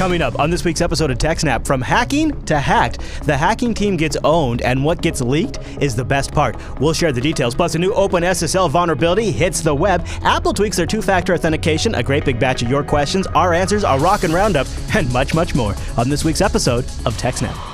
Coming 0.00 0.22
up 0.22 0.38
on 0.38 0.48
this 0.48 0.64
week's 0.64 0.80
episode 0.80 1.10
of 1.10 1.18
TechSnap, 1.18 1.66
from 1.66 1.82
hacking 1.82 2.42
to 2.46 2.58
hacked, 2.58 3.00
the 3.26 3.36
hacking 3.36 3.74
team 3.74 3.98
gets 3.98 4.16
owned, 4.24 4.62
and 4.62 4.82
what 4.82 5.02
gets 5.02 5.20
leaked 5.20 5.58
is 5.78 5.94
the 5.94 6.02
best 6.02 6.32
part. 6.32 6.56
We'll 6.80 6.94
share 6.94 7.12
the 7.12 7.20
details. 7.20 7.54
Plus, 7.54 7.74
a 7.74 7.78
new 7.78 7.92
OpenSSL 7.92 8.70
vulnerability 8.70 9.30
hits 9.30 9.60
the 9.60 9.74
web. 9.74 10.06
Apple 10.22 10.54
tweaks 10.54 10.78
their 10.78 10.86
two-factor 10.86 11.34
authentication. 11.34 11.96
A 11.96 12.02
great 12.02 12.24
big 12.24 12.40
batch 12.40 12.62
of 12.62 12.70
your 12.70 12.82
questions, 12.82 13.26
our 13.26 13.52
answers, 13.52 13.84
a 13.84 13.98
rockin' 13.98 14.32
roundup, 14.32 14.66
and 14.94 15.12
much, 15.12 15.34
much 15.34 15.54
more 15.54 15.74
on 15.98 16.08
this 16.08 16.24
week's 16.24 16.40
episode 16.40 16.86
of 17.04 17.14
TechSnap. 17.18 17.69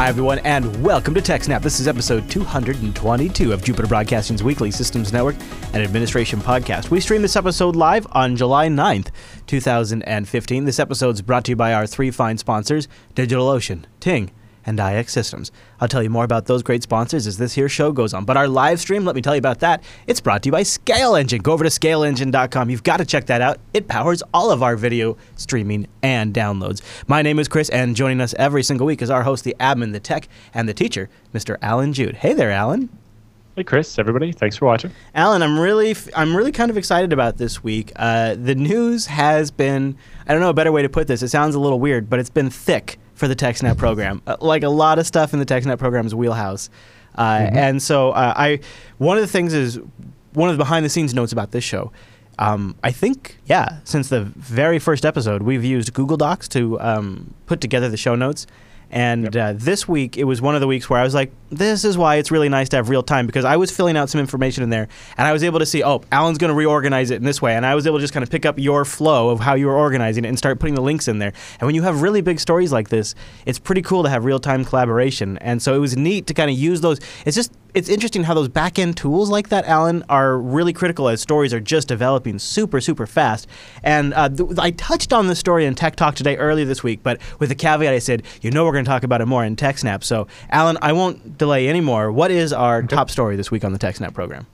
Hi, 0.00 0.08
everyone, 0.08 0.38
and 0.38 0.82
welcome 0.82 1.12
to 1.12 1.20
TechSnap. 1.20 1.60
This 1.60 1.78
is 1.78 1.86
episode 1.86 2.30
222 2.30 3.52
of 3.52 3.62
Jupiter 3.62 3.86
Broadcasting's 3.86 4.42
weekly 4.42 4.70
Systems 4.70 5.12
Network 5.12 5.36
and 5.74 5.82
Administration 5.82 6.40
podcast. 6.40 6.88
We 6.88 7.00
stream 7.00 7.20
this 7.20 7.36
episode 7.36 7.76
live 7.76 8.06
on 8.12 8.34
July 8.34 8.68
9th, 8.68 9.08
2015. 9.46 10.64
This 10.64 10.78
episode 10.78 11.16
is 11.16 11.20
brought 11.20 11.44
to 11.44 11.52
you 11.52 11.56
by 11.56 11.74
our 11.74 11.86
three 11.86 12.10
fine 12.10 12.38
sponsors 12.38 12.88
DigitalOcean, 13.14 13.84
Ting, 14.00 14.30
and 14.66 14.78
IX 14.78 15.10
Systems. 15.10 15.50
I'll 15.80 15.88
tell 15.88 16.02
you 16.02 16.10
more 16.10 16.24
about 16.24 16.46
those 16.46 16.62
great 16.62 16.82
sponsors 16.82 17.26
as 17.26 17.38
this 17.38 17.54
here 17.54 17.68
show 17.68 17.92
goes 17.92 18.14
on. 18.14 18.24
But 18.24 18.36
our 18.36 18.48
live 18.48 18.80
stream, 18.80 19.04
let 19.04 19.14
me 19.14 19.22
tell 19.22 19.34
you 19.34 19.38
about 19.38 19.60
that. 19.60 19.82
It's 20.06 20.20
brought 20.20 20.42
to 20.42 20.48
you 20.48 20.52
by 20.52 20.62
Scale 20.62 21.14
Engine. 21.14 21.42
Go 21.42 21.52
over 21.52 21.64
to 21.64 21.70
scaleengine.com. 21.70 22.70
You've 22.70 22.82
got 22.82 22.98
to 22.98 23.04
check 23.04 23.26
that 23.26 23.40
out. 23.40 23.58
It 23.72 23.88
powers 23.88 24.22
all 24.34 24.50
of 24.50 24.62
our 24.62 24.76
video 24.76 25.16
streaming 25.36 25.86
and 26.02 26.34
downloads. 26.34 26.82
My 27.06 27.22
name 27.22 27.38
is 27.38 27.48
Chris, 27.48 27.68
and 27.70 27.96
joining 27.96 28.20
us 28.20 28.34
every 28.38 28.62
single 28.62 28.86
week 28.86 29.02
is 29.02 29.10
our 29.10 29.22
host, 29.22 29.44
the 29.44 29.56
admin, 29.60 29.92
the 29.92 30.00
tech, 30.00 30.28
and 30.54 30.68
the 30.68 30.74
teacher, 30.74 31.08
Mr. 31.34 31.56
Alan 31.62 31.92
Jude. 31.92 32.16
Hey 32.16 32.34
there, 32.34 32.50
Alan. 32.50 32.88
Hey 33.56 33.64
Chris, 33.64 33.98
everybody, 33.98 34.30
thanks 34.30 34.56
for 34.56 34.66
watching. 34.66 34.92
Alan, 35.14 35.42
I'm 35.42 35.58
really, 35.58 35.94
I'm 36.14 36.36
really 36.36 36.52
kind 36.52 36.70
of 36.70 36.78
excited 36.78 37.12
about 37.12 37.36
this 37.36 37.62
week. 37.64 37.92
Uh, 37.96 38.36
the 38.36 38.54
news 38.54 39.06
has 39.06 39.50
been, 39.50 39.96
I 40.26 40.32
don't 40.32 40.40
know 40.40 40.50
a 40.50 40.54
better 40.54 40.70
way 40.70 40.82
to 40.82 40.88
put 40.88 41.08
this. 41.08 41.20
It 41.20 41.28
sounds 41.28 41.56
a 41.56 41.60
little 41.60 41.80
weird, 41.80 42.08
but 42.08 42.20
it's 42.20 42.30
been 42.30 42.48
thick 42.48 42.98
for 43.20 43.28
the 43.28 43.36
TechSnap 43.36 43.76
program. 43.76 44.22
Uh, 44.26 44.36
like 44.40 44.62
a 44.62 44.68
lot 44.70 44.98
of 44.98 45.06
stuff 45.06 45.32
in 45.34 45.38
the 45.38 45.46
TechSnap 45.46 45.78
program's 45.78 46.14
wheelhouse. 46.14 46.70
Uh, 47.14 47.38
mm-hmm. 47.38 47.56
And 47.56 47.82
so 47.82 48.12
uh, 48.12 48.32
I, 48.34 48.60
one 48.96 49.18
of 49.18 49.22
the 49.22 49.28
things 49.28 49.52
is 49.52 49.78
one 50.32 50.48
of 50.48 50.56
the 50.56 50.58
behind 50.58 50.86
the 50.86 50.88
scenes 50.88 51.12
notes 51.14 51.30
about 51.30 51.50
this 51.50 51.62
show. 51.62 51.92
Um, 52.38 52.74
I 52.82 52.92
think, 52.92 53.36
yeah, 53.44 53.80
since 53.84 54.08
the 54.08 54.22
very 54.22 54.78
first 54.78 55.04
episode, 55.04 55.42
we've 55.42 55.62
used 55.62 55.92
Google 55.92 56.16
Docs 56.16 56.48
to 56.48 56.80
um, 56.80 57.34
put 57.44 57.60
together 57.60 57.90
the 57.90 57.98
show 57.98 58.14
notes. 58.14 58.46
And 58.90 59.34
yep. 59.34 59.36
uh, 59.36 59.52
this 59.56 59.86
week, 59.86 60.16
it 60.16 60.24
was 60.24 60.42
one 60.42 60.54
of 60.54 60.60
the 60.60 60.66
weeks 60.66 60.90
where 60.90 60.98
I 60.98 61.04
was 61.04 61.14
like, 61.14 61.32
this 61.50 61.84
is 61.84 61.96
why 61.96 62.16
it's 62.16 62.30
really 62.30 62.48
nice 62.48 62.68
to 62.70 62.76
have 62.76 62.88
real 62.88 63.02
time 63.02 63.26
because 63.26 63.44
I 63.44 63.56
was 63.56 63.70
filling 63.70 63.96
out 63.96 64.08
some 64.08 64.20
information 64.20 64.62
in 64.62 64.70
there 64.70 64.88
and 65.16 65.26
I 65.26 65.32
was 65.32 65.42
able 65.42 65.58
to 65.58 65.66
see, 65.66 65.82
oh, 65.82 66.02
Alan's 66.12 66.38
going 66.38 66.50
to 66.50 66.54
reorganize 66.54 67.10
it 67.10 67.16
in 67.16 67.24
this 67.24 67.40
way. 67.40 67.54
And 67.54 67.66
I 67.66 67.74
was 67.74 67.86
able 67.86 67.98
to 67.98 68.02
just 68.02 68.12
kind 68.12 68.22
of 68.22 68.30
pick 68.30 68.46
up 68.46 68.58
your 68.58 68.84
flow 68.84 69.30
of 69.30 69.40
how 69.40 69.54
you 69.54 69.66
were 69.66 69.76
organizing 69.76 70.24
it 70.24 70.28
and 70.28 70.38
start 70.38 70.58
putting 70.58 70.74
the 70.74 70.82
links 70.82 71.08
in 71.08 71.18
there. 71.18 71.32
And 71.58 71.66
when 71.66 71.74
you 71.74 71.82
have 71.82 72.02
really 72.02 72.20
big 72.20 72.40
stories 72.40 72.72
like 72.72 72.88
this, 72.88 73.14
it's 73.46 73.58
pretty 73.58 73.82
cool 73.82 74.02
to 74.02 74.08
have 74.08 74.24
real 74.24 74.40
time 74.40 74.64
collaboration. 74.64 75.38
And 75.38 75.62
so 75.62 75.74
it 75.74 75.78
was 75.78 75.96
neat 75.96 76.26
to 76.28 76.34
kind 76.34 76.50
of 76.50 76.56
use 76.56 76.80
those. 76.80 77.00
It's 77.24 77.36
just, 77.36 77.52
it's 77.74 77.88
interesting 77.88 78.24
how 78.24 78.34
those 78.34 78.48
back 78.48 78.78
end 78.78 78.96
tools 78.96 79.30
like 79.30 79.48
that, 79.48 79.64
Alan, 79.66 80.04
are 80.08 80.38
really 80.38 80.72
critical 80.72 81.08
as 81.08 81.20
stories 81.20 81.52
are 81.54 81.60
just 81.60 81.88
developing 81.88 82.38
super, 82.38 82.80
super 82.80 83.06
fast. 83.06 83.46
And 83.82 84.14
uh, 84.14 84.28
th- 84.28 84.58
I 84.58 84.70
touched 84.72 85.12
on 85.12 85.26
this 85.26 85.38
story 85.38 85.64
in 85.64 85.74
Tech 85.74 85.96
Talk 85.96 86.14
today 86.14 86.36
earlier 86.36 86.64
this 86.64 86.82
week, 86.82 87.02
but 87.02 87.20
with 87.38 87.48
the 87.48 87.54
caveat 87.54 87.92
I 87.92 87.98
said, 87.98 88.24
you 88.42 88.50
know, 88.50 88.64
we're 88.64 88.72
going 88.72 88.84
to 88.84 88.88
talk 88.88 89.02
about 89.02 89.20
it 89.20 89.26
more 89.26 89.44
in 89.44 89.56
TechSnap. 89.56 90.04
So, 90.04 90.26
Alan, 90.50 90.78
I 90.82 90.92
won't 90.92 91.38
delay 91.38 91.68
anymore. 91.68 92.12
What 92.12 92.30
is 92.30 92.52
our 92.52 92.82
top 92.82 93.10
story 93.10 93.36
this 93.36 93.50
week 93.50 93.64
on 93.64 93.72
the 93.72 93.78
TechSnap 93.78 94.14
program? 94.14 94.46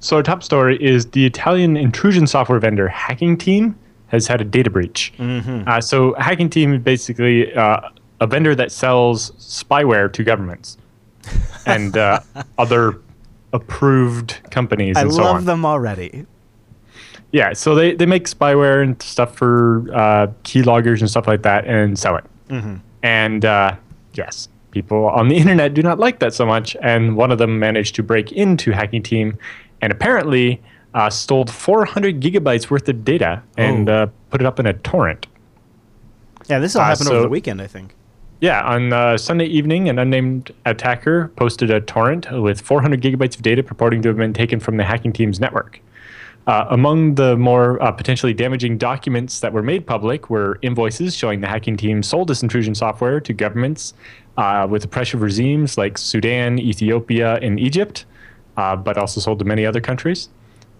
So, 0.00 0.16
our 0.16 0.22
top 0.22 0.42
story 0.42 0.82
is 0.82 1.06
the 1.06 1.26
Italian 1.26 1.76
intrusion 1.76 2.26
software 2.26 2.58
vendor 2.58 2.88
Hacking 2.88 3.36
Team 3.36 3.78
has 4.08 4.26
had 4.26 4.40
a 4.40 4.44
data 4.44 4.70
breach. 4.70 5.12
Mm-hmm. 5.18 5.68
Uh, 5.68 5.80
so, 5.80 6.14
Hacking 6.14 6.50
Team 6.50 6.74
is 6.74 6.80
basically 6.80 7.52
uh, 7.54 7.80
a 8.20 8.26
vendor 8.26 8.54
that 8.54 8.72
sells 8.72 9.32
spyware 9.32 10.12
to 10.12 10.24
governments 10.24 10.76
and 11.66 11.96
uh, 11.96 12.20
other 12.58 13.00
approved 13.52 14.40
companies. 14.50 14.96
I 14.96 15.08
so 15.08 15.22
love 15.22 15.36
on. 15.36 15.44
them 15.44 15.64
already. 15.64 16.26
Yeah, 17.32 17.52
so 17.52 17.74
they, 17.74 17.94
they 17.94 18.06
make 18.06 18.24
spyware 18.24 18.82
and 18.82 19.00
stuff 19.00 19.36
for 19.36 19.86
uh, 19.94 20.28
keyloggers 20.42 21.00
and 21.00 21.08
stuff 21.08 21.28
like 21.28 21.42
that 21.42 21.64
and 21.64 21.98
sell 21.98 22.16
it. 22.16 22.24
Mm-hmm. 22.48 22.76
And 23.02 23.44
uh, 23.44 23.76
yes, 24.14 24.48
people 24.72 25.06
on 25.06 25.28
the 25.28 25.36
internet 25.42 25.74
do 25.74 25.82
not 25.82 25.98
like 25.98 26.18
that 26.20 26.34
so 26.34 26.44
much. 26.44 26.76
And 26.82 27.16
one 27.16 27.30
of 27.30 27.38
them 27.38 27.58
managed 27.58 27.94
to 27.96 28.02
break 28.02 28.32
into 28.32 28.72
Hacking 28.72 29.02
Team 29.02 29.38
and 29.80 29.92
apparently 29.92 30.60
uh, 30.94 31.08
stole 31.08 31.46
400 31.46 32.20
gigabytes 32.20 32.68
worth 32.68 32.88
of 32.88 33.04
data 33.04 33.42
and 33.56 33.88
oh. 33.88 33.94
uh, 33.94 34.06
put 34.30 34.40
it 34.40 34.46
up 34.46 34.58
in 34.58 34.66
a 34.66 34.72
torrent. 34.72 35.26
Yeah, 36.48 36.58
this 36.58 36.74
all 36.74 36.82
uh, 36.82 36.86
happened 36.86 37.06
so, 37.06 37.14
over 37.14 37.22
the 37.22 37.28
weekend, 37.28 37.62
I 37.62 37.68
think. 37.68 37.94
Yeah, 38.40 38.62
on 38.62 38.90
uh, 38.94 39.18
Sunday 39.18 39.44
evening, 39.44 39.90
an 39.90 39.98
unnamed 39.98 40.50
attacker 40.64 41.28
posted 41.36 41.70
a 41.70 41.82
torrent 41.82 42.26
with 42.32 42.62
400 42.62 43.02
gigabytes 43.02 43.36
of 43.36 43.42
data 43.42 43.62
purporting 43.62 44.00
to 44.00 44.08
have 44.08 44.16
been 44.16 44.32
taken 44.32 44.60
from 44.60 44.78
the 44.78 44.84
hacking 44.84 45.12
team's 45.12 45.40
network. 45.40 45.78
Uh, 46.46 46.64
among 46.70 47.16
the 47.16 47.36
more 47.36 47.80
uh, 47.82 47.92
potentially 47.92 48.32
damaging 48.32 48.78
documents 48.78 49.40
that 49.40 49.52
were 49.52 49.62
made 49.62 49.86
public 49.86 50.30
were 50.30 50.58
invoices 50.62 51.14
showing 51.14 51.42
the 51.42 51.46
hacking 51.46 51.76
team 51.76 52.02
sold 52.02 52.28
this 52.28 52.42
intrusion 52.42 52.74
software 52.74 53.20
to 53.20 53.34
governments 53.34 53.92
uh, 54.38 54.66
with 54.68 54.84
oppressive 54.84 55.20
regimes 55.20 55.76
like 55.76 55.98
Sudan, 55.98 56.58
Ethiopia, 56.58 57.36
and 57.42 57.60
Egypt, 57.60 58.06
uh, 58.56 58.74
but 58.74 58.96
also 58.96 59.20
sold 59.20 59.38
to 59.40 59.44
many 59.44 59.66
other 59.66 59.82
countries. 59.82 60.30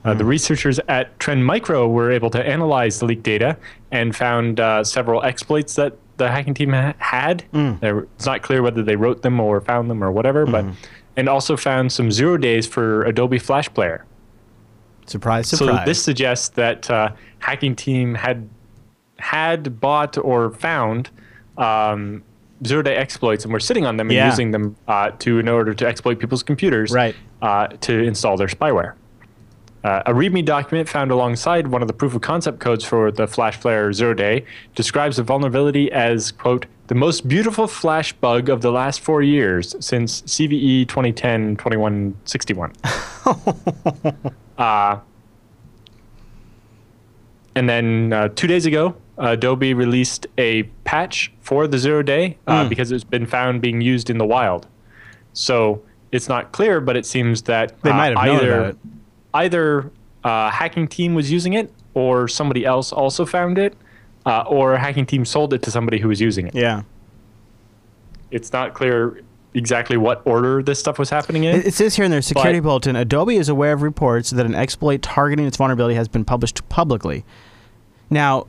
Uh, 0.02 0.14
the 0.14 0.24
hmm. 0.24 0.30
researchers 0.30 0.80
at 0.88 1.18
Trend 1.20 1.44
Micro 1.44 1.86
were 1.86 2.10
able 2.10 2.30
to 2.30 2.42
analyze 2.42 3.00
the 3.00 3.04
leaked 3.04 3.22
data 3.22 3.54
and 3.90 4.16
found 4.16 4.58
uh, 4.58 4.82
several 4.82 5.22
exploits 5.22 5.74
that 5.74 5.98
the 6.20 6.30
hacking 6.30 6.54
team 6.54 6.72
ha- 6.72 6.94
had. 6.98 7.44
Mm. 7.52 8.06
It's 8.14 8.26
not 8.26 8.42
clear 8.42 8.62
whether 8.62 8.82
they 8.82 8.96
wrote 8.96 9.22
them 9.22 9.40
or 9.40 9.60
found 9.60 9.90
them 9.90 10.04
or 10.04 10.12
whatever, 10.12 10.46
mm. 10.46 10.52
but 10.52 10.64
hmm. 10.64 10.72
and 11.16 11.28
also 11.28 11.56
found 11.56 11.92
some 11.92 12.12
zero 12.12 12.36
days 12.36 12.66
for 12.66 13.04
Adobe 13.04 13.38
Flash 13.38 13.72
Player. 13.72 14.04
Surprise! 15.06 15.48
Surprise! 15.48 15.78
So 15.80 15.84
this 15.84 16.02
suggests 16.02 16.50
that 16.50 16.88
uh, 16.90 17.12
hacking 17.40 17.74
team 17.74 18.14
had 18.14 18.48
had 19.18 19.80
bought 19.80 20.16
or 20.18 20.50
found 20.52 21.10
um, 21.58 22.22
zero 22.66 22.82
day 22.82 22.96
exploits 22.96 23.44
and 23.44 23.52
were 23.52 23.60
sitting 23.60 23.86
on 23.86 23.96
them 23.96 24.08
and 24.08 24.16
yeah. 24.16 24.26
using 24.26 24.50
them 24.50 24.76
uh, 24.88 25.10
to 25.18 25.38
in 25.38 25.48
order 25.48 25.74
to 25.74 25.86
exploit 25.86 26.18
people's 26.18 26.42
computers 26.42 26.92
right. 26.92 27.16
uh, 27.42 27.66
to 27.80 28.02
install 28.02 28.36
their 28.36 28.48
spyware. 28.48 28.94
Uh, 29.82 30.02
a 30.04 30.12
README 30.12 30.44
document 30.44 30.88
found 30.88 31.10
alongside 31.10 31.66
one 31.66 31.80
of 31.80 31.88
the 31.88 31.94
proof 31.94 32.14
of 32.14 32.20
concept 32.20 32.60
codes 32.60 32.84
for 32.84 33.10
the 33.10 33.26
Flash 33.26 33.58
Player 33.60 33.92
Zero 33.92 34.12
Day 34.12 34.44
describes 34.74 35.16
the 35.16 35.22
vulnerability 35.22 35.90
as, 35.90 36.32
quote, 36.32 36.66
the 36.88 36.94
most 36.94 37.26
beautiful 37.26 37.66
Flash 37.66 38.12
bug 38.12 38.50
of 38.50 38.60
the 38.60 38.70
last 38.70 39.00
four 39.00 39.22
years 39.22 39.74
since 39.80 40.20
CVE 40.22 40.86
2010 40.86 41.56
2161. 41.56 42.72
uh, 44.58 44.98
and 47.54 47.68
then 47.68 48.12
uh, 48.12 48.28
two 48.28 48.46
days 48.46 48.66
ago, 48.66 48.94
Adobe 49.16 49.72
released 49.72 50.26
a 50.36 50.64
patch 50.84 51.32
for 51.40 51.66
the 51.66 51.78
Zero 51.78 52.02
Day 52.02 52.36
uh, 52.46 52.64
mm. 52.64 52.68
because 52.68 52.92
it's 52.92 53.04
been 53.04 53.24
found 53.24 53.62
being 53.62 53.80
used 53.80 54.10
in 54.10 54.18
the 54.18 54.26
wild. 54.26 54.66
So 55.32 55.82
it's 56.12 56.28
not 56.28 56.52
clear, 56.52 56.80
but 56.80 56.96
it 56.96 57.06
seems 57.06 57.42
that 57.42 57.80
they 57.82 57.90
might 57.92 58.16
have 58.16 58.18
either, 58.18 58.46
known 58.46 58.58
about 58.58 58.74
it 58.74 58.99
either 59.34 59.90
a 60.24 60.50
hacking 60.50 60.88
team 60.88 61.14
was 61.14 61.30
using 61.30 61.54
it 61.54 61.72
or 61.94 62.28
somebody 62.28 62.64
else 62.64 62.92
also 62.92 63.24
found 63.26 63.58
it, 63.58 63.76
uh, 64.26 64.42
or 64.46 64.74
a 64.74 64.78
hacking 64.78 65.06
team 65.06 65.24
sold 65.24 65.52
it 65.52 65.62
to 65.62 65.70
somebody 65.70 65.98
who 65.98 66.08
was 66.08 66.20
using 66.20 66.46
it. 66.46 66.54
Yeah. 66.54 66.82
It's 68.30 68.52
not 68.52 68.74
clear 68.74 69.22
exactly 69.54 69.96
what 69.96 70.22
order 70.24 70.62
this 70.62 70.78
stuff 70.78 70.98
was 70.98 71.10
happening 71.10 71.44
in. 71.44 71.56
It 71.62 71.74
says 71.74 71.96
here 71.96 72.04
in 72.04 72.10
their 72.10 72.22
security 72.22 72.60
bulletin 72.60 72.94
Adobe 72.94 73.36
is 73.36 73.48
aware 73.48 73.72
of 73.72 73.82
reports 73.82 74.30
that 74.30 74.46
an 74.46 74.54
exploit 74.54 75.02
targeting 75.02 75.46
its 75.46 75.56
vulnerability 75.56 75.96
has 75.96 76.06
been 76.06 76.24
published 76.24 76.68
publicly. 76.68 77.24
Now, 78.08 78.46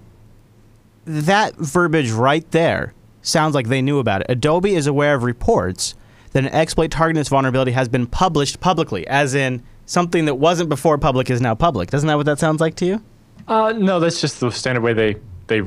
that 1.06 1.56
verbiage 1.56 2.12
right 2.12 2.50
there 2.52 2.94
sounds 3.24 3.56
like 3.56 3.68
they 3.68 3.82
knew 3.82 4.00
about 4.00 4.22
it. 4.22 4.28
Adobe 4.30 4.76
is 4.76 4.88
aware 4.88 5.16
of 5.16 5.24
reports 5.24 5.96
that 6.34 6.44
an 6.44 6.52
exploit 6.52 6.92
targeting 6.92 7.20
its 7.20 7.30
vulnerability 7.30 7.72
has 7.72 7.90
been 7.90 8.08
published 8.08 8.60
publicly, 8.60 9.08
as 9.08 9.34
in 9.34 9.64
something 9.92 10.24
that 10.24 10.36
wasn't 10.36 10.70
before 10.70 10.98
public 10.98 11.30
is 11.30 11.42
now 11.42 11.54
public. 11.54 11.90
Doesn't 11.90 12.08
that 12.08 12.16
what 12.16 12.26
that 12.26 12.40
sounds 12.40 12.62
like 12.62 12.76
to 12.76 12.86
you? 12.86 13.04
Uh, 13.48 13.74
no, 13.74 14.00
that's 14.00 14.22
just 14.22 14.40
the 14.40 14.50
standard 14.50 14.82
way 14.82 14.94
they 14.94 15.18
they 15.48 15.62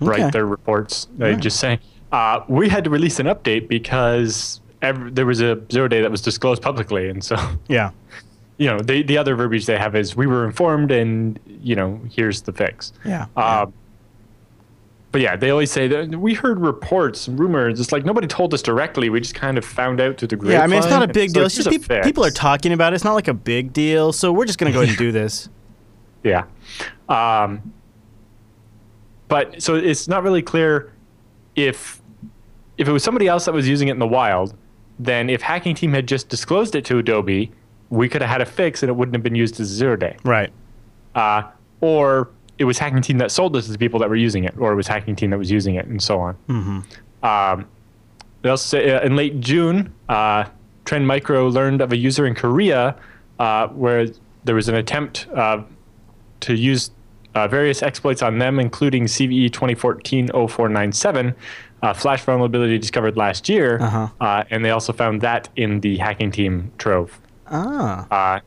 write 0.00 0.20
okay. 0.20 0.30
their 0.30 0.46
reports. 0.46 1.08
They 1.16 1.32
right. 1.32 1.40
just 1.40 1.58
say 1.58 1.80
uh, 2.12 2.44
we 2.48 2.68
had 2.68 2.84
to 2.84 2.90
release 2.90 3.18
an 3.18 3.26
update 3.26 3.68
because 3.68 4.60
every, 4.82 5.10
there 5.10 5.24
was 5.24 5.40
a 5.40 5.58
zero 5.72 5.88
day 5.88 6.02
that 6.02 6.10
was 6.10 6.20
disclosed 6.20 6.60
publicly, 6.60 7.08
and 7.08 7.24
so 7.24 7.36
yeah, 7.68 7.90
you 8.58 8.68
know 8.68 8.78
the 8.78 9.02
the 9.02 9.16
other 9.16 9.34
verbiage 9.34 9.64
they 9.64 9.78
have 9.78 9.96
is 9.96 10.14
we 10.14 10.26
were 10.26 10.44
informed, 10.44 10.90
and 10.90 11.40
you 11.46 11.74
know 11.74 11.98
here's 12.10 12.42
the 12.42 12.52
fix. 12.52 12.92
Yeah. 13.06 13.26
Uh, 13.36 13.66
yeah. 13.66 13.72
But 15.12 15.20
yeah, 15.20 15.36
they 15.36 15.50
always 15.50 15.70
say 15.70 15.88
that 15.88 16.08
we 16.16 16.32
heard 16.32 16.58
reports, 16.58 17.28
rumors. 17.28 17.78
It's 17.78 17.92
like 17.92 18.04
nobody 18.04 18.26
told 18.26 18.54
us 18.54 18.62
directly. 18.62 19.10
We 19.10 19.20
just 19.20 19.34
kind 19.34 19.58
of 19.58 19.64
found 19.64 20.00
out 20.00 20.16
through 20.16 20.28
the 20.28 20.36
grapevine. 20.36 20.58
Yeah, 20.58 20.64
I 20.64 20.66
mean 20.66 20.78
it's 20.78 20.88
not 20.88 21.02
a 21.02 21.12
big 21.12 21.32
deal. 21.34 21.44
It's 21.44 21.54
just 21.54 21.68
peop- 21.68 22.02
people 22.02 22.24
are 22.24 22.30
talking 22.30 22.72
about 22.72 22.92
it. 22.92 22.96
It's 22.96 23.04
not 23.04 23.12
like 23.12 23.28
a 23.28 23.34
big 23.34 23.74
deal. 23.74 24.12
So 24.12 24.32
we're 24.32 24.46
just 24.46 24.58
gonna 24.58 24.72
go 24.72 24.80
ahead 24.80 24.88
and 24.88 24.98
do 24.98 25.12
this. 25.12 25.50
Yeah. 26.24 26.44
Um, 27.10 27.74
but 29.28 29.62
so 29.62 29.74
it's 29.74 30.08
not 30.08 30.22
really 30.22 30.42
clear 30.42 30.92
if 31.56 32.00
if 32.78 32.88
it 32.88 32.92
was 32.92 33.04
somebody 33.04 33.28
else 33.28 33.44
that 33.44 33.52
was 33.52 33.68
using 33.68 33.88
it 33.88 33.92
in 33.92 33.98
the 33.98 34.06
wild, 34.06 34.54
then 34.98 35.28
if 35.28 35.42
Hacking 35.42 35.74
Team 35.74 35.92
had 35.92 36.08
just 36.08 36.30
disclosed 36.30 36.74
it 36.74 36.86
to 36.86 36.98
Adobe, 36.98 37.52
we 37.90 38.08
could 38.08 38.22
have 38.22 38.30
had 38.30 38.40
a 38.40 38.46
fix 38.46 38.82
and 38.82 38.88
it 38.88 38.94
wouldn't 38.94 39.14
have 39.14 39.22
been 39.22 39.34
used 39.34 39.60
as 39.60 39.70
a 39.70 39.74
zero 39.74 39.94
day. 39.96 40.16
Right. 40.24 40.50
Uh, 41.14 41.42
or 41.82 42.30
it 42.58 42.64
was 42.64 42.78
Hacking 42.78 43.02
Team 43.02 43.18
that 43.18 43.30
sold 43.30 43.52
this 43.54 43.66
to 43.66 43.72
the 43.72 43.78
people 43.78 43.98
that 44.00 44.08
were 44.08 44.16
using 44.16 44.44
it, 44.44 44.54
or 44.58 44.72
it 44.72 44.76
was 44.76 44.86
Hacking 44.86 45.16
Team 45.16 45.30
that 45.30 45.38
was 45.38 45.50
using 45.50 45.74
it, 45.74 45.86
and 45.86 46.02
so 46.02 46.20
on. 46.20 46.36
Um, 47.22 47.66
they 48.42 48.48
also 48.50 48.76
say 48.78 48.90
uh, 48.92 49.00
in 49.02 49.16
late 49.16 49.40
June, 49.40 49.92
uh, 50.08 50.44
Trend 50.84 51.06
Micro 51.06 51.48
learned 51.48 51.80
of 51.80 51.92
a 51.92 51.96
user 51.96 52.26
in 52.26 52.34
Korea 52.34 52.96
uh, 53.38 53.68
where 53.68 54.08
there 54.44 54.54
was 54.54 54.68
an 54.68 54.74
attempt 54.74 55.26
uh, 55.34 55.62
to 56.40 56.54
use 56.54 56.90
uh, 57.34 57.46
various 57.48 57.82
exploits 57.82 58.20
on 58.22 58.38
them, 58.38 58.58
including 58.60 59.04
CVE 59.04 59.50
2014-0497, 59.50 61.34
uh, 61.82 61.92
flash 61.94 62.22
vulnerability 62.24 62.78
discovered 62.78 63.16
last 63.16 63.48
year, 63.48 63.78
Uh-huh. 63.80 64.08
uh, 64.20 64.44
and 64.50 64.64
they 64.64 64.70
also 64.70 64.92
found 64.92 65.20
that 65.22 65.48
in 65.56 65.80
the 65.80 65.96
Hacking 65.98 66.30
Team 66.30 66.70
trove. 66.78 67.18
Ah. 67.50 68.40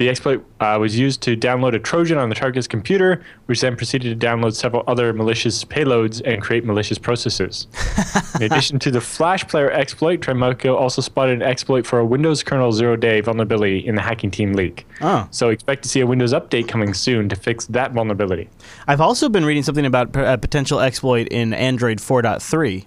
The 0.00 0.08
exploit 0.08 0.42
uh, 0.60 0.78
was 0.80 0.98
used 0.98 1.20
to 1.24 1.36
download 1.36 1.74
a 1.74 1.78
Trojan 1.78 2.16
on 2.16 2.30
the 2.30 2.34
target's 2.34 2.66
computer, 2.66 3.22
which 3.44 3.60
then 3.60 3.76
proceeded 3.76 4.18
to 4.18 4.26
download 4.26 4.54
several 4.54 4.82
other 4.86 5.12
malicious 5.12 5.62
payloads 5.62 6.22
and 6.24 6.40
create 6.40 6.64
malicious 6.64 6.96
processes. 6.96 7.66
In 8.36 8.44
addition 8.44 8.78
to 8.78 8.90
the 8.90 9.02
Flash 9.02 9.46
Player 9.46 9.70
exploit, 9.70 10.22
Trend 10.22 10.38
Micro 10.40 10.74
also 10.74 11.02
spotted 11.02 11.34
an 11.34 11.42
exploit 11.42 11.86
for 11.86 11.98
a 11.98 12.06
Windows 12.06 12.42
kernel 12.42 12.72
zero-day 12.72 13.20
vulnerability 13.20 13.86
in 13.86 13.94
the 13.94 14.00
Hacking 14.00 14.30
Team 14.30 14.54
leak. 14.54 14.86
Oh. 15.02 15.28
So 15.32 15.50
expect 15.50 15.82
to 15.82 15.90
see 15.90 16.00
a 16.00 16.06
Windows 16.06 16.32
update 16.32 16.66
coming 16.66 16.94
soon 16.94 17.28
to 17.28 17.36
fix 17.36 17.66
that 17.66 17.92
vulnerability. 17.92 18.48
I've 18.88 19.02
also 19.02 19.28
been 19.28 19.44
reading 19.44 19.62
something 19.62 19.84
about 19.84 20.16
a 20.16 20.38
potential 20.38 20.80
exploit 20.80 21.28
in 21.28 21.52
Android 21.52 21.98
4.3 21.98 22.86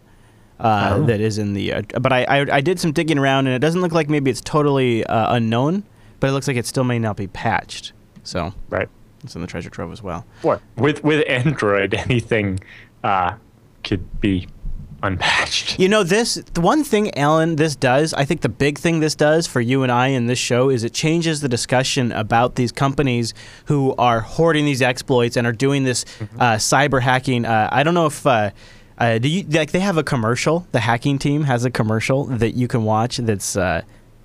uh, 0.60 0.96
Oh. 0.96 1.04
that 1.04 1.22
is 1.22 1.38
in 1.38 1.54
the. 1.54 1.74
Uh, 1.74 1.82
but 2.02 2.12
I, 2.12 2.24
I 2.24 2.56
I 2.58 2.62
did 2.62 2.80
some 2.80 2.92
digging 2.92 3.20
around 3.20 3.46
and 3.46 3.56
it 3.56 3.60
doesn't 3.60 3.82
look 3.82 3.92
like 3.92 4.10
maybe 4.10 4.32
it's 4.32 4.42
totally 4.42 5.06
uh, 5.06 5.36
unknown, 5.36 5.84
but 6.24 6.30
it 6.30 6.32
looks 6.32 6.48
like 6.48 6.56
it 6.56 6.66
still 6.66 6.86
may 6.86 6.98
not 6.98 7.18
be 7.18 7.28
patched. 7.28 7.92
So 8.24 8.54
Right. 8.70 8.88
it's 9.26 9.36
in 9.36 9.42
the 9.42 9.48
treasure 9.48 9.70
trove 9.70 9.92
as 9.92 10.02
well. 10.02 10.26
What? 10.42 10.62
With 10.78 11.04
with 11.04 11.22
Android, 11.28 11.94
anything 12.08 12.62
uh, 13.04 13.34
could 13.84 14.22
be 14.22 14.48
unpatched. 15.02 15.78
You 15.78 15.90
know, 15.90 16.02
this 16.04 16.36
the 16.54 16.62
one 16.62 16.86
thing, 16.86 17.14
Alan, 17.18 17.58
this 17.58 17.76
does. 17.76 18.14
I 18.14 18.24
think 18.24 18.40
the 18.40 18.48
big 18.48 18.78
thing 18.78 19.02
this 19.02 19.16
does 19.16 19.48
for 19.48 19.60
you 19.60 19.84
and 19.84 19.92
I 19.92 20.08
in 20.08 20.28
this 20.28 20.40
show 20.40 20.70
is 20.70 20.86
it 20.86 20.94
changes 20.94 21.42
the 21.42 21.50
discussion 21.50 22.14
about 22.14 22.56
these 22.56 22.72
companies 22.72 23.34
who 23.66 23.94
are 23.98 24.22
hoarding 24.22 24.64
these 24.64 24.82
exploits 24.82 25.36
and 25.36 25.46
are 25.46 25.52
doing 25.52 25.84
this 25.84 26.06
uh, 26.40 26.54
cyber 26.54 27.02
hacking. 27.02 27.44
Uh, 27.44 27.68
I 27.70 27.84
don't 27.84 27.96
know 27.96 28.06
if. 28.06 28.26
Uh, 28.26 28.52
uh, 28.98 29.18
do 29.18 29.28
you 29.28 29.44
like 29.50 29.72
they 29.72 29.82
have 29.82 29.98
a 29.98 30.04
commercial? 30.04 30.66
The 30.72 30.80
hacking 30.80 31.20
team 31.20 31.44
has 31.44 31.66
a 31.66 31.70
commercial 31.70 32.24
that 32.28 32.54
you 32.54 32.70
can 32.70 32.86
watch. 32.86 33.18
That's 33.18 33.58
uh, 33.58 33.82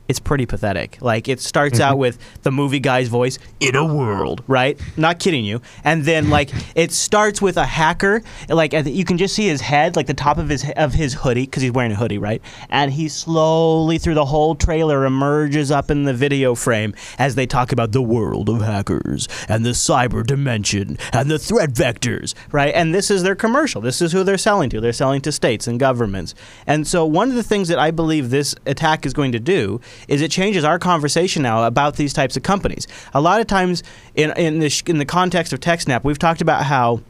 it's 0.08 0.18
pretty 0.18 0.46
pathetic. 0.46 0.98
Like 1.00 1.28
it 1.28 1.40
starts 1.40 1.80
out 1.80 1.92
mm-hmm. 1.92 2.00
with 2.00 2.42
the 2.42 2.50
movie 2.50 2.80
guy's 2.80 3.08
voice 3.08 3.38
in 3.60 3.76
a 3.76 3.84
world, 3.84 4.42
right? 4.46 4.80
Not 4.96 5.18
kidding 5.18 5.44
you. 5.44 5.60
And 5.84 6.04
then 6.04 6.24
mm-hmm. 6.24 6.32
like 6.32 6.50
it 6.74 6.92
starts 6.92 7.42
with 7.42 7.58
a 7.58 7.66
hacker, 7.66 8.22
like 8.48 8.72
you 8.72 9.04
can 9.04 9.18
just 9.18 9.34
see 9.34 9.46
his 9.46 9.60
head, 9.60 9.96
like 9.96 10.06
the 10.06 10.14
top 10.14 10.38
of 10.38 10.48
his 10.48 10.68
of 10.76 10.94
his 10.94 11.12
hoodie 11.14 11.44
because 11.44 11.62
he's 11.62 11.72
wearing 11.72 11.92
a 11.92 11.96
hoodie, 11.96 12.18
right? 12.18 12.40
And 12.70 12.92
he 12.92 13.08
slowly 13.08 13.98
through 13.98 14.14
the 14.14 14.24
whole 14.24 14.54
trailer 14.54 15.04
emerges 15.04 15.70
up 15.70 15.90
in 15.90 16.04
the 16.04 16.14
video 16.14 16.54
frame 16.54 16.94
as 17.18 17.34
they 17.34 17.46
talk 17.46 17.70
about 17.70 17.92
the 17.92 18.02
world 18.02 18.48
of 18.48 18.62
hackers 18.62 19.28
and 19.48 19.64
the 19.64 19.70
cyber 19.70 20.26
dimension 20.26 20.96
and 21.12 21.30
the 21.30 21.38
threat 21.38 21.70
vectors, 21.70 22.34
right? 22.50 22.74
And 22.74 22.94
this 22.94 23.10
is 23.10 23.22
their 23.22 23.36
commercial. 23.36 23.82
This 23.82 24.00
is 24.00 24.12
who 24.12 24.24
they're 24.24 24.38
selling 24.38 24.70
to. 24.70 24.80
They're 24.80 24.92
selling 24.94 25.20
to 25.22 25.32
states 25.32 25.66
and 25.66 25.78
governments. 25.78 26.34
And 26.66 26.86
so 26.86 27.04
one 27.04 27.28
of 27.28 27.34
the 27.34 27.42
things 27.42 27.68
that 27.68 27.78
I 27.78 27.90
believe 27.90 28.30
this 28.30 28.54
attack 28.64 29.04
is 29.04 29.12
going 29.12 29.32
to 29.32 29.38
do 29.38 29.80
is 30.06 30.22
it 30.22 30.30
changes 30.30 30.64
our 30.64 30.78
conversation 30.78 31.42
now 31.42 31.64
about 31.64 31.96
these 31.96 32.12
types 32.12 32.36
of 32.36 32.42
companies. 32.42 32.86
A 33.14 33.20
lot 33.20 33.40
of 33.40 33.46
times 33.46 33.82
in 34.14 34.30
in 34.36 34.58
the 34.60 34.70
sh- 34.70 34.84
in 34.86 34.98
the 34.98 35.04
context 35.04 35.52
of 35.52 35.60
TechSnap, 35.60 36.04
we've 36.04 36.18
talked 36.18 36.40
about 36.40 36.64
how 36.64 37.00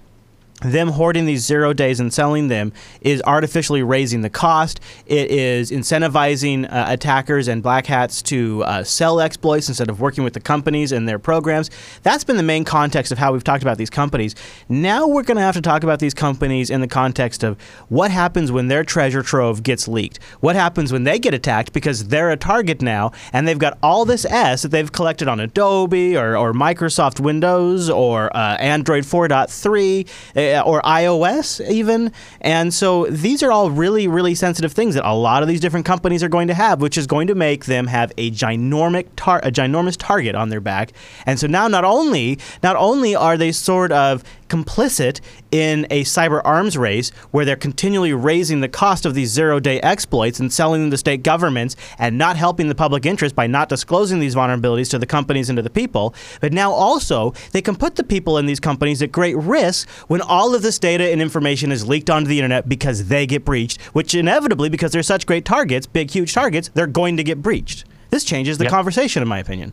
them 0.62 0.88
hoarding 0.88 1.24
these 1.24 1.44
zero 1.44 1.72
days 1.72 2.00
and 2.00 2.12
selling 2.12 2.48
them 2.48 2.72
is 3.00 3.22
artificially 3.22 3.82
raising 3.82 4.22
the 4.22 4.30
cost. 4.30 4.80
It 5.06 5.30
is 5.30 5.70
incentivizing 5.70 6.64
uh, 6.64 6.86
attackers 6.88 7.46
and 7.46 7.62
black 7.62 7.86
hats 7.86 8.22
to 8.22 8.64
uh, 8.64 8.82
sell 8.82 9.20
exploits 9.20 9.68
instead 9.68 9.88
of 9.88 10.00
working 10.00 10.24
with 10.24 10.32
the 10.32 10.40
companies 10.40 10.90
and 10.90 11.08
their 11.08 11.18
programs. 11.20 11.70
That's 12.02 12.24
been 12.24 12.36
the 12.36 12.42
main 12.42 12.64
context 12.64 13.12
of 13.12 13.18
how 13.18 13.32
we've 13.32 13.44
talked 13.44 13.62
about 13.62 13.78
these 13.78 13.90
companies. 13.90 14.34
Now 14.68 15.06
we're 15.06 15.22
going 15.22 15.36
to 15.36 15.42
have 15.42 15.54
to 15.54 15.62
talk 15.62 15.84
about 15.84 16.00
these 16.00 16.14
companies 16.14 16.70
in 16.70 16.80
the 16.80 16.88
context 16.88 17.44
of 17.44 17.60
what 17.88 18.10
happens 18.10 18.50
when 18.50 18.66
their 18.66 18.82
treasure 18.82 19.22
trove 19.22 19.62
gets 19.62 19.86
leaked. 19.86 20.18
What 20.40 20.56
happens 20.56 20.92
when 20.92 21.04
they 21.04 21.20
get 21.20 21.34
attacked 21.34 21.72
because 21.72 22.08
they're 22.08 22.30
a 22.30 22.36
target 22.36 22.82
now 22.82 23.12
and 23.32 23.46
they've 23.46 23.58
got 23.58 23.78
all 23.80 24.04
this 24.04 24.24
S 24.24 24.62
that 24.62 24.70
they've 24.70 24.90
collected 24.90 25.28
on 25.28 25.38
Adobe 25.38 26.16
or, 26.16 26.36
or 26.36 26.52
Microsoft 26.52 27.20
Windows 27.20 27.88
or 27.88 28.36
uh, 28.36 28.56
Android 28.56 29.04
4.3 29.04 30.08
uh, 30.36 30.47
Uh, 30.54 30.62
or 30.62 30.80
iOS 30.82 31.66
even. 31.68 32.12
And 32.40 32.72
so 32.72 33.06
these 33.06 33.42
are 33.42 33.52
all 33.52 33.70
really, 33.70 34.08
really 34.08 34.34
sensitive 34.34 34.72
things 34.72 34.94
that 34.94 35.08
a 35.08 35.14
lot 35.14 35.42
of 35.42 35.48
these 35.48 35.60
different 35.60 35.86
companies 35.86 36.22
are 36.22 36.28
going 36.28 36.48
to 36.48 36.54
have, 36.54 36.80
which 36.80 36.96
is 36.96 37.06
going 37.06 37.26
to 37.28 37.34
make 37.34 37.66
them 37.66 37.86
have 37.86 38.12
a 38.18 38.30
ginormic 38.30 39.06
tar- 39.16 39.40
a 39.42 39.50
ginormous 39.50 39.96
target 39.98 40.34
on 40.34 40.48
their 40.48 40.60
back. 40.60 40.92
And 41.26 41.38
so 41.38 41.46
now 41.46 41.68
not 41.68 41.84
only 41.84 42.38
not 42.62 42.76
only 42.76 43.14
are 43.14 43.36
they 43.36 43.52
sort 43.52 43.92
of 43.92 44.24
complicit 44.48 45.20
in 45.50 45.86
a 45.90 46.04
cyber 46.04 46.40
arms 46.44 46.76
race 46.76 47.10
where 47.30 47.44
they're 47.44 47.56
continually 47.56 48.12
raising 48.12 48.60
the 48.60 48.68
cost 48.68 49.06
of 49.06 49.14
these 49.14 49.30
zero 49.30 49.60
day 49.60 49.80
exploits 49.80 50.40
and 50.40 50.52
selling 50.52 50.82
them 50.82 50.90
to 50.90 50.96
state 50.96 51.22
governments 51.22 51.76
and 51.98 52.18
not 52.18 52.36
helping 52.36 52.68
the 52.68 52.74
public 52.74 53.06
interest 53.06 53.34
by 53.34 53.46
not 53.46 53.68
disclosing 53.68 54.20
these 54.20 54.34
vulnerabilities 54.34 54.90
to 54.90 54.98
the 54.98 55.06
companies 55.06 55.48
and 55.48 55.56
to 55.56 55.62
the 55.62 55.70
people. 55.70 56.14
But 56.40 56.52
now 56.52 56.70
also, 56.72 57.32
they 57.52 57.62
can 57.62 57.76
put 57.76 57.96
the 57.96 58.04
people 58.04 58.38
in 58.38 58.46
these 58.46 58.60
companies 58.60 59.02
at 59.02 59.12
great 59.12 59.36
risk 59.36 59.88
when 60.08 60.20
all 60.20 60.54
of 60.54 60.62
this 60.62 60.78
data 60.78 61.04
and 61.10 61.20
information 61.22 61.72
is 61.72 61.86
leaked 61.86 62.10
onto 62.10 62.28
the 62.28 62.38
internet 62.38 62.68
because 62.68 63.08
they 63.08 63.26
get 63.26 63.44
breached, 63.44 63.80
which 63.92 64.14
inevitably, 64.14 64.68
because 64.68 64.92
they're 64.92 65.02
such 65.02 65.26
great 65.26 65.44
targets, 65.44 65.86
big, 65.86 66.10
huge 66.10 66.34
targets, 66.34 66.70
they're 66.74 66.86
going 66.86 67.16
to 67.16 67.24
get 67.24 67.42
breached. 67.42 67.84
This 68.10 68.24
changes 68.24 68.58
the 68.58 68.64
Yeah. 68.64 68.70
conversation, 68.70 69.22
in 69.22 69.28
my 69.28 69.38
opinion. 69.38 69.72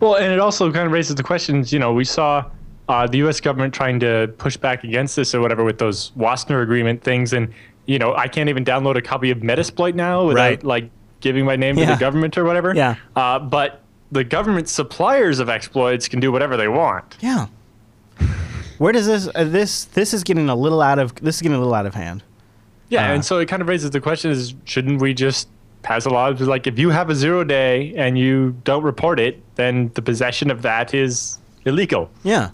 Well, 0.00 0.14
and 0.14 0.32
it 0.32 0.38
also 0.38 0.70
kind 0.70 0.86
of 0.86 0.92
raises 0.92 1.16
the 1.16 1.22
questions. 1.22 1.72
You 1.72 1.78
know, 1.78 1.92
we 1.92 2.04
saw 2.04 2.44
uh, 2.88 3.06
the 3.06 3.18
U.S. 3.18 3.40
government 3.40 3.74
trying 3.74 4.00
to 4.00 4.32
push 4.38 4.56
back 4.56 4.82
against 4.84 5.14
this 5.16 5.34
or 5.34 5.40
whatever 5.40 5.64
with 5.64 5.78
those 5.78 6.10
Wassenaar 6.12 6.62
agreement 6.62 7.02
things, 7.02 7.32
and 7.32 7.52
you 7.86 7.98
know, 7.98 8.14
I 8.14 8.28
can't 8.28 8.48
even 8.48 8.64
download 8.64 8.96
a 8.96 9.02
copy 9.02 9.30
of 9.30 9.38
Metasploit 9.38 9.94
now 9.94 10.26
without 10.26 10.40
Right. 10.40 10.64
like 10.64 10.90
giving 11.20 11.44
my 11.44 11.56
name 11.56 11.76
to 11.76 11.86
the 11.86 11.96
government 11.96 12.36
or 12.38 12.44
whatever. 12.44 12.74
Yeah. 12.74 12.96
Uh, 13.16 13.38
but 13.38 13.82
the 14.12 14.24
government 14.24 14.68
suppliers 14.68 15.38
of 15.38 15.48
exploits 15.48 16.08
can 16.08 16.20
do 16.20 16.30
whatever 16.32 16.56
they 16.56 16.68
want. 16.68 17.16
Yeah. 17.20 17.46
Where 18.78 18.92
does 18.92 19.06
this 19.06 19.28
uh, 19.34 19.44
this 19.44 19.84
this 19.86 20.14
is 20.14 20.22
getting 20.22 20.48
a 20.48 20.54
little 20.54 20.80
out 20.80 20.98
of 20.98 21.14
this 21.16 21.36
is 21.36 21.42
getting 21.42 21.56
a 21.56 21.58
little 21.58 21.74
out 21.74 21.86
of 21.86 21.94
hand. 21.94 22.22
Yeah, 22.90 23.10
Uh, 23.10 23.14
and 23.14 23.24
so 23.24 23.38
it 23.38 23.46
kind 23.46 23.60
of 23.60 23.68
raises 23.68 23.90
the 23.90 24.00
question: 24.00 24.30
Is 24.30 24.54
shouldn't 24.64 25.00
we 25.00 25.12
just 25.14 25.48
pass 25.82 26.06
a 26.06 26.10
law? 26.10 26.28
Like, 26.28 26.66
if 26.66 26.78
you 26.78 26.90
have 26.90 27.10
a 27.10 27.14
zero 27.14 27.42
day 27.44 27.92
and 27.96 28.16
you 28.18 28.56
don't 28.64 28.82
report 28.84 29.18
it, 29.20 29.42
then 29.56 29.90
the 29.94 30.02
possession 30.02 30.50
of 30.50 30.62
that 30.62 30.94
is 30.94 31.38
illegal. 31.64 32.08
Yeah. 32.22 32.50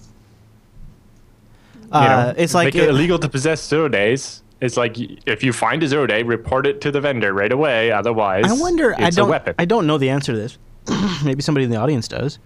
You 1.95 2.01
Uh, 2.01 2.07
know, 2.27 2.35
it's 2.37 2.55
like 2.55 2.75
it 2.75 2.89
illegal 2.89 3.19
to 3.21 3.29
possess 3.29 3.67
zero 3.67 3.89
days. 3.89 4.43
It's 4.61 4.77
like 4.77 4.97
if 5.27 5.45
you 5.45 5.53
find 5.53 5.83
a 5.83 5.89
zero 5.89 6.07
day, 6.07 6.23
report 6.23 6.67
it 6.67 6.81
to 6.83 6.91
the 6.91 7.01
vendor 7.01 7.33
right 7.33 7.53
away. 7.53 7.91
Otherwise, 7.93 8.45
I 8.49 8.53
wonder. 8.55 8.91
It's 8.93 9.01
I 9.01 9.09
a 9.09 9.11
don't. 9.13 9.29
weapon. 9.31 9.55
I 9.59 9.65
don't 9.65 9.87
know 9.87 9.99
the 9.99 10.11
answer 10.11 10.33
to 10.33 10.39
this. 10.39 10.59
Maybe 11.25 11.41
somebody 11.43 11.65
in 11.65 11.71
the 11.71 11.77
audience 11.77 12.09
does. 12.09 12.39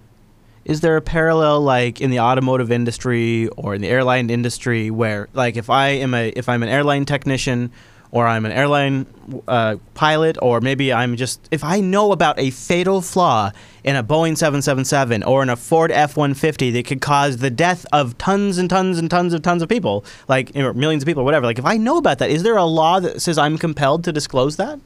Is 0.65 0.81
there 0.83 0.97
a 0.97 1.01
parallel, 1.01 1.63
like 1.63 2.01
in 2.01 2.11
the 2.11 2.21
automotive 2.21 2.71
industry 2.71 3.49
or 3.57 3.75
in 3.75 3.81
the 3.81 3.89
airline 3.89 4.29
industry, 4.29 4.91
where, 4.91 5.29
like, 5.33 5.57
if 5.57 5.71
I 5.71 5.89
am 5.91 6.13
a, 6.13 6.29
if 6.37 6.47
I'm 6.49 6.63
an 6.63 6.69
airline 6.69 7.07
technician, 7.07 7.71
or 8.11 8.27
I'm 8.27 8.47
an 8.47 8.53
airline 8.53 9.07
uh, 9.47 9.77
pilot, 9.95 10.39
or 10.41 10.61
maybe 10.61 10.93
I'm 10.93 11.17
just, 11.17 11.47
if 11.51 11.63
I 11.63 11.81
know 11.81 12.13
about 12.13 12.39
a 12.39 12.51
fatal 12.51 13.03
flaw 13.03 13.51
in 13.85 13.97
a 13.97 14.03
Boeing 14.03 14.37
777 14.37 15.23
or 15.23 15.43
in 15.43 15.51
a 15.51 15.57
Ford 15.57 15.91
F-150 15.93 16.73
that 16.73 16.87
could 16.87 17.01
cause 17.01 17.37
the 17.39 17.51
death 17.51 17.85
of 17.93 18.17
tons 18.17 18.57
and 18.59 18.71
tons 18.71 18.99
and 18.99 19.11
tons 19.11 19.35
of 19.35 19.43
tons 19.43 19.63
of 19.63 19.69
people, 19.69 20.05
like 20.27 20.55
you 20.55 20.63
know, 20.63 20.73
millions 20.73 21.03
of 21.03 21.07
people, 21.07 21.25
whatever. 21.25 21.45
Like, 21.47 21.59
if 21.59 21.67
I 21.67 21.77
know 21.77 21.99
about 21.99 22.19
that, 22.19 22.31
is 22.31 22.43
there 22.43 22.57
a 22.57 22.65
law 22.65 22.99
that 23.01 23.21
says 23.21 23.37
I'm 23.37 23.59
compelled 23.59 24.05
to 24.05 24.13
disclose 24.13 24.57
that? 24.57 24.81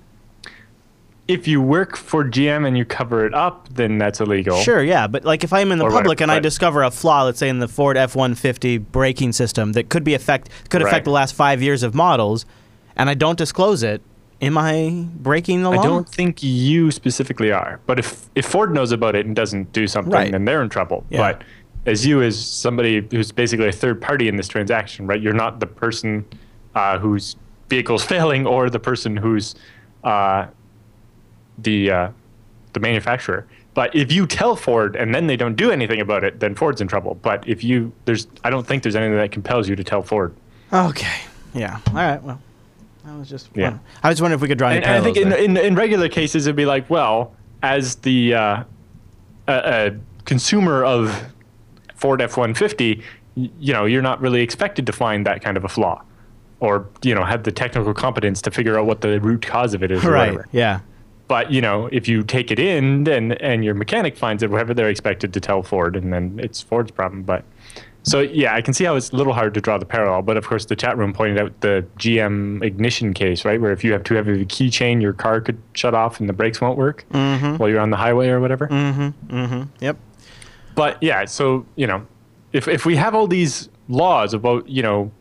if 1.29 1.47
you 1.47 1.61
work 1.63 1.97
for 1.97 2.25
GM 2.25 2.67
and 2.67 2.77
you 2.77 2.85
cover 2.85 3.25
it 3.25 3.33
up, 3.33 3.69
then 3.73 3.97
that's 3.97 4.21
illegal. 4.21 4.57
Sure, 4.59 4.83
yeah, 4.83 5.07
but 5.07 5.25
like 5.25 5.45
if 5.45 5.53
I'm 5.53 5.71
in 5.71 5.79
the 5.79 5.85
Or 5.85 5.91
public 5.91 6.19
whatever, 6.19 6.23
and 6.25 6.33
I 6.33 6.41
discover 6.41 6.83
a 6.83 6.91
flaw, 6.91 7.23
let's 7.25 7.39
say 7.39 7.49
in 7.49 7.61
the 7.61 7.69
Ford 7.69 7.97
F150 7.97 8.87
braking 8.91 9.33
system 9.33 9.73
that 9.73 9.89
could 9.89 10.03
be 10.05 10.15
affect 10.15 10.51
could 10.69 10.83
affect 10.83 10.95
Right. 10.95 11.05
the 11.05 11.11
last 11.11 11.35
five 11.35 11.63
years 11.63 11.85
of 11.85 11.95
models, 11.95 12.45
and 12.97 13.09
I 13.11 13.15
don't 13.15 13.39
disclose 13.39 13.83
it, 13.83 14.01
am 14.41 14.59
I 14.59 15.07
breaking 15.17 15.63
the 15.63 15.71
law? 15.71 15.81
I 15.81 15.85
don't 15.85 16.09
think 16.09 16.43
you 16.43 16.91
specifically 16.91 17.53
are, 17.53 17.81
but 17.87 17.99
if 17.99 18.29
if 18.35 18.47
Ford 18.47 18.73
knows 18.75 18.93
about 18.93 19.15
it 19.15 19.27
and 19.27 19.35
doesn't 19.37 19.73
do 19.73 19.87
something, 19.87 20.13
Right. 20.13 20.33
then 20.33 20.45
they're 20.45 20.63
in 20.63 20.69
trouble. 20.69 21.05
Yeah. 21.11 21.19
But 21.19 21.43
as 21.85 22.07
you, 22.07 22.23
as 22.23 22.39
somebody 22.45 23.07
who's 23.11 23.33
basically 23.33 23.69
a 23.69 23.73
third 23.73 24.01
party 24.01 24.29
in 24.29 24.37
this 24.37 24.47
transaction, 24.49 25.07
right? 25.07 25.21
You're 25.21 25.33
not 25.35 25.59
the 25.61 25.67
person 25.67 26.25
uh, 26.75 26.99
whose 26.99 27.37
vehicle's 27.69 28.05
failing 28.13 28.47
or 28.47 28.71
the 28.71 28.79
person 28.81 29.17
who's 29.17 29.55
uh, 30.05 30.47
the 31.59 31.91
uh, 31.91 32.09
the 32.73 32.81
manufacturer. 32.81 33.47
But 33.75 33.95
if 33.97 34.13
you 34.13 34.27
tell 34.27 34.55
Ford 34.55 34.97
and 34.97 35.15
then 35.15 35.27
they 35.29 35.37
don't 35.37 35.57
do 35.57 35.71
anything 35.71 36.01
about 36.01 36.25
it, 36.25 36.41
then 36.41 36.55
Ford's 36.55 36.81
in 36.83 36.89
trouble. 36.89 37.15
But 37.23 37.47
if 37.49 37.65
you 37.65 37.93
there's 38.05 38.27
I 38.45 38.51
don't 38.51 38.67
think 38.67 38.83
there's 38.83 38.97
anything 38.97 39.17
that 39.17 39.33
compels 39.33 39.69
you 39.69 39.77
to 39.77 39.85
tell 39.85 40.03
Ford. 40.03 40.35
Okay, 40.73 41.21
yeah, 41.55 41.81
all 41.89 41.95
right, 41.95 42.23
well, 42.23 42.41
I 43.07 43.17
was 43.17 43.29
just 43.29 43.49
Yeah. 43.55 43.79
I 44.03 44.09
was 44.11 44.21
wondering 44.21 44.39
if 44.39 44.43
we 44.43 44.49
could 44.49 44.59
draw 44.59 44.69
any 44.69 44.77
And, 44.79 44.87
and 44.87 44.95
I 44.97 45.01
think 45.01 45.17
in, 45.17 45.29
there. 45.31 45.39
in 45.39 45.57
in 45.57 45.75
regular 45.75 46.09
cases 46.09 46.47
it'd 46.47 46.57
be 46.57 46.67
like, 46.67 46.89
well, 46.89 47.35
as 47.63 47.97
the 47.97 48.35
uh, 48.35 48.65
a, 49.49 49.53
a 49.53 49.93
consumer 50.25 50.85
of 50.85 51.27
Ford 51.95 52.21
F 52.21 52.37
one 52.37 52.55
fifty, 52.55 53.03
you 53.35 53.73
know, 53.73 53.85
you're 53.87 54.03
not 54.03 54.21
really 54.21 54.41
expected 54.43 54.87
to 54.87 54.93
find 54.93 55.27
that 55.27 55.43
kind 55.43 55.57
of 55.57 55.65
a 55.65 55.69
flaw, 55.69 56.03
or 56.61 56.87
you 57.03 57.15
know, 57.15 57.25
have 57.25 57.43
the 57.45 57.53
technical 57.53 57.95
competence 57.95 58.43
to 58.43 58.51
figure 58.51 58.79
out 58.79 58.87
what 58.87 59.01
the 59.01 59.21
root 59.21 59.43
cause 59.43 59.75
of 59.75 59.83
it 59.83 59.91
is, 59.91 60.05
or 60.05 60.13
right, 60.13 60.33
whatever. 60.33 60.49
yeah, 60.53 60.81
But 61.29 61.51
you 61.51 61.61
know, 61.61 61.89
if 61.93 62.09
you 62.09 62.23
take 62.23 62.51
it 62.51 62.59
in 62.59 63.07
and 63.09 63.41
and 63.41 63.65
your 63.65 63.75
mechanic 63.75 64.17
finds 64.17 64.43
it, 64.43 64.51
whatever, 64.51 64.75
they're 64.75 64.91
expected 64.91 65.33
to 65.33 65.41
tell 65.41 65.63
Ford, 65.63 65.97
and 65.97 66.13
then 66.13 66.39
it's 66.43 66.61
Ford's 66.61 66.91
problem. 66.91 67.23
But 67.23 67.45
so 68.05 68.21
yeah, 68.21 68.55
I 68.55 68.61
can 68.61 68.75
see 68.75 68.85
how 68.85 68.97
it's 68.97 69.11
a 69.11 69.17
little 69.17 69.33
hard 69.33 69.55
to 69.55 69.61
draw 69.61 69.79
the 69.79 69.87
parallel. 69.87 70.23
But 70.23 70.37
of 70.37 70.47
course, 70.47 70.67
the 70.67 70.75
chat 70.75 70.99
room 70.99 71.13
pointed 71.13 71.39
out 71.39 71.61
the 71.61 71.87
GM 71.99 72.63
ignition 72.63 73.15
case, 73.15 73.45
right, 73.45 73.61
where 73.61 73.73
if 73.73 73.85
you 73.85 73.93
have 73.93 74.03
too 74.03 74.15
heavy 74.15 74.33
of 74.33 74.41
a 74.41 74.45
keychain, 74.45 75.01
your 75.01 75.13
car 75.13 75.41
could 75.41 75.61
shut 75.75 75.95
off 75.95 76.19
and 76.19 76.29
the 76.29 76.33
brakes 76.33 76.61
won't 76.61 76.77
work 76.77 77.05
mm-hmm. 77.13 77.57
while 77.57 77.69
you're 77.69 77.81
on 77.81 77.91
the 77.91 77.97
highway 77.97 78.29
or 78.29 78.41
whatever. 78.41 78.67
Mm-hmm. 78.69 79.37
Mm-hmm. 79.37 79.63
yep, 79.81 79.97
But 80.75 81.01
yeah, 81.03 81.25
so 81.27 81.65
you 81.77 81.87
know, 81.87 82.05
if 82.53 82.67
if 82.67 82.85
we 82.85 82.97
have 82.97 83.15
all 83.15 83.29
these 83.29 83.69
laws 83.89 84.35
about 84.35 84.69
you 84.69 84.83
know, 84.83 85.13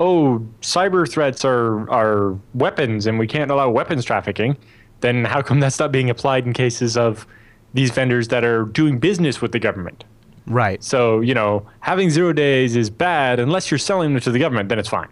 oh, 0.00 0.44
cyber 0.60 1.08
threats 1.08 1.44
are 1.44 1.88
are 1.88 2.36
weapons 2.52 3.06
and 3.06 3.18
we 3.18 3.28
can't 3.28 3.50
allow 3.50 3.70
weapons 3.70 4.04
trafficking, 4.04 4.56
then 5.00 5.24
how 5.24 5.40
come 5.40 5.60
that's 5.60 5.78
not 5.78 5.92
being 5.92 6.10
applied 6.10 6.46
in 6.46 6.52
cases 6.52 6.96
of 6.96 7.28
these 7.74 7.90
vendors 7.92 8.28
that 8.28 8.44
are 8.44 8.64
doing 8.64 8.98
business 8.98 9.40
with 9.40 9.52
the 9.52 9.60
government? 9.60 10.02
Right, 10.46 10.82
So 10.82 11.20
you 11.20 11.34
know, 11.34 11.66
having 11.80 12.10
zero 12.10 12.32
days 12.32 12.76
is 12.76 12.90
bad 12.90 13.38
unless 13.40 13.70
you're 13.70 13.78
selling 13.78 14.12
them 14.12 14.20
to 14.22 14.30
the 14.30 14.38
government, 14.38 14.68
then 14.68 14.78
it's 14.78 14.88
fine. 14.88 15.08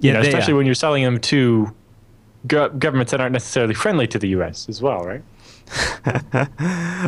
You 0.00 0.08
yeah, 0.08 0.12
know, 0.14 0.22
they- 0.22 0.28
especially 0.28 0.52
yeah. 0.52 0.56
when 0.58 0.66
you're 0.66 0.74
selling 0.74 1.04
them 1.04 1.18
to 1.20 1.72
go- 2.46 2.68
governments 2.70 3.12
that 3.12 3.20
aren't 3.20 3.32
necessarily 3.32 3.74
friendly 3.74 4.06
to 4.08 4.18
the 4.18 4.28
U.S. 4.30 4.68
as 4.68 4.82
well, 4.82 5.04
right? 5.04 5.22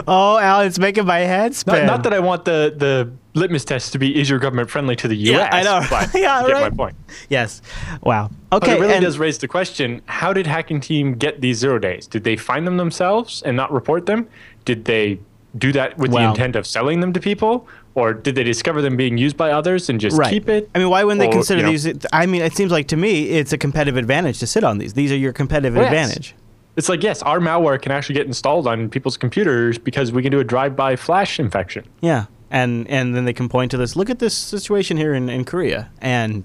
Oh, 0.06 0.38
Al, 0.38 0.60
it's 0.62 0.78
making 0.78 1.06
my 1.06 1.18
head 1.20 1.50
Not, 1.52 1.54
spin. 1.56 1.86
not 1.86 2.02
that 2.04 2.12
I 2.12 2.18
want 2.20 2.44
the, 2.44 2.74
the 2.76 3.12
litmus 3.38 3.64
test 3.64 3.92
to 3.92 3.98
be 3.98 4.18
is 4.18 4.28
your 4.28 4.38
government 4.38 4.70
friendly 4.70 4.96
to 4.96 5.08
the 5.08 5.14
Yeah, 5.16 5.32
U.S. 5.38 5.48
I 5.52 5.62
know. 5.62 5.86
But 5.88 6.14
Yeah, 6.20 6.40
you 6.42 6.46
get 6.48 6.52
right. 6.54 6.72
my 6.72 6.76
point. 6.76 6.96
Yes. 7.28 7.62
Wow. 8.02 8.30
But 8.50 8.62
Okay. 8.62 8.76
it 8.76 8.80
really 8.80 8.94
and- 8.94 9.04
does 9.04 9.18
raise 9.18 9.38
the 9.38 9.48
question: 9.48 10.02
How 10.06 10.32
did 10.32 10.46
Hacking 10.46 10.80
Team 10.80 11.14
get 11.14 11.40
these 11.40 11.58
zero 11.58 11.78
days? 11.78 12.06
Did 12.06 12.24
they 12.24 12.36
find 12.36 12.66
them 12.66 12.76
themselves 12.76 13.42
and 13.42 13.56
not 13.56 13.72
report 13.72 14.06
them? 14.06 14.28
Did 14.64 14.84
they 14.84 15.18
do 15.56 15.72
that 15.72 15.96
with 15.98 16.10
the 16.10 16.18
intent 16.18 16.56
of 16.56 16.66
selling 16.66 17.00
them 17.00 17.12
to 17.12 17.20
people, 17.20 17.68
or 17.94 18.12
did 18.12 18.34
they 18.34 18.42
discover 18.42 18.82
them 18.82 18.96
being 18.96 19.16
used 19.16 19.36
by 19.36 19.50
others 19.52 19.88
and 19.88 20.00
just 20.00 20.16
right. 20.16 20.30
keep 20.30 20.48
it? 20.48 20.68
I 20.74 20.78
mean, 20.78 20.90
why 20.90 21.04
wouldn't 21.04 21.20
they 21.20 21.28
consider 21.28 21.60
you 21.60 21.66
know- 21.66 21.70
these? 21.72 22.06
I 22.12 22.26
mean, 22.26 22.42
it 22.42 22.54
seems 22.54 22.72
like 22.72 22.88
to 22.88 22.96
me 22.96 23.30
it's 23.30 23.52
a 23.52 23.58
competitive 23.58 23.96
advantage 23.96 24.38
to 24.40 24.46
sit 24.46 24.64
on 24.64 24.78
these. 24.78 24.94
These 24.94 25.12
are 25.12 25.16
your 25.16 25.32
competitive 25.32 25.76
Yes. 25.76 25.86
advantage. 25.86 26.34
It's 26.76 26.88
like 26.88 27.04
yes, 27.04 27.22
our 27.22 27.38
malware 27.38 27.80
can 27.80 27.92
actually 27.92 28.16
get 28.16 28.26
installed 28.26 28.66
on 28.66 28.88
people's 28.88 29.16
computers 29.16 29.78
because 29.78 30.10
we 30.10 30.22
can 30.22 30.32
do 30.32 30.40
a 30.40 30.44
drive-by 30.44 30.96
flash 30.96 31.38
infection. 31.38 31.84
Yeah. 32.00 32.26
And 32.50 32.88
and 32.90 33.14
then 33.14 33.24
they 33.24 33.32
can 33.32 33.48
point 33.48 33.70
to 33.70 33.76
this. 33.76 33.94
Look 33.94 34.10
at 34.10 34.18
this 34.18 34.34
situation 34.34 34.96
here 34.96 35.14
in, 35.14 35.28
in 35.28 35.44
Korea. 35.44 35.90
And 36.00 36.44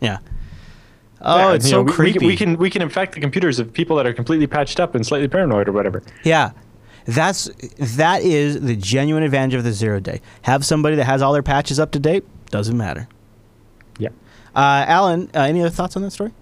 yeah. 0.00 0.18
Oh, 1.20 1.36
Yeah, 1.48 1.54
it's 1.54 1.68
so 1.68 1.78
know, 1.78 1.82
we- 1.84 1.92
creepy. 1.92 2.26
We, 2.26 2.36
can 2.36 2.56
we 2.58 2.68
can 2.70 2.82
infect 2.82 3.14
the 3.14 3.20
computers 3.20 3.58
of 3.58 3.72
people 3.72 3.96
that 3.96 4.06
are 4.06 4.12
completely 4.12 4.46
patched 4.46 4.78
up 4.80 4.94
and 4.94 5.04
slightly 5.06 5.28
paranoid 5.28 5.66
or 5.68 5.72
whatever. 5.72 6.02
Yeah. 6.24 6.50
That's 7.08 7.48
that 7.96 8.22
is 8.22 8.60
the 8.60 8.76
genuine 8.76 9.22
advantage 9.22 9.54
of 9.54 9.64
the 9.64 9.72
zero 9.72 9.98
day. 9.98 10.20
Have 10.42 10.64
somebody 10.64 10.94
that 10.96 11.04
has 11.04 11.22
all 11.22 11.32
their 11.32 11.42
patches 11.42 11.80
up 11.80 11.90
to 11.92 11.98
date. 11.98 12.22
Doesn't 12.50 12.76
matter. 12.76 13.08
Yeah. 13.98 14.10
Uh, 14.54 14.84
Alan, 14.86 15.30
uh, 15.34 15.40
any 15.40 15.60
other 15.62 15.70
thoughts 15.70 15.96
on 15.96 16.02
that 16.02 16.10
story? 16.10 16.32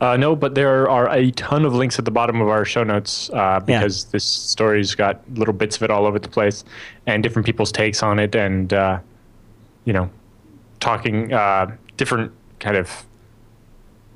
Uh, 0.00 0.16
no, 0.16 0.34
but 0.36 0.54
there 0.54 0.88
are 0.88 1.10
a 1.12 1.32
ton 1.32 1.64
of 1.64 1.74
links 1.74 1.98
at 1.98 2.04
the 2.04 2.10
bottom 2.10 2.40
of 2.40 2.48
our 2.48 2.64
show 2.64 2.84
notes 2.84 3.28
uh, 3.30 3.60
Yeah. 3.66 3.80
because 3.80 4.04
this 4.06 4.24
story's 4.24 4.94
got 4.94 5.20
little 5.34 5.52
bits 5.52 5.76
of 5.76 5.82
it 5.82 5.90
all 5.90 6.06
over 6.06 6.18
the 6.20 6.28
place 6.28 6.64
and 7.06 7.22
different 7.22 7.44
people's 7.44 7.70
takes 7.72 8.02
on 8.02 8.18
it 8.20 8.34
and, 8.36 8.72
uh, 8.72 8.98
you 9.84 9.92
know, 9.92 10.08
talking 10.78 11.32
uh, 11.32 11.74
different 11.96 12.32
kind 12.60 12.76
of 12.76 13.04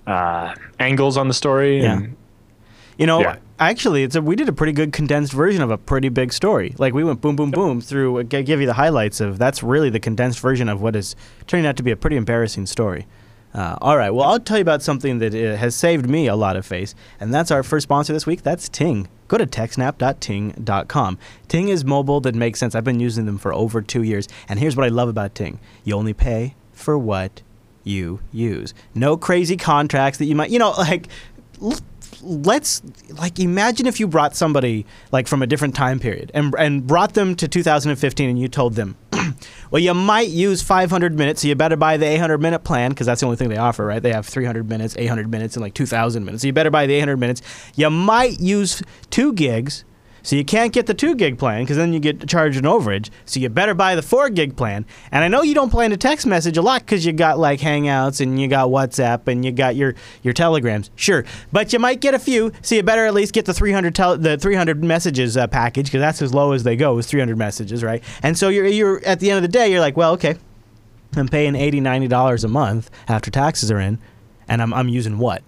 uh, 0.07 0.55
angles 0.79 1.17
on 1.17 1.29
the 1.29 1.35
story. 1.35 1.83
Yeah. 1.83 1.95
And, 1.99 2.17
You 2.97 3.07
know, 3.07 3.21
Yeah. 3.21 3.37
Actually, 3.59 4.03
it's 4.03 4.15
a, 4.17 4.23
we 4.23 4.37
did 4.37 4.49
a 4.49 4.53
pretty 4.53 4.73
good 4.73 4.93
condensed 4.93 5.33
version 5.33 5.63
of 5.63 5.71
a 5.71 5.79
pretty 5.79 6.09
big 6.09 6.33
story. 6.33 6.75
Like 6.79 6.95
we 6.95 7.05
went 7.05 7.21
boom, 7.21 7.37
boom, 7.37 7.51
boom 7.51 7.81
through. 7.81 8.21
uh, 8.21 8.23
g- 8.25 8.43
give 8.43 8.61
you 8.61 8.67
the 8.67 8.75
highlights 8.75 9.21
of. 9.21 9.39
That's 9.39 9.63
really 9.63 9.91
the 9.91 10.01
condensed 10.01 10.41
version 10.41 10.69
of 10.69 10.81
what 10.81 10.97
is 10.97 11.17
turning 11.47 11.67
out 11.67 11.77
to 11.77 11.83
be 11.83 11.91
a 11.91 11.97
pretty 11.97 12.17
embarrassing 12.17 12.67
story. 12.67 13.07
Uh, 13.55 13.77
all 13.81 13.97
right, 13.97 14.11
well, 14.11 14.29
I'll 14.29 14.41
tell 14.41 14.57
you 14.59 14.63
about 14.63 14.83
something 14.83 15.19
that 15.21 15.33
uh, 15.33 15.57
has 15.57 15.77
saved 15.77 16.09
me 16.09 16.27
a 16.27 16.35
lot 16.35 16.57
of 16.57 16.67
face, 16.67 16.93
and 17.21 17.33
that's 17.33 17.53
our 17.53 17.63
first 17.63 17.85
sponsor 17.85 18.13
this 18.13 18.27
week. 18.27 18.43
That's 18.43 18.69
Ting. 18.69 19.07
Go 19.29 19.39
to 19.39 19.47
techsnap.ting.com. 19.47 21.19
Ting 21.47 21.69
is 21.69 21.85
mobile 21.85 22.21
that 22.23 22.35
makes 22.35 22.59
sense. 22.59 22.75
I've 22.75 22.83
been 22.85 22.99
using 22.99 23.27
them 23.27 23.39
for 23.39 23.55
over 23.55 23.81
two 23.81 24.03
years, 24.03 24.29
and 24.49 24.59
here's 24.59 24.77
what 24.77 24.85
I 24.85 24.89
love 24.89 25.09
about 25.09 25.37
Ting: 25.37 25.61
you 25.85 25.95
only 25.95 26.15
pay 26.15 26.57
for 26.73 26.99
what 26.99 27.43
you 27.85 28.19
use. 28.33 28.75
No 28.95 29.17
crazy 29.17 29.57
contracts 29.57 30.19
that 30.19 30.25
you 30.25 30.35
might, 30.35 30.51
you 30.51 30.59
know, 30.59 30.71
like. 30.79 31.09
Let's 32.25 32.83
like 33.11 33.39
imagine 33.39 33.87
if 33.87 34.01
you 34.01 34.07
brought 34.07 34.35
somebody 34.35 34.87
like 35.13 35.29
from 35.29 35.43
a 35.43 35.47
different 35.47 35.75
time 35.75 36.01
period 36.01 36.31
and 36.35 36.55
and 36.59 36.87
brought 36.87 37.15
them 37.15 37.35
to 37.37 37.47
2015 37.47 38.31
and 38.31 38.39
you 38.39 38.49
told 38.49 38.75
them, 38.75 38.97
well, 39.71 39.81
you 39.81 39.93
might 39.95 40.29
use 40.29 40.63
500 40.63 41.17
minutes, 41.19 41.43
so 41.43 41.49
you 41.49 41.55
better 41.55 41.77
buy 41.77 41.97
the 41.97 42.07
800 42.07 42.39
minute 42.39 42.65
plan 42.65 42.91
because 42.91 43.07
that's 43.07 43.21
the 43.21 43.27
only 43.27 43.37
thing 43.37 43.49
they 43.49 43.57
offer, 43.57 43.85
right? 43.85 44.03
They 44.03 44.13
have 44.13 44.27
300 44.27 44.69
minutes, 44.69 44.97
800 44.99 45.31
minutes, 45.31 45.57
and 45.57 45.63
like 45.63 45.75
2,000 45.75 46.25
minutes. 46.25 46.43
So 46.43 46.47
you 46.47 46.53
better 46.53 46.71
buy 46.71 46.87
the 46.87 46.95
800 46.95 47.17
minutes. 47.19 47.43
You 47.77 47.91
might 47.91 48.41
use 48.41 48.83
two 49.11 49.33
gigs, 49.33 49.85
so 50.25 50.37
you 50.37 50.45
can't 50.45 50.73
get 50.73 50.87
the 50.87 50.95
two 50.95 51.15
gig 51.15 51.39
plan 51.39 51.63
because 51.63 51.77
then 51.77 51.93
you 51.93 52.01
get 52.01 52.27
charged 52.27 52.57
an 52.57 52.65
overage. 52.65 53.11
So 53.27 53.39
you 53.39 53.51
better 53.51 53.75
buy 53.75 53.95
the 53.95 54.01
four 54.01 54.31
gig 54.31 54.57
plan. 54.57 54.87
And 55.13 55.23
I 55.23 55.29
know 55.29 55.43
you 55.43 55.55
don't 55.55 55.69
plan 55.69 55.91
to 55.91 55.99
text 55.99 56.27
message 56.27 56.57
a 56.57 56.63
lot 56.63 56.81
because 56.81 57.05
you 57.05 57.13
got 57.13 57.39
like 57.39 57.61
Hangouts 57.61 58.23
and 58.23 58.41
you 58.41 58.49
got 58.49 58.71
WhatsApp 58.71 59.29
and 59.29 59.45
you 59.45 59.53
got 59.53 59.77
your 59.77 59.95
your 60.23 60.33
Telegrams. 60.33 60.91
Sure, 60.97 61.27
but 61.53 61.75
you 61.75 61.79
might 61.79 62.01
get 62.01 62.15
a 62.15 62.19
few, 62.19 62.53
so 62.63 62.75
you 62.75 62.83
better 62.83 63.05
at 63.05 63.13
least 63.13 63.35
get 63.35 63.45
the 63.45 63.53
300 63.53 63.95
tel- 63.95 64.17
the 64.17 64.39
300 64.39 64.83
messages 64.83 65.37
uh, 65.37 65.47
package 65.47 65.87
because 65.87 66.01
that's 66.01 66.23
as 66.23 66.33
low 66.33 66.53
as 66.53 66.63
they 66.63 66.75
go 66.75 66.97
is 66.97 67.07
300 67.07 67.37
messages, 67.37 67.85
right? 67.85 68.03
And 68.23 68.37
so 68.39 68.49
you're 68.49 68.67
you're 68.67 69.05
at 69.05 69.21
the 69.21 69.31
end 69.31 69.37
of 69.37 69.43
the 69.43 69.49
day 69.49 69.71
you're 69.71 69.81
like, 69.81 69.97
well, 69.97 70.13
okay, 70.15 70.37
I'm 71.17 71.29
paying 71.29 71.55
80 71.55 71.81
90 71.81 72.09
dollars 72.09 72.45
a 72.45 72.49
month 72.49 72.91
after 73.09 73.31
taxes 73.31 73.71
are 73.71 73.79
in, 73.79 73.99
and 74.49 74.63
I'm 74.63 74.73
I'm 74.73 74.89
using 74.89 75.19
what, 75.19 75.43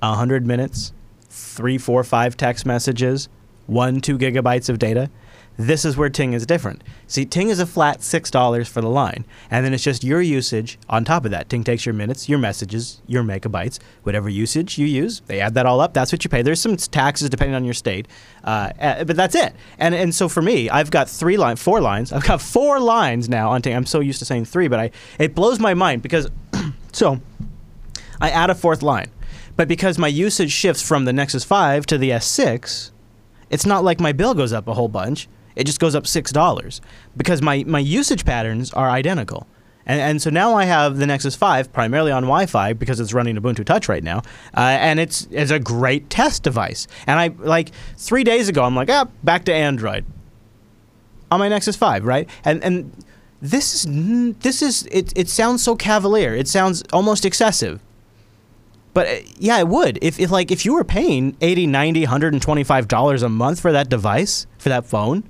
100 0.00 0.44
minutes, 0.44 0.92
three, 1.30 1.78
four, 1.78 2.02
five 2.02 2.36
text 2.36 2.66
messages, 2.66 3.28
one, 3.66 4.00
two 4.00 4.18
gigabytes 4.18 4.68
of 4.68 4.78
data. 4.78 5.10
This 5.58 5.84
is 5.84 5.98
where 5.98 6.08
Ting 6.08 6.32
is 6.32 6.46
different. 6.46 6.82
See, 7.06 7.26
Ting 7.26 7.50
is 7.50 7.60
a 7.60 7.66
flat 7.66 7.98
$6 7.98 8.68
for 8.68 8.80
the 8.80 8.88
line, 8.88 9.26
and 9.50 9.64
then 9.64 9.74
it's 9.74 9.82
just 9.82 10.02
your 10.02 10.22
usage 10.22 10.78
on 10.88 11.04
top 11.04 11.26
of 11.26 11.30
that. 11.30 11.50
Ting 11.50 11.62
takes 11.62 11.84
your 11.84 11.92
minutes, 11.92 12.26
your 12.26 12.38
messages, 12.38 13.02
your 13.06 13.22
megabytes, 13.22 13.78
whatever 14.02 14.30
usage 14.30 14.78
you 14.78 14.86
use, 14.86 15.20
they 15.26 15.40
add 15.40 15.54
that 15.54 15.66
all 15.66 15.80
up. 15.80 15.92
That's 15.92 16.10
what 16.10 16.24
you 16.24 16.30
pay. 16.30 16.40
There's 16.40 16.60
some 16.60 16.76
taxes 16.76 17.28
depending 17.28 17.54
on 17.54 17.64
your 17.64 17.74
state, 17.74 18.08
uh, 18.44 18.72
uh, 18.80 19.04
but 19.04 19.16
that's 19.16 19.34
it. 19.34 19.54
And 19.78 19.94
and 19.94 20.14
so 20.14 20.28
for 20.28 20.40
me, 20.40 20.70
I've 20.70 20.90
got 20.90 21.08
three 21.08 21.36
line, 21.36 21.56
four 21.56 21.80
lines. 21.82 22.12
I've 22.12 22.24
got 22.24 22.40
four 22.40 22.80
lines 22.80 23.28
now 23.28 23.50
on 23.50 23.60
Ting. 23.60 23.76
I'm 23.76 23.86
so 23.86 24.00
used 24.00 24.20
to 24.20 24.24
saying 24.24 24.46
three, 24.46 24.68
but 24.68 24.80
I 24.80 24.90
it 25.18 25.34
blows 25.34 25.58
my 25.58 25.74
mind 25.74 26.00
because 26.02 26.30
so 26.92 27.20
I 28.20 28.30
add 28.30 28.48
a 28.48 28.54
fourth 28.54 28.82
line. 28.82 29.10
But 29.54 29.68
because 29.68 29.98
my 29.98 30.08
usage 30.08 30.50
shifts 30.50 30.82
from 30.82 31.04
the 31.04 31.12
Nexus 31.12 31.44
5 31.44 31.84
to 31.86 31.98
the 31.98 32.10
S6, 32.10 32.90
it's 33.52 33.66
not 33.66 33.84
like 33.84 34.00
my 34.00 34.12
bill 34.12 34.34
goes 34.34 34.52
up 34.52 34.66
a 34.66 34.74
whole 34.74 34.88
bunch. 34.88 35.28
It 35.54 35.64
just 35.64 35.78
goes 35.78 35.94
up 35.94 36.04
$6 36.04 36.80
because 37.16 37.42
my, 37.42 37.62
my 37.64 37.78
usage 37.78 38.24
patterns 38.24 38.72
are 38.72 38.90
identical. 38.90 39.46
And, 39.84 40.00
and 40.00 40.22
so 40.22 40.30
now 40.30 40.54
I 40.54 40.64
have 40.64 40.98
the 40.98 41.06
Nexus 41.06 41.34
5 41.36 41.72
primarily 41.72 42.10
on 42.10 42.22
Wi-Fi 42.22 42.72
because 42.72 43.00
it's 43.00 43.12
running 43.12 43.36
Ubuntu 43.36 43.64
Touch 43.64 43.88
right 43.88 44.02
now, 44.02 44.18
uh, 44.56 44.60
and 44.60 45.00
it's 45.00 45.26
it's 45.32 45.50
a 45.50 45.58
great 45.58 46.08
test 46.08 46.44
device. 46.44 46.86
And 47.06 47.18
I 47.18 47.28
like 47.44 47.72
three 47.96 48.22
days 48.22 48.48
ago, 48.48 48.62
I'm 48.62 48.76
like, 48.76 48.88
ah, 48.90 49.08
back 49.24 49.44
to 49.46 49.52
Android 49.52 50.04
on 51.32 51.40
my 51.40 51.48
Nexus 51.48 51.74
5, 51.74 52.04
right? 52.04 52.30
And 52.44 52.62
and 52.62 53.04
this 53.40 53.74
is 53.74 54.36
this 54.38 54.62
is 54.62 54.86
it. 54.86 55.12
It 55.16 55.28
sounds 55.28 55.64
so 55.64 55.74
cavalier. 55.74 56.34
It 56.34 56.46
sounds 56.46 56.84
almost 56.92 57.24
excessive. 57.24 57.80
But 58.94 59.06
uh, 59.06 59.20
yeah, 59.38 59.58
it 59.58 59.68
would. 59.68 59.98
If, 60.02 60.20
if 60.20 60.30
like 60.30 60.50
if 60.50 60.64
you 60.64 60.74
were 60.74 60.84
paying 60.84 61.36
80, 61.40 61.66
90, 61.66 62.00
125 62.00 62.88
dollars 62.88 63.22
a 63.22 63.28
month 63.28 63.60
for 63.60 63.72
that 63.72 63.88
device, 63.88 64.46
for 64.58 64.68
that 64.68 64.86
phone, 64.86 65.24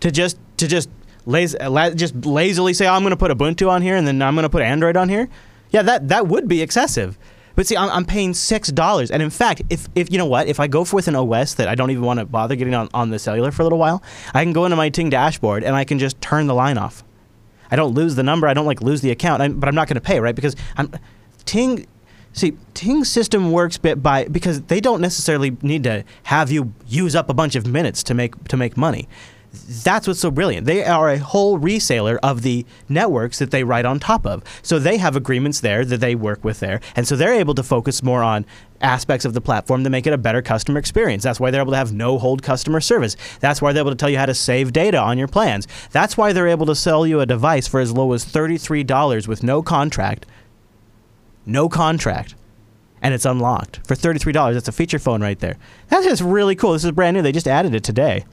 to 0.00 0.10
just 0.10 0.38
to 0.56 0.66
just 0.66 0.88
lazy, 1.26 1.58
just 1.94 2.24
lazily 2.24 2.74
say, 2.74 2.86
oh, 2.86 2.92
I'm 2.92 3.02
going 3.02 3.10
to 3.10 3.16
put 3.16 3.30
Ubuntu 3.30 3.68
on 3.68 3.82
here 3.82 3.96
and 3.96 4.06
then 4.06 4.22
I'm 4.22 4.34
going 4.34 4.44
to 4.44 4.50
put 4.50 4.62
Android 4.62 4.96
on 4.96 5.08
here. 5.08 5.28
Yeah, 5.70 5.82
that 5.82 6.08
that 6.08 6.26
would 6.26 6.48
be 6.48 6.62
excessive. 6.62 7.18
But 7.56 7.66
see, 7.66 7.76
I'm, 7.76 7.90
I'm 7.90 8.04
paying 8.04 8.32
six 8.32 8.68
dollars, 8.70 9.10
and 9.10 9.22
in 9.22 9.30
fact, 9.30 9.62
if, 9.70 9.88
if 9.94 10.10
you 10.10 10.18
know 10.18 10.26
what, 10.26 10.46
if 10.46 10.60
I 10.60 10.66
go 10.66 10.86
with 10.92 11.08
an 11.08 11.16
OS 11.16 11.54
that 11.54 11.68
I 11.68 11.74
don't 11.74 11.90
even 11.90 12.04
want 12.04 12.20
to 12.20 12.24
bother 12.24 12.56
getting 12.56 12.74
on, 12.74 12.88
on 12.94 13.10
the 13.10 13.18
cellular 13.18 13.50
for 13.50 13.62
a 13.62 13.64
little 13.64 13.78
while, 13.78 14.02
I 14.32 14.44
can 14.44 14.52
go 14.52 14.64
into 14.64 14.76
my 14.76 14.88
Ting 14.88 15.10
dashboard 15.10 15.64
and 15.64 15.76
I 15.76 15.84
can 15.84 15.98
just 15.98 16.20
turn 16.20 16.46
the 16.46 16.54
line 16.54 16.78
off. 16.78 17.04
I 17.70 17.76
don't 17.76 17.92
lose 17.92 18.14
the 18.14 18.22
number. 18.22 18.48
I 18.48 18.54
don't 18.54 18.66
like 18.66 18.80
lose 18.80 19.00
the 19.00 19.10
account, 19.10 19.42
I'm, 19.42 19.60
but 19.60 19.68
I'm 19.68 19.74
not 19.74 19.88
going 19.88 19.96
to 19.96 20.00
pay, 20.00 20.20
right? 20.20 20.34
Because 20.34 20.56
I'm 20.76 20.92
Ting. 21.44 21.86
See, 22.32 22.56
Ting's 22.74 23.10
system 23.10 23.50
works 23.52 23.76
bit 23.76 24.02
by 24.02 24.26
because 24.28 24.62
they 24.62 24.80
don't 24.80 25.00
necessarily 25.00 25.56
need 25.62 25.84
to 25.84 26.04
have 26.24 26.50
you 26.50 26.72
use 26.86 27.16
up 27.16 27.28
a 27.28 27.34
bunch 27.34 27.56
of 27.56 27.66
minutes 27.66 28.02
to 28.04 28.14
make 28.14 28.42
to 28.48 28.56
make 28.56 28.76
money. 28.76 29.08
That's 29.52 30.06
what's 30.06 30.20
so 30.20 30.30
brilliant. 30.30 30.66
They 30.66 30.84
are 30.84 31.10
a 31.10 31.18
whole 31.18 31.58
reseller 31.58 32.18
of 32.22 32.42
the 32.42 32.64
networks 32.88 33.40
that 33.40 33.50
they 33.50 33.64
write 33.64 33.84
on 33.84 33.98
top 33.98 34.24
of. 34.24 34.44
So 34.62 34.78
they 34.78 34.96
have 34.98 35.16
agreements 35.16 35.60
there 35.60 35.84
that 35.84 35.98
they 35.98 36.14
work 36.14 36.44
with 36.44 36.60
there. 36.60 36.80
And 36.94 37.06
so 37.06 37.16
they're 37.16 37.34
able 37.34 37.54
to 37.56 37.64
focus 37.64 38.02
more 38.02 38.22
on 38.22 38.46
aspects 38.80 39.24
of 39.24 39.34
the 39.34 39.40
platform 39.40 39.82
to 39.84 39.90
make 39.90 40.06
it 40.06 40.12
a 40.12 40.18
better 40.18 40.40
customer 40.40 40.78
experience. 40.78 41.24
That's 41.24 41.40
why 41.40 41.50
they're 41.50 41.60
able 41.60 41.72
to 41.72 41.78
have 41.78 41.92
no 41.92 42.18
hold 42.18 42.42
customer 42.44 42.80
service. 42.80 43.16
That's 43.40 43.60
why 43.60 43.72
they're 43.72 43.82
able 43.82 43.90
to 43.90 43.96
tell 43.96 44.08
you 44.08 44.18
how 44.18 44.26
to 44.26 44.34
save 44.34 44.72
data 44.72 44.98
on 44.98 45.18
your 45.18 45.28
plans. 45.28 45.66
That's 45.90 46.16
why 46.16 46.32
they're 46.32 46.48
able 46.48 46.66
to 46.66 46.76
sell 46.76 47.04
you 47.04 47.20
a 47.20 47.26
device 47.26 47.66
for 47.66 47.80
as 47.80 47.92
low 47.92 48.12
as 48.12 48.24
$33 48.24 49.26
with 49.26 49.42
no 49.42 49.62
contract. 49.62 50.26
No 51.46 51.68
contract 51.68 52.34
and 53.02 53.14
it's 53.14 53.24
unlocked 53.24 53.80
for 53.86 53.94
$33. 53.94 54.54
That's 54.54 54.68
a 54.68 54.72
feature 54.72 54.98
phone 54.98 55.22
right 55.22 55.38
there. 55.38 55.56
That's 55.88 56.06
just 56.06 56.22
really 56.22 56.54
cool. 56.54 56.72
This 56.72 56.84
is 56.84 56.92
brand 56.92 57.16
new. 57.16 57.22
They 57.22 57.32
just 57.32 57.48
added 57.48 57.74
it 57.74 57.84
today. 57.84 58.24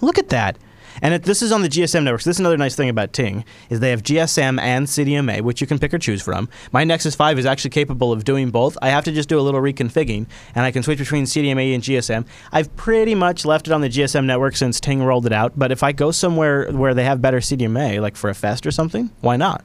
Look 0.00 0.18
at 0.18 0.28
that. 0.30 0.58
And 1.02 1.12
it, 1.12 1.24
this 1.24 1.42
is 1.42 1.52
on 1.52 1.60
the 1.60 1.68
GSM 1.68 2.04
network. 2.04 2.22
So 2.22 2.30
this 2.30 2.36
is 2.36 2.40
another 2.40 2.56
nice 2.56 2.74
thing 2.74 2.88
about 2.88 3.12
Ting 3.12 3.44
is 3.68 3.80
they 3.80 3.90
have 3.90 4.02
GSM 4.02 4.58
and 4.58 4.86
CDMA, 4.86 5.42
which 5.42 5.60
you 5.60 5.66
can 5.66 5.78
pick 5.78 5.92
or 5.92 5.98
choose 5.98 6.22
from. 6.22 6.48
My 6.72 6.84
Nexus 6.84 7.14
5 7.14 7.38
is 7.38 7.44
actually 7.44 7.70
capable 7.70 8.12
of 8.12 8.24
doing 8.24 8.50
both. 8.50 8.78
I 8.80 8.88
have 8.88 9.04
to 9.04 9.12
just 9.12 9.28
do 9.28 9.38
a 9.38 9.42
little 9.42 9.60
reconfiguring, 9.60 10.26
and 10.54 10.64
I 10.64 10.70
can 10.70 10.82
switch 10.82 10.98
between 10.98 11.24
CDMA 11.24 11.74
and 11.74 11.82
GSM. 11.82 12.26
I've 12.50 12.74
pretty 12.76 13.14
much 13.14 13.44
left 13.44 13.66
it 13.66 13.72
on 13.72 13.82
the 13.82 13.90
GSM 13.90 14.24
network 14.24 14.56
since 14.56 14.80
Ting 14.80 15.02
rolled 15.02 15.26
it 15.26 15.32
out. 15.32 15.52
But 15.54 15.70
if 15.70 15.82
I 15.82 15.92
go 15.92 16.12
somewhere 16.12 16.70
where 16.72 16.94
they 16.94 17.04
have 17.04 17.20
better 17.20 17.40
CDMA, 17.40 18.00
like 18.00 18.16
for 18.16 18.30
a 18.30 18.34
fest 18.34 18.66
or 18.66 18.70
something, 18.70 19.10
why 19.20 19.36
not? 19.36 19.64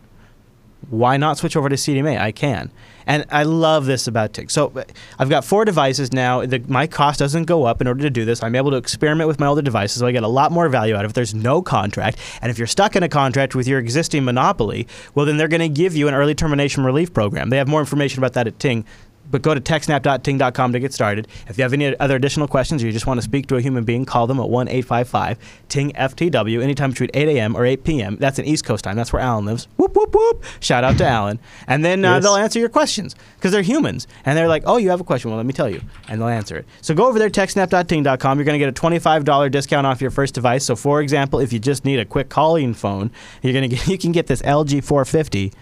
Why 0.90 1.18
not 1.18 1.38
switch 1.38 1.56
over 1.56 1.70
to 1.70 1.76
CDMA? 1.76 2.20
I 2.20 2.32
can. 2.32 2.72
And 3.06 3.26
I 3.32 3.44
love 3.44 3.86
this 3.86 4.08
about 4.08 4.34
Ting. 4.34 4.50
So 4.50 4.72
I've 5.18 5.30
got 5.30 5.44
four 5.44 5.66
devices 5.66 6.14
now. 6.14 6.46
The, 6.46 6.60
my 6.68 6.88
cost 6.88 7.20
doesn't 7.20 7.46
go 7.46 7.66
up 7.66 7.82
in 7.82 7.88
order 7.88 8.04
to 8.04 8.10
do 8.10 8.26
this. 8.26 8.44
I'm 8.44 8.56
able 8.56 8.72
to 8.72 8.78
experiment 8.78 9.28
with 9.28 9.40
my 9.40 9.48
older 9.48 9.62
devices, 9.62 10.00
so 10.00 10.08
I 10.08 10.12
get 10.12 10.24
a 10.24 10.28
lot 10.28 10.52
more 10.52 10.70
value 10.70 10.96
out 10.96 11.06
of 11.06 11.12
it. 11.12 11.14
There's 11.14 11.34
no 11.34 11.62
contract. 11.62 12.20
And 12.42 12.52
if 12.52 12.58
you're 12.58 12.68
stuck 12.68 12.96
in 12.96 13.04
a 13.04 13.10
contract 13.10 13.56
with 13.56 13.68
your 13.68 13.80
existing 13.80 14.24
monopoly, 14.24 14.88
well, 15.16 15.26
then 15.26 15.38
they're 15.38 15.48
going 15.48 15.62
to 15.62 15.70
give 15.70 15.96
you 15.96 16.08
an 16.08 16.14
early 16.14 16.36
termination 16.36 16.84
relief 16.84 17.14
program. 17.14 17.50
They 17.50 17.58
have 17.58 17.68
more 17.68 17.80
information 17.80 18.20
about 18.20 18.34
that 18.34 18.48
at 18.48 18.60
Ting 18.60 18.86
but 19.30 19.42
go 19.42 19.54
to 19.54 19.62
techsnap.ting.com 19.62 20.74
to 20.74 20.80
get 20.80 20.94
started. 20.94 21.28
If 21.48 21.58
you 21.58 21.63
have 21.63 21.74
any 21.74 21.98
other 22.00 22.16
additional 22.16 22.48
questions 22.48 22.84
or 22.84 22.86
you 22.86 22.92
just 22.92 23.08
want 23.08 23.18
to 23.18 23.22
speak 23.24 23.48
to 23.48 23.56
a 23.56 23.62
human 23.62 23.84
being, 23.84 24.06
call 24.06 24.28
them 24.28 24.40
at 24.40 24.50
1 24.50 24.68
855 24.68 25.38
Ting 25.70 25.92
FTW 25.94 26.62
anytime 26.62 26.92
between 26.92 27.10
8 27.13 27.30
a.m. 27.30 27.56
or 27.56 27.66
8 27.66 27.84
p.m. 27.84 28.18
That's 28.18 28.40
in 28.40 28.46
East 28.46 28.66
Coast 28.66 28.84
time. 28.84 28.96
That's 28.96 29.13
where 29.13 29.22
Alan 29.22 29.46
lives. 29.46 29.68
Whoop, 29.78 29.96
whoop, 29.96 30.13
whoop. 30.13 30.44
Shout 30.60 30.84
out 30.84 30.98
to 30.98 31.06
Alan. 31.06 31.40
And 31.68 31.84
then 31.86 32.04
uh, 32.04 32.16
yes. 32.16 32.24
they'll 32.24 32.36
answer 32.36 32.60
your 32.60 32.70
questions 32.70 33.16
because 33.36 33.51
they're 33.51 33.62
humans. 33.62 34.08
And 34.25 34.38
they're 34.38 34.48
like, 34.48 34.63
oh, 34.66 34.78
you 34.78 34.90
have 34.90 35.01
a 35.01 35.06
question. 35.06 35.30
Well, 35.32 35.38
let 35.38 35.46
me 35.46 35.54
tell 35.54 35.70
you. 35.70 35.82
And 36.08 36.20
they'll 36.20 36.28
answer 36.28 36.58
it. 36.58 36.66
So 36.82 36.94
go 36.94 37.08
over 37.08 37.20
there, 37.20 37.30
techsnap.ting.com. 37.30 38.38
You're 38.38 38.46
going 38.46 38.60
to 38.60 38.66
get 38.66 38.70
a 38.70 38.81
$25 38.81 39.51
discount 39.51 39.88
off 39.88 40.01
your 40.01 40.12
first 40.12 40.34
device. 40.34 40.66
So, 40.66 40.75
for 40.75 41.01
example, 41.01 41.40
if 41.40 41.53
you 41.53 41.60
just 41.60 41.86
need 41.86 42.00
a 42.00 42.05
quick 42.05 42.29
calling 42.29 42.74
phone, 42.74 43.12
you're 43.42 43.53
going 43.53 43.70
to 43.70 43.75
get, 43.75 43.88
you 43.92 43.98
can 43.98 44.12
get 44.12 44.27
this 44.27 44.42
LG 44.42 44.84
450 44.84 45.53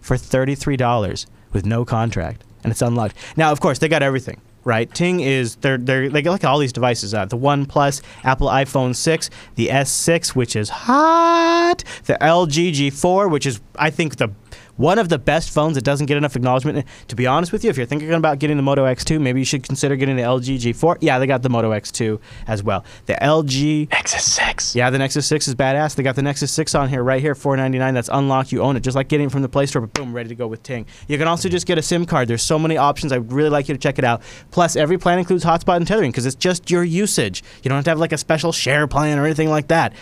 for 0.00 0.16
$33 0.16 1.26
with 1.52 1.64
no 1.64 1.84
contract 1.84 2.44
and 2.64 2.70
it's 2.70 2.82
unlocked. 2.82 3.16
Now, 3.36 3.52
of 3.52 3.60
course, 3.60 3.78
they 3.78 3.88
got 3.88 4.02
everything 4.02 4.40
right? 4.64 4.92
Ting 4.92 5.20
is 5.20 5.56
they're 5.56 5.78
they 5.78 6.08
they 6.08 6.20
got 6.20 6.44
all 6.44 6.58
these 6.58 6.74
devices 6.74 7.14
out. 7.14 7.30
The 7.30 7.36
One 7.36 7.64
Plus, 7.64 8.02
Apple 8.22 8.48
iPhone 8.48 8.94
6, 8.94 9.30
the 9.54 9.68
S6, 9.68 10.34
which 10.36 10.54
is 10.54 10.68
hot, 10.68 11.82
the 12.04 12.18
LG 12.20 12.72
G4, 12.72 13.30
which 13.30 13.46
is 13.46 13.60
I 13.76 13.88
think 13.90 14.16
the 14.16 14.30
one 14.78 14.98
of 14.98 15.10
the 15.10 15.18
best 15.18 15.50
phones 15.50 15.74
that 15.74 15.84
doesn't 15.84 16.06
get 16.06 16.16
enough 16.16 16.36
acknowledgement. 16.36 16.86
To 17.08 17.16
be 17.16 17.26
honest 17.26 17.52
with 17.52 17.64
you, 17.64 17.70
if 17.70 17.76
you're 17.76 17.84
thinking 17.84 18.10
about 18.14 18.38
getting 18.38 18.56
the 18.56 18.62
Moto 18.62 18.84
X2, 18.86 19.20
maybe 19.20 19.40
you 19.40 19.44
should 19.44 19.64
consider 19.64 19.96
getting 19.96 20.16
the 20.16 20.22
LG 20.22 20.56
G4. 20.56 20.98
Yeah, 21.00 21.18
they 21.18 21.26
got 21.26 21.42
the 21.42 21.50
Moto 21.50 21.72
X2 21.72 22.18
as 22.46 22.62
well. 22.62 22.84
The 23.06 23.14
LG 23.14 23.90
Nexus 23.90 24.24
6. 24.32 24.76
Yeah, 24.76 24.88
the 24.90 24.98
Nexus 24.98 25.26
6 25.26 25.48
is 25.48 25.54
badass. 25.56 25.96
They 25.96 26.02
got 26.02 26.16
the 26.16 26.22
Nexus 26.22 26.52
6 26.52 26.74
on 26.76 26.88
here 26.88 27.02
right 27.02 27.20
here, 27.20 27.34
499. 27.34 27.92
That's 27.92 28.08
unlocked. 28.10 28.52
You 28.52 28.62
own 28.62 28.76
it, 28.76 28.80
just 28.80 28.94
like 28.94 29.08
getting 29.08 29.26
it 29.26 29.32
from 29.32 29.42
the 29.42 29.48
Play 29.48 29.66
Store. 29.66 29.82
But 29.82 29.92
boom, 29.94 30.14
ready 30.14 30.28
to 30.28 30.36
go 30.36 30.46
with 30.46 30.62
Ting. 30.62 30.86
You 31.08 31.18
can 31.18 31.26
also 31.26 31.48
just 31.48 31.66
get 31.66 31.76
a 31.76 31.82
SIM 31.82 32.06
card. 32.06 32.28
There's 32.28 32.42
so 32.42 32.58
many 32.58 32.76
options. 32.76 33.12
I'd 33.12 33.32
really 33.32 33.50
like 33.50 33.68
you 33.68 33.74
to 33.74 33.80
check 33.80 33.98
it 33.98 34.04
out. 34.04 34.22
Plus, 34.52 34.76
every 34.76 34.96
plan 34.96 35.18
includes 35.18 35.44
hotspot 35.44 35.76
and 35.76 35.86
tethering 35.86 36.12
because 36.12 36.24
it's 36.24 36.36
just 36.36 36.70
your 36.70 36.84
usage. 36.84 37.42
You 37.62 37.68
don't 37.68 37.76
have 37.76 37.84
to 37.84 37.90
have 37.90 37.98
like 37.98 38.12
a 38.12 38.18
special 38.18 38.52
share 38.52 38.86
plan 38.86 39.18
or 39.18 39.24
anything 39.24 39.50
like 39.50 39.68
that. 39.68 39.92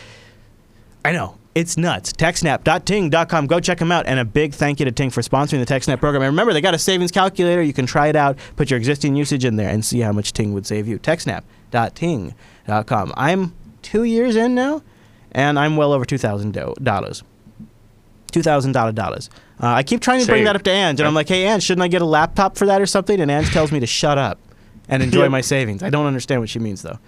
I 1.02 1.12
know 1.12 1.38
it's 1.56 1.76
nuts. 1.78 2.12
TechSnap.ting.com. 2.12 3.46
Go 3.46 3.60
check 3.60 3.78
them 3.78 3.90
out. 3.90 4.04
And 4.06 4.20
a 4.20 4.26
big 4.26 4.52
thank 4.52 4.78
you 4.78 4.84
to 4.84 4.92
Ting 4.92 5.08
for 5.08 5.22
sponsoring 5.22 5.64
the 5.64 5.74
TechSnap 5.74 6.00
program. 6.00 6.22
And 6.22 6.30
remember, 6.30 6.52
they 6.52 6.60
got 6.60 6.74
a 6.74 6.78
savings 6.78 7.10
calculator. 7.10 7.62
You 7.62 7.72
can 7.72 7.86
try 7.86 8.08
it 8.08 8.16
out, 8.16 8.36
put 8.56 8.70
your 8.70 8.76
existing 8.76 9.16
usage 9.16 9.46
in 9.46 9.56
there, 9.56 9.70
and 9.70 9.82
see 9.82 10.00
how 10.00 10.12
much 10.12 10.34
Ting 10.34 10.52
would 10.52 10.66
save 10.66 10.86
you. 10.86 10.98
TechSnap.ting.com. 10.98 13.12
I'm 13.16 13.54
two 13.80 14.04
years 14.04 14.36
in 14.36 14.54
now, 14.54 14.82
and 15.32 15.58
I'm 15.58 15.78
well 15.78 15.94
over 15.94 16.04
$2,000. 16.04 17.22
$2,000. 18.32 19.28
Uh, 19.58 19.66
I 19.66 19.82
keep 19.82 20.02
trying 20.02 20.20
to 20.20 20.26
bring 20.26 20.44
that 20.44 20.56
up 20.56 20.62
to 20.64 20.70
Ange, 20.70 21.00
and 21.00 21.08
I'm 21.08 21.14
like, 21.14 21.28
hey, 21.28 21.46
Ange, 21.46 21.62
shouldn't 21.62 21.82
I 21.82 21.88
get 21.88 22.02
a 22.02 22.06
laptop 22.06 22.58
for 22.58 22.66
that 22.66 22.82
or 22.82 22.86
something? 22.86 23.18
And 23.18 23.30
Ange 23.30 23.50
tells 23.50 23.72
me 23.72 23.80
to 23.80 23.86
shut 23.86 24.18
up 24.18 24.38
and 24.90 25.02
enjoy 25.02 25.30
my 25.30 25.40
savings. 25.40 25.82
I 25.82 25.88
don't 25.88 26.04
understand 26.04 26.42
what 26.42 26.50
she 26.50 26.58
means, 26.58 26.82
though. 26.82 26.98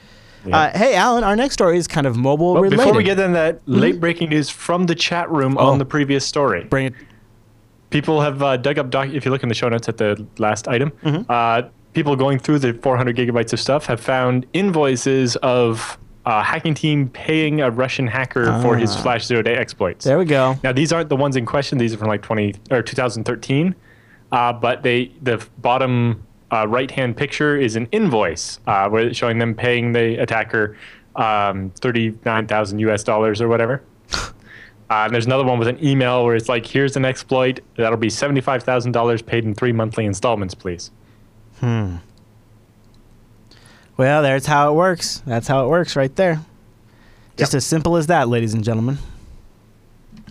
Uh, 0.47 0.71
hey, 0.77 0.95
Alan, 0.95 1.25
our 1.25 1.37
next 1.37 1.55
story 1.55 1.79
is 1.79 1.87
kind 1.87 2.07
of 2.07 2.17
mobile 2.17 2.55
well, 2.55 2.63
related. 2.63 2.79
Before 2.79 2.95
we 2.95 3.05
get 3.05 3.19
in 3.19 3.33
that, 3.33 3.57
mm-hmm. 3.57 3.75
late 3.75 4.01
breaking 4.01 4.31
news 4.31 4.51
from 4.51 4.87
the 4.87 4.95
chat 4.95 5.31
room 5.31 5.57
oh. 5.59 5.67
on 5.67 5.79
the 5.79 5.85
previous 5.85 6.25
story. 6.27 6.65
Bring 6.65 6.87
it. 6.87 6.95
People 7.91 8.21
have 8.21 8.43
uh, 8.43 8.57
dug 8.57 8.79
up, 8.79 8.91
doc- 8.91 9.09
if 9.09 9.25
you 9.25 9.31
look 9.31 9.43
in 9.43 9.49
the 9.49 9.55
show 9.55 9.69
notes 9.69 9.89
at 9.89 9.97
the 9.97 10.27
last 10.39 10.69
item, 10.69 10.91
mm-hmm. 11.03 11.31
uh, 11.31 11.63
people 11.95 12.17
going 12.17 12.39
through 12.39 12.59
the 12.59 12.75
400 12.75 13.17
gigabytes 13.17 13.53
of 13.53 13.61
stuff 13.61 13.87
have 13.87 14.01
found 14.01 14.47
invoices 14.53 15.37
of 15.37 15.99
a 16.27 16.43
hacking 16.43 16.75
team 16.75 17.09
paying 17.09 17.63
a 17.63 17.71
Russian 17.71 18.07
hacker 18.07 18.51
ah. 18.51 18.63
for 18.63 18.77
his 18.77 18.95
ah. 18.95 19.03
Flash 19.03 19.25
Zero 19.25 19.41
Day 19.41 19.55
exploits. 19.55 20.05
There 20.05 20.19
we 20.19 20.27
go. 20.27 20.59
Now, 20.63 20.73
these 20.73 20.93
aren't 20.93 21.09
the 21.09 21.17
ones 21.17 21.37
in 21.37 21.47
question. 21.47 21.79
These 21.79 21.95
are 21.95 21.97
from 21.97 22.09
like 22.09 22.23
20 22.23 22.55
or 22.71 22.83
2013. 22.83 23.75
Uh, 24.31 24.53
but 24.53 24.83
they 24.83 25.11
the 25.23 25.45
bottom 25.59 26.23
uh, 26.51 26.67
right 26.67 26.91
hand 26.91 27.17
picture 27.17 27.57
is 27.57 27.77
an 27.77 27.87
invoice 27.93 28.61
uh, 28.67 28.89
where 28.89 29.07
it's 29.07 29.19
showing 29.19 29.39
them 29.39 29.55
paying 29.55 29.93
the 29.93 30.17
attacker 30.21 30.77
um, 31.17 31.71
39,000 31.81 32.79
US 32.81 33.03
dollars 33.03 33.41
or 33.41 33.49
whatever. 33.49 33.83
uh, 34.13 34.31
and 34.91 35.15
there's 35.15 35.27
another 35.27 35.45
one 35.45 35.59
with 35.59 35.69
an 35.69 35.83
email 35.85 36.25
where 36.25 36.37
it's 36.37 36.49
like, 36.49 36.67
here's 36.67 36.97
an 36.97 37.05
exploit. 37.05 37.61
That'll 37.77 37.99
be 37.99 38.09
$75,000 38.09 39.27
paid 39.27 39.45
in 39.45 39.55
three 39.55 39.73
monthly 39.73 40.07
installments, 40.07 40.55
please. 40.55 40.91
Hmm. 41.61 41.97
Well, 43.97 44.23
there's 44.23 44.47
how 44.47 44.71
it 44.71 44.77
works. 44.77 45.23
That's 45.27 45.49
how 45.49 45.65
it 45.65 45.69
works 45.69 45.97
right 45.97 46.15
there. 46.15 46.41
Just 47.37 47.53
yep. 47.53 47.59
as 47.59 47.67
simple 47.67 47.97
as 47.97 48.07
that, 48.07 48.29
ladies 48.29 48.55
and 48.55 48.63
gentlemen. 48.63 48.99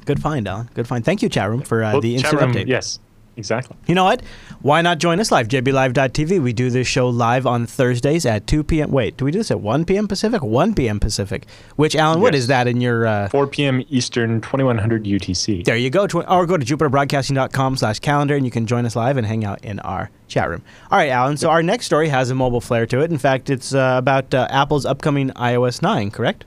Good 0.05 0.21
find, 0.21 0.47
Alan. 0.47 0.69
Good 0.73 0.87
find. 0.87 1.03
Thank 1.03 1.21
you, 1.21 1.27
chat 1.27 1.49
room, 1.49 1.61
for 1.61 1.83
uh, 1.83 1.91
well, 1.91 2.01
the 2.01 2.15
instant 2.15 2.41
room, 2.41 2.53
update. 2.53 2.67
Yes. 2.67 2.99
Exactly. 3.37 3.77
You 3.85 3.93
know 3.93 4.03
what? 4.03 4.23
Why 4.61 4.81
not 4.81 4.97
join 4.97 5.19
us 5.19 5.31
live? 5.31 5.47
JBLive.tv. 5.47 6.41
We 6.41 6.51
do 6.51 6.69
this 6.69 6.87
show 6.87 7.07
live 7.09 7.45
on 7.45 7.67
Thursdays 7.67 8.25
at 8.25 8.47
2 8.47 8.63
p.m. 8.63 8.91
Wait, 8.91 9.15
do 9.15 9.25
we 9.25 9.31
do 9.31 9.37
this 9.37 9.51
at 9.51 9.61
1 9.61 9.85
p.m. 9.85 10.07
Pacific? 10.07 10.41
1 10.41 10.73
p.m. 10.73 10.99
Pacific. 10.99 11.45
Which, 11.75 11.95
Alan, 11.95 12.17
yes. 12.17 12.23
what 12.23 12.35
is 12.35 12.47
that 12.47 12.67
in 12.67 12.81
your. 12.81 13.05
Uh, 13.05 13.29
4 13.29 13.47
p.m. 13.47 13.83
Eastern, 13.89 14.41
2100 14.41 15.05
UTC. 15.05 15.63
There 15.63 15.77
you 15.77 15.89
go. 15.91 16.07
Or 16.27 16.45
go 16.47 16.57
to 16.57 16.65
jupiterbroadcasting.com 16.65 17.77
slash 17.77 17.99
calendar 17.99 18.35
and 18.35 18.45
you 18.45 18.51
can 18.51 18.65
join 18.65 18.85
us 18.85 18.95
live 18.95 19.15
and 19.17 19.27
hang 19.27 19.45
out 19.45 19.63
in 19.63 19.79
our 19.81 20.09
chat 20.27 20.49
room. 20.49 20.63
All 20.89 20.97
right, 20.97 21.09
Alan. 21.09 21.37
So 21.37 21.49
our 21.51 21.61
next 21.61 21.85
story 21.85 22.09
has 22.09 22.29
a 22.31 22.35
mobile 22.35 22.61
flair 22.61 22.85
to 22.87 23.01
it. 23.01 23.11
In 23.11 23.17
fact, 23.19 23.49
it's 23.51 23.75
uh, 23.75 23.95
about 23.97 24.33
uh, 24.33 24.47
Apple's 24.49 24.85
upcoming 24.85 25.29
iOS 25.31 25.81
9, 25.83 26.09
correct? 26.11 26.45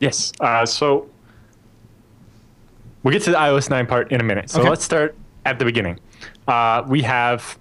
Yes. 0.00 0.32
Uh, 0.40 0.64
so 0.64 1.10
we'll 3.02 3.12
get 3.12 3.22
to 3.24 3.30
the 3.30 3.36
iOS 3.36 3.68
9 3.68 3.86
part 3.86 4.10
in 4.10 4.20
a 4.20 4.24
minute. 4.24 4.48
So 4.48 4.60
Okay. 4.60 4.70
let's 4.70 4.82
start 4.84 5.14
at 5.44 5.58
the 5.58 5.64
beginning. 5.66 5.98
Uh, 6.50 6.84
we 6.88 7.00
have, 7.02 7.58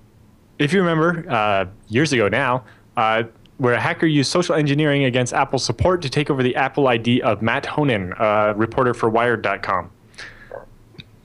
if 0.58 0.74
you 0.74 0.80
remember, 0.80 1.24
uh, 1.30 1.66
years 1.90 2.12
ago 2.12 2.28
now, 2.28 2.64
uh, 2.98 3.24
where 3.58 3.74
a 3.76 3.80
hacker 3.80 4.08
used 4.08 4.32
social 4.32 4.56
engineering 4.56 5.04
against 5.04 5.34
Apple 5.34 5.60
support 5.60 6.02
to 6.02 6.10
take 6.10 6.30
over 6.32 6.42
the 6.42 6.56
Apple 6.56 6.88
ID 6.88 7.22
of 7.22 7.42
Matt 7.42 7.68
Honan, 7.68 8.14
a 8.18 8.54
reporter 8.56 8.94
for 8.96 9.10
Wired.com. 9.10 9.92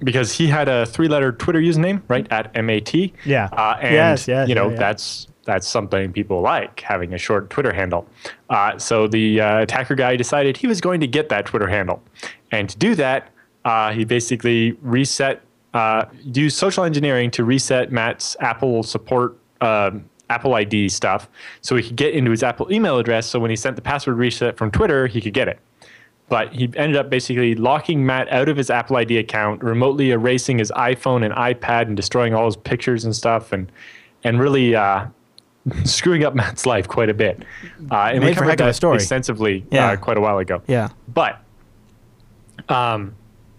Because 0.00 0.33
he 0.33 0.48
had 0.48 0.68
a 0.68 0.85
three-letter 0.85 1.33
Twitter 1.33 1.61
username, 1.61 2.03
right, 2.09 2.31
at 2.31 2.53
MAT. 2.62 2.92
Yeah. 3.24 3.48
Uh, 3.53 3.79
and, 3.81 3.94
Yes, 3.94 4.29
yes, 4.29 4.48
you 4.48 4.55
know, 4.55 4.66
yeah, 4.66 4.72
yeah. 4.72 4.79
that's 4.79 5.29
that's 5.44 5.68
something 5.68 6.12
people 6.12 6.40
like 6.40 6.81
having 6.81 7.14
a 7.14 7.18
short 7.18 7.48
Twitter 7.50 7.72
handle. 7.72 8.07
Uh, 8.50 8.77
so 8.79 9.07
the 9.07 9.40
uh, 9.40 9.61
attacker 9.61 9.94
guy 9.94 10.16
decided 10.16 10.57
he 10.57 10.66
was 10.66 10.81
going 10.81 11.00
to 11.00 11.07
get 11.07 11.29
that 11.29 11.46
Twitter 11.46 11.68
handle, 11.68 12.03
and 12.50 12.68
to 12.68 12.77
do 12.77 12.94
that, 12.94 13.31
uh, 13.64 13.92
he 13.92 14.05
basically 14.05 14.72
reset, 14.83 15.42
uh, 15.74 16.06
used 16.24 16.56
social 16.56 16.84
engineering 16.84 17.30
to 17.32 17.44
reset 17.44 17.92
Matt's 17.92 18.37
Apple 18.40 18.82
support. 18.82 19.37
Um, 19.60 20.08
Apple 20.30 20.54
ID 20.54 20.88
stuff, 20.88 21.28
so 21.60 21.76
he 21.76 21.82
could 21.82 21.96
get 21.96 22.14
into 22.14 22.30
his 22.30 22.42
Apple 22.42 22.72
email 22.72 22.98
address. 22.98 23.26
So 23.26 23.38
when 23.38 23.50
he 23.50 23.56
sent 23.56 23.76
the 23.76 23.82
password 23.82 24.16
reset 24.16 24.56
from 24.56 24.70
Twitter, 24.70 25.06
he 25.06 25.20
could 25.20 25.34
get 25.34 25.48
it 25.48 25.58
but 26.30 26.50
he 26.54 26.64
ended 26.76 26.96
up 26.96 27.10
basically 27.10 27.54
locking 27.54 28.04
Matt 28.06 28.32
out 28.32 28.48
of 28.48 28.56
his 28.56 28.70
Apple 28.70 28.96
ID 28.96 29.18
account, 29.18 29.62
remotely 29.62 30.10
erasing 30.10 30.56
his 30.58 30.72
iPhone 30.74 31.22
and 31.22 31.34
iPad, 31.34 31.82
and 31.82 31.96
destroying 31.96 32.34
all 32.34 32.46
his 32.46 32.56
pictures 32.56 33.04
and 33.04 33.14
stuff, 33.14 33.52
and 33.52 33.70
and 34.24 34.40
really 34.40 34.74
uh, 34.74 35.06
screwing 35.84 36.24
up 36.24 36.34
Matt's 36.34 36.64
life 36.64 36.88
quite 36.88 37.10
a 37.10 37.14
bit. 37.14 37.44
Uh, 37.90 37.94
and 38.06 38.20
we 38.20 38.26
Made 38.26 38.32
a 38.32 38.34
covered 38.37 38.48
heck 38.50 38.60
of 38.60 38.66
a 38.66 38.68
that 38.70 38.74
story. 38.74 38.96
extensively 38.96 39.66
Yeah. 39.70 39.90
uh, 39.90 39.96
quite 39.96 40.16
a 40.16 40.20
while 40.20 40.38
ago. 40.38 40.62
Yeah. 40.66 40.88
But 41.12 41.42
um, 42.70 43.14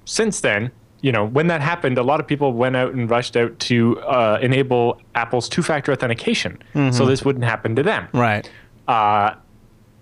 since 0.06 0.42
then, 0.42 0.72
you 1.06 1.12
know, 1.12 1.24
when 1.38 1.46
that 1.48 1.62
happened, 1.62 1.98
a 2.00 2.04
lot 2.12 2.20
of 2.20 2.26
people 2.26 2.52
went 2.54 2.76
out 2.76 2.92
and 2.96 3.08
rushed 3.10 3.38
out 3.38 3.58
to 3.60 4.00
uh, 4.00 4.40
enable 4.42 5.00
Apple's 5.14 5.48
two-factor 5.48 5.92
authentication, 5.92 6.58
Mm-hmm. 6.74 6.92
so 6.98 7.06
this 7.06 7.24
wouldn't 7.24 7.46
happen 7.46 7.76
to 7.76 7.84
them. 7.84 8.08
Right. 8.12 8.50
Uh, 8.88 9.36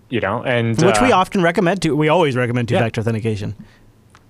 you 0.10 0.22
know, 0.22 0.44
and 0.44 0.82
Which 0.82 1.02
we 1.02 1.12
uh, 1.12 1.18
often 1.18 1.42
recommend 1.42 1.82
to. 1.82 1.94
We 1.96 2.08
always 2.08 2.36
recommend 2.38 2.72
Yeah. 2.72 2.78
two-factor 2.80 3.02
authentication. 3.02 3.54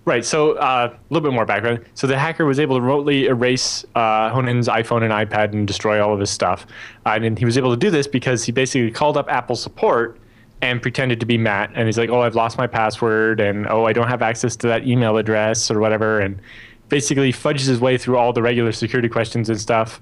Right. 0.06 0.26
So 0.26 0.54
uh, 0.54 0.90
a 0.92 1.14
little 1.14 1.26
bit 1.30 1.34
more 1.34 1.46
background. 1.46 1.86
So 1.94 2.08
the 2.08 2.18
hacker 2.18 2.44
was 2.46 2.60
able 2.60 2.76
to 2.78 2.82
remotely 2.82 3.28
erase 3.28 3.86
uh, 3.96 4.32
Honan's 4.32 4.68
iPhone 4.68 5.04
and 5.04 5.14
iPad 5.14 5.54
and 5.54 5.68
destroy 5.68 6.04
all 6.04 6.12
of 6.14 6.20
his 6.20 6.30
stuff. 6.32 6.66
And 7.06 7.38
he 7.38 7.46
was 7.46 7.58
able 7.58 7.70
to 7.72 7.78
do 7.78 7.90
this 7.92 8.08
because 8.08 8.44
he 8.44 8.52
basically 8.52 8.90
called 8.92 9.16
up 9.16 9.30
Apple 9.30 9.56
support 9.56 10.18
and 10.64 10.82
pretended 10.82 11.20
to 11.20 11.26
be 11.26 11.38
Matt. 11.38 11.72
And 11.76 11.88
he's 11.88 11.98
like, 11.98 12.10
"Oh, 12.10 12.22
I've 12.22 12.36
lost 12.36 12.58
my 12.58 12.68
password, 12.68 13.42
and 13.42 13.68
oh, 13.68 13.84
I 13.86 13.92
don't 13.92 14.08
have 14.08 14.22
access 14.22 14.56
to 14.58 14.68
that 14.68 14.88
email 14.88 15.18
address 15.18 15.70
or 15.70 15.80
whatever." 15.80 16.20
And 16.20 16.40
basically 16.88 17.32
fudges 17.34 17.66
his 17.66 17.80
way 17.80 17.98
through 17.98 18.18
all 18.18 18.32
the 18.32 18.42
regular 18.42 18.72
security 18.72 19.10
questions 19.10 19.50
and 19.50 19.60
stuff. 19.60 20.00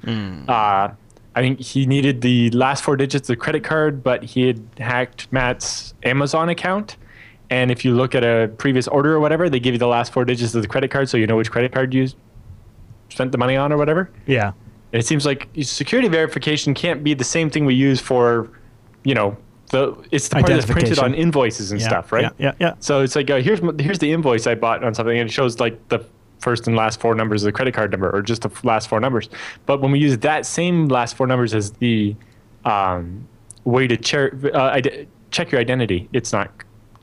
Uh, 0.49 0.89
I 1.33 1.41
think 1.41 1.59
he 1.61 1.85
needed 1.85 2.21
the 2.21 2.51
last 2.51 2.83
four 2.83 2.95
digits 2.95 3.29
of 3.29 3.33
the 3.33 3.35
credit 3.37 3.63
card, 3.63 4.03
but 4.03 4.23
he 4.23 4.47
had 4.47 4.61
hacked 4.77 5.31
Matt's 5.31 5.93
Amazon 6.03 6.49
account. 6.49 6.97
And 7.49 7.71
if 7.71 7.83
you 7.83 7.95
look 7.95 8.13
at 8.13 8.23
a 8.23 8.49
previous 8.57 8.87
order 8.87 9.15
or 9.15 9.19
whatever, 9.19 9.49
they 9.49 9.59
give 9.59 9.73
you 9.73 9.79
the 9.79 9.87
last 9.87 10.13
four 10.13 10.25
digits 10.25 10.53
of 10.53 10.61
the 10.61 10.67
credit 10.67 10.91
card 10.91 11.09
so 11.09 11.17
you 11.17 11.25
know 11.25 11.37
which 11.37 11.49
credit 11.49 11.71
card 11.71 11.93
you 11.93 12.07
spent 13.09 13.31
the 13.31 13.37
money 13.37 13.55
on 13.55 13.71
or 13.71 13.77
whatever. 13.77 14.09
Yeah. 14.25 14.51
And 14.93 14.99
it 15.01 15.05
seems 15.05 15.25
like 15.25 15.47
security 15.61 16.07
verification 16.07 16.73
can't 16.73 17.03
be 17.03 17.13
the 17.13 17.23
same 17.23 17.49
thing 17.49 17.65
we 17.65 17.73
use 17.73 17.99
for, 17.99 18.49
you 19.03 19.15
know, 19.15 19.37
the 19.71 19.95
it's 20.11 20.27
the 20.29 20.35
part 20.35 20.47
that's 20.47 20.65
printed 20.65 20.99
on 20.99 21.13
invoices 21.13 21.71
and 21.71 21.81
Yeah. 21.81 21.87
stuff, 21.87 22.11
right? 22.11 22.23
Yeah. 22.23 22.29
Yeah. 22.37 22.53
yeah. 22.59 22.73
So 22.79 23.01
it's 23.01 23.15
like, 23.15 23.29
uh, 23.29 23.37
here's 23.41 23.59
here's 23.79 23.99
the 23.99 24.11
invoice 24.11 24.45
I 24.47 24.55
bought 24.55 24.83
on 24.83 24.93
something, 24.93 25.17
and 25.17 25.29
it 25.29 25.33
shows 25.33 25.59
like 25.59 25.87
the 25.89 26.05
first 26.39 26.67
and 26.67 26.75
last 26.75 26.99
four 26.99 27.13
numbers 27.15 27.43
of 27.43 27.47
the 27.47 27.51
credit 27.51 27.73
card 27.73 27.91
number, 27.91 28.09
or 28.15 28.21
just 28.21 28.41
the 28.41 28.51
last 28.63 28.87
four 28.89 28.99
numbers. 28.99 29.29
But 29.65 29.81
when 29.81 29.91
we 29.91 29.99
use 29.99 30.17
that 30.19 30.45
same 30.45 30.87
last 30.87 31.15
four 31.15 31.27
numbers 31.27 31.53
as 31.53 31.71
the 31.73 32.15
um, 32.65 33.27
way 33.63 33.87
to 33.87 33.97
cher- 34.03 34.31
uh, 34.53 34.81
check 35.31 35.51
your 35.51 35.61
identity, 35.61 36.09
it's 36.13 36.33
not 36.33 36.49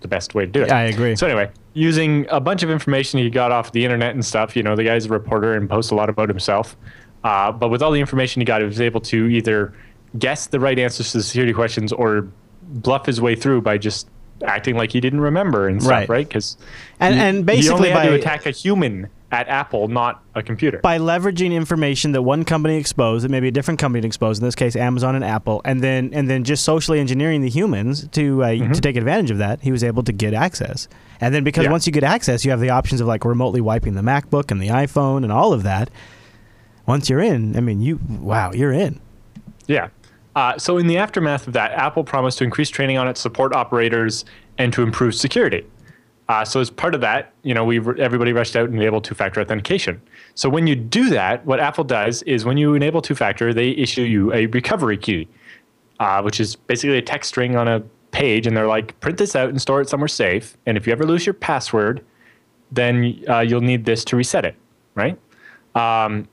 the 0.00 0.08
best 0.08 0.34
way 0.34 0.46
to 0.46 0.50
do 0.50 0.62
it. 0.62 0.70
I 0.72 0.84
agree. 0.84 1.16
So 1.16 1.26
anyway, 1.26 1.50
using 1.74 2.26
a 2.30 2.40
bunch 2.40 2.62
of 2.62 2.70
information 2.70 3.18
he 3.18 3.30
got 3.30 3.50
off 3.52 3.72
the 3.72 3.84
internet 3.84 4.14
and 4.14 4.24
stuff, 4.24 4.56
you 4.56 4.62
know, 4.62 4.76
the 4.76 4.84
guy's 4.84 5.06
a 5.06 5.08
reporter 5.08 5.54
and 5.54 5.68
posts 5.68 5.90
a 5.90 5.94
lot 5.94 6.08
about 6.08 6.28
himself. 6.28 6.76
Uh, 7.24 7.50
but 7.50 7.68
with 7.68 7.82
all 7.82 7.90
the 7.90 8.00
information 8.00 8.40
he 8.40 8.44
got, 8.44 8.60
he 8.60 8.66
was 8.66 8.80
able 8.80 9.00
to 9.00 9.26
either 9.26 9.74
guess 10.18 10.46
the 10.46 10.60
right 10.60 10.78
answers 10.78 11.12
to 11.12 11.18
the 11.18 11.22
security 11.22 11.52
questions 11.52 11.92
or 11.92 12.28
bluff 12.68 13.06
his 13.06 13.20
way 13.20 13.34
through 13.34 13.62
by 13.62 13.78
just 13.78 14.08
acting 14.44 14.76
like 14.76 14.92
he 14.92 15.00
didn't 15.00 15.20
remember 15.20 15.66
and 15.68 15.82
stuff, 15.82 15.90
Right. 15.90 16.08
right? 16.08 16.28
Because 16.28 16.56
And- 17.00 17.14
he, 17.14 17.20
and 17.20 17.36
he 17.38 17.42
basically 17.42 17.74
only 17.76 17.90
had 17.90 18.02
to 18.04 18.10
by- 18.10 18.16
attack 18.16 18.46
a 18.46 18.50
human 18.50 19.08
at 19.30 19.46
Apple, 19.48 19.88
not 19.88 20.22
a 20.34 20.42
computer. 20.42 20.78
by 20.82 20.96
leveraging 20.98 21.52
information 21.52 22.12
that 22.12 22.22
one 22.22 22.44
company 22.44 22.76
exposed, 22.76 23.24
that 23.24 23.30
maybe 23.30 23.48
a 23.48 23.50
different 23.50 23.78
company 23.80 24.06
exposed, 24.06 24.40
in 24.40 24.46
this 24.46 24.54
case 24.54 24.74
Amazon 24.76 25.14
and 25.16 25.24
Apple, 25.24 25.60
and 25.66 25.82
then 25.82 26.10
and 26.14 26.30
then 26.30 26.44
just 26.44 26.64
socially 26.64 26.98
engineering 27.00 27.42
the 27.42 27.50
humans 27.50 28.08
to 28.12 28.42
uh, 28.44 28.50
to 28.72 28.80
take 28.80 28.96
advantage 28.96 29.30
of 29.30 29.36
that, 29.38 29.60
he 29.60 29.70
was 29.72 29.82
able 29.84 30.02
to 30.04 30.12
get 30.12 30.32
access. 30.32 30.88
And 31.20 31.34
then 31.34 31.44
because 31.44 31.64
Yeah. 31.64 31.72
once 31.72 31.86
you 31.86 31.92
get 31.92 32.04
access, 32.04 32.44
you 32.44 32.50
have 32.52 32.60
the 32.60 32.70
options 32.70 33.00
of 33.02 33.06
like 33.06 33.24
remotely 33.24 33.60
wiping 33.60 33.94
the 33.94 34.02
MacBook 34.02 34.50
and 34.50 34.62
the 34.62 34.68
iPhone 34.68 35.24
and 35.24 35.32
all 35.32 35.52
of 35.52 35.62
that. 35.64 35.90
Once 36.86 37.10
you're 37.10 37.20
in, 37.20 37.54
I 37.56 37.60
mean, 37.60 37.82
you 37.82 37.98
wow, 38.08 38.52
you're 38.52 38.72
in. 38.72 38.98
Yeah. 39.66 39.88
Uh, 40.36 40.56
so 40.58 40.78
in 40.78 40.86
the 40.86 40.96
aftermath 40.96 41.46
of 41.46 41.52
that, 41.52 41.72
Apple 41.72 42.04
promised 42.04 42.38
to 42.38 42.44
increase 42.44 42.70
training 42.70 42.98
on 42.98 43.08
its 43.08 43.20
support 43.20 43.54
operators 43.54 44.24
and 44.58 44.72
to 44.72 44.82
improve 44.82 45.14
security. 45.14 45.66
Uh, 46.28 46.44
so 46.44 46.60
as 46.60 46.68
part 46.68 46.94
of 46.94 47.00
that, 47.00 47.32
you 47.42 47.54
know, 47.54 47.64
we 47.64 47.78
everybody 47.98 48.32
rushed 48.32 48.54
out 48.54 48.68
and 48.68 48.74
enabled 48.74 49.02
two-factor 49.02 49.40
authentication. 49.40 50.00
So 50.34 50.48
when 50.48 50.66
you 50.66 50.76
do 50.76 51.08
that, 51.10 51.44
what 51.46 51.58
Apple 51.58 51.84
does 51.84 52.22
is 52.24 52.44
when 52.44 52.58
you 52.58 52.74
enable 52.74 53.00
two-factor, 53.00 53.54
they 53.54 53.70
issue 53.70 54.02
you 54.02 54.32
a 54.34 54.46
recovery 54.46 54.98
key, 54.98 55.26
uh, 56.00 56.20
which 56.20 56.38
is 56.38 56.54
basically 56.54 56.98
a 56.98 57.02
text 57.02 57.30
string 57.30 57.56
on 57.56 57.66
a 57.66 57.80
page, 58.10 58.46
and 58.46 58.54
they're 58.56 58.66
like, 58.66 58.98
print 59.00 59.16
this 59.16 59.34
out 59.34 59.48
and 59.48 59.60
store 59.60 59.80
it 59.80 59.88
somewhere 59.88 60.08
safe. 60.08 60.56
And 60.66 60.76
if 60.76 60.86
you 60.86 60.92
ever 60.92 61.04
lose 61.04 61.24
your 61.24 61.34
password, 61.34 62.04
then 62.70 63.24
uh, 63.28 63.40
you'll 63.40 63.62
need 63.62 63.86
this 63.86 64.04
to 64.04 64.16
reset 64.16 64.44
it, 64.44 64.54
right? 64.94 65.18
Um, 65.74 66.28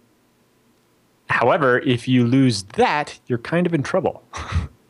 However, 1.29 1.79
if 1.79 2.07
you 2.07 2.25
lose 2.25 2.63
that, 2.63 3.19
you're 3.27 3.39
kind 3.39 3.65
of 3.65 3.73
in 3.73 3.83
trouble. 3.83 4.23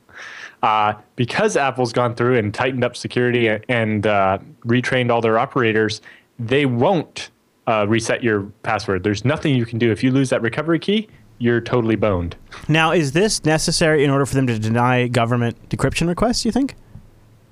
uh, 0.63 0.93
because 1.15 1.55
Apple's 1.55 1.93
gone 1.93 2.15
through 2.15 2.37
and 2.37 2.53
tightened 2.53 2.83
up 2.83 2.95
security 2.95 3.47
and, 3.69 4.05
uh, 4.05 4.39
retrained 4.65 5.11
all 5.11 5.21
their 5.21 5.39
operators, 5.39 6.01
they 6.37 6.65
won't 6.65 7.29
uh, 7.67 7.85
reset 7.87 8.23
your 8.23 8.43
password. 8.63 9.03
There's 9.03 9.25
nothing 9.25 9.55
you 9.55 9.65
can 9.65 9.79
do. 9.79 9.91
If 9.91 10.03
you 10.03 10.11
lose 10.11 10.29
that 10.29 10.41
recovery 10.41 10.79
key, 10.79 11.07
you're 11.37 11.61
totally 11.61 11.95
boned. 11.95 12.35
Now, 12.67 12.91
is 12.91 13.11
this 13.11 13.43
necessary 13.43 14.03
in 14.03 14.09
order 14.09 14.25
for 14.25 14.35
them 14.35 14.47
to 14.47 14.57
deny 14.59 15.07
government 15.07 15.69
decryption 15.69 16.07
requests? 16.07 16.45
You 16.45 16.51
think? 16.51 16.75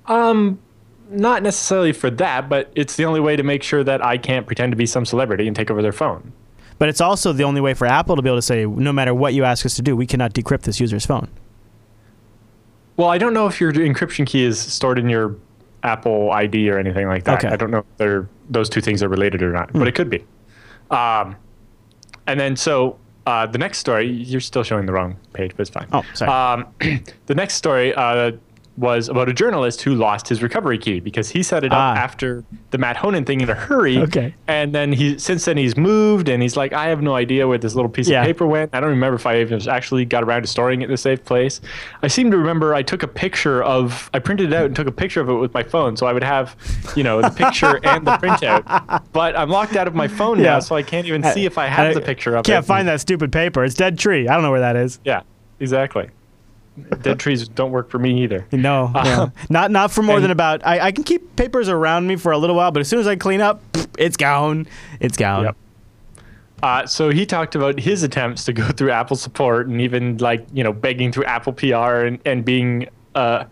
Um, 0.06 0.58
Not 1.10 1.42
necessarily 1.42 1.92
for 1.92 2.10
that, 2.10 2.48
but 2.48 2.70
it's 2.74 2.96
the 2.96 3.04
only 3.04 3.20
way 3.20 3.36
to 3.36 3.42
make 3.42 3.62
sure 3.62 3.84
that 3.84 4.04
I 4.04 4.16
can't 4.16 4.46
pretend 4.46 4.72
to 4.72 4.76
be 4.76 4.86
some 4.86 5.04
celebrity 5.04 5.46
and 5.46 5.54
take 5.54 5.70
over 5.70 5.82
their 5.82 5.92
phone. 5.92 6.32
But 6.78 6.88
it's 6.88 7.00
also 7.00 7.32
the 7.32 7.44
only 7.44 7.60
way 7.60 7.74
for 7.74 7.86
Apple 7.86 8.16
to 8.16 8.22
be 8.22 8.28
able 8.28 8.38
to 8.38 8.42
say, 8.42 8.66
no 8.66 8.92
matter 8.92 9.14
what 9.14 9.34
you 9.34 9.44
ask 9.44 9.64
us 9.64 9.76
to 9.76 9.82
do, 9.82 9.96
we 9.96 10.06
cannot 10.06 10.34
decrypt 10.34 10.62
this 10.62 10.80
user's 10.80 11.06
phone. 11.06 11.28
Well, 12.96 13.08
I 13.08 13.18
don't 13.18 13.34
know 13.34 13.46
if 13.46 13.60
your 13.60 13.72
encryption 13.72 14.26
key 14.26 14.44
is 14.44 14.58
stored 14.58 14.98
in 14.98 15.08
your 15.08 15.36
Apple 15.82 16.30
ID 16.32 16.70
or 16.70 16.78
anything 16.78 17.06
like 17.06 17.24
that. 17.24 17.38
Okay. 17.38 17.48
Hmm. 17.48 17.54
I 17.54 17.56
don't 17.56 17.70
know 17.70 17.84
if 17.98 18.26
those 18.48 18.68
two 18.68 18.80
things 18.80 19.02
are 19.02 19.08
related 19.08 19.42
or 19.42 19.52
not, 19.52 19.72
but 19.72 19.88
it 19.88 19.94
could 19.94 20.10
be. 20.10 20.24
Um, 20.90 21.36
and 22.26 22.38
then 22.38 22.56
so 22.56 22.98
uh, 23.26 23.46
the 23.46 23.58
next 23.58 23.78
story, 23.78 24.08
you're 24.08 24.40
still 24.40 24.62
showing 24.62 24.86
the 24.86 24.92
wrong 24.92 25.16
page, 25.32 25.52
but 25.56 25.62
it's 25.62 25.70
fine. 25.70 25.88
Oh, 25.92 26.04
sorry. 26.14 26.30
Um, 26.30 27.02
the 27.26 27.34
next 27.34 27.54
story 27.54 27.94
uh, 27.94 28.32
was 28.76 29.08
about 29.08 29.28
a 29.28 29.32
journalist 29.32 29.82
who 29.82 29.94
lost 29.94 30.28
his 30.28 30.42
recovery 30.42 30.76
key 30.78 30.98
because 30.98 31.28
he 31.30 31.42
set 31.44 31.62
it 31.62 31.70
up 31.72 31.78
Ah. 31.78 31.94
after 31.94 32.42
the 32.72 32.78
Matt 32.78 32.96
Honan 32.96 33.24
thing 33.24 33.40
in 33.40 33.48
a 33.48 33.54
hurry. 33.54 33.98
Okay. 33.98 34.34
And 34.48 34.74
then 34.74 34.92
he 34.92 35.16
since 35.18 35.44
then 35.44 35.56
he's 35.56 35.76
moved 35.76 36.28
and 36.28 36.42
he's 36.42 36.56
like, 36.56 36.72
I 36.72 36.88
have 36.88 37.00
no 37.00 37.14
idea 37.14 37.46
where 37.46 37.56
this 37.58 37.76
little 37.76 37.88
piece 37.88 38.08
Yeah. 38.08 38.22
of 38.22 38.26
paper 38.26 38.46
went. 38.46 38.70
I 38.74 38.80
don't 38.80 38.90
remember 38.90 39.14
if 39.14 39.26
I 39.26 39.40
even 39.40 39.68
actually 39.68 40.04
got 40.04 40.24
around 40.24 40.42
to 40.42 40.48
storing 40.48 40.82
it 40.82 40.86
in 40.86 40.92
a 40.92 40.96
safe 40.96 41.24
place. 41.24 41.60
I 42.02 42.08
seem 42.08 42.30
to 42.32 42.36
remember 42.36 42.74
I 42.74 42.82
took 42.82 43.04
a 43.04 43.08
picture 43.08 43.62
of 43.62 44.10
I 44.12 44.18
printed 44.18 44.52
it 44.52 44.56
out 44.56 44.66
and 44.66 44.74
took 44.74 44.88
a 44.88 44.92
picture 44.92 45.20
of 45.20 45.28
it 45.28 45.34
with 45.34 45.54
my 45.54 45.62
phone 45.62 45.96
so 45.96 46.06
I 46.06 46.12
would 46.12 46.24
have, 46.24 46.56
you 46.96 47.04
know, 47.04 47.22
the 47.22 47.30
picture 47.30 47.78
and 47.84 48.04
the 48.04 48.12
printout. 48.16 49.02
But 49.12 49.38
I'm 49.38 49.50
locked 49.50 49.76
out 49.76 49.86
of 49.86 49.94
my 49.94 50.08
phone 50.08 50.38
Yeah. 50.38 50.54
now, 50.54 50.58
so 50.60 50.74
I 50.74 50.82
can't 50.82 51.06
even 51.06 51.22
see 51.22 51.44
if 51.44 51.58
I 51.58 51.66
have 51.68 51.94
the 51.94 52.00
picture 52.00 52.34
of 52.34 52.40
it. 52.40 52.46
Can't 52.50 52.66
find 52.66 52.88
that 52.88 53.00
stupid 53.00 53.30
paper. 53.30 53.62
It's 53.64 53.76
dead 53.76 54.00
tree. 54.00 54.26
I 54.26 54.34
don't 54.34 54.42
know 54.42 54.50
where 54.50 54.60
that 54.60 54.74
is. 54.74 54.98
Yeah, 55.04 55.20
exactly. 55.60 56.08
Dead 57.02 57.20
trees 57.20 57.46
don't 57.48 57.70
work 57.70 57.88
for 57.90 57.98
me 57.98 58.22
either. 58.24 58.46
No, 58.52 58.88
no. 58.94 59.32
not 59.48 59.70
not 59.70 59.92
for 59.92 60.02
more 60.02 60.16
and- 60.16 60.24
than 60.24 60.30
about. 60.30 60.66
I, 60.66 60.80
I 60.80 60.92
can 60.92 61.04
keep 61.04 61.36
papers 61.36 61.68
around 61.68 62.06
me 62.06 62.16
for 62.16 62.32
a 62.32 62.38
little 62.38 62.56
while, 62.56 62.70
but 62.72 62.80
as 62.80 62.88
soon 62.88 62.98
as 63.00 63.06
I 63.06 63.16
clean 63.16 63.40
up, 63.40 63.62
it's 63.98 64.16
gone. 64.16 64.66
It's 65.00 65.16
gone. 65.16 65.44
Yep. 65.44 65.56
Uh, 66.62 66.86
so 66.86 67.10
he 67.10 67.26
talked 67.26 67.54
about 67.54 67.78
his 67.78 68.02
attempts 68.02 68.44
to 68.46 68.52
go 68.52 68.66
through 68.68 68.90
Apple 68.90 69.16
support 69.16 69.66
and 69.68 69.80
even 69.80 70.16
like 70.18 70.46
you 70.52 70.64
know 70.64 70.72
begging 70.72 71.12
through 71.12 71.24
Apple 71.26 71.52
PR 71.52 72.06
and, 72.06 72.18
and 72.24 72.44
being 72.44 72.88
uh, 73.14 73.44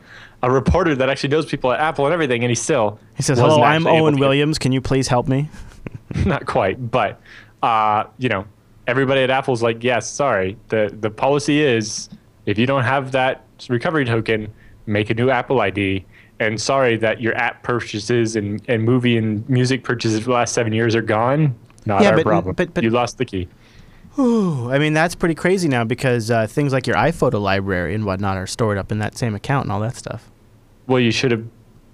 a 0.42 0.50
reporter 0.50 0.94
that 0.94 1.08
actually 1.08 1.28
knows 1.28 1.46
people 1.46 1.70
at 1.72 1.78
Apple 1.78 2.06
and 2.06 2.12
everything, 2.14 2.42
and 2.42 2.50
he 2.50 2.54
still 2.56 2.98
He 3.16 3.22
says, 3.22 3.38
"Hello, 3.38 3.62
I'm 3.62 3.86
Owen 3.86 4.16
Williams. 4.18 4.58
Can 4.58 4.72
you 4.72 4.80
please 4.80 5.08
help 5.08 5.28
me?" 5.28 5.48
not 6.26 6.46
quite, 6.46 6.90
but 6.90 7.20
uh, 7.62 8.04
you 8.18 8.28
know, 8.28 8.46
everybody 8.86 9.20
at 9.20 9.30
Apple's 9.30 9.62
like, 9.62 9.84
yes, 9.84 10.10
sorry. 10.10 10.56
The 10.68 10.96
the 10.98 11.10
policy 11.10 11.60
is 11.60 12.08
if 12.46 12.58
you 12.58 12.66
don't 12.66 12.82
have 12.84 13.12
that 13.12 13.44
recovery 13.68 14.04
token, 14.04 14.52
make 14.86 15.10
a 15.10 15.14
new 15.14 15.30
Apple 15.30 15.60
ID. 15.60 16.04
And 16.40 16.60
sorry 16.60 16.96
that 16.96 17.20
your 17.20 17.36
app 17.36 17.62
purchases 17.62 18.34
and, 18.34 18.60
and 18.68 18.82
movie 18.82 19.16
and 19.16 19.48
music 19.48 19.84
purchases 19.84 20.18
for 20.20 20.24
the 20.26 20.32
last 20.32 20.54
seven 20.54 20.72
years 20.72 20.94
are 20.96 21.02
gone. 21.02 21.54
Not 21.86 22.02
Yeah, 22.02 22.10
our 22.10 22.16
but- 22.16 22.24
problem. 22.24 22.54
but- 22.56 22.74
but- 22.74 22.82
you 22.82 22.90
lost 22.90 23.18
the 23.18 23.24
key. 23.24 23.48
Ooh, 24.18 24.70
I 24.70 24.78
mean, 24.78 24.92
that's 24.92 25.14
pretty 25.14 25.34
crazy 25.34 25.68
now 25.68 25.84
because 25.84 26.30
uh, 26.30 26.46
things 26.46 26.72
like 26.72 26.86
your 26.86 26.96
iPhoto 26.96 27.40
library 27.40 27.94
and 27.94 28.04
whatnot 28.04 28.36
are 28.36 28.46
stored 28.46 28.76
up 28.76 28.92
in 28.92 28.98
that 28.98 29.16
same 29.16 29.34
account 29.34 29.64
and 29.64 29.72
all 29.72 29.80
that 29.80 29.96
stuff. 29.96 30.30
Well, 30.86 31.00
you 31.00 31.10
should 31.12 31.30
have 31.30 31.46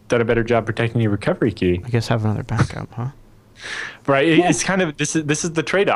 done 0.09 0.21
a 0.21 0.25
better 0.25 0.43
job 0.43 0.67
protecting 0.67 1.01
your 1.01 1.11
recovery 1.13 1.53
key. 1.53 1.81
I 1.85 1.89
guess 1.91 2.09
have 2.09 2.25
another 2.25 2.43
backup, 2.43 2.93
huh? 2.95 3.09
Right. 4.07 4.27
It- 4.27 4.41
It's 4.41 4.63
kind 4.65 4.81
of 4.83 4.97
this 4.97 5.15
is 5.15 5.25
this 5.27 5.45
is 5.45 5.53
the 5.53 5.63
trade 5.63 5.89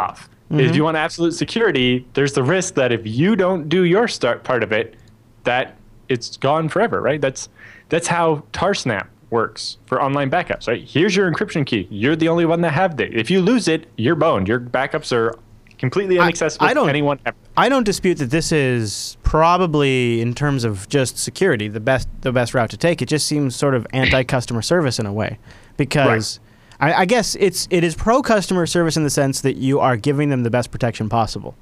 off. 0.53 0.61
If 0.61 0.67
mm-hmm. 0.67 0.75
you 0.75 0.85
want 0.85 0.97
absolute 0.97 1.33
security, 1.33 2.07
there's 2.15 2.33
the 2.33 2.43
risk 2.43 2.75
that 2.75 2.93
if 2.93 3.07
you 3.07 3.37
don't 3.37 3.69
do 3.69 3.85
your 3.85 4.09
start 4.09 4.45
part 4.45 4.62
of 4.62 4.73
it, 4.73 4.97
that 5.45 5.77
it's 6.09 6.37
gone 6.37 6.69
forever, 6.69 7.01
right? 7.01 7.21
That's 7.21 7.49
that's 7.88 8.07
how 8.07 8.45
Tarsnap 8.53 9.07
works 9.31 9.79
for 9.87 10.03
online 10.03 10.31
backups, 10.31 10.69
right? 10.69 10.83
Here's 10.83 11.17
your 11.17 11.31
encryption 11.33 11.65
key. 11.65 11.88
You're 11.91 12.17
the 12.17 12.29
only 12.29 12.45
one 12.45 12.61
that 12.61 12.73
have 12.73 13.01
it. 13.01 13.15
If 13.15 13.31
you 13.31 13.41
lose 13.41 13.67
it, 13.67 13.88
you're 13.97 14.15
boned. 14.15 14.47
Your 14.47 14.61
backups 14.61 15.11
are 15.11 15.35
completely 15.79 16.17
inaccessible 16.17 16.67
I 16.67 16.75
don't- 16.75 16.85
to 16.85 16.91
anyone 16.91 17.19
ever. 17.25 17.37
I 17.57 17.69
don't 17.69 17.85
dispute 17.85 18.15
that 18.19 18.31
this 18.31 18.51
is 18.51 19.19
probably, 19.25 20.23
in 20.23 20.33
terms 20.35 20.65
of 20.65 20.88
just 20.88 21.19
security, 21.19 21.69
the 21.69 21.81
best 21.81 22.09
the 22.23 22.33
best 22.33 22.55
route 22.55 22.71
to 22.71 22.77
take. 22.79 23.03
It 23.03 23.07
just 23.07 23.27
seems 23.27 23.55
sort 23.57 23.75
of 23.75 23.87
anti-customer 23.93 24.62
service 24.62 24.99
in 24.99 25.05
a 25.05 25.12
way, 25.12 25.38
because 25.77 26.41
I, 26.83 26.92
I 26.92 27.05
guess 27.07 27.37
it's 27.37 27.68
it 27.71 27.85
is 27.85 27.95
pro-customer 27.95 28.66
service 28.66 28.97
in 28.97 29.05
the 29.05 29.11
sense 29.11 29.40
that 29.42 29.57
you 29.57 29.81
are 29.81 29.97
giving 29.97 30.29
them 30.29 30.42
the 30.42 30.51
best 30.51 30.71
protection 30.71 31.09
possible. 31.09 31.55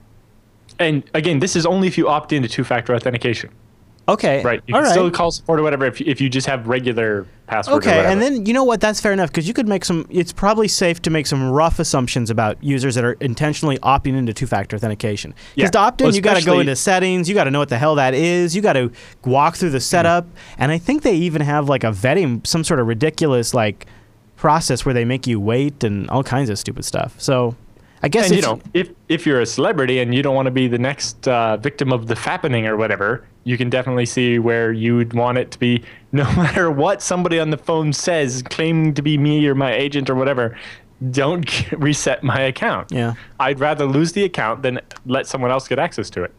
And 0.78 1.04
again, 1.14 1.38
this 1.40 1.54
is 1.54 1.66
only 1.66 1.87
if 1.87 1.98
you 1.98 2.09
opt 2.09 2.33
into 2.33 2.48
two-factor 2.48 2.94
authentication, 2.94 3.50
Okay, 4.09 4.42
right? 4.42 4.61
You 4.66 4.74
all 4.74 4.80
can 4.80 4.87
right. 4.87 4.92
still 4.92 5.11
call 5.11 5.30
support 5.30 5.61
or 5.61 5.62
whatever 5.62 5.85
if, 5.85 6.00
if 6.00 6.20
you 6.20 6.28
just 6.28 6.46
have 6.46 6.66
regular 6.66 7.26
password. 7.46 7.76
Okay, 7.87 8.06
and 8.06 8.20
then 8.20 8.44
you 8.46 8.52
know 8.52 8.64
what? 8.64 8.80
That's 8.80 9.00
fair 9.00 9.12
enough 9.12 9.28
because 9.30 9.46
you 9.46 9.54
could 9.54 9.68
make 9.68 9.85
some. 9.85 10.06
It's 10.11 10.33
probably 10.33 10.66
safe 10.66 11.00
to 11.02 11.11
make 11.11 11.26
some 11.26 11.50
rough 11.50 11.78
assumptions 11.78 12.30
about 12.30 12.62
users 12.62 12.96
that 12.96 13.04
are 13.04 13.12
intentionally 13.20 13.78
opting 13.78 14.16
into 14.16 14.33
two-factor 14.33 14.74
authentication. 14.74 15.35
Because 15.54 15.68
Yeah. 15.68 15.70
to 15.70 15.78
opt 15.78 16.00
in, 16.00 16.06
Well, 16.06 16.14
you 16.14 16.22
got 16.22 16.38
to 16.38 16.44
go 16.44 16.59
into 16.59 16.74
settings. 16.74 17.28
You 17.28 17.35
got 17.35 17.44
to 17.44 17.50
know 17.50 17.61
what 17.61 17.68
the 17.68 17.78
hell 17.78 17.94
that 17.96 18.14
is. 18.14 18.56
You 18.56 18.62
got 18.62 18.72
to 18.72 18.90
walk 19.24 19.56
through 19.56 19.70
the 19.70 19.80
setup, 19.80 20.24
mm-hmm. 20.24 20.62
and 20.62 20.72
I 20.72 20.78
think 20.78 21.02
they 21.02 21.14
even 21.14 21.42
have 21.42 21.68
like 21.68 21.85
a 21.85 21.92
vetting, 21.92 22.44
some 22.46 22.64
sort 22.64 22.80
of 22.80 22.87
ridiculous 22.88 23.54
like 23.54 23.87
process 24.40 24.85
where 24.87 24.94
they 24.94 25.05
make 25.05 25.26
you 25.26 25.38
wait 25.38 25.85
and 25.85 26.09
all 26.11 26.24
kinds 26.24 26.48
of 26.48 26.59
stupid 26.59 26.85
stuff. 26.85 27.14
So, 27.20 27.55
I 28.03 28.09
guess 28.09 28.29
and 28.29 28.37
you 28.37 28.42
know, 28.42 28.59
if 28.72 28.88
if 29.09 29.26
you're 29.26 29.40
a 29.42 29.46
celebrity 29.46 30.00
and 30.00 30.14
you 30.14 30.22
don't 30.22 30.35
want 30.35 30.46
to 30.46 30.50
be 30.50 30.66
the 30.66 30.79
next 30.79 31.29
uh, 31.29 31.59
victim 31.59 31.92
of 31.92 32.07
the 32.07 32.14
fappening 32.14 32.66
or 32.66 32.76
whatever, 32.79 33.22
you 33.44 33.59
can 33.59 33.68
definitely 33.68 34.07
see 34.07 34.38
where 34.38 34.72
you 34.72 34.96
would 34.96 35.12
want 35.12 35.37
it 35.38 35.50
to 35.53 35.59
be. 35.59 35.83
No 36.12 36.24
matter 36.35 36.72
what 36.72 37.03
somebody 37.03 37.38
on 37.38 37.50
the 37.50 37.57
phone 37.57 37.92
says, 37.92 38.42
claiming 38.50 38.94
to 38.94 39.03
be 39.03 39.16
me 39.16 39.46
or 39.46 39.55
my 39.55 39.72
agent 39.72 40.11
or 40.11 40.16
whatever, 40.16 40.57
don't 41.12 41.70
reset 41.87 42.24
my 42.24 42.40
account. 42.40 42.90
Yeah. 42.90 43.14
I'd 43.38 43.61
rather 43.61 43.85
lose 43.85 44.11
the 44.11 44.24
account 44.24 44.62
than 44.62 44.81
let 45.07 45.29
someone 45.29 45.53
else 45.53 45.68
get 45.68 45.79
access 45.79 46.11
to 46.11 46.24
it. 46.24 46.33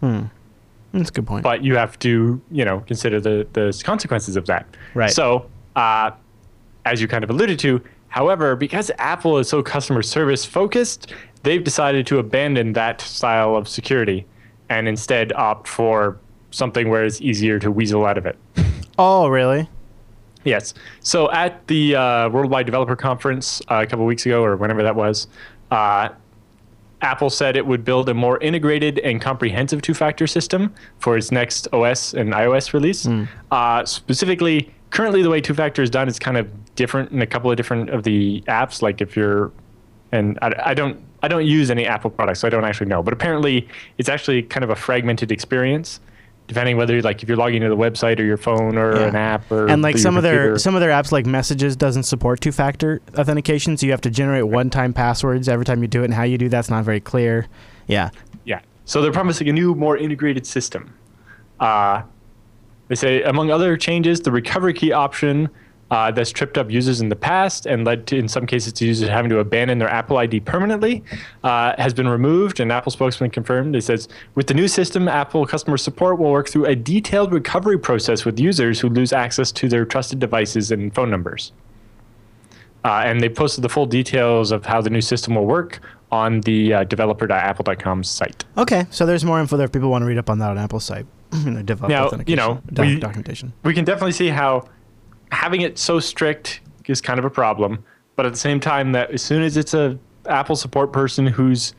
that's 0.92 1.10
a 1.10 1.14
good 1.14 1.26
point. 1.26 1.44
But 1.44 1.64
you 1.64 1.78
have 1.78 1.98
to, 2.00 2.42
you 2.52 2.66
know, 2.66 2.82
consider 2.82 3.22
the 3.22 3.48
the 3.54 3.82
consequences 3.86 4.36
of 4.36 4.46
that. 4.48 4.66
Right. 4.94 5.12
So, 5.12 5.46
uh, 5.78 6.12
as 6.86 7.02
you 7.02 7.08
kind 7.08 7.24
of 7.24 7.30
alluded 7.30 7.60
to, 7.60 7.82
however, 8.08 8.56
because 8.56 8.92
Apple 8.98 9.38
is 9.38 9.50
so 9.50 9.62
customer 9.62 10.02
service 10.02 10.46
focused, 10.46 11.14
they've 11.44 11.64
decided 11.64 12.08
to 12.08 12.20
abandon 12.20 12.74
that 12.74 13.02
style 13.02 13.56
of 13.56 13.68
security 13.68 14.26
and 14.70 14.88
instead 14.88 15.34
opt 15.34 15.68
for 15.68 16.18
something 16.52 16.90
where 16.90 17.04
it's 17.04 17.22
easier 17.22 17.60
to 17.60 17.72
weasel 17.72 18.06
out 18.06 18.18
of 18.18 18.26
it. 18.26 18.38
oh, 18.98 19.28
really? 19.28 19.70
Yes. 20.44 20.74
So 21.02 21.32
at 21.32 21.66
the 21.68 21.96
uh, 21.96 22.30
Worldwide 22.30 22.66
Developer 22.66 22.96
Conference 22.96 23.62
uh, 23.70 23.84
a 23.84 23.86
couple 23.86 24.06
weeks 24.06 24.26
ago, 24.26 24.44
or 24.44 24.56
whenever 24.56 24.82
that 24.84 24.96
was, 24.96 25.28
uh, 25.70 26.10
Apple 27.02 27.30
said 27.30 27.56
it 27.56 27.66
would 27.66 27.84
build 27.84 28.10
a 28.10 28.14
more 28.14 28.38
integrated 28.40 29.00
and 29.00 29.22
comprehensive 29.22 29.82
two-factor 29.82 30.28
system 30.28 30.74
for 31.00 31.18
its 31.18 31.32
next 31.32 31.68
OS 31.74 32.14
and 32.14 32.32
iOS 32.34 32.74
release. 32.74 33.08
Uh, 33.52 33.86
specifically, 33.86 34.72
currently 34.92 35.24
the 35.24 35.30
way 35.30 35.42
two-factor 35.42 35.82
is 35.82 35.90
done 35.90 36.08
is 36.08 36.20
kind 36.20 36.38
of 36.38 36.50
different 36.76 37.12
in 37.12 37.22
a 37.22 37.28
couple 37.28 37.50
of 37.52 37.58
different 37.58 37.90
of 37.90 38.04
the 38.04 38.44
apps. 38.48 38.82
Like 38.82 39.02
if 39.02 39.16
you're, 39.16 39.52
and 40.12 40.38
I, 40.42 40.54
I 40.68 40.74
don't, 40.74 41.00
I 41.24 41.28
don't 41.28 41.46
use 41.46 41.70
any 41.72 41.86
Apple 41.86 42.10
products, 42.10 42.40
so 42.40 42.48
I 42.48 42.50
don't 42.50 42.64
actually 42.66 42.88
know. 42.88 43.04
But 43.04 43.14
apparently, 43.14 43.68
it's 43.98 44.10
actually 44.10 44.44
kind 44.44 44.64
of 44.64 44.70
a 44.70 44.76
fragmented 44.76 45.32
experience. 45.32 46.00
Depending 46.48 46.76
whether 46.76 47.02
like 47.02 47.24
if 47.24 47.30
you're 47.30 47.38
logging 47.38 47.62
into 47.64 47.74
the 47.74 47.82
website 47.82 48.20
or 48.20 48.24
your 48.24 48.36
phone 48.36 48.78
or 48.78 48.94
Yeah. 48.96 49.08
an 49.08 49.16
app 49.16 49.50
or 49.50 49.68
and 49.70 49.82
like 49.82 49.98
some 49.98 50.18
of 50.18 50.24
their 50.24 50.58
some 50.58 50.76
of 50.76 50.82
their 50.82 50.90
apps 50.90 51.10
like 51.14 51.26
messages 51.26 51.78
doesn't 51.78 52.04
support 52.04 52.42
two-factor 52.42 53.00
authentication 53.18 53.78
so 53.78 53.86
you 53.86 53.94
have 53.94 54.02
to 54.02 54.10
generate 54.10 54.46
one-time 54.48 54.92
passwords 54.92 55.48
every 55.48 55.64
time 55.64 55.82
you 55.82 55.88
do 55.88 56.02
it 56.02 56.06
and 56.06 56.14
how 56.14 56.24
you 56.24 56.38
do 56.38 56.50
that's 56.50 56.70
not 56.70 56.84
very 56.84 57.00
clear 57.00 57.48
yeah 57.88 58.10
Yeah. 58.44 58.60
So 58.84 59.02
they're 59.02 59.14
promising 59.14 59.48
a 59.48 59.54
new, 59.54 59.76
more 59.76 59.96
integrated 59.96 60.46
system. 60.46 60.94
Uh, 61.62 62.02
they 62.90 62.96
say, 62.96 63.22
among 63.24 63.50
other 63.50 63.78
changes, 63.78 64.20
the 64.20 64.32
recovery 64.32 64.74
key 64.74 64.92
option 64.92 65.48
uh, 65.92 66.10
that's 66.10 66.32
tripped 66.32 66.58
up 66.58 66.72
users 66.72 67.02
in 67.02 67.10
the 67.10 67.16
past 67.16 67.66
and 67.66 67.86
led 67.86 68.08
to, 68.08 68.18
in 68.18 68.28
some 68.28 68.46
cases, 68.46 68.72
to 68.74 68.86
users 68.86 69.10
having 69.10 69.30
to 69.30 69.40
abandon 69.40 69.78
their 69.78 69.90
Apple 69.90 70.18
ID 70.18 70.40
permanently 70.40 71.04
uh, 71.44 71.74
has 71.78 71.94
been 71.94 72.08
removed. 72.08 72.60
An 72.60 72.72
Apple 72.72 72.92
spokesman 72.92 73.30
confirmed. 73.30 73.76
It 73.76 73.84
says, 73.84 74.08
with 74.36 74.48
the 74.48 74.54
new 74.54 74.68
system, 74.70 75.08
Apple 75.08 75.46
customer 75.46 75.78
support 75.78 76.18
will 76.18 76.32
work 76.32 76.48
through 76.50 76.66
a 76.66 76.76
detailed 76.76 77.34
recovery 77.34 77.78
process 77.78 78.24
with 78.26 78.40
users 78.40 78.80
who 78.80 78.90
lose 78.90 79.12
access 79.14 79.52
to 79.52 79.68
their 79.68 79.86
trusted 79.86 80.18
devices 80.20 80.72
and 80.72 80.96
phone 80.96 81.12
numbers. 81.12 81.52
Uh, 82.84 83.04
and 83.06 83.22
they 83.22 83.30
posted 83.30 83.64
the 83.64 83.70
full 83.70 83.86
details 83.86 84.52
of 84.52 84.66
how 84.66 84.82
the 84.82 84.90
new 84.90 85.02
system 85.02 85.36
will 85.36 85.46
work 85.46 85.82
on 86.12 86.42
the 86.42 86.74
uh, 86.74 86.84
developer.apple.com 86.86 88.04
site. 88.04 88.44
okay 88.58 88.86
so 88.90 89.06
there's 89.06 89.24
more 89.24 89.40
info 89.40 89.56
there 89.56 89.66
if 89.66 89.72
people 89.72 89.90
want 89.90 90.02
to 90.02 90.06
read 90.06 90.18
up 90.18 90.30
on 90.30 90.40
that 90.40 90.50
on 90.50 90.58
apple's 90.58 90.84
site 90.84 91.06
in 91.46 91.54
their 91.54 91.64
dev 91.64 91.80
Now, 91.88 92.10
you 92.28 92.36
know, 92.36 92.60
doc- 92.74 92.86
we- 92.86 93.00
documentation 93.00 93.54
We 93.64 93.74
can 93.74 93.86
definitely 93.86 94.12
see 94.14 94.28
how 94.30 94.68
having 95.32 95.62
it 95.62 95.78
so 95.78 96.00
strict 96.00 96.62
is 96.86 97.02
kind 97.02 97.20
of 97.20 97.26
a 97.26 97.30
problem, 97.30 97.84
but 98.16 98.26
at 98.26 98.34
the 98.34 98.40
same 98.40 98.60
time, 98.60 98.92
that 98.92 99.12
as 99.12 99.22
soon 99.22 99.44
as 99.44 99.58
it's 99.58 99.74
a 99.74 99.98
Apple 100.28 100.56
support 100.56 100.94
person 100.94 101.26
whose 101.26 101.74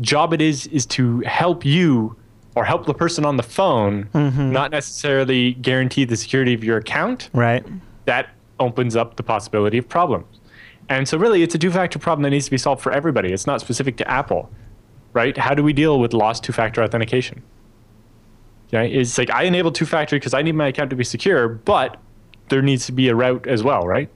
job 0.00 0.32
it 0.32 0.40
is 0.40 0.66
is 0.68 0.86
to 0.86 1.20
help 1.20 1.64
you 1.64 2.16
or 2.56 2.64
help 2.64 2.86
the 2.86 2.94
person 2.94 3.24
on 3.24 3.36
the 3.36 3.42
phone, 3.42 4.04
mm-hmm. 4.14 4.50
not 4.50 4.70
necessarily 4.70 5.54
guarantee 5.54 6.04
the 6.04 6.16
security 6.16 6.54
of 6.54 6.64
your 6.64 6.78
account, 6.78 7.30
right 7.32 7.64
that 8.06 8.30
opens 8.60 8.96
up 8.96 9.16
the 9.16 9.22
possibility 9.22 9.78
of 9.78 9.88
problems. 9.88 10.40
And 10.88 11.08
so, 11.08 11.16
really, 11.16 11.42
it's 11.42 11.54
a 11.54 11.58
two 11.58 11.70
factor 11.70 11.98
problem 11.98 12.22
that 12.24 12.30
needs 12.30 12.44
to 12.44 12.50
be 12.50 12.58
solved 12.58 12.82
for 12.82 12.92
everybody. 12.92 13.32
It's 13.32 13.46
not 13.46 13.60
specific 13.60 13.96
to 13.98 14.10
Apple, 14.10 14.50
right? 15.12 15.36
How 15.36 15.54
do 15.54 15.62
we 15.62 15.72
deal 15.72 15.98
with 15.98 16.12
lost 16.12 16.44
two 16.44 16.52
factor 16.52 16.82
authentication? 16.82 17.42
Okay, 18.68 18.92
it's 18.92 19.16
like 19.18 19.30
I 19.30 19.44
enable 19.44 19.72
two 19.72 19.86
factor 19.86 20.16
because 20.16 20.34
I 20.34 20.42
need 20.42 20.54
my 20.54 20.68
account 20.68 20.90
to 20.90 20.96
be 20.96 21.04
secure, 21.04 21.48
but 21.48 21.96
there 22.48 22.62
needs 22.62 22.86
to 22.86 22.92
be 22.92 23.08
a 23.08 23.14
route 23.14 23.46
as 23.46 23.62
well, 23.62 23.86
right? 23.86 24.10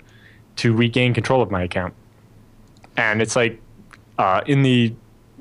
To 0.56 0.74
regain 0.74 1.14
control 1.14 1.42
of 1.42 1.50
my 1.50 1.62
account. 1.62 1.94
And 2.96 3.22
it's 3.22 3.36
like 3.36 3.60
uh, 4.18 4.42
in 4.46 4.62
the 4.62 4.94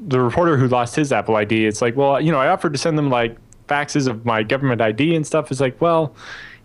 the 0.08 0.19
reporter 0.19 0.58
who 0.58 0.67
lost 0.67 0.95
his 0.95 1.12
Apple 1.12 1.36
ID, 1.36 1.65
it's 1.65 1.82
like, 1.82 1.95
well, 1.95 2.21
you 2.21 2.32
know, 2.32 2.39
I 2.39 2.50
offered 2.50 2.71
to 2.73 2.80
send 2.80 2.97
them 2.97 3.10
like 3.10 3.36
faxes 3.67 4.08
of 4.08 4.26
my 4.26 4.43
government 4.43 4.80
ID 4.80 5.15
and 5.15 5.26
stuff. 5.26 5.50
It's 5.50 5.60
like, 5.60 5.82
well, 5.82 6.15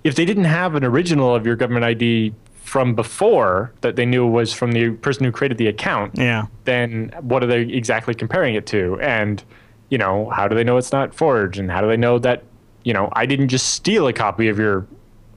if 0.04 0.16
they 0.16 0.24
didn't 0.24 0.44
have 0.44 0.74
an 0.74 0.84
original 0.84 1.34
of 1.34 1.46
your 1.46 1.56
government 1.56 1.84
ID 1.84 2.34
from 2.62 2.94
before 2.94 3.72
that 3.80 3.96
they 3.96 4.04
knew 4.04 4.26
was 4.26 4.52
from 4.52 4.72
the 4.72 4.90
person 4.90 5.24
who 5.24 5.32
created 5.32 5.58
the 5.58 5.66
account, 5.66 6.12
yeah 6.16 6.46
then 6.64 7.12
what 7.20 7.42
are 7.42 7.46
they 7.46 7.62
exactly 7.62 8.14
comparing 8.14 8.54
it 8.54 8.66
to? 8.66 8.98
And, 9.00 9.42
you 9.88 9.98
know, 9.98 10.30
how 10.30 10.48
do 10.48 10.54
they 10.54 10.64
know 10.64 10.76
it's 10.76 10.92
not 10.92 11.14
forged? 11.14 11.58
And 11.58 11.70
how 11.70 11.80
do 11.80 11.88
they 11.88 11.96
know 11.96 12.18
that, 12.20 12.44
you 12.84 12.92
know, 12.92 13.08
I 13.12 13.26
didn't 13.26 13.48
just 13.48 13.70
steal 13.70 14.06
a 14.06 14.12
copy 14.12 14.48
of 14.48 14.58
your 14.58 14.86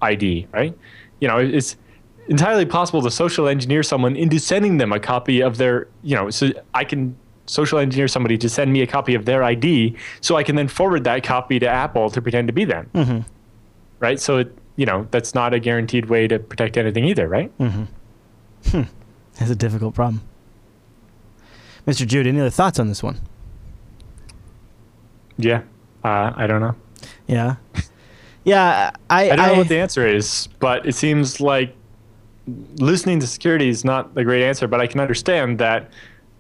ID, 0.06 0.48
right? 0.52 0.78
You 1.20 1.28
know, 1.28 1.38
it's 1.38 1.76
entirely 2.28 2.66
possible 2.66 3.02
to 3.02 3.12
social 3.12 3.48
engineer 3.48 3.84
someone 3.84 4.16
into 4.16 4.40
sending 4.40 4.78
them 4.78 4.92
a 4.94 5.00
copy 5.00 5.42
of 5.42 5.58
their, 5.58 5.88
you 6.04 6.16
know, 6.16 6.30
so 6.30 6.50
I 6.74 6.84
can 6.84 7.16
social 7.48 7.78
engineer 7.78 8.08
somebody 8.08 8.38
to 8.38 8.50
send 8.50 8.74
me 8.74 8.82
a 8.82 8.88
copy 8.88 9.14
of 9.16 9.26
their 9.26 9.44
ID 9.44 9.96
so 10.22 10.36
I 10.36 10.44
can 10.44 10.56
then 10.56 10.68
forward 10.68 11.04
that 11.04 11.24
copy 11.24 11.60
to 11.60 11.68
Apple 11.68 12.10
to 12.10 12.22
pretend 12.22 12.48
to 12.48 12.54
be 12.54 12.66
them. 12.66 12.90
Mm-hmm. 12.94 13.20
Right? 14.00 14.20
So, 14.20 14.38
it, 14.40 14.58
you 14.78 14.86
know, 14.86 15.08
that's 15.12 15.36
not 15.36 15.54
a 15.54 15.60
guaranteed 15.60 16.06
way 16.10 16.28
to 16.28 16.40
protect 16.40 16.78
anything 16.78 17.06
either, 17.06 17.28
right? 17.28 17.56
Mm-hmm. 17.60 18.82
It's 19.38 19.52
a 19.52 19.56
difficult 19.56 19.94
problem 19.96 20.22
mr 21.88 22.08
jude 22.08 22.26
any 22.26 22.40
other 22.40 22.50
thoughts 22.50 22.80
on 22.80 22.88
this 22.88 23.04
one 23.04 23.20
Yeah. 25.38 25.62
Uh, 26.04 26.32
I 26.36 26.48
don't 26.48 26.62
know. 26.62 26.76
yeah 27.28 27.56
yeah 28.46 28.92
i 29.10 29.30
I 29.30 29.36
don't 29.36 29.48
know 29.48 29.58
what 29.58 29.68
the 29.68 29.78
answer 29.78 30.08
is, 30.08 30.48
but 30.60 30.86
it 30.86 30.96
seems 30.96 31.42
like 31.42 31.76
listening 32.78 33.20
to 33.20 33.28
security 33.28 33.70
is 33.70 33.84
not 33.84 34.12
a 34.16 34.24
great 34.24 34.44
answer. 34.44 34.68
But 34.68 34.80
I 34.80 34.88
can 34.88 35.00
understand 35.00 35.60
that 35.60 35.90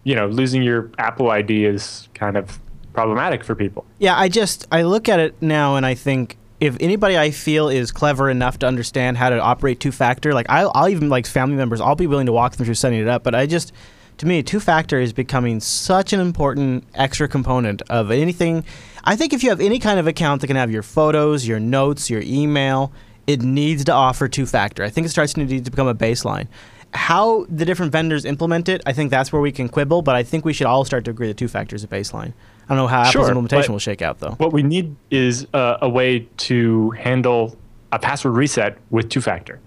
you 0.06 0.16
know, 0.16 0.28
losing 0.28 0.64
your 0.64 0.92
Apple 0.98 1.30
ID 1.30 1.66
is 1.66 2.08
kind 2.14 2.38
of 2.38 2.60
problematic 2.94 3.44
for 3.44 3.56
people. 3.56 3.86
Yeah, 4.00 4.18
I 4.18 4.30
just 4.30 4.66
I 4.72 4.84
look 4.84 5.10
at 5.10 5.20
it 5.20 5.36
now 5.42 5.76
and 5.76 5.86
I 5.86 5.96
think 5.96 6.38
if 6.62 6.78
anybody 6.80 7.18
I 7.18 7.32
feel 7.32 7.68
is 7.68 7.92
clever 7.92 8.30
enough 8.30 8.60
to 8.60 8.68
understand 8.68 9.18
how 9.18 9.30
to 9.30 9.40
operate 9.40 9.82
two 9.82 9.92
factor, 9.92 10.34
like 10.34 10.46
I'll, 10.48 10.72
I'll 10.74 10.88
even 10.88 11.10
like 11.10 11.26
family 11.26 11.58
members, 11.58 11.82
I'll 11.82 11.96
be 11.96 12.08
willing 12.08 12.28
to 12.28 12.32
walk 12.32 12.56
them 12.56 12.66
through 12.66 12.76
setting 12.76 13.00
it 13.00 13.08
up. 13.08 13.24
But 13.24 13.36
I 13.36 13.46
just, 13.46 13.74
to 14.20 14.26
me, 14.26 14.42
two 14.42 14.62
factor 14.62 15.00
is 15.00 15.12
becoming 15.12 15.60
such 15.60 16.14
an 16.14 16.22
important 16.22 16.86
extra 16.94 17.28
component 17.28 17.82
of 17.90 18.10
anything. 18.12 18.64
I 19.06 19.16
think 19.16 19.34
if 19.34 19.44
you 19.44 19.50
have 19.50 19.62
any 19.62 19.80
kind 19.80 20.00
of 20.00 20.08
account 20.08 20.42
that 20.42 20.48
can 20.48 20.56
have 20.56 20.72
your 20.72 20.82
photos, 20.84 21.48
your 21.48 21.60
notes, 21.60 22.10
your 22.10 22.22
email, 22.24 22.92
it 23.28 23.42
needs 23.42 23.84
to 23.86 23.92
offer 23.92 24.28
two 24.28 24.46
factor. 24.46 24.84
I 24.84 24.90
think 24.90 25.06
it 25.06 25.10
starts 25.10 25.34
to 25.34 25.44
need 25.44 25.66
to 25.66 25.72
become 25.72 25.88
a 25.88 25.96
baseline. 25.96 26.48
How 26.94 27.46
the 27.50 27.66
different 27.66 27.92
vendors 27.92 28.24
implement 28.26 28.70
it, 28.70 28.82
I 28.86 28.94
think 28.94 29.12
that's 29.12 29.32
where 29.34 29.42
we 29.42 29.52
can 29.52 29.68
quibble. 29.70 30.02
But 30.02 30.16
I 30.16 30.24
think 30.24 30.46
we 30.46 30.54
should 30.54 30.66
all 30.68 30.86
start 30.86 31.06
to 31.06 31.12
agree 31.12 31.28
that 31.28 31.38
two 31.38 31.48
factor 31.48 31.76
is 31.76 31.84
a 31.84 31.88
baseline. 31.88 32.34
I 32.66 32.70
don't 32.70 32.78
know 32.78 32.88
how 32.88 33.02
Apple's 33.02 33.12
Sure, 33.12 33.28
implementation 33.28 33.74
will 33.74 33.80
shake 33.80 34.02
out 34.02 34.20
though. 34.20 34.32
What 34.32 34.54
we 34.54 34.64
need 34.64 34.96
is 35.12 35.46
uh, 35.54 35.78
a 35.82 35.90
way 35.90 36.28
to 36.38 36.92
handle 36.92 37.58
a 37.92 38.00
password 38.00 38.36
reset 38.36 38.78
with 38.90 39.10
two 39.10 39.22
factor, 39.22 39.60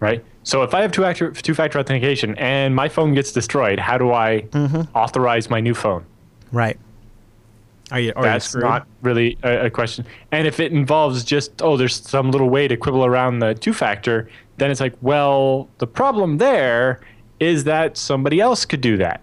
right? 0.00 0.22
So 0.42 0.62
if 0.62 0.74
I 0.74 0.82
have 0.82 0.92
two 0.92 1.02
factor 1.02 1.30
two 1.30 1.54
factor 1.54 1.78
authentication 1.78 2.36
and 2.36 2.74
my 2.74 2.88
phone 2.88 3.14
gets 3.14 3.32
destroyed, 3.32 3.78
how 3.78 3.96
do 3.96 4.12
I 4.12 4.42
Mm-hmm. 4.50 4.82
authorize 4.96 5.48
my 5.48 5.60
new 5.60 5.74
phone? 5.74 6.04
Right. 6.52 6.78
Are 7.90 8.00
you? 8.00 8.12
Are 8.16 8.22
That's 8.22 8.54
you 8.54 8.60
not 8.60 8.86
really 9.02 9.38
a, 9.42 9.66
a 9.66 9.70
question. 9.70 10.04
And 10.32 10.46
if 10.46 10.58
it 10.58 10.72
involves 10.72 11.22
just 11.24 11.62
oh, 11.62 11.76
there's 11.76 11.94
some 11.94 12.30
little 12.30 12.50
way 12.50 12.66
to 12.68 12.76
quibble 12.76 13.04
around 13.04 13.38
the 13.38 13.54
two 13.54 13.72
factor, 13.72 14.28
then 14.58 14.70
it's 14.70 14.80
like, 14.80 14.94
well, 15.00 15.68
the 15.78 15.86
problem 15.86 16.38
there 16.38 17.00
is 17.38 17.64
that 17.64 17.96
somebody 17.96 18.40
else 18.40 18.64
could 18.64 18.80
do 18.80 18.96
that, 18.96 19.20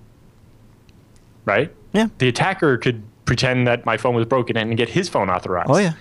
right? 1.46 1.74
Yeah. 1.94 2.08
The 2.20 2.28
attacker 2.28 2.78
could 2.78 3.04
pretend 3.26 3.68
that 3.68 3.86
my 3.86 3.98
phone 3.98 4.16
was 4.16 4.26
broken 4.26 4.56
and 4.58 4.76
get 4.78 4.90
his 4.90 5.10
phone 5.10 5.30
authorized. 5.30 5.70
Oh 5.70 5.78
yeah. 5.78 5.94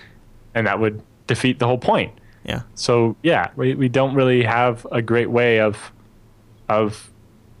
and 0.55 0.67
that 0.67 0.79
would 0.79 1.01
defeat 1.27 1.59
the 1.59 1.67
whole 1.67 1.77
point. 1.77 2.13
Yeah. 2.45 2.63
So 2.75 3.15
yeah, 3.23 3.49
we, 3.55 3.75
we 3.75 3.89
don't 3.89 4.15
really 4.15 4.43
have 4.43 4.85
a 4.91 5.01
great 5.01 5.29
way 5.29 5.59
of 5.59 5.91
of 6.69 7.11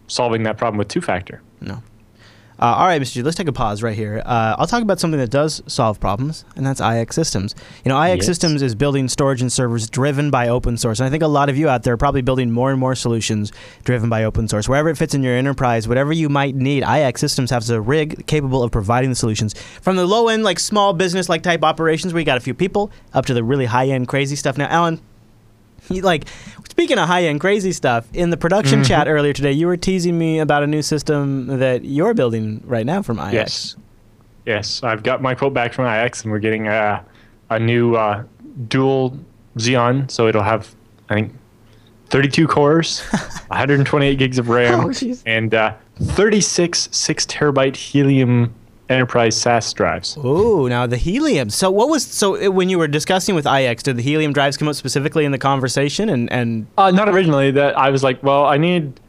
solving 0.07 0.43
that 0.43 0.57
problem 0.57 0.77
with 0.77 0.87
two 0.87 1.01
factor. 1.01 1.41
No. 1.61 1.81
Uh, 2.63 2.75
all 2.77 2.85
right, 2.85 3.01
Mr. 3.01 3.15
G, 3.15 3.23
let's 3.23 3.35
take 3.35 3.49
a 3.49 3.51
pause 3.51 3.83
right 3.83 3.93
here. 3.93 4.21
Uh, 4.25 4.55
I'll 4.57 4.67
talk 4.67 4.81
about 4.81 4.97
something 4.97 5.19
that 5.19 5.29
does 5.29 5.61
solve 5.67 5.99
problems, 5.99 6.45
and 6.55 6.65
that's 6.65 6.79
IX 6.79 7.13
Systems. 7.13 7.55
You 7.83 7.89
know, 7.89 8.01
IX 8.01 8.19
Yes. 8.19 8.25
Systems 8.25 8.61
is 8.61 8.73
building 8.73 9.09
storage 9.09 9.41
and 9.41 9.51
servers 9.51 9.89
driven 9.89 10.31
by 10.31 10.47
open 10.47 10.77
source. 10.77 11.01
And 11.01 11.05
I 11.05 11.09
think 11.09 11.23
a 11.23 11.27
lot 11.27 11.49
of 11.49 11.57
you 11.57 11.67
out 11.67 11.83
there 11.83 11.95
are 11.95 11.97
probably 11.97 12.21
building 12.21 12.51
more 12.51 12.71
and 12.71 12.79
more 12.79 12.95
solutions 12.95 13.51
driven 13.83 14.09
by 14.09 14.23
open 14.23 14.47
source. 14.47 14.69
Wherever 14.69 14.87
it 14.87 14.97
fits 14.97 15.13
in 15.13 15.23
your 15.23 15.35
enterprise, 15.35 15.89
whatever 15.89 16.13
you 16.13 16.29
might 16.29 16.55
need, 16.55 16.83
IX 16.83 17.19
Systems 17.19 17.49
has 17.51 17.69
a 17.69 17.81
rig 17.81 18.25
capable 18.27 18.63
of 18.63 18.71
providing 18.71 19.09
the 19.09 19.17
solutions. 19.17 19.53
From 19.81 19.97
the 19.97 20.05
low 20.05 20.29
end, 20.29 20.45
like 20.45 20.57
small 20.57 20.93
business 20.93 21.27
like 21.27 21.43
type 21.43 21.65
operations 21.65 22.13
where 22.13 22.21
you 22.21 22.25
got 22.25 22.37
a 22.37 22.39
few 22.39 22.53
people, 22.53 22.91
up 23.11 23.25
to 23.25 23.33
the 23.33 23.43
really 23.43 23.65
high 23.65 23.89
end 23.89 24.07
crazy 24.07 24.37
stuff. 24.37 24.57
Now, 24.57 24.67
Alan, 24.67 25.01
you, 25.89 26.01
like 26.13 26.25
speaking 26.69 26.97
of 26.97 27.07
high 27.07 27.23
end 27.25 27.39
crazy 27.39 27.71
stuff 27.71 28.07
in 28.13 28.29
the 28.29 28.37
production 28.37 28.79
Mm-hmm. 28.79 28.87
chat 28.87 29.07
earlier 29.07 29.33
today 29.33 29.51
you 29.51 29.67
were 29.67 29.77
teasing 29.77 30.17
me 30.17 30.39
about 30.39 30.63
a 30.63 30.67
new 30.67 30.81
system 30.81 31.47
that 31.59 31.83
you're 31.85 32.13
building 32.13 32.61
right 32.65 32.85
now 32.85 33.01
from 33.01 33.19
ix 33.19 33.33
Yes, 33.33 33.75
yes, 34.45 34.83
I've 34.83 35.03
got 35.03 35.21
my 35.21 35.35
quote 35.35 35.53
back 35.53 35.73
from 35.73 35.85
IX, 35.85 36.23
and 36.23 36.31
we're 36.31 36.39
getting 36.39 36.67
a 36.67 37.03
a 37.49 37.59
new 37.59 37.95
uh, 37.95 38.23
dual 38.67 39.17
Xeon, 39.57 40.09
so 40.09 40.27
it'll 40.27 40.41
have 40.43 40.73
I 41.09 41.13
think 41.15 41.33
32 42.09 42.47
cores, 42.47 42.99
128 43.47 44.17
gigs 44.17 44.37
of 44.39 44.49
RAM, 44.49 44.85
Oh, 44.89 45.13
and 45.25 45.53
uh, 45.53 45.73
36 46.01 46.89
six 46.91 47.25
terabyte 47.25 47.75
Helium 47.75 48.53
enterprise 48.93 49.35
SAS 49.35 49.73
drives. 49.73 50.17
Ooh, 50.17 50.69
now 50.69 50.87
the 50.87 50.97
helium. 50.97 51.49
So 51.49 51.69
what 51.71 51.89
was 51.89 52.05
so 52.05 52.49
when 52.51 52.69
you 52.69 52.77
were 52.77 52.87
discussing 52.87 53.35
with 53.35 53.45
IX, 53.45 53.81
did 53.83 53.97
the 53.97 54.03
helium 54.03 54.33
drives 54.33 54.55
come 54.57 54.67
up 54.67 54.75
specifically 54.75 55.25
in 55.25 55.31
the 55.31 55.37
conversation? 55.37 56.09
And 56.09 56.31
and 56.31 56.67
Uh, 56.77 56.91
not 56.91 57.09
originally. 57.09 57.51
That 57.51 57.77
I 57.77 57.89
was 57.89 58.03
like, 58.03 58.21
well, 58.23 58.45
I 58.45 58.57
need 58.57 58.99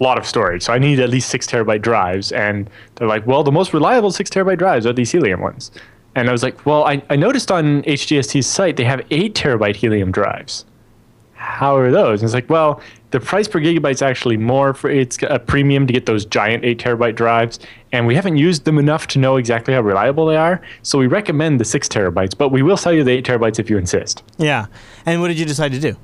a 0.00 0.02
lot 0.04 0.18
of 0.18 0.26
storage, 0.26 0.62
so 0.62 0.72
I 0.72 0.78
need 0.78 0.98
at 1.00 1.08
least 1.10 1.28
six 1.28 1.46
terabyte 1.46 1.82
drives. 1.82 2.32
And 2.32 2.68
they're 2.96 3.08
like, 3.08 3.26
well, 3.26 3.42
the 3.44 3.52
most 3.52 3.72
reliable 3.72 4.10
six 4.10 4.30
terabyte 4.30 4.58
drives 4.58 4.86
are 4.86 4.92
these 4.92 5.12
Helium 5.12 5.40
ones. 5.40 5.70
And 6.16 6.28
I 6.28 6.32
was 6.32 6.42
like, 6.42 6.64
well, 6.66 6.84
I, 6.84 7.02
I 7.10 7.16
noticed 7.16 7.50
on 7.50 7.82
HGST's 7.82 8.46
site 8.46 8.76
they 8.76 8.84
have 8.84 9.00
eight 9.10 9.34
terabyte 9.34 9.76
Helium 9.76 10.10
drives. 10.12 10.64
How 11.44 11.76
are 11.76 11.90
those? 11.90 12.20
And 12.20 12.26
it's 12.26 12.34
like, 12.34 12.48
well, 12.48 12.80
the 13.10 13.20
price 13.20 13.46
per 13.46 13.60
gigabyte 13.60 13.92
is 13.92 14.02
actually 14.02 14.36
more 14.36 14.74
for 14.74 14.90
it's 14.90 15.18
a 15.22 15.38
premium 15.38 15.86
to 15.86 15.92
get 15.92 16.06
those 16.06 16.24
giant 16.24 16.64
eight 16.64 16.78
terabyte 16.78 17.14
drives, 17.14 17.60
and 17.92 18.06
we 18.06 18.14
haven't 18.14 18.38
used 18.38 18.64
them 18.64 18.78
enough 18.78 19.06
to 19.08 19.18
know 19.18 19.36
exactly 19.36 19.74
how 19.74 19.82
reliable 19.82 20.26
they 20.26 20.36
are. 20.36 20.60
So 20.82 20.98
we 20.98 21.06
recommend 21.06 21.60
the 21.60 21.64
six 21.64 21.86
terabytes, 21.86 22.36
but 22.36 22.48
we 22.48 22.62
will 22.62 22.76
sell 22.76 22.92
you 22.92 23.04
the 23.04 23.12
eight 23.12 23.24
terabytes 23.24 23.58
if 23.60 23.70
you 23.70 23.78
insist. 23.78 24.24
yeah. 24.38 24.66
And 25.06 25.20
what 25.20 25.28
did 25.28 25.38
you 25.38 25.44
decide 25.44 25.72
to 25.72 25.78
do? 25.78 25.96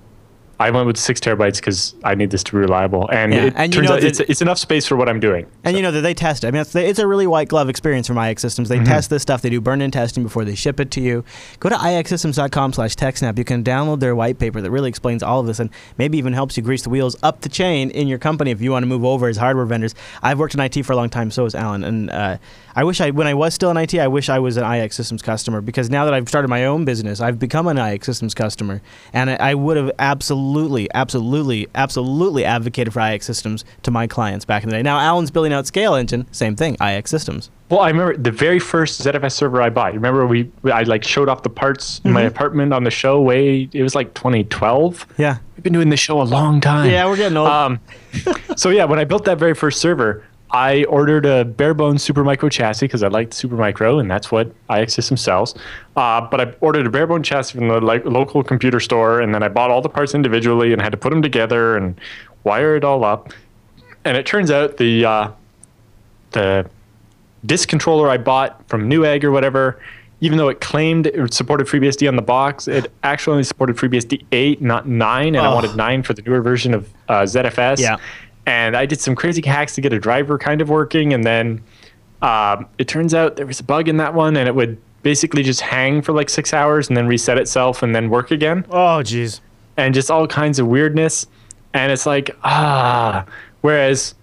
I 0.61 0.71
went 0.71 0.87
with 0.87 0.97
six 0.99 1.19
terabytes 1.21 1.57
because 1.57 1.95
I 2.05 2.15
need 2.15 2.31
this 2.31 2.45
to 2.45 2.53
be 2.53 2.59
reliable, 2.59 3.09
and 3.11 3.33
Yeah, 3.33 3.45
it 3.47 3.55
and 3.57 3.75
you 3.75 3.81
turns 3.81 3.89
know 3.89 3.95
out 3.97 4.03
that- 4.03 4.07
it's, 4.09 4.21
it's 4.21 4.43
enough 4.43 4.59
space 4.59 4.87
for 4.87 4.95
what 4.95 5.09
I'm 5.09 5.19
doing. 5.19 5.47
And 5.65 5.75
you 5.77 5.83
know 5.83 5.91
that 5.91 6.03
they 6.03 6.13
test 6.15 6.45
it. 6.45 6.49
I 6.49 6.51
mean, 6.51 6.61
it's, 6.63 6.75
it's 6.75 6.99
a 6.99 7.07
really 7.07 7.27
white 7.27 7.49
glove 7.49 7.69
experience 7.71 8.07
from 8.07 8.19
IX 8.19 8.41
Systems. 8.41 8.69
They 8.69 8.79
test 8.85 9.09
this 9.11 9.23
stuff. 9.23 9.41
They 9.43 9.49
do 9.51 9.61
burn-in 9.61 9.91
testing 9.91 10.23
before 10.23 10.45
they 10.45 10.55
ship 10.55 10.79
it 10.79 10.91
to 10.93 11.01
you. 11.01 11.25
Go 11.61 11.71
to 11.71 11.77
ixsystems.com 11.77 12.73
slash 12.75 12.95
TechSnap. 12.95 13.39
You 13.39 13.45
can 13.45 13.65
download 13.65 14.01
their 14.01 14.15
white 14.15 14.39
paper 14.39 14.61
that 14.61 14.71
really 14.71 14.89
explains 14.91 15.23
all 15.23 15.41
of 15.41 15.47
this 15.47 15.59
and 15.61 15.71
maybe 15.97 16.19
even 16.19 16.33
helps 16.35 16.57
you 16.59 16.63
grease 16.63 16.83
the 16.83 16.91
wheels 16.91 17.17
up 17.23 17.41
the 17.41 17.49
chain 17.49 17.91
in 17.91 18.07
your 18.07 18.19
company 18.19 18.51
if 18.51 18.61
you 18.61 18.71
want 18.71 18.83
to 18.83 18.87
move 18.87 19.05
over 19.05 19.29
as 19.29 19.37
hardware 19.39 19.65
vendors. 19.67 19.95
I've 20.23 20.39
worked 20.39 20.55
in 20.55 20.61
IT 20.61 20.83
for 20.85 20.93
a 20.93 20.97
long 20.97 21.09
time. 21.09 21.31
So 21.31 21.45
has 21.45 21.55
Alan. 21.55 21.85
And 21.85 22.11
uh, 22.11 22.37
I 22.77 22.85
wish 22.85 23.01
I, 23.01 23.11
when 23.11 23.27
I 23.27 23.35
was 23.35 23.55
still 23.55 23.71
in 23.71 23.77
IT, 23.79 23.95
I 23.95 24.09
wish 24.09 24.29
I 24.29 24.39
was 24.39 24.57
an 24.59 24.71
IX 24.71 24.95
Systems 24.95 25.23
customer 25.23 25.61
because 25.63 25.89
now 25.89 26.05
that 26.05 26.13
I've 26.13 26.29
started 26.29 26.49
my 26.49 26.67
own 26.67 26.85
business, 26.85 27.21
I've 27.21 27.39
become 27.39 27.67
an 27.67 27.79
IX 27.79 28.05
Systems 28.05 28.35
customer. 28.35 28.83
And 29.15 29.31
I, 29.31 29.37
I 29.37 29.55
would 29.55 29.77
have 29.79 29.91
absolutely, 29.99 30.50
absolutely, 30.51 30.89
absolutely 30.95 31.69
absolutely 31.75 32.45
advocated 32.45 32.93
for 32.93 33.01
IX 33.01 33.25
Systems 33.25 33.65
to 33.83 33.91
my 33.91 34.07
clients 34.07 34.45
back 34.45 34.63
in 34.65 34.69
the 34.69 34.77
day. 34.77 34.83
Now, 34.83 34.99
Alan's 34.99 35.31
building 35.31 35.53
out 35.53 35.65
ScaleEngine, 35.65 36.27
same 36.35 36.57
thing, 36.57 36.77
IX 36.81 37.09
Systems. 37.09 37.51
Well, 37.69 37.81
I 37.81 37.89
remember 37.91 38.17
the 38.17 38.33
very 38.33 38.59
first 38.59 39.01
ZFS 39.01 39.33
server 39.33 39.63
I 39.63 39.71
bought. 39.71 39.95
Remember 39.95 40.27
we 40.27 40.51
I 40.65 40.83
like 40.83 41.05
showed 41.05 41.29
off 41.29 41.43
the 41.45 41.51
parts 41.51 41.99
in 42.01 42.09
Mm-hmm. 42.11 42.15
my 42.15 42.23
apartment 42.23 42.73
on 42.75 42.83
the 42.85 42.91
show. 42.91 43.21
Way 43.21 43.69
it 43.73 43.83
was 43.83 43.95
like 43.95 44.13
2012. 44.15 45.07
Yeah. 45.19 45.39
We've 45.57 45.63
been 45.63 45.73
doing 45.73 45.91
this 45.91 46.01
show 46.01 46.21
a 46.21 46.25
long 46.25 46.61
time. 46.61 46.91
Yeah, 46.91 47.07
we're 47.07 47.17
getting 47.17 47.37
old. 47.37 47.49
Um, 47.49 47.81
so 48.57 48.71
yeah, 48.71 48.85
when 48.87 48.99
I 48.99 49.05
built 49.05 49.25
that 49.27 49.39
very 49.39 49.55
first 49.55 49.81
server, 49.81 50.25
I 50.53 50.85
ordered 50.85 51.27
a 51.27 51.45
bare 51.45 51.75
bones 51.75 52.07
Supermicro 52.07 52.51
chassis 52.51 52.87
because 52.87 53.03
I 53.03 53.09
liked 53.09 53.33
Supermicro, 53.33 54.01
and 54.01 54.11
that's 54.11 54.33
what 54.33 54.53
IX 54.69 54.93
System 54.93 55.17
sells. 55.17 55.55
Uh, 55.97 56.21
but 56.23 56.41
I 56.41 56.53
ordered 56.61 56.87
a 56.87 56.91
bare 56.91 57.07
bone 57.07 57.23
chassis 57.23 57.57
from 57.57 57.69
the 57.69 57.81
like, 57.81 58.05
local 58.05 58.43
computer 58.43 58.81
store, 58.81 59.21
and 59.21 59.35
then 59.35 59.43
I 59.43 59.49
bought 59.49 59.71
all 59.71 59.81
the 59.81 59.89
parts 59.89 60.15
individually 60.15 60.73
and 60.73 60.83
had 60.83 60.91
to 60.93 60.99
put 60.99 61.11
them 61.11 61.23
together 61.23 61.77
and 61.77 62.01
wire 62.45 62.75
it 62.77 62.85
all 62.85 63.05
up. 63.05 63.33
And 64.05 64.17
it 64.17 64.27
turns 64.27 64.51
out 64.51 64.77
the 64.79 65.05
uh, 65.05 65.31
the 66.33 66.69
disk 67.47 67.69
controller 67.69 68.09
I 68.09 68.17
bought 68.19 68.67
from 68.69 68.89
Newegg 68.89 69.25
or 69.25 69.31
whatever, 69.31 69.81
even 70.21 70.37
though 70.39 70.49
it 70.49 70.61
claimed 70.61 71.07
it 71.07 71.33
supported 71.33 71.67
FreeBSD 71.67 72.07
on 72.09 72.17
the 72.17 72.23
box, 72.23 72.69
it 72.69 72.93
actually 73.03 73.33
only 73.33 73.45
supported 73.45 73.77
FreeBSD 73.77 74.25
8, 74.33 74.61
not 74.63 74.87
9, 74.87 75.29
and 75.29 75.37
I 75.39 75.47
Oh. 75.51 75.55
wanted 75.55 75.77
9 75.77 76.03
for 76.03 76.13
the 76.13 76.23
newer 76.23 76.43
version 76.43 76.75
of 76.75 76.89
uh, 77.09 77.23
ZFS. 77.23 77.81
Yeah. 77.81 77.97
And 78.47 78.77
I 78.77 78.87
did 78.87 79.01
some 79.01 79.15
crazy 79.15 79.43
hacks 79.47 79.75
to 79.77 79.81
get 79.81 79.93
a 79.93 79.99
driver 79.99 80.39
kind 80.39 80.61
of 80.61 80.69
working, 80.69 81.13
and 81.13 81.25
then 81.25 81.63
um, 82.23 82.67
it 82.79 82.89
turns 82.89 83.15
out 83.15 83.37
there 83.37 83.47
was 83.47 83.61
a 83.61 83.65
bug 83.65 83.89
in 83.89 83.97
that 83.99 84.15
one, 84.15 84.37
and 84.37 84.49
it 84.49 84.55
would 84.55 84.79
basically 85.03 85.43
just 85.43 85.61
hang 85.61 86.03
for 86.03 86.13
like 86.13 86.29
six 86.29 86.53
hours 86.53 86.89
and 86.89 86.97
then 86.97 87.07
reset 87.07 87.39
itself 87.39 87.83
and 87.83 87.95
then 87.95 88.11
work 88.11 88.31
again 88.31 88.67
oh, 88.71 89.01
jeez. 89.03 89.41
and 89.79 89.95
just 89.95 90.11
all 90.11 90.27
kinds 90.27 90.59
of 90.59 90.67
weirdness. 90.67 91.27
And 91.73 91.91
it's 91.93 92.05
like, 92.05 92.37
ah. 92.45 93.25
Whereas 93.63 94.15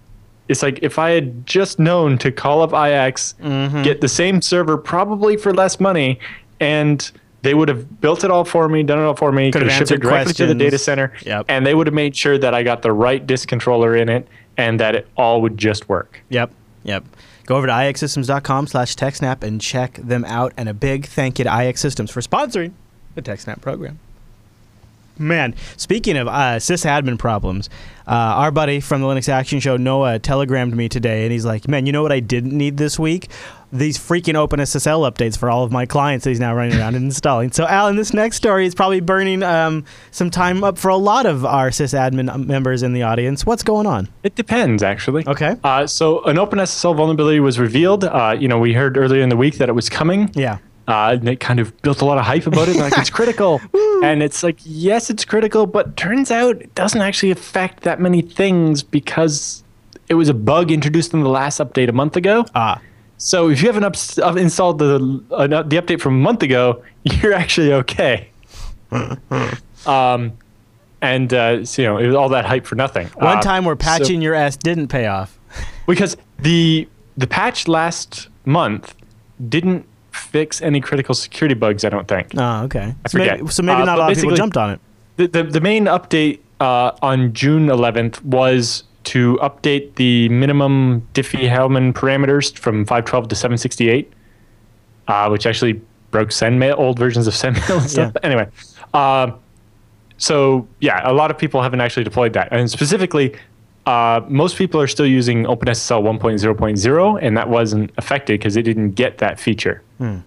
it's 0.48 0.62
like 0.62 0.78
if 0.82 0.98
I 0.98 1.10
had 1.10 1.46
just 1.46 1.78
known 1.78 2.18
to 2.18 2.30
call 2.30 2.62
up 2.62 2.70
IX, 2.70 3.34
Mm-hmm. 3.42 3.82
get 3.82 4.00
the 4.00 4.08
same 4.08 4.40
server 4.42 4.76
probably 4.76 5.36
for 5.36 5.52
less 5.54 5.80
money, 5.80 6.18
and 6.60 7.10
they 7.42 7.54
would 7.54 7.68
have 7.68 8.00
built 8.00 8.24
it 8.24 8.30
all 8.30 8.44
for 8.44 8.68
me, 8.68 8.82
done 8.82 8.98
it 8.98 9.02
all 9.02 9.14
for 9.14 9.30
me, 9.32 9.50
Could 9.52 9.62
have 9.62 9.72
shipped 9.72 9.90
it 9.92 10.00
directly 10.00 10.32
to 10.34 10.46
the 10.46 10.54
data 10.54 10.78
center, 10.78 11.12
Yep. 11.24 11.46
and 11.48 11.64
they 11.66 11.74
would 11.74 11.86
have 11.86 11.94
made 11.94 12.16
sure 12.16 12.36
that 12.38 12.54
I 12.54 12.62
got 12.62 12.82
the 12.82 12.92
right 12.92 13.24
disk 13.26 13.48
controller 13.48 13.94
in 13.96 14.08
it 14.08 14.26
and 14.56 14.80
that 14.80 14.94
it 14.94 15.06
all 15.16 15.40
would 15.42 15.56
just 15.56 15.88
work. 15.88 16.20
Yep. 16.30 16.50
Yep. 16.84 17.04
Go 17.46 17.56
over 17.56 17.66
to 17.66 17.72
ixsystems.com 17.72 18.66
slash 18.66 18.94
TechSnap 18.96 19.42
and 19.42 19.60
check 19.60 19.94
them 20.02 20.24
out. 20.24 20.52
And 20.56 20.68
a 20.68 20.74
big 20.74 21.06
thank 21.06 21.38
you 21.38 21.44
to 21.44 21.62
IX 21.64 21.80
Systems 21.80 22.10
for 22.10 22.20
sponsoring 22.20 22.72
the 23.14 23.22
TechSnap 23.22 23.60
program. 23.62 23.98
Man, 25.18 25.54
speaking 25.76 26.16
of 26.16 26.28
uh, 26.28 26.58
sysadmin 26.58 27.18
problems, 27.18 27.68
uh, 28.06 28.12
our 28.12 28.50
buddy 28.50 28.80
from 28.80 29.00
the 29.00 29.06
Linux 29.06 29.28
Action 29.28 29.60
Show, 29.60 29.76
Noah, 29.76 30.18
telegrammed 30.18 30.74
me 30.74 30.88
today, 30.88 31.24
and 31.24 31.32
he's 31.32 31.44
like, 31.44 31.68
"Man, 31.68 31.86
you 31.86 31.92
know 31.92 32.02
what 32.02 32.12
I 32.12 32.20
didn't 32.20 32.56
need 32.56 32.76
this 32.76 32.98
week? 32.98 33.28
These 33.70 33.98
freaking 33.98 34.32
OpenSSL 34.32 35.10
updates 35.10 35.36
for 35.36 35.50
all 35.50 35.62
of 35.62 35.70
my 35.70 35.84
clients 35.84 36.24
that 36.24 36.30
he's 36.30 36.40
now 36.40 36.54
running 36.54 36.78
around 36.78 36.94
and 36.94 37.04
installing." 37.04 37.52
So, 37.52 37.66
Alan, 37.66 37.96
this 37.96 38.14
next 38.14 38.36
story 38.36 38.64
is 38.64 38.74
probably 38.74 39.00
burning 39.00 39.42
um, 39.42 39.84
some 40.10 40.30
time 40.30 40.64
up 40.64 40.78
for 40.78 40.88
a 40.88 40.96
lot 40.96 41.26
of 41.26 41.44
our 41.44 41.68
sysadmin 41.68 42.46
members 42.46 42.82
in 42.82 42.92
the 42.94 43.02
audience. 43.02 43.44
What's 43.44 43.62
going 43.62 43.86
on? 43.86 44.08
It 44.22 44.36
depends, 44.36 44.82
actually. 44.82 45.26
Okay. 45.26 45.56
Uh, 45.62 45.86
so 45.86 46.24
an 46.24 46.36
OpenSSL 46.36 46.96
vulnerability 46.96 47.40
was 47.40 47.58
revealed. 47.58 48.04
Uh, 48.04 48.36
you 48.38 48.48
know, 48.48 48.58
we 48.58 48.72
heard 48.72 48.96
earlier 48.96 49.22
in 49.22 49.28
the 49.28 49.36
week 49.36 49.58
that 49.58 49.68
it 49.68 49.74
was 49.74 49.90
coming. 49.90 50.30
Yeah. 50.34 50.58
Uh, 50.88 51.10
and 51.20 51.28
it 51.28 51.38
kind 51.38 51.60
of 51.60 51.76
built 51.82 52.00
a 52.00 52.04
lot 52.04 52.16
of 52.18 52.24
hype 52.24 52.46
about 52.46 52.66
it. 52.68 52.76
Like 52.76 52.96
it's 52.96 53.10
critical, 53.18 53.60
and 54.02 54.22
it's 54.22 54.42
like 54.42 54.56
yes, 54.64 55.10
it's 55.10 55.24
critical, 55.24 55.66
but 55.66 55.96
turns 55.96 56.30
out 56.30 56.56
it 56.62 56.74
doesn't 56.74 57.02
actually 57.02 57.30
affect 57.30 57.82
that 57.82 58.00
many 58.00 58.22
things 58.22 58.82
because 58.82 59.62
it 60.08 60.14
was 60.14 60.28
a 60.30 60.34
bug 60.34 60.70
introduced 60.70 61.12
in 61.12 61.20
the 61.22 61.28
last 61.28 61.58
update 61.60 61.88
a 61.90 61.92
month 61.92 62.16
ago. 62.16 62.46
Ah. 62.54 62.80
So 63.18 63.50
if 63.50 63.60
you 63.60 63.66
haven't 63.68 63.84
ups- 63.84 64.18
uh, 64.18 64.32
installed 64.34 64.78
the 64.78 65.22
uh, 65.30 65.46
the 65.46 65.76
update 65.76 66.00
from 66.00 66.14
a 66.14 66.18
month 66.20 66.42
ago, 66.42 66.82
you're 67.04 67.34
actually 67.34 67.72
okay. 67.74 68.30
um, 69.86 70.32
and 71.00 71.32
uh, 71.32 71.64
so, 71.64 71.82
you 71.82 71.88
know, 71.88 71.98
it 71.98 72.06
was 72.06 72.16
all 72.16 72.28
that 72.30 72.44
hype 72.46 72.66
for 72.66 72.74
nothing. 72.74 73.06
One 73.08 73.38
Uh, 73.38 73.42
time 73.42 73.64
where 73.64 73.76
so- 73.76 73.84
patching 73.84 74.22
your 74.22 74.34
ass 74.34 74.56
didn't 74.56 74.88
pay 74.88 75.06
off. 75.06 75.38
because 75.86 76.16
the 76.38 76.88
the 77.16 77.26
patch 77.26 77.66
last 77.68 78.28
month 78.44 78.94
didn't 79.48 79.84
fix 80.18 80.60
any 80.62 80.80
critical 80.80 81.14
security 81.14 81.54
bugs. 81.54 81.84
I 81.84 81.88
don't 81.88 82.08
think. 82.08 82.28
Oh, 82.36 82.64
okay. 82.64 82.94
I 83.04 83.08
So 83.08 83.18
maybe, 83.18 83.30
forget. 83.38 83.52
so 83.52 83.62
maybe 83.62 83.82
Uh, 83.82 83.84
not 83.84 83.98
a 83.98 84.00
lot 84.00 84.12
of 84.12 84.18
people 84.18 84.36
jumped 84.36 84.56
on 84.56 84.70
it. 84.70 84.80
The 85.16 85.26
the, 85.28 85.42
the 85.44 85.60
main 85.60 85.84
update 85.86 86.40
uh, 86.60 86.92
on 87.02 87.32
June 87.32 87.66
11th 87.66 88.22
was 88.24 88.84
to 89.04 89.38
update 89.40 89.94
the 89.94 90.28
minimum 90.28 91.06
Diffie-Hellman 91.14 91.92
parameters 91.94 92.56
from 92.58 92.84
512 92.84 93.28
to 93.28 93.34
768, 93.34 94.12
uh, 95.06 95.28
which 95.28 95.46
actually 95.46 95.80
broke 96.10 96.28
SendMail, 96.28 96.76
old 96.78 96.98
versions 96.98 97.26
of 97.26 97.34
SendMail 97.34 97.78
and 97.80 97.90
stuff. 97.90 98.12
Yeah. 98.14 98.20
Anyway, 98.28 98.48
uh, 98.94 99.30
so 100.18 100.66
yeah, 100.80 101.00
a 101.04 101.12
lot 101.12 101.30
of 101.30 101.38
people 101.38 101.62
haven't 101.62 101.80
actually 101.80 102.04
deployed 102.04 102.32
that, 102.34 102.48
and 102.52 102.70
specifically. 102.70 103.34
Uh, 103.88 104.20
most 104.28 104.58
people 104.58 104.78
are 104.78 104.86
still 104.86 105.06
using 105.06 105.44
OpenSSL 105.44 106.02
1.0.0, 106.20 107.18
and 107.22 107.34
that 107.38 107.48
wasn't 107.48 107.90
affected 107.96 108.38
because 108.38 108.54
it 108.54 108.64
didn't 108.64 108.90
get 108.90 109.16
that 109.16 109.40
feature, 109.40 109.82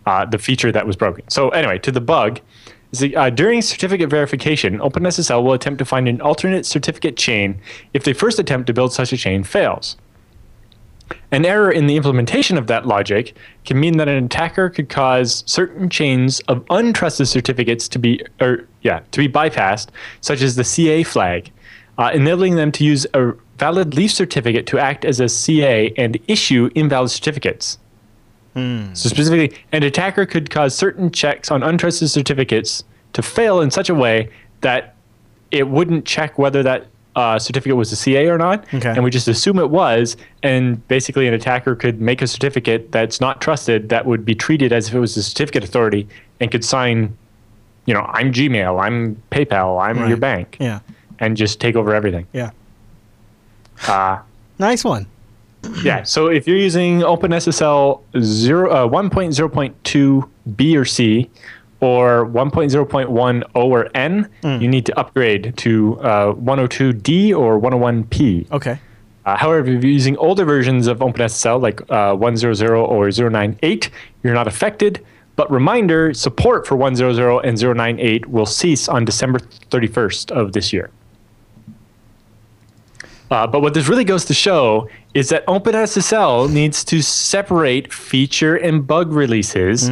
uh, 0.07 0.26
the 0.26 0.39
feature 0.39 0.72
that 0.72 0.88
was 0.88 0.95
broken. 0.95 1.24
So 1.30 1.49
anyway, 1.49 1.78
to 1.78 1.91
the 1.91 2.01
bug, 2.01 2.39
uh, 3.16 3.30
during 3.30 3.62
certificate 3.62 4.09
verification, 4.09 4.80
OpenSSL 4.80 5.43
will 5.43 5.53
attempt 5.53 5.78
to 5.78 5.86
find 5.86 6.07
an 6.07 6.20
alternate 6.22 6.66
certificate 6.66 7.18
chain 7.18 7.62
if 7.93 8.03
the 8.03 8.14
first 8.14 8.39
attempt 8.39 8.66
to 8.66 8.74
build 8.74 8.93
such 8.93 9.14
a 9.14 9.18
chain 9.18 9.43
fails. 9.43 9.95
An 11.30 11.45
error 11.45 11.70
in 11.70 11.86
the 11.86 11.97
implementation 11.97 12.57
of 12.57 12.66
that 12.66 12.88
logic 12.88 13.36
can 13.64 13.80
mean 13.80 13.97
that 13.97 14.07
an 14.07 14.26
attacker 14.26 14.72
could 14.72 14.89
cause 14.89 15.43
certain 15.45 15.88
chains 15.88 16.39
of 16.47 16.66
untrusted 16.66 17.28
certificates 17.28 17.88
to 17.89 17.99
be, 17.99 18.26
or 18.39 18.68
yeah, 18.82 19.01
to 19.12 19.20
be 19.20 19.30
bypassed, 19.30 19.89
such 20.22 20.41
as 20.41 20.55
the 20.55 20.64
CA 20.64 21.03
flag, 21.03 21.51
uh, 21.97 22.11
enabling 22.13 22.55
them 22.55 22.71
to 22.73 22.83
use 22.83 23.05
a 23.13 23.33
valid 23.57 23.93
leaf 23.95 24.11
certificate 24.11 24.65
to 24.67 24.79
act 24.79 25.05
as 25.05 25.19
a 25.19 25.29
CA 25.29 25.93
and 25.97 26.17
issue 26.27 26.69
invalid 26.75 27.11
certificates. 27.11 27.77
So 28.53 29.07
specifically, 29.09 29.57
an 29.71 29.83
attacker 29.83 30.25
could 30.25 30.49
cause 30.49 30.75
certain 30.75 31.09
checks 31.09 31.49
on 31.49 31.61
untrusted 31.61 32.09
certificates 32.09 32.83
to 33.13 33.21
fail 33.21 33.61
in 33.61 33.71
such 33.71 33.89
a 33.89 33.95
way 33.95 34.29
that 34.59 34.95
it 35.51 35.69
wouldn't 35.69 36.05
check 36.05 36.37
whether 36.37 36.61
that 36.63 36.87
uh, 37.15 37.39
certificate 37.39 37.77
was 37.77 37.91
a 37.93 37.95
CA 37.95 38.27
or 38.27 38.37
not, 38.37 38.65
Okay. 38.73 38.89
and 38.89 39.03
we 39.05 39.09
just 39.09 39.27
assume 39.29 39.57
it 39.59 39.69
was, 39.69 40.17
and 40.43 40.85
basically 40.89 41.27
an 41.27 41.33
attacker 41.33 41.75
could 41.77 42.01
make 42.01 42.21
a 42.21 42.27
certificate 42.27 42.91
that's 42.91 43.21
not 43.21 43.39
trusted 43.41 43.87
that 43.89 44.05
would 44.05 44.25
be 44.25 44.35
treated 44.35 44.73
as 44.73 44.87
if 44.89 44.93
it 44.95 44.99
was 44.99 45.15
a 45.15 45.23
certificate 45.23 45.63
authority 45.63 46.05
and 46.41 46.51
could 46.51 46.65
sign, 46.65 47.15
you 47.85 47.93
know, 47.93 48.01
I'm 48.13 48.33
Gmail, 48.33 48.81
I'm 48.81 49.21
PayPal, 49.31 49.81
I'm 49.81 50.07
your 50.09 50.17
bank, 50.17 50.57
Yeah. 50.59 50.79
And 51.22 51.38
just 51.38 51.61
take 51.61 51.76
over 51.78 51.95
everything. 51.95 52.28
Yeah. 52.34 52.51
Uh, 53.88 54.19
Nice 54.59 54.84
one. 54.84 55.07
yeah. 55.84 56.03
So 56.03 56.28
if 56.28 56.47
you're 56.47 56.57
using 56.57 56.99
OpenSSL 57.01 58.01
0, 58.19 58.69
uh, 58.72 58.88
1.0.2 58.88 60.30
B 60.55 60.78
or 60.78 60.86
C 60.86 61.30
or 61.80 62.26
1.0.1 62.28 63.43
O 63.55 63.69
or 63.72 63.89
N, 63.95 64.30
you 64.43 64.67
need 64.67 64.86
to 64.86 64.99
upgrade 64.99 65.55
to 65.57 65.99
uh, 66.01 66.34
102D 66.34 67.36
or 67.36 67.59
101P. 67.59 68.51
Okay. 68.51 68.80
Uh, 69.26 69.38
however, 69.38 69.67
if 69.72 69.84
you're 69.84 69.91
using 69.91 70.17
older 70.17 70.45
versions 70.45 70.86
of 70.88 70.99
OpenSSL 70.99 71.59
like 71.61 71.82
uh, 71.91 72.15
100 72.15 72.61
or 72.72 73.09
098, 73.11 73.89
you're 74.24 74.34
not 74.34 74.47
affected. 74.47 75.03
But 75.36 75.49
reminder, 75.51 76.13
support 76.13 76.67
for 76.67 76.76
100 76.76 77.45
and 77.45 77.59
098 77.59 78.28
will 78.28 78.45
cease 78.45 78.88
on 78.89 79.05
December 79.05 79.39
31st 79.72 80.32
of 80.32 80.53
this 80.53 80.72
year. 80.74 80.89
Uh, 83.32 83.47
but 83.47 83.61
what 83.61 83.73
this 83.73 83.88
really 83.88 84.03
goes 84.03 84.25
to 84.25 84.34
show 84.34 84.89
is 85.13 85.29
that 85.29 85.45
OpenSSL 85.47 86.51
needs 86.51 86.84
to 86.84 87.01
separate 87.01 87.91
feature 87.93 88.55
and 88.57 88.86
bug 88.86 89.11
releases 89.13 89.88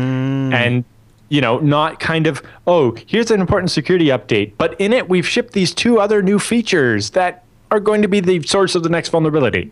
and 0.53 0.83
you 1.29 1.41
know 1.41 1.59
not 1.59 1.99
kind 1.99 2.27
of 2.27 2.41
oh 2.67 2.95
here's 3.07 3.31
an 3.31 3.39
important 3.39 3.71
security 3.71 4.07
update 4.07 4.51
but 4.57 4.79
in 4.81 4.91
it 4.91 5.07
we've 5.07 5.27
shipped 5.27 5.53
these 5.53 5.73
two 5.75 5.99
other 5.99 6.23
new 6.23 6.39
features 6.39 7.11
that 7.11 7.45
are 7.71 7.79
going 7.79 8.01
to 8.01 8.07
be 8.07 8.19
the 8.19 8.41
source 8.43 8.75
of 8.75 8.83
the 8.83 8.89
next 8.89 9.09
vulnerability. 9.09 9.71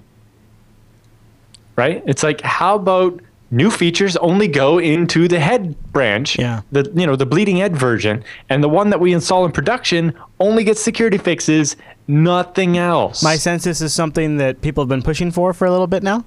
Right? 1.75 2.03
It's 2.05 2.23
like 2.23 2.41
how 2.41 2.75
about 2.75 3.21
new 3.49 3.71
features 3.71 4.17
only 4.17 4.47
go 4.47 4.77
into 4.79 5.27
the 5.27 5.39
head 5.39 5.75
branch 5.93 6.37
Yeah. 6.37 6.61
the 6.71 6.91
you 6.95 7.05
know 7.07 7.15
the 7.15 7.25
bleeding 7.25 7.61
edge 7.61 7.71
version 7.73 8.23
and 8.49 8.63
the 8.63 8.67
one 8.69 8.89
that 8.89 8.99
we 8.99 9.13
install 9.13 9.45
in 9.45 9.51
production 9.51 10.13
only 10.39 10.63
gets 10.65 10.81
security 10.81 11.17
fixes 11.17 11.75
nothing 12.07 12.77
else 12.77 13.23
My 13.23 13.35
sense 13.37 13.63
this 13.63 13.81
is 13.81 13.93
something 13.93 14.37
that 14.37 14.61
people 14.61 14.83
have 14.83 14.89
been 14.89 15.01
pushing 15.01 15.31
for 15.31 15.53
for 15.53 15.65
a 15.65 15.71
little 15.71 15.87
bit 15.87 16.03
now. 16.03 16.25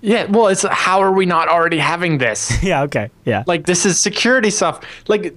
yeah 0.00 0.24
well 0.24 0.46
it's 0.48 0.62
how 0.62 1.00
are 1.00 1.12
we 1.12 1.26
not 1.26 1.48
already 1.48 1.78
having 1.78 2.18
this 2.18 2.62
Yeah. 2.62 2.82
Okay. 2.84 3.10
Yeah. 3.24 3.44
like 3.46 3.66
this 3.66 3.84
is 3.84 4.00
security 4.00 4.50
stuff 4.50 4.80
like 5.08 5.34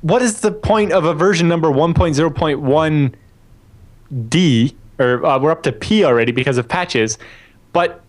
what 0.00 0.22
is 0.22 0.40
the 0.40 0.52
point 0.52 0.92
of 0.92 1.04
a 1.04 1.14
version 1.14 1.48
number 1.48 1.68
1.0.1 1.68 3.14
d 4.28 4.76
or 4.98 5.24
uh, 5.26 5.38
we're 5.38 5.50
up 5.50 5.62
to 5.64 5.72
p 5.72 6.04
already 6.04 6.30
because 6.32 6.56
of 6.58 6.68
patches 6.68 7.18
but 7.72 8.03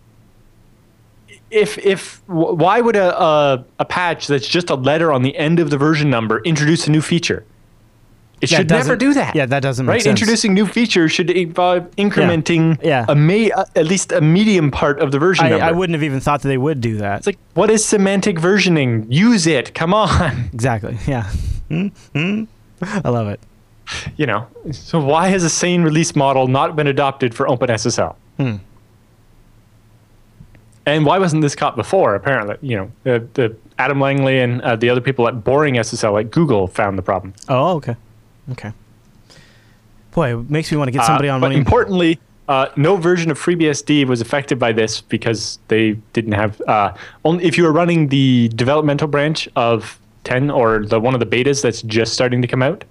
if 1.50 1.78
if 1.78 2.20
why 2.26 2.80
would 2.80 2.96
a, 2.96 3.20
a 3.22 3.64
a 3.78 3.84
patch 3.84 4.26
that's 4.26 4.48
just 4.48 4.68
a 4.70 4.74
letter 4.74 5.12
on 5.12 5.22
the 5.22 5.36
end 5.36 5.60
of 5.60 5.70
the 5.70 5.78
version 5.78 6.10
number 6.10 6.40
introduce 6.44 6.86
a 6.86 6.90
new 6.90 7.00
feature 7.00 7.44
it 8.40 8.50
Yeah, 8.50 8.58
it 8.58 8.60
should 8.62 8.70
never 8.70 8.96
do 8.96 9.14
that 9.14 9.34
yeah, 9.34 9.46
that 9.46 9.60
doesn't 9.62 9.86
make 9.86 9.92
right 9.94 10.02
sense. 10.02 10.20
introducing 10.20 10.52
new 10.54 10.66
features 10.66 11.12
should 11.12 11.30
involve 11.30 11.90
incrementing 11.96 12.78
Yeah. 12.82 13.06
a 13.08 13.14
may 13.14 13.50
uh, 13.52 13.64
at 13.76 13.86
least 13.86 14.12
a 14.12 14.20
medium 14.20 14.70
part 14.70 14.98
of 15.00 15.10
the 15.12 15.18
version 15.18 15.46
I, 15.46 15.50
number 15.50 15.64
I 15.64 15.70
wouldn't 15.72 15.94
have 15.94 16.02
even 16.02 16.20
thought 16.20 16.42
that 16.42 16.48
they 16.48 16.58
would 16.58 16.80
do 16.80 16.96
that. 16.98 17.18
it's 17.18 17.26
like 17.26 17.38
what 17.54 17.70
is 17.70 17.84
semantic 17.84 18.36
versioning 18.38 19.06
use 19.08 19.46
it 19.46 19.72
come 19.74 19.94
on 19.94 20.50
exactly. 20.52 20.98
Yeah. 21.06 21.30
I 23.04 23.08
love 23.08 23.28
it. 23.28 23.40
you 24.16 24.26
know, 24.26 24.46
so 24.72 24.98
why 25.00 25.28
has 25.28 25.44
a 25.44 25.48
sane 25.50 25.82
release 25.82 26.14
model 26.16 26.48
not 26.48 26.74
been 26.76 26.86
adopted 26.88 27.34
for 27.34 27.46
OpenSSL? 27.46 28.14
Hmm. 28.38 28.56
And 30.86 31.04
why 31.04 31.18
wasn't 31.18 31.42
this 31.42 31.56
caught 31.56 31.74
before? 31.76 32.14
Apparently, 32.14 32.56
you 32.62 32.76
know, 32.76 32.92
the, 33.02 33.26
the 33.34 33.56
Adam 33.78 34.00
Langley 34.00 34.38
and 34.38 34.62
uh, 34.62 34.76
the 34.76 34.88
other 34.88 35.00
people 35.00 35.26
at 35.26 35.34
BoringSSL 35.42 36.20
at 36.20 36.30
Google 36.30 36.68
found 36.68 36.96
the 36.96 37.02
problem. 37.02 37.34
Oh, 37.48 37.74
okay. 37.76 37.96
Okay. 38.52 38.72
Boy, 40.12 40.38
it 40.38 40.48
makes 40.48 40.70
me 40.70 40.78
want 40.78 40.88
to 40.88 40.92
get 40.92 41.04
somebody 41.04 41.28
Uh, 41.28 41.34
on 41.34 41.40
but 41.40 41.46
one. 41.48 41.52
of- 41.52 41.58
importantly, 41.58 42.20
uh, 42.48 42.68
no 42.76 42.96
version 42.96 43.30
of 43.32 43.38
FreeBSD 43.38 44.06
was 44.06 44.20
affected 44.20 44.58
by 44.60 44.70
this 44.72 45.00
because 45.00 45.58
they 45.66 45.92
didn't 46.12 46.32
have. 46.32 46.60
Uh, 46.62 46.94
only 47.24 47.44
if 47.44 47.58
you 47.58 47.64
were 47.64 47.72
running 47.72 48.06
the 48.08 48.48
developmental 48.54 49.08
branch 49.08 49.48
of 49.56 49.98
10 50.22 50.50
or 50.50 50.86
the 50.86 51.00
one 51.00 51.14
of 51.14 51.20
the 51.20 51.26
betas 51.26 51.60
that's 51.62 51.82
just 51.82 52.12
starting 52.14 52.40
to 52.40 52.46
come 52.48 52.62
out, 52.62 52.84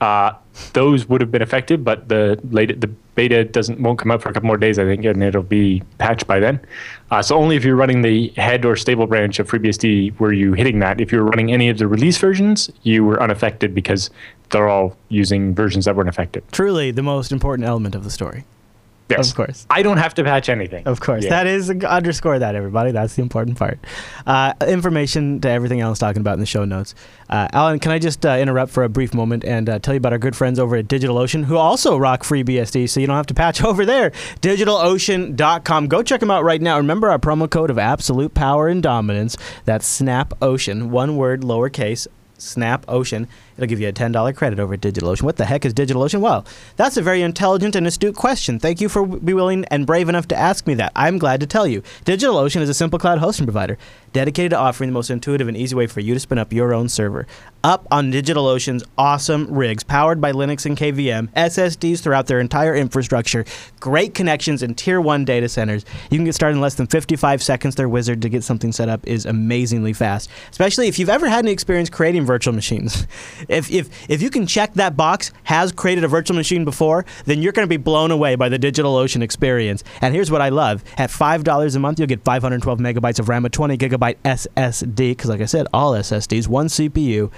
uh, 0.00 0.32
those 0.72 1.08
would 1.08 1.20
have 1.20 1.30
been 1.30 1.42
affected. 1.42 1.84
But 1.84 2.08
the 2.08 2.38
the 2.42 2.90
beta 3.14 3.44
doesn't 3.44 3.80
won't 3.80 3.98
come 3.98 4.10
out 4.10 4.22
for 4.22 4.30
a 4.30 4.32
couple 4.32 4.46
more 4.46 4.56
days, 4.56 4.78
I 4.78 4.84
think, 4.84 5.04
and 5.04 5.22
it'll 5.22 5.42
be 5.42 5.82
patched 5.98 6.26
by 6.26 6.40
then. 6.40 6.60
Uh, 7.10 7.22
so 7.22 7.36
only 7.36 7.56
if 7.56 7.64
you're 7.64 7.76
running 7.76 8.02
the 8.02 8.28
head 8.36 8.64
or 8.64 8.76
stable 8.76 9.06
branch 9.06 9.38
of 9.38 9.48
FreeBSD 9.48 10.18
were 10.18 10.32
you 10.32 10.54
hitting 10.54 10.78
that. 10.80 11.00
If 11.00 11.12
you 11.12 11.18
were 11.18 11.24
running 11.24 11.52
any 11.52 11.68
of 11.68 11.78
the 11.78 11.86
release 11.86 12.18
versions, 12.18 12.70
you 12.82 13.04
were 13.04 13.22
unaffected 13.22 13.74
because 13.74 14.10
they're 14.50 14.68
all 14.68 14.96
using 15.08 15.54
versions 15.54 15.84
that 15.84 15.96
weren't 15.96 16.08
affected. 16.08 16.44
Truly 16.52 16.90
the 16.90 17.02
most 17.02 17.32
important 17.32 17.68
element 17.68 17.94
of 17.94 18.04
the 18.04 18.10
story. 18.10 18.44
Yes. 19.10 19.30
Of 19.30 19.36
course. 19.36 19.66
I 19.68 19.82
don't 19.82 19.98
have 19.98 20.14
to 20.14 20.24
patch 20.24 20.48
anything. 20.48 20.86
Of 20.86 21.00
course. 21.00 21.24
Yeah. 21.24 21.30
That 21.30 21.46
is, 21.46 21.70
underscore 21.70 22.38
that, 22.38 22.54
everybody. 22.54 22.92
That's 22.92 23.14
the 23.14 23.22
important 23.22 23.58
part. 23.58 23.78
Uh, 24.26 24.54
information 24.66 25.40
to 25.40 25.48
everything 25.50 25.80
Alan's 25.80 25.98
talking 25.98 26.20
about 26.20 26.34
in 26.34 26.40
the 26.40 26.46
show 26.46 26.64
notes. 26.64 26.94
Uh, 27.28 27.48
Alan, 27.52 27.78
can 27.78 27.92
I 27.92 27.98
just 27.98 28.24
uh, 28.24 28.30
interrupt 28.38 28.72
for 28.72 28.84
a 28.84 28.88
brief 28.88 29.14
moment 29.14 29.44
and 29.44 29.68
uh, 29.68 29.78
tell 29.78 29.94
you 29.94 29.98
about 29.98 30.12
our 30.12 30.18
good 30.18 30.36
friends 30.36 30.58
over 30.58 30.76
at 30.76 30.86
DigitalOcean 30.86 31.44
who 31.44 31.56
also 31.56 31.96
rock 31.96 32.22
FreeBSD, 32.22 32.88
so 32.88 33.00
you 33.00 33.06
don't 33.06 33.16
have 33.16 33.26
to 33.26 33.34
patch 33.34 33.62
over 33.64 33.84
there? 33.84 34.10
DigitalOcean.com. 34.42 35.86
Go 35.88 36.02
check 36.02 36.20
them 36.20 36.30
out 36.30 36.44
right 36.44 36.60
now. 36.60 36.76
Remember 36.76 37.10
our 37.10 37.18
promo 37.18 37.50
code 37.50 37.70
of 37.70 37.78
absolute 37.78 38.34
power 38.34 38.68
and 38.68 38.82
dominance. 38.82 39.36
That's 39.64 39.86
Snap 39.86 40.34
Ocean, 40.42 40.90
one 40.90 41.16
word, 41.16 41.42
lowercase, 41.42 42.06
Snap 42.38 42.84
Ocean. 42.88 43.28
It'll 43.60 43.68
give 43.68 43.78
you 43.78 43.88
a 43.88 43.92
$10 43.92 44.34
credit 44.36 44.58
over 44.58 44.72
at 44.72 44.80
DigitalOcean. 44.80 45.20
What 45.20 45.36
the 45.36 45.44
heck 45.44 45.66
is 45.66 45.74
DigitalOcean? 45.74 46.22
Well, 46.22 46.46
that's 46.76 46.96
a 46.96 47.02
very 47.02 47.20
intelligent 47.20 47.76
and 47.76 47.86
astute 47.86 48.16
question. 48.16 48.58
Thank 48.58 48.80
you 48.80 48.88
for 48.88 49.04
be 49.04 49.34
willing 49.34 49.66
and 49.66 49.86
brave 49.86 50.08
enough 50.08 50.26
to 50.28 50.36
ask 50.36 50.66
me 50.66 50.72
that. 50.74 50.92
I'm 50.96 51.18
glad 51.18 51.40
to 51.40 51.46
tell 51.46 51.66
you. 51.66 51.82
DigitalOcean 52.06 52.62
is 52.62 52.70
a 52.70 52.74
simple 52.74 52.98
cloud 52.98 53.18
hosting 53.18 53.44
provider 53.44 53.76
dedicated 54.12 54.50
to 54.50 54.58
offering 54.58 54.88
the 54.88 54.94
most 54.94 55.10
intuitive 55.10 55.46
and 55.46 55.56
easy 55.56 55.74
way 55.74 55.86
for 55.86 56.00
you 56.00 56.14
to 56.14 56.20
spin 56.20 56.38
up 56.38 56.52
your 56.52 56.72
own 56.72 56.88
server. 56.88 57.26
Up 57.62 57.86
on 57.90 58.10
DigitalOcean's 58.10 58.82
awesome 58.96 59.46
rigs, 59.52 59.84
powered 59.84 60.20
by 60.20 60.32
Linux 60.32 60.64
and 60.64 60.76
KVM, 60.76 61.28
SSDs 61.34 62.00
throughout 62.00 62.26
their 62.26 62.40
entire 62.40 62.74
infrastructure, 62.74 63.44
great 63.78 64.14
connections 64.14 64.62
in 64.62 64.74
tier 64.74 65.00
1 65.00 65.24
data 65.26 65.48
centers. 65.48 65.84
You 66.10 66.16
can 66.18 66.24
get 66.24 66.34
started 66.34 66.56
in 66.56 66.62
less 66.62 66.74
than 66.76 66.86
55 66.86 67.42
seconds. 67.42 67.74
Their 67.74 67.88
wizard 67.88 68.22
to 68.22 68.28
get 68.28 68.42
something 68.42 68.72
set 68.72 68.88
up 68.88 69.06
is 69.06 69.26
amazingly 69.26 69.92
fast, 69.92 70.30
especially 70.50 70.88
if 70.88 70.98
you've 70.98 71.10
ever 71.10 71.28
had 71.28 71.44
any 71.44 71.52
experience 71.52 71.90
creating 71.90 72.24
virtual 72.24 72.54
machines. 72.54 73.06
If, 73.50 73.70
if, 73.70 74.10
if 74.10 74.22
you 74.22 74.30
can 74.30 74.46
check 74.46 74.74
that 74.74 74.96
box, 74.96 75.32
has 75.44 75.72
created 75.72 76.04
a 76.04 76.08
virtual 76.08 76.36
machine 76.36 76.64
before, 76.64 77.04
then 77.24 77.42
you're 77.42 77.52
going 77.52 77.66
to 77.66 77.68
be 77.68 77.76
blown 77.76 78.10
away 78.10 78.36
by 78.36 78.48
the 78.48 78.58
DigitalOcean 78.58 79.22
experience. 79.22 79.84
And 80.00 80.14
here's 80.14 80.30
what 80.30 80.40
I 80.40 80.48
love 80.48 80.84
at 80.96 81.10
$5 81.10 81.76
a 81.76 81.78
month, 81.78 81.98
you'll 81.98 82.08
get 82.08 82.24
512 82.24 82.78
megabytes 82.78 83.18
of 83.18 83.28
RAM, 83.28 83.44
a 83.44 83.48
20 83.48 83.76
gigabyte 83.76 84.16
SSD, 84.24 85.10
because 85.10 85.28
like 85.28 85.40
I 85.40 85.46
said, 85.46 85.66
all 85.72 85.92
SSDs, 85.92 86.48
one 86.48 86.66
CPU, 86.66 87.30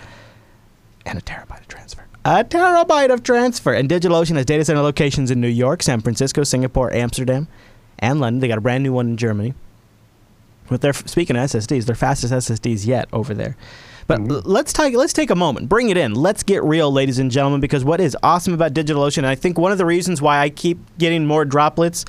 and 1.06 1.18
a 1.18 1.22
terabyte 1.22 1.60
of 1.60 1.68
transfer. 1.68 2.06
A 2.24 2.44
terabyte 2.44 3.12
of 3.12 3.22
transfer. 3.22 3.72
And 3.72 3.88
DigitalOcean 3.88 4.36
has 4.36 4.46
data 4.46 4.64
center 4.64 4.82
locations 4.82 5.30
in 5.30 5.40
New 5.40 5.48
York, 5.48 5.82
San 5.82 6.00
Francisco, 6.00 6.44
Singapore, 6.44 6.92
Amsterdam, 6.92 7.48
and 7.98 8.20
London. 8.20 8.40
They 8.40 8.48
got 8.48 8.58
a 8.58 8.62
brand 8.62 8.84
new 8.84 8.92
one 8.92 9.08
in 9.08 9.16
Germany. 9.16 9.54
With 10.70 10.80
their 10.80 10.92
speaking 10.92 11.36
of 11.36 11.42
SSDs, 11.50 11.86
their 11.86 11.96
fastest 11.96 12.32
SSDs 12.32 12.86
yet 12.86 13.08
over 13.12 13.34
there. 13.34 13.56
But 14.20 14.30
l- 14.30 14.42
let's 14.44 14.72
take 14.72 14.94
let's 14.94 15.12
take 15.12 15.30
a 15.30 15.34
moment, 15.34 15.68
bring 15.68 15.88
it 15.90 15.96
in. 15.96 16.14
Let's 16.14 16.42
get 16.42 16.62
real, 16.62 16.92
ladies 16.92 17.18
and 17.18 17.30
gentlemen, 17.30 17.60
because 17.60 17.84
what 17.84 18.00
is 18.00 18.16
awesome 18.22 18.54
about 18.54 18.72
DigitalOcean, 18.74 19.18
and 19.18 19.26
I 19.26 19.34
think 19.34 19.58
one 19.58 19.72
of 19.72 19.78
the 19.78 19.86
reasons 19.86 20.20
why 20.20 20.38
I 20.38 20.50
keep 20.50 20.78
getting 20.98 21.26
more 21.26 21.44
droplets, 21.44 22.04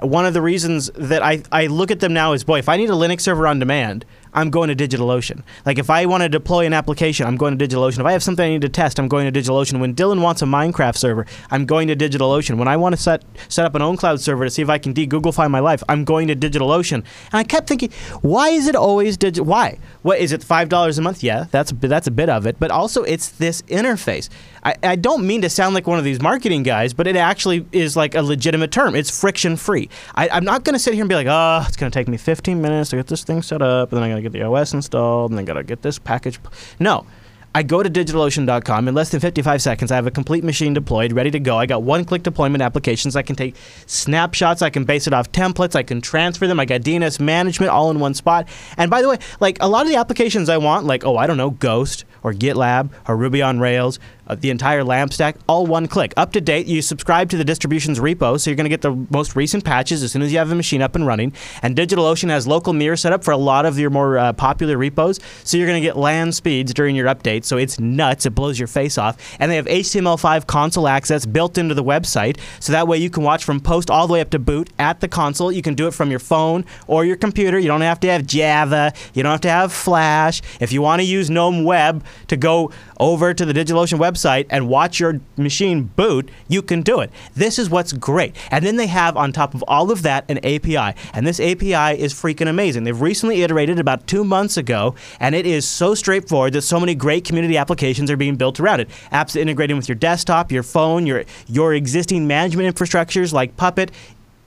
one 0.00 0.26
of 0.26 0.34
the 0.34 0.42
reasons 0.42 0.90
that 0.94 1.22
I, 1.22 1.42
I 1.50 1.66
look 1.66 1.90
at 1.90 2.00
them 2.00 2.12
now 2.12 2.32
is, 2.32 2.44
boy, 2.44 2.58
if 2.58 2.68
I 2.68 2.76
need 2.76 2.90
a 2.90 2.94
Linux 2.94 3.22
server 3.22 3.46
on 3.46 3.58
demand, 3.58 4.04
I'm 4.34 4.50
going 4.50 4.74
to 4.74 4.76
DigitalOcean. 4.76 5.42
Like 5.64 5.78
if 5.78 5.90
I 5.90 6.06
want 6.06 6.22
to 6.22 6.28
deploy 6.28 6.66
an 6.66 6.72
application, 6.72 7.26
I'm 7.26 7.36
going 7.36 7.56
to 7.56 7.66
DigitalOcean. 7.66 8.00
If 8.00 8.06
I 8.06 8.12
have 8.12 8.22
something 8.22 8.44
I 8.44 8.50
need 8.50 8.62
to 8.62 8.68
test, 8.68 8.98
I'm 8.98 9.08
going 9.08 9.30
to 9.30 9.40
DigitalOcean. 9.40 9.80
When 9.80 9.94
Dylan 9.94 10.20
wants 10.20 10.42
a 10.42 10.44
Minecraft 10.44 10.96
server, 10.96 11.26
I'm 11.50 11.66
going 11.66 11.88
to 11.88 11.96
DigitalOcean. 11.96 12.58
When 12.58 12.68
I 12.68 12.76
want 12.76 12.94
to 12.94 13.00
set 13.00 13.24
set 13.48 13.64
up 13.64 13.74
an 13.74 13.82
OwnCloud 13.82 14.20
server 14.20 14.44
to 14.44 14.50
see 14.50 14.62
if 14.62 14.68
I 14.68 14.78
can 14.78 14.92
de-Googlefy 14.92 15.50
my 15.50 15.60
life, 15.60 15.82
I'm 15.88 16.04
going 16.04 16.28
to 16.28 16.36
DigitalOcean. 16.36 16.94
And 16.96 17.06
I 17.32 17.44
kept 17.44 17.68
thinking, 17.68 17.90
why 18.22 18.50
is 18.50 18.66
it 18.66 18.76
always 18.76 19.16
digital? 19.16 19.46
Why? 19.46 19.78
What 20.02 20.18
is 20.18 20.32
it? 20.32 20.42
Five 20.44 20.68
dollars 20.68 20.98
a 20.98 21.02
month? 21.02 21.22
Yeah, 21.22 21.46
that's 21.50 21.72
that's 21.72 22.06
a 22.06 22.10
bit 22.10 22.28
of 22.28 22.46
it. 22.46 22.58
But 22.58 22.70
also, 22.70 23.02
it's 23.02 23.30
this 23.30 23.62
interface. 23.62 24.28
I, 24.66 24.74
I 24.82 24.96
don't 24.96 25.24
mean 25.24 25.42
to 25.42 25.48
sound 25.48 25.76
like 25.76 25.86
one 25.86 25.98
of 25.98 26.04
these 26.04 26.20
marketing 26.20 26.64
guys, 26.64 26.92
but 26.92 27.06
it 27.06 27.14
actually 27.14 27.64
is 27.70 27.96
like 27.96 28.16
a 28.16 28.22
legitimate 28.22 28.72
term. 28.72 28.96
It's 28.96 29.16
friction 29.16 29.56
free. 29.56 29.88
I, 30.16 30.28
I'm 30.28 30.44
not 30.44 30.64
going 30.64 30.72
to 30.72 30.78
sit 30.80 30.94
here 30.94 31.02
and 31.04 31.08
be 31.08 31.14
like, 31.14 31.28
oh, 31.30 31.64
it's 31.68 31.76
going 31.76 31.90
to 31.90 31.96
take 31.96 32.08
me 32.08 32.16
15 32.16 32.60
minutes 32.60 32.90
to 32.90 32.96
get 32.96 33.06
this 33.06 33.22
thing 33.22 33.42
set 33.42 33.62
up, 33.62 33.92
and 33.92 34.02
then 34.02 34.04
I 34.04 34.08
got 34.08 34.16
to 34.16 34.22
get 34.28 34.38
the 34.38 34.42
OS 34.42 34.74
installed, 34.74 35.30
and 35.30 35.38
then 35.38 35.44
got 35.44 35.54
to 35.54 35.62
get 35.62 35.82
this 35.82 35.98
package. 35.98 36.38
No. 36.78 37.06
I 37.54 37.62
go 37.62 37.82
to 37.82 37.88
DigitalOcean.com. 37.88 38.86
In 38.86 38.94
less 38.94 39.08
than 39.08 39.20
55 39.20 39.62
seconds, 39.62 39.90
I 39.90 39.94
have 39.94 40.06
a 40.06 40.10
complete 40.10 40.44
machine 40.44 40.74
deployed, 40.74 41.14
ready 41.14 41.30
to 41.30 41.40
go. 41.40 41.56
I 41.56 41.64
got 41.64 41.82
one 41.82 42.04
click 42.04 42.22
deployment 42.22 42.60
applications. 42.60 43.16
I 43.16 43.22
can 43.22 43.34
take 43.34 43.56
snapshots. 43.86 44.60
I 44.60 44.68
can 44.68 44.84
base 44.84 45.06
it 45.06 45.14
off 45.14 45.32
templates. 45.32 45.74
I 45.74 45.82
can 45.82 46.02
transfer 46.02 46.46
them. 46.46 46.60
I 46.60 46.66
got 46.66 46.82
DNS 46.82 47.18
management 47.18 47.72
all 47.72 47.90
in 47.90 47.98
one 47.98 48.12
spot. 48.12 48.46
And 48.76 48.90
by 48.90 49.00
the 49.00 49.08
way, 49.08 49.16
like 49.40 49.56
a 49.62 49.68
lot 49.68 49.86
of 49.86 49.88
the 49.88 49.96
applications 49.96 50.50
I 50.50 50.58
want, 50.58 50.84
like, 50.84 51.06
oh, 51.06 51.16
I 51.16 51.26
don't 51.26 51.38
know, 51.38 51.48
Ghost 51.48 52.04
or 52.22 52.34
GitLab 52.34 52.90
or 53.08 53.16
Ruby 53.16 53.40
on 53.40 53.58
Rails, 53.58 54.00
uh, 54.26 54.34
the 54.34 54.50
entire 54.50 54.82
LAMP 54.82 55.12
stack, 55.12 55.36
all 55.48 55.66
one 55.66 55.86
click. 55.86 56.12
Up 56.16 56.32
to 56.32 56.40
date, 56.40 56.66
you 56.66 56.82
subscribe 56.82 57.30
to 57.30 57.36
the 57.36 57.44
distributions 57.44 57.98
repo, 57.98 58.38
so 58.40 58.50
you're 58.50 58.56
going 58.56 58.64
to 58.64 58.70
get 58.70 58.82
the 58.82 59.06
most 59.10 59.36
recent 59.36 59.64
patches 59.64 60.02
as 60.02 60.12
soon 60.12 60.22
as 60.22 60.32
you 60.32 60.38
have 60.38 60.48
the 60.48 60.54
machine 60.54 60.82
up 60.82 60.94
and 60.94 61.06
running. 61.06 61.32
And 61.62 61.76
DigitalOcean 61.76 62.28
has 62.30 62.46
local 62.46 62.72
mirror 62.72 62.96
set 62.96 63.12
up 63.12 63.22
for 63.22 63.30
a 63.30 63.36
lot 63.36 63.66
of 63.66 63.78
your 63.78 63.90
more 63.90 64.18
uh, 64.18 64.32
popular 64.32 64.76
repos, 64.76 65.20
so 65.44 65.56
you're 65.56 65.66
going 65.66 65.80
to 65.80 65.86
get 65.86 65.96
LAN 65.96 66.32
speeds 66.32 66.74
during 66.74 66.96
your 66.96 67.06
updates. 67.06 67.44
So 67.44 67.56
it's 67.56 67.78
nuts, 67.78 68.26
it 68.26 68.30
blows 68.30 68.58
your 68.58 68.68
face 68.68 68.98
off. 68.98 69.16
And 69.38 69.50
they 69.50 69.56
have 69.56 69.66
HTML5 69.66 70.46
console 70.46 70.88
access 70.88 71.24
built 71.24 71.58
into 71.58 71.74
the 71.74 71.84
website, 71.84 72.38
so 72.60 72.72
that 72.72 72.88
way 72.88 72.98
you 72.98 73.10
can 73.10 73.22
watch 73.22 73.44
from 73.44 73.60
post 73.60 73.90
all 73.90 74.06
the 74.06 74.12
way 74.12 74.20
up 74.20 74.30
to 74.30 74.38
boot 74.38 74.70
at 74.78 75.00
the 75.00 75.08
console. 75.08 75.52
You 75.52 75.62
can 75.62 75.74
do 75.74 75.86
it 75.86 75.94
from 75.94 76.10
your 76.10 76.20
phone 76.20 76.64
or 76.86 77.04
your 77.04 77.16
computer. 77.16 77.58
You 77.58 77.68
don't 77.68 77.80
have 77.80 78.00
to 78.00 78.08
have 78.08 78.26
Java, 78.26 78.92
you 79.14 79.22
don't 79.22 79.32
have 79.32 79.40
to 79.42 79.50
have 79.50 79.72
Flash. 79.72 80.42
If 80.60 80.72
you 80.72 80.82
want 80.82 81.00
to 81.00 81.06
use 81.06 81.30
GNOME 81.30 81.64
Web 81.64 82.04
to 82.28 82.36
go 82.36 82.72
over 82.98 83.32
to 83.32 83.44
the 83.44 83.52
DigitalOcean 83.52 83.98
website 83.98 84.15
and 84.24 84.68
watch 84.68 85.00
your 85.00 85.20
machine 85.36 85.84
boot, 85.84 86.30
you 86.48 86.62
can 86.62 86.82
do 86.82 87.00
it. 87.00 87.10
This 87.34 87.58
is 87.58 87.68
what's 87.68 87.92
great. 87.92 88.34
And 88.50 88.64
then 88.64 88.76
they 88.76 88.86
have 88.86 89.16
on 89.16 89.32
top 89.32 89.54
of 89.54 89.62
all 89.68 89.90
of 89.90 90.02
that 90.02 90.24
an 90.30 90.38
API. 90.38 90.98
And 91.12 91.26
this 91.26 91.40
API 91.40 92.00
is 92.00 92.14
freaking 92.14 92.48
amazing. 92.48 92.84
They've 92.84 93.00
recently 93.00 93.42
iterated 93.42 93.78
about 93.78 94.06
two 94.06 94.24
months 94.24 94.56
ago, 94.56 94.94
and 95.20 95.34
it 95.34 95.46
is 95.46 95.66
so 95.66 95.94
straightforward 95.94 96.52
that 96.54 96.62
so 96.62 96.80
many 96.80 96.94
great 96.94 97.24
community 97.24 97.56
applications 97.56 98.10
are 98.10 98.16
being 98.16 98.36
built 98.36 98.60
around 98.60 98.80
it. 98.80 98.88
Apps 99.12 99.36
integrating 99.36 99.76
with 99.76 99.88
your 99.88 99.96
desktop, 99.96 100.52
your 100.52 100.62
phone, 100.62 101.06
your 101.06 101.24
your 101.46 101.74
existing 101.74 102.26
management 102.26 102.74
infrastructures 102.74 103.32
like 103.32 103.56
Puppet, 103.56 103.90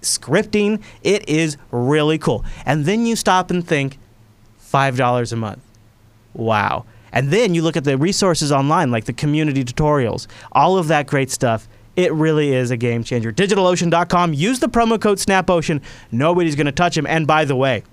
scripting. 0.02 0.82
It 1.04 1.28
is 1.28 1.58
really 1.72 2.18
cool. 2.18 2.46
And 2.66 2.86
then 2.86 3.06
you 3.06 3.16
stop 3.16 3.52
and 3.52 3.66
think, 3.66 3.98
five 4.58 4.98
dollars 4.98 5.34
a 5.34 5.36
month. 5.36 5.62
Wow. 6.34 6.86
And 7.12 7.30
then 7.30 7.54
you 7.54 7.62
look 7.62 7.78
at 7.78 7.84
the 7.84 7.98
resources 7.98 8.52
online, 8.52 8.92
like 8.92 9.06
the 9.06 9.14
community 9.14 9.64
tutorials, 9.64 10.28
all 10.52 10.78
of 10.78 10.88
that 10.88 11.08
great 11.08 11.32
stuff. 11.32 11.68
It 11.96 12.14
really 12.14 12.54
is 12.54 12.72
a 12.72 12.78
game 12.78 13.04
changer. 13.04 13.32
DigitalOcean.com. 13.32 14.34
Use 14.34 14.60
the 14.60 14.70
promo 14.70 15.02
code 15.02 15.18
SNAPOcean. 15.18 15.82
Nobody's 16.12 16.56
going 16.56 16.66
to 16.66 16.72
touch 16.72 16.96
them. 16.96 17.06
And 17.06 17.28
by 17.28 17.46
the 17.46 17.56
way, 17.56 17.84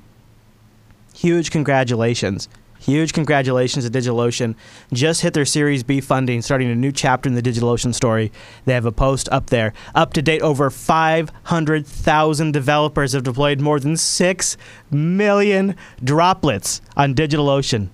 huge 1.12 1.50
congratulations. 1.50 2.48
Huge 2.78 3.12
congratulations 3.12 3.88
to 3.88 3.90
DigitalOcean. 3.90 4.54
Just 4.92 5.22
hit 5.22 5.34
their 5.34 5.44
Series 5.44 5.82
B 5.82 6.00
funding, 6.00 6.40
starting 6.40 6.70
a 6.70 6.74
new 6.74 6.92
chapter 6.92 7.28
in 7.28 7.34
the 7.34 7.42
DigitalOcean 7.42 7.92
story. 7.92 8.30
They 8.64 8.74
have 8.74 8.86
a 8.86 8.92
post 8.92 9.28
up 9.32 9.46
there. 9.46 9.72
Up 9.94 10.12
to 10.12 10.22
date, 10.22 10.42
over 10.42 10.70
500,000 10.70 12.52
developers 12.52 13.12
have 13.12 13.24
deployed 13.24 13.60
more 13.60 13.80
than 13.80 13.96
6 13.96 14.56
million 14.90 15.74
droplets 16.04 16.80
on 16.96 17.14
DigitalOcean. 17.14 17.88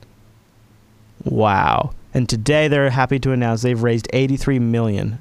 Wow. 1.24 1.92
And 2.14 2.28
today 2.28 2.68
they're 2.68 2.90
happy 2.90 3.18
to 3.20 3.32
announce 3.32 3.62
they've 3.62 3.82
raised 3.82 4.08
$83 4.12 4.60
million 4.60 5.18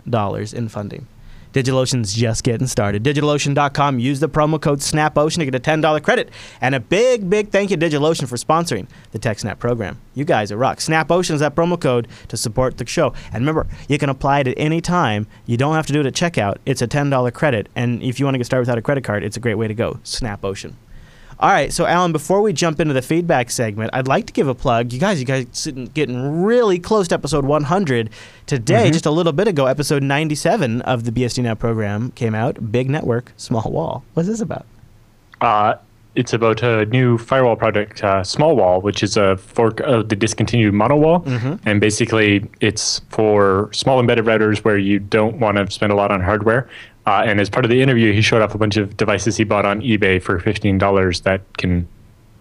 in 0.54 0.70
funding. 0.70 1.08
DigitalOcean's 1.54 2.14
just 2.14 2.44
getting 2.44 2.68
started. 2.68 3.04
DigitalOcean.com. 3.04 4.00
Use 4.00 4.22
the 4.22 4.30
promo 4.30 4.62
code 4.62 4.80
SNAPOcean 4.80 5.38
to 5.38 5.46
get 5.46 5.56
a 5.56 5.60
$10 5.60 6.02
credit. 6.02 6.30
And 6.62 6.76
a 6.76 6.80
big, 6.80 7.30
big 7.30 7.50
thank 7.50 7.72
you 7.72 7.78
to 7.78 7.90
DigitalOcean 7.90 8.28
for 8.28 8.38
sponsoring 8.38 8.88
the 9.12 9.20
TechSnap 9.20 9.60
program. 9.60 10.00
You 10.16 10.24
guys 10.24 10.52
are 10.52 10.58
rock. 10.58 10.78
SNAPOcean 10.78 11.32
is 11.32 11.40
that 11.42 11.56
promo 11.56 11.80
code 11.80 12.08
to 12.30 12.38
support 12.38 12.78
the 12.78 12.86
show. 12.86 13.14
And 13.34 13.46
remember, 13.46 13.68
you 13.90 13.98
can 13.98 14.10
apply 14.10 14.40
it 14.42 14.48
at 14.48 14.54
any 14.56 14.80
time. 14.80 15.28
You 15.46 15.58
don't 15.58 15.76
have 15.76 15.88
to 15.88 15.94
do 15.94 16.00
it 16.00 16.06
at 16.06 16.14
checkout. 16.14 16.58
It's 16.66 16.82
a 16.82 16.88
$10 16.88 17.34
credit. 17.34 17.68
And 17.76 18.02
if 18.02 18.20
you 18.20 18.26
want 18.26 18.36
to 18.36 18.40
get 18.40 18.46
started 18.46 18.62
without 18.62 18.78
a 18.78 18.82
credit 18.82 19.04
card, 19.04 19.24
it's 19.24 19.36
a 19.36 19.42
great 19.42 19.56
way 19.56 19.68
to 19.68 19.74
go. 19.74 20.00
SNAPOcean. 20.04 20.76
All 21.42 21.50
right, 21.50 21.74
so 21.74 21.88
Alan, 21.88 22.12
before 22.12 22.44
we 22.44 22.54
jump 22.54 22.80
into 22.80 22.94
the 22.94 23.02
feedback 23.02 23.50
segment, 23.50 23.90
I'd 23.94 24.08
like 24.08 24.28
to 24.28 24.34
give 24.34 24.48
a 24.48 24.54
plug. 24.54 24.94
You 24.94 25.00
guys, 25.00 25.20
you 25.20 25.26
guys 25.26 25.48
sitting, 25.54 25.86
getting 25.86 26.44
really 26.44 26.78
close 26.78 27.08
to 27.08 27.16
episode 27.16 27.46
100 27.46 28.12
today. 28.46 28.92
Just 28.92 29.08
a 29.08 29.12
little 29.12 29.34
bit 29.34 29.48
ago, 29.48 29.66
episode 29.66 30.04
97 30.04 30.84
of 30.84 31.04
the 31.04 31.12
BSD 31.12 31.42
Now 31.42 31.56
program 31.56 32.12
came 32.12 32.36
out. 32.36 32.72
Big 32.72 32.92
network, 32.92 33.34
small 33.38 33.72
wall. 33.72 34.04
What's 34.14 34.30
this 34.30 34.40
about? 34.40 34.68
Uh, 35.42 35.78
it's 36.14 36.34
about 36.34 36.62
a 36.62 36.86
new 36.88 37.18
firewall 37.18 37.56
project, 37.56 38.04
uh, 38.04 38.24
Small 38.24 38.56
Wall, 38.56 38.82
which 38.82 39.02
is 39.02 39.16
a 39.18 39.38
fork 39.38 39.80
of 39.80 40.10
the 40.10 40.16
discontinued 40.16 40.74
Monowall. 40.74 41.26
And 41.66 41.80
basically, 41.80 42.48
it's 42.60 43.00
for 43.10 43.70
small 43.72 44.00
embedded 44.00 44.26
routers 44.26 44.60
where 44.60 44.78
you 44.78 45.00
don't 45.00 45.40
want 45.40 45.58
to 45.58 45.72
spend 45.72 45.92
a 45.92 45.96
lot 45.96 46.12
on 46.12 46.22
hardware. 46.22 46.70
Uh, 47.06 47.24
and 47.26 47.40
as 47.40 47.50
part 47.50 47.66
of 47.66 47.72
the 47.72 47.82
interview, 47.82 48.14
he 48.14 48.22
showed 48.22 48.42
off 48.42 48.54
a 48.54 48.58
bunch 48.58 48.78
of 48.78 48.96
devices 48.98 49.38
he 49.38 49.44
bought 49.44 49.66
on 49.66 49.82
eBay 49.82 50.22
for 50.22 50.40
$15 50.40 51.24
that 51.24 51.42
can 51.58 51.88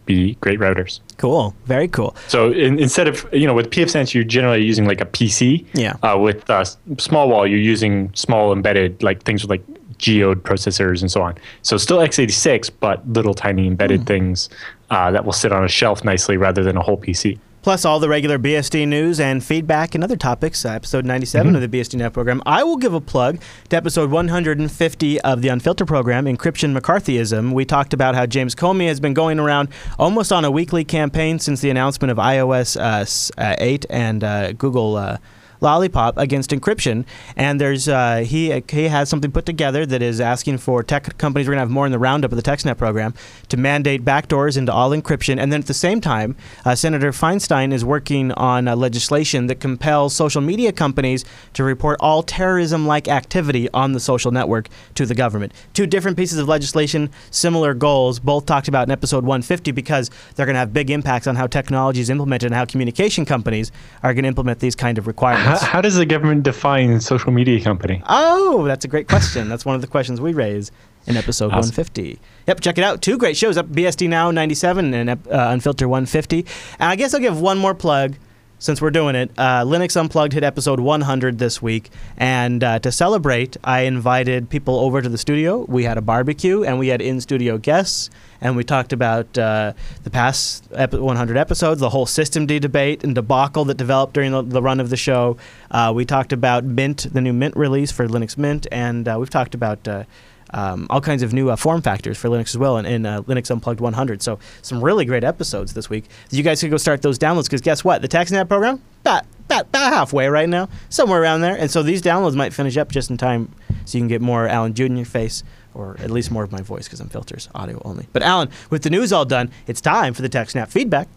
be 0.06 0.34
great 0.40 0.58
routers. 0.58 1.00
Cool, 1.16 1.54
very 1.66 1.88
cool. 1.88 2.14
So 2.28 2.52
in, 2.52 2.78
instead 2.78 3.08
of, 3.08 3.26
you 3.32 3.46
know, 3.46 3.54
with 3.54 3.70
pfSense, 3.70 4.12
you're 4.12 4.24
generally 4.24 4.62
using 4.62 4.86
like 4.86 5.00
a 5.00 5.06
PC. 5.06 5.64
Yeah. 5.72 5.96
Uh, 6.02 6.18
with 6.18 6.48
uh, 6.50 6.64
Small 6.98 7.28
Wall, 7.28 7.46
you're 7.46 7.58
using 7.58 8.12
small 8.14 8.52
embedded, 8.52 9.02
like 9.02 9.22
things 9.22 9.42
with 9.42 9.50
like 9.50 9.64
geode 9.98 10.42
processors 10.42 11.00
and 11.00 11.10
so 11.10 11.22
on. 11.22 11.36
So 11.62 11.76
still 11.76 11.98
x86, 11.98 12.70
but 12.80 13.06
little 13.08 13.34
tiny 13.34 13.66
embedded 13.66 14.06
things 14.06 14.48
uh, 14.90 15.10
that 15.10 15.24
will 15.24 15.32
sit 15.32 15.52
on 15.52 15.64
a 15.64 15.68
shelf 15.68 16.04
nicely 16.04 16.36
rather 16.36 16.62
than 16.64 16.76
a 16.76 16.82
whole 16.82 16.96
PC. 16.98 17.38
Plus, 17.62 17.84
all 17.84 18.00
the 18.00 18.08
regular 18.08 18.38
BSD 18.38 18.88
news 18.88 19.20
and 19.20 19.44
feedback 19.44 19.94
and 19.94 20.02
other 20.02 20.16
topics. 20.16 20.64
Uh, 20.64 20.70
episode 20.70 21.04
97 21.04 21.54
of 21.54 21.60
the 21.60 21.68
BSD 21.68 21.98
Now 21.98 22.08
program. 22.08 22.42
I 22.46 22.64
will 22.64 22.78
give 22.78 22.94
a 22.94 23.02
plug 23.02 23.38
to 23.68 23.76
episode 23.76 24.10
150 24.10 25.20
of 25.20 25.42
the 25.42 25.48
Unfiltered 25.48 25.86
program, 25.86 26.24
Encryption 26.24 26.74
McCarthyism. 26.74 27.52
We 27.52 27.66
talked 27.66 27.92
about 27.92 28.14
how 28.14 28.24
James 28.24 28.54
Comey 28.54 28.86
has 28.86 28.98
been 28.98 29.12
going 29.12 29.38
around 29.38 29.68
almost 29.98 30.32
on 30.32 30.46
a 30.46 30.50
weekly 30.50 30.84
campaign 30.84 31.38
since 31.38 31.60
the 31.60 31.68
announcement 31.68 32.10
of 32.10 32.16
iOS 32.16 32.80
uh, 32.80 33.40
uh, 33.40 33.56
8 33.58 33.84
and 33.90 34.24
uh, 34.24 34.52
Google. 34.52 35.18
Lollipop 35.60 36.16
against 36.16 36.50
encryption, 36.50 37.04
and 37.36 37.60
there's 37.60 37.88
uh, 37.88 38.18
he 38.18 38.62
he 38.70 38.84
has 38.84 39.08
something 39.08 39.30
put 39.30 39.46
together 39.46 39.84
that 39.86 40.02
is 40.02 40.20
asking 40.20 40.58
for 40.58 40.82
tech 40.82 41.16
companies. 41.18 41.46
We're 41.46 41.54
gonna 41.54 41.62
have 41.62 41.70
more 41.70 41.86
in 41.86 41.92
the 41.92 41.98
roundup 41.98 42.32
of 42.32 42.36
the 42.36 42.42
TechSnap 42.42 42.78
program 42.78 43.14
to 43.48 43.56
mandate 43.56 44.04
backdoors 44.04 44.56
into 44.56 44.72
all 44.72 44.90
encryption, 44.90 45.38
and 45.38 45.52
then 45.52 45.60
at 45.60 45.66
the 45.66 45.74
same 45.74 46.00
time, 46.00 46.36
uh, 46.64 46.74
Senator 46.74 47.10
Feinstein 47.12 47.72
is 47.72 47.84
working 47.84 48.32
on 48.32 48.68
uh, 48.68 48.76
legislation 48.76 49.46
that 49.46 49.60
compels 49.60 50.14
social 50.14 50.40
media 50.40 50.72
companies 50.72 51.24
to 51.52 51.64
report 51.64 51.98
all 52.00 52.22
terrorism-like 52.22 53.08
activity 53.08 53.68
on 53.74 53.92
the 53.92 54.00
social 54.00 54.30
network 54.30 54.68
to 54.94 55.06
the 55.06 55.14
government. 55.14 55.52
Two 55.74 55.86
different 55.86 56.16
pieces 56.16 56.38
of 56.38 56.48
legislation, 56.48 57.10
similar 57.30 57.74
goals, 57.74 58.18
both 58.18 58.46
talked 58.46 58.68
about 58.68 58.88
in 58.88 58.92
episode 58.92 59.24
150 59.24 59.72
because 59.72 60.10
they're 60.34 60.46
going 60.46 60.54
to 60.54 60.60
have 60.60 60.72
big 60.72 60.90
impacts 60.90 61.26
on 61.26 61.36
how 61.36 61.46
technology 61.46 62.00
is 62.00 62.10
implemented 62.10 62.46
and 62.46 62.54
how 62.54 62.64
communication 62.64 63.24
companies 63.24 63.72
are 64.02 64.14
going 64.14 64.24
to 64.24 64.28
implement 64.28 64.60
these 64.60 64.74
kind 64.74 64.98
of 64.98 65.06
requirements. 65.06 65.49
How, 65.50 65.58
how 65.58 65.80
does 65.80 65.96
the 65.96 66.06
government 66.06 66.42
define 66.42 67.00
social 67.00 67.32
media 67.32 67.60
company? 67.60 68.02
Oh, 68.08 68.64
that's 68.66 68.84
a 68.84 68.88
great 68.88 69.08
question. 69.08 69.48
That's 69.48 69.64
one 69.64 69.74
of 69.74 69.80
the 69.80 69.86
questions 69.86 70.20
we 70.20 70.32
raise 70.32 70.70
in 71.06 71.16
episode 71.16 71.46
Awesome. 71.46 71.74
150. 71.74 72.20
Yep, 72.46 72.60
check 72.60 72.78
it 72.78 72.84
out. 72.84 73.02
Two 73.02 73.18
great 73.18 73.36
shows 73.36 73.56
up 73.56 73.66
BSD 73.68 74.08
Now 74.08 74.30
97 74.30 74.94
and 74.94 75.10
uh, 75.10 75.16
Unfilter 75.16 75.86
150. 75.86 76.46
And 76.78 76.90
I 76.90 76.96
guess 76.96 77.14
I'll 77.14 77.20
give 77.20 77.40
one 77.40 77.58
more 77.58 77.74
plug 77.74 78.16
since 78.60 78.80
we're 78.80 78.90
doing 78.90 79.16
it. 79.16 79.30
Uh, 79.36 79.64
Linux 79.64 79.96
Unplugged 79.98 80.34
hit 80.34 80.44
episode 80.44 80.78
100 80.78 81.38
this 81.38 81.60
week. 81.60 81.90
And 82.16 82.62
uh, 82.62 82.78
to 82.78 82.92
celebrate, 82.92 83.56
I 83.64 83.80
invited 83.80 84.48
people 84.48 84.78
over 84.78 85.02
to 85.02 85.08
the 85.08 85.18
studio. 85.18 85.64
We 85.66 85.84
had 85.84 85.98
a 85.98 86.02
barbecue 86.02 86.62
and 86.62 86.78
we 86.78 86.88
had 86.88 87.00
in 87.00 87.20
studio 87.20 87.58
guests. 87.58 88.10
And 88.40 88.56
we 88.56 88.62
talked 88.62 88.92
about 88.92 89.36
uh, 89.36 89.72
the 90.04 90.10
past 90.10 90.68
ep- 90.72 90.94
100 90.94 91.36
episodes, 91.36 91.80
the 91.80 91.90
whole 91.90 92.06
systemd 92.06 92.60
debate 92.60 93.02
and 93.02 93.14
debacle 93.14 93.64
that 93.66 93.76
developed 93.76 94.14
during 94.14 94.32
the, 94.32 94.42
the 94.42 94.62
run 94.62 94.78
of 94.78 94.90
the 94.90 94.96
show. 94.96 95.36
Uh, 95.70 95.92
we 95.94 96.04
talked 96.04 96.32
about 96.32 96.64
Mint, 96.64 97.06
the 97.12 97.20
new 97.20 97.32
Mint 97.32 97.56
release 97.56 97.90
for 97.90 98.06
Linux 98.06 98.38
Mint. 98.38 98.66
And 98.70 99.08
uh, 99.08 99.16
we've 99.18 99.30
talked 99.30 99.54
about 99.54 99.88
uh, 99.88 100.04
um, 100.52 100.86
all 100.90 101.00
kinds 101.00 101.22
of 101.22 101.32
new 101.32 101.50
uh, 101.50 101.56
form 101.56 101.82
factors 101.82 102.18
for 102.18 102.28
Linux 102.28 102.48
as 102.48 102.58
well 102.58 102.76
in, 102.76 103.06
uh, 103.06 103.22
Linux 103.22 103.50
Unplugged 103.50 103.80
100. 103.80 104.22
So 104.22 104.38
some 104.62 104.82
really 104.82 105.04
great 105.04 105.24
episodes 105.24 105.74
this 105.74 105.90
week. 105.90 106.04
You 106.30 106.42
guys 106.42 106.60
can 106.60 106.70
go 106.70 106.76
start 106.76 107.02
those 107.02 107.18
downloads 107.18 107.44
because 107.44 107.60
guess 107.60 107.84
what? 107.84 108.02
The 108.02 108.08
TechSnap 108.08 108.48
program, 108.48 108.82
about, 109.02 109.24
about, 109.46 109.66
halfway 109.72 110.28
right 110.28 110.48
now, 110.48 110.68
somewhere 110.88 111.22
around 111.22 111.40
there. 111.40 111.56
And 111.56 111.70
so 111.70 111.82
these 111.82 112.02
downloads 112.02 112.34
might 112.34 112.52
finish 112.52 112.76
up 112.76 112.90
just 112.90 113.10
in 113.10 113.16
time 113.16 113.52
so 113.84 113.98
you 113.98 114.02
can 114.02 114.08
get 114.08 114.20
more 114.20 114.46
Allan 114.46 114.74
Jude 114.74 115.06
face 115.06 115.42
or 115.74 115.96
at 116.00 116.10
least 116.10 116.30
more 116.30 116.42
of 116.42 116.50
my 116.50 116.60
voice 116.60 116.84
because 116.84 117.00
I'm 117.00 117.08
filters, 117.08 117.48
audio 117.54 117.80
only. 117.84 118.06
But 118.12 118.22
Alan, 118.22 118.50
with 118.70 118.82
the 118.82 118.90
news 118.90 119.12
all 119.12 119.24
done, 119.24 119.50
it's 119.66 119.80
time 119.80 120.14
for 120.14 120.22
the 120.22 120.28
TechSnap 120.28 120.68
feedback. 120.68 121.08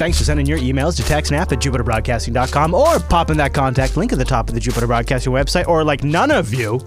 Thanks 0.00 0.16
for 0.16 0.24
sending 0.24 0.46
your 0.46 0.56
emails 0.56 0.96
to 0.96 1.02
techsnap 1.02 1.52
at 1.52 1.58
jupiterbroadcasting.com 1.58 2.72
or 2.72 2.98
popping 3.00 3.36
that 3.36 3.52
contact 3.52 3.98
link 3.98 4.14
at 4.14 4.18
the 4.18 4.24
top 4.24 4.48
of 4.48 4.54
the 4.54 4.60
Jupiter 4.60 4.86
Broadcasting 4.86 5.30
website, 5.30 5.68
or 5.68 5.84
like 5.84 6.02
none 6.02 6.30
of 6.30 6.54
you, 6.54 6.80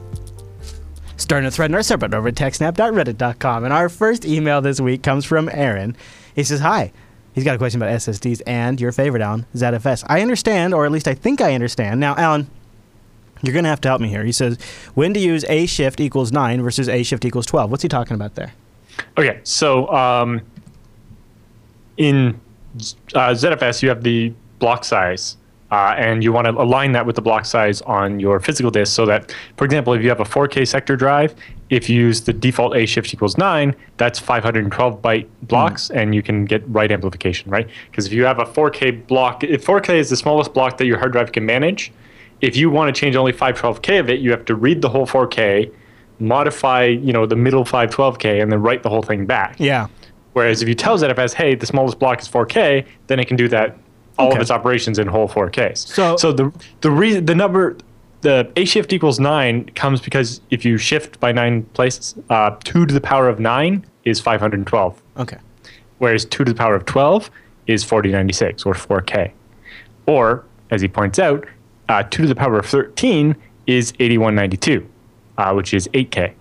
starting 1.18 1.45
a 1.45 1.51
thread 1.51 1.70
in 1.70 1.76
our 1.76 1.82
subreddit 1.82 2.16
over 2.16 2.30
at 2.30 2.34
techsnap.reddit.com. 2.34 3.66
And 3.66 3.72
our 3.72 3.88
first 3.88 4.26
email 4.26 4.61
this 4.61 4.82
week 4.82 5.03
comes 5.03 5.26
from 5.26 5.47
Aaron. 5.53 5.95
He 6.36 6.43
says, 6.43 6.61
Hi. 6.61 6.91
He's 7.34 7.43
got 7.43 7.53
a 7.53 7.59
question 7.59 7.80
about 7.80 7.93
SSDs 7.93 8.41
and 8.47 8.82
your 8.82 8.91
favorite, 8.91 9.22
Alan, 9.22 9.45
ZFS. 9.53 10.03
I 10.07 10.24
understand, 10.24 10.74
or 10.74 10.84
at 10.84 10.91
least 10.91 11.07
I 11.07 11.14
think 11.14 11.39
I 11.39 11.53
understand. 11.53 11.99
Now, 11.99 12.16
Alan, 12.16 12.49
you're 13.43 13.53
going 13.53 13.66
to 13.66 13.70
have 13.70 13.82
to 13.82 13.89
help 13.89 14.01
me 14.01 14.09
here. 14.09 14.26
He 14.26 14.32
says, 14.32 14.57
when 14.95 15.14
to 15.14 15.20
use 15.20 15.43
ashift 15.43 15.99
equals 15.99 16.32
9 16.32 16.64
versus 16.64 16.88
ashift 16.88 17.26
equals 17.26 17.45
12. 17.45 17.70
What's 17.70 17.84
he 17.84 17.89
talking 17.89 18.16
about 18.16 18.34
there? 18.34 18.53
Okay, 19.20 19.39
so 19.43 19.88
um, 19.93 20.41
in 21.97 22.41
uh, 23.15 23.32
ZFS, 23.32 23.82
you 23.82 23.89
have 23.89 24.03
the 24.03 24.34
block 24.59 24.84
size, 24.84 25.38
uh, 25.71 25.95
and 25.97 26.24
you 26.24 26.32
want 26.32 26.45
to 26.45 26.51
align 26.51 26.91
that 26.91 27.05
with 27.05 27.15
the 27.15 27.21
block 27.21 27.45
size 27.45 27.82
on 27.82 28.19
your 28.19 28.39
physical 28.39 28.69
disk 28.69 28.93
so 28.93 29.05
that, 29.05 29.34
for 29.57 29.65
example, 29.65 29.93
if 29.93 30.03
you 30.03 30.09
have 30.09 30.19
a 30.19 30.26
4K 30.26 30.67
sector 30.67 30.95
drive, 30.95 31.34
if 31.69 31.89
you 31.89 31.99
use 31.99 32.21
the 32.21 32.34
default 32.34 32.74
ashift 32.74 33.11
equals 33.11 33.38
9, 33.38 33.76
that's 33.97 34.19
512 34.19 35.01
byte 35.01 35.28
blocks, 35.43 35.89
and 35.89 36.13
you 36.13 36.21
can 36.21 36.45
get 36.45 36.61
write 36.67 36.91
amplification, 36.91 37.49
right? 37.49 37.67
Because 37.89 38.05
if 38.05 38.13
you 38.13 38.24
have 38.24 38.38
a 38.38 38.45
4K 38.45 39.07
block, 39.07 39.43
if 39.43 39.65
4K 39.65 39.95
is 39.95 40.09
the 40.11 40.15
smallest 40.15 40.53
block 40.53 40.78
that 40.78 40.86
your 40.86 40.99
hard 40.99 41.13
drive 41.13 41.32
can 41.32 41.45
manage, 41.45 41.91
if 42.41 42.55
you 42.55 42.69
want 42.69 42.93
to 42.93 42.99
change 42.99 43.15
only 43.15 43.34
512K 43.34 43.99
of 43.99 44.09
it, 44.09 44.19
you 44.19 44.30
have 44.30 44.45
to 44.45 44.55
read 44.55 44.82
the 44.82 44.89
whole 44.89 45.07
4K, 45.07 45.74
modify, 46.19 46.86
you 46.86 47.13
know, 47.13 47.26
the 47.26 47.36
middle 47.36 47.65
512K, 47.65 48.43
and 48.43 48.51
then 48.51 48.61
write 48.61 48.84
the 48.84 48.89
whole 48.89 49.01
thing 49.01 49.26
back. 49.26 49.55
Yeah. 49.59 49.88
Whereas 50.34 50.61
if 50.61 50.67
you 50.67 50.75
tell 50.75 50.97
ZFS, 50.97 51.34
hey, 51.34 51.55
the 51.55 51.65
smallest 51.65 51.99
block 51.99 52.21
is 52.21 52.27
4K, 52.27 52.86
then 53.07 53.19
it 53.19 53.25
can 53.27 53.38
do 53.38 53.47
that 53.49 53.77
all 54.17 54.27
Okay. 54.27 54.36
of 54.36 54.41
its 54.41 54.51
operations 54.51 54.99
in 54.99 55.07
whole 55.07 55.27
4Ks. 55.27 55.88
So- 55.88 56.17
so 56.17 56.31
the 56.31 56.51
the 56.81 56.91
reason 56.91 57.25
the 57.25 57.36
number 57.36 57.77
the 58.21 58.47
ashift 58.55 58.93
equals 58.93 59.19
nine 59.19 59.69
comes 59.75 59.99
because 59.99 60.39
if 60.49 60.63
you 60.63 60.77
shift 60.77 61.19
by 61.19 61.31
nine 61.34 61.63
places, 61.73 62.15
uh, 62.29 62.51
two 62.63 62.86
to 62.86 62.93
the 62.93 63.01
power 63.01 63.27
of 63.27 63.38
nine 63.39 63.84
is 64.05 64.21
512, 64.21 65.01
Okay. 65.19 65.38
whereas 65.97 66.23
two 66.25 66.45
to 66.45 66.51
the 66.53 66.57
power 66.57 66.73
of 66.75 66.86
12 66.86 67.29
is 67.67 67.84
4096 67.84 68.65
or 68.65 68.73
4K, 68.75 69.31
or 70.05 70.43
as 70.71 70.81
he 70.81 70.88
points 70.88 71.19
out, 71.19 71.45
uh, 71.89 72.03
two 72.09 72.21
to 72.23 72.27
the 72.29 72.36
power 72.36 72.57
of 72.59 72.65
13 72.65 73.36
is 73.67 73.91
8192, 73.99 74.86
uh, 75.38 75.51
which 75.53 75.73
is 75.73 75.89
8K. 75.93 76.31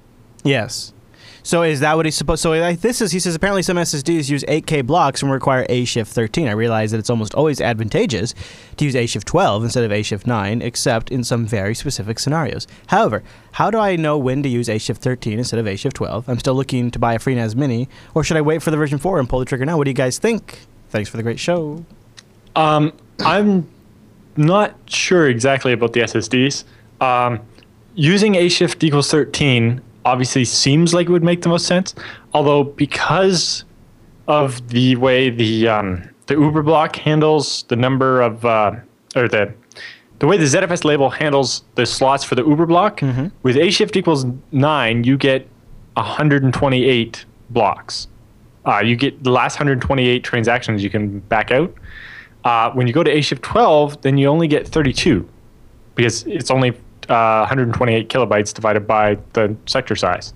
Yes. 0.44 0.92
So 1.42 1.62
is 1.62 1.80
that 1.80 1.96
what 1.96 2.06
he's 2.06 2.14
supposed? 2.14 2.42
So 2.42 2.52
like 2.52 2.80
this 2.80 3.00
is 3.00 3.10
he 3.12 3.18
says 3.18 3.34
apparently 3.34 3.62
some 3.62 3.76
SSDs 3.76 4.30
use 4.30 4.44
8K 4.44 4.86
blocks 4.86 5.22
and 5.22 5.32
require 5.32 5.66
ashift 5.68 6.08
13. 6.08 6.46
I 6.48 6.52
realize 6.52 6.92
that 6.92 6.98
it's 6.98 7.10
almost 7.10 7.34
always 7.34 7.60
advantageous 7.60 8.34
to 8.76 8.84
use 8.84 8.94
ashift 8.94 9.24
12 9.24 9.64
instead 9.64 9.84
of 9.84 9.90
ashift 9.90 10.26
9, 10.26 10.62
except 10.62 11.10
in 11.10 11.24
some 11.24 11.44
very 11.44 11.74
specific 11.74 12.18
scenarios. 12.18 12.66
However, 12.88 13.22
how 13.52 13.70
do 13.70 13.78
I 13.78 13.96
know 13.96 14.16
when 14.16 14.42
to 14.44 14.48
use 14.48 14.68
ashift 14.68 14.98
13 14.98 15.38
instead 15.38 15.58
of 15.58 15.66
ashift 15.66 15.94
12? 15.94 16.28
I'm 16.28 16.38
still 16.38 16.54
looking 16.54 16.90
to 16.92 16.98
buy 16.98 17.14
a 17.14 17.18
FreeNAS 17.18 17.56
Mini, 17.56 17.88
or 18.14 18.22
should 18.22 18.36
I 18.36 18.40
wait 18.40 18.62
for 18.62 18.70
the 18.70 18.76
version 18.76 18.98
4 18.98 19.18
and 19.18 19.28
pull 19.28 19.40
the 19.40 19.44
trigger 19.44 19.66
now? 19.66 19.76
What 19.76 19.84
do 19.84 19.90
you 19.90 19.94
guys 19.94 20.18
think? 20.18 20.60
Thanks 20.90 21.10
for 21.10 21.16
the 21.16 21.22
great 21.22 21.40
show. 21.40 21.84
Um, 22.54 22.92
I'm 23.20 23.68
not 24.36 24.76
sure 24.86 25.28
exactly 25.28 25.72
about 25.72 25.92
the 25.92 26.00
SSDs. 26.00 26.64
Um, 27.00 27.40
using 27.94 28.34
ashift 28.34 28.84
equals 28.84 29.10
13 29.10 29.80
obviously 30.04 30.44
seems 30.44 30.92
like 30.94 31.08
it 31.08 31.12
would 31.12 31.22
make 31.22 31.42
the 31.42 31.48
most 31.48 31.66
sense. 31.66 31.94
Although 32.34 32.64
because 32.64 33.64
of 34.28 34.68
the 34.68 34.96
way 34.96 35.30
the 35.30 35.68
um, 35.68 36.08
the 36.26 36.34
uberblock 36.34 36.96
handles 36.96 37.64
the 37.68 37.76
number 37.76 38.20
of 38.20 38.44
uh, 38.44 38.72
or 39.16 39.28
the 39.28 39.52
the 40.18 40.26
way 40.28 40.36
the 40.36 40.44
ZFS 40.44 40.84
label 40.84 41.10
handles 41.10 41.64
the 41.74 41.84
slots 41.84 42.22
for 42.22 42.36
the 42.36 42.42
uberblock, 42.42 43.02
with 43.42 43.56
ashift 43.56 43.96
equals 43.96 44.24
nine, 44.52 45.02
you 45.02 45.16
get 45.16 45.48
128 45.94 47.24
blocks. 47.50 48.06
Uh, 48.64 48.78
you 48.78 48.94
get 48.94 49.24
the 49.24 49.30
last 49.30 49.54
128 49.54 50.22
transactions 50.22 50.84
you 50.84 50.90
can 50.90 51.18
back 51.20 51.50
out. 51.50 51.74
Uh, 52.44 52.70
when 52.70 52.86
you 52.86 52.92
go 52.92 53.02
to 53.02 53.10
ashift 53.10 53.42
12, 53.42 54.02
then 54.02 54.16
you 54.16 54.28
only 54.28 54.46
get 54.46 54.66
32 54.66 55.28
because 55.96 56.24
it's 56.28 56.50
only 56.50 56.72
uh, 57.10 57.40
128 57.40 58.08
kilobytes 58.08 58.52
divided 58.52 58.86
by 58.86 59.16
the 59.32 59.54
sector 59.66 59.96
size. 59.96 60.32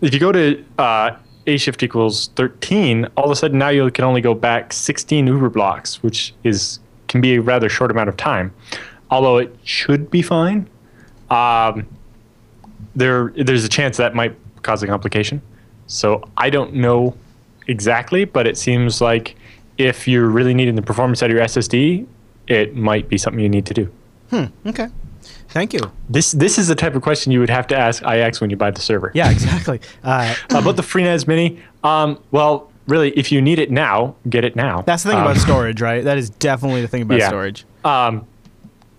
If 0.00 0.12
you 0.12 0.20
go 0.20 0.32
to 0.32 0.64
uh, 0.78 1.16
ashift 1.46 1.82
equals 1.82 2.30
13, 2.36 3.06
all 3.16 3.24
of 3.24 3.30
a 3.30 3.36
sudden 3.36 3.58
now 3.58 3.68
you 3.68 3.90
can 3.90 4.04
only 4.04 4.20
go 4.20 4.34
back 4.34 4.72
16 4.72 5.26
uberblocks, 5.26 5.96
which 6.02 6.34
is 6.44 6.78
can 7.08 7.20
be 7.20 7.34
a 7.34 7.40
rather 7.40 7.68
short 7.68 7.90
amount 7.90 8.08
of 8.08 8.16
time. 8.16 8.52
Although 9.10 9.36
it 9.38 9.54
should 9.64 10.10
be 10.10 10.22
fine, 10.22 10.68
um, 11.30 11.86
there 12.94 13.32
there's 13.36 13.64
a 13.64 13.68
chance 13.68 13.96
that 13.98 14.14
might 14.14 14.34
cause 14.62 14.82
a 14.82 14.86
complication. 14.86 15.42
So 15.86 16.22
I 16.36 16.50
don't 16.50 16.74
know 16.74 17.14
exactly, 17.66 18.24
but 18.24 18.46
it 18.46 18.56
seems 18.56 19.00
like 19.00 19.36
if 19.78 20.08
you're 20.08 20.28
really 20.28 20.54
needing 20.54 20.74
the 20.74 20.82
performance 20.82 21.22
out 21.22 21.30
of 21.30 21.36
your 21.36 21.44
SSD, 21.44 22.06
it 22.48 22.74
might 22.74 23.08
be 23.08 23.18
something 23.18 23.40
you 23.40 23.48
need 23.48 23.66
to 23.66 23.74
do. 23.74 23.92
Hmm. 24.30 24.44
Okay. 24.66 24.88
Thank 25.52 25.72
you. 25.72 25.80
This 26.08 26.32
this 26.32 26.58
is 26.58 26.68
the 26.68 26.74
type 26.74 26.94
of 26.94 27.02
question 27.02 27.30
you 27.32 27.40
would 27.40 27.50
have 27.50 27.66
to 27.68 27.76
ask 27.76 28.02
IX 28.04 28.40
when 28.40 28.50
you 28.50 28.56
buy 28.56 28.70
the 28.70 28.80
server. 28.80 29.10
Yeah, 29.14 29.30
exactly. 29.30 29.80
Uh, 30.04 30.34
About 30.50 30.76
the 30.76 30.82
FreeNAS 30.82 31.26
Mini, 31.28 31.60
um, 31.84 32.18
well, 32.32 32.70
really, 32.88 33.10
if 33.12 33.30
you 33.30 33.40
need 33.40 33.58
it 33.58 33.70
now, 33.70 34.14
get 34.28 34.44
it 34.44 34.56
now. 34.56 34.82
That's 34.82 35.02
the 35.02 35.10
thing 35.10 35.18
Um, 35.18 35.24
about 35.26 35.36
storage, 35.36 35.80
right? 35.80 36.02
That 36.02 36.18
is 36.18 36.30
definitely 36.30 36.80
the 36.82 36.88
thing 36.88 37.02
about 37.02 37.18
Yeah. 37.18 37.28
storage. 37.28 37.64
um, 37.84 38.24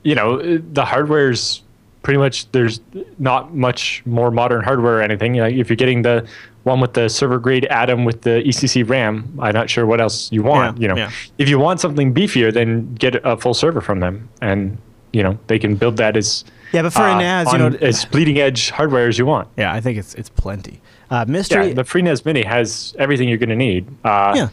you 0.04 0.16
know, 0.16 0.58
the 0.58 0.84
hardware's 0.86 1.62
pretty 2.04 2.18
much 2.18 2.52
there's 2.52 2.82
not 3.20 3.56
much 3.56 4.02
more 4.06 4.30
modern 4.32 4.62
hardware 4.64 4.98
or 4.98 5.02
anything. 5.02 5.36
Like 5.36 5.54
if 5.56 5.70
you're 5.70 5.78
getting 5.78 6.02
the 6.02 6.26
one 6.64 6.80
with 6.82 6.94
the 6.94 7.08
server 7.10 7.40
grade 7.40 7.66
Atom 7.66 8.04
with 8.06 8.22
the 8.24 8.42
ECC 8.46 8.84
RAM, 8.88 9.34
I'm 9.40 9.54
not 9.54 9.70
sure 9.70 9.86
what 9.86 10.02
else 10.02 10.30
you 10.32 10.44
want. 10.44 10.78
Yeah, 10.78 10.82
you 10.82 10.88
know, 10.90 10.96
yeah. 10.98 11.12
if 11.38 11.48
you 11.50 11.58
want 11.60 11.80
something 11.80 12.14
beefier, 12.14 12.54
then 12.54 12.94
get 12.96 13.16
a 13.24 13.38
full 13.38 13.54
server 13.54 13.80
from 13.82 14.02
them, 14.02 14.28
and 14.42 14.78
you 15.14 15.24
know 15.24 15.38
they 15.48 15.58
can 15.60 15.76
build 15.76 15.98
that 15.98 16.18
as 16.18 16.44
Yeah, 16.74 16.82
but 16.82 16.92
for 16.94 17.04
uh, 17.04 17.16
a 17.16 17.20
NAS, 17.20 17.52
you 17.54 17.60
know, 17.60 17.68
as 17.82 18.04
bleeding 18.06 18.40
edge 18.40 18.70
hardware 18.72 19.08
as 19.08 19.18
you 19.18 19.26
want. 19.26 19.48
yeah, 19.58 19.72
I 19.74 19.80
think 19.80 19.98
it's 19.98 20.14
it's 20.16 20.30
plenty. 20.30 20.82
Uh, 21.10 21.26
mystery. 21.28 21.68
Yeah, 21.68 21.74
the 21.76 21.84
FreeNAS 21.84 22.26
Mini 22.26 22.42
has 22.44 22.96
everything 22.98 23.30
you're 23.30 23.38
going 23.38 23.50
to 23.50 23.56
need. 23.56 23.86
Uh, 24.04 24.34
Yeah. 24.36 24.48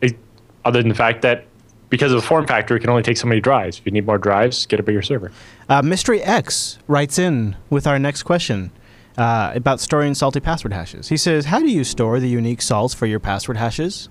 it- 0.00 0.16
other 0.64 0.80
than 0.80 0.88
the 0.88 0.94
fact 0.94 1.20
that 1.22 1.44
because 1.90 2.12
of 2.12 2.20
the 2.20 2.26
form 2.26 2.46
factor, 2.46 2.76
it 2.76 2.80
can 2.80 2.90
only 2.90 3.02
take 3.02 3.16
so 3.16 3.26
many 3.26 3.40
drives. 3.40 3.78
If 3.78 3.86
you 3.86 3.92
need 3.92 4.06
more 4.06 4.18
drives, 4.18 4.66
get 4.66 4.80
a 4.80 4.82
bigger 4.82 5.02
server. 5.02 5.30
Uh, 5.68 5.80
Mystery 5.82 6.22
X 6.22 6.78
writes 6.86 7.18
in 7.18 7.56
with 7.70 7.86
our 7.86 7.98
next 7.98 8.22
question 8.24 8.70
uh, 9.18 9.52
about 9.54 9.80
storing 9.80 10.14
salty 10.14 10.40
password 10.40 10.72
hashes. 10.72 11.08
He 11.08 11.16
says, 11.16 11.46
"How 11.46 11.58
do 11.60 11.68
you 11.70 11.84
store 11.84 12.20
the 12.20 12.28
unique 12.28 12.62
salts 12.62 12.94
for 12.94 13.06
your 13.06 13.18
password 13.20 13.56
hashes?" 13.58 14.08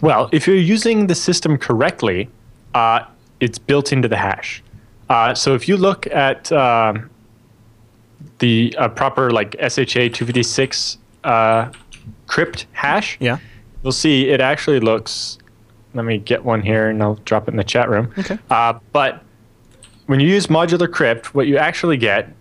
Well, 0.00 0.28
if 0.32 0.46
you're 0.46 0.56
using 0.56 1.06
the 1.06 1.14
system 1.14 1.56
correctly, 1.58 2.28
uh, 2.74 3.00
it's 3.40 3.58
built 3.58 3.92
into 3.92 4.08
the 4.08 4.16
hash. 4.16 4.62
Uh, 5.08 5.34
so 5.34 5.54
if 5.54 5.68
you 5.68 5.76
look 5.76 6.06
at 6.08 6.50
um, 6.52 7.10
the 8.38 8.74
uh, 8.78 8.88
proper 8.88 9.30
like 9.30 9.54
SHA 9.60 10.08
256 10.12 10.98
uh, 11.24 11.70
crypt 12.26 12.66
hash, 12.72 13.16
Yeah. 13.20 13.38
you'll 13.82 13.92
see 13.92 14.28
it 14.30 14.40
actually 14.40 14.80
looks. 14.80 15.38
Let 15.94 16.04
me 16.04 16.18
get 16.18 16.44
one 16.44 16.60
here, 16.62 16.88
and 16.88 17.00
I'll 17.02 17.14
drop 17.24 17.46
it 17.46 17.52
in 17.52 17.56
the 17.56 17.64
chat 17.64 17.88
room. 17.88 18.12
Okay. 18.18 18.38
Uh, 18.50 18.74
but 18.92 19.22
when 20.06 20.18
you 20.20 20.28
use 20.28 20.48
modular 20.48 20.90
crypt, 20.90 21.34
what 21.34 21.46
you 21.46 21.56
actually 21.56 21.96
get 21.96 22.32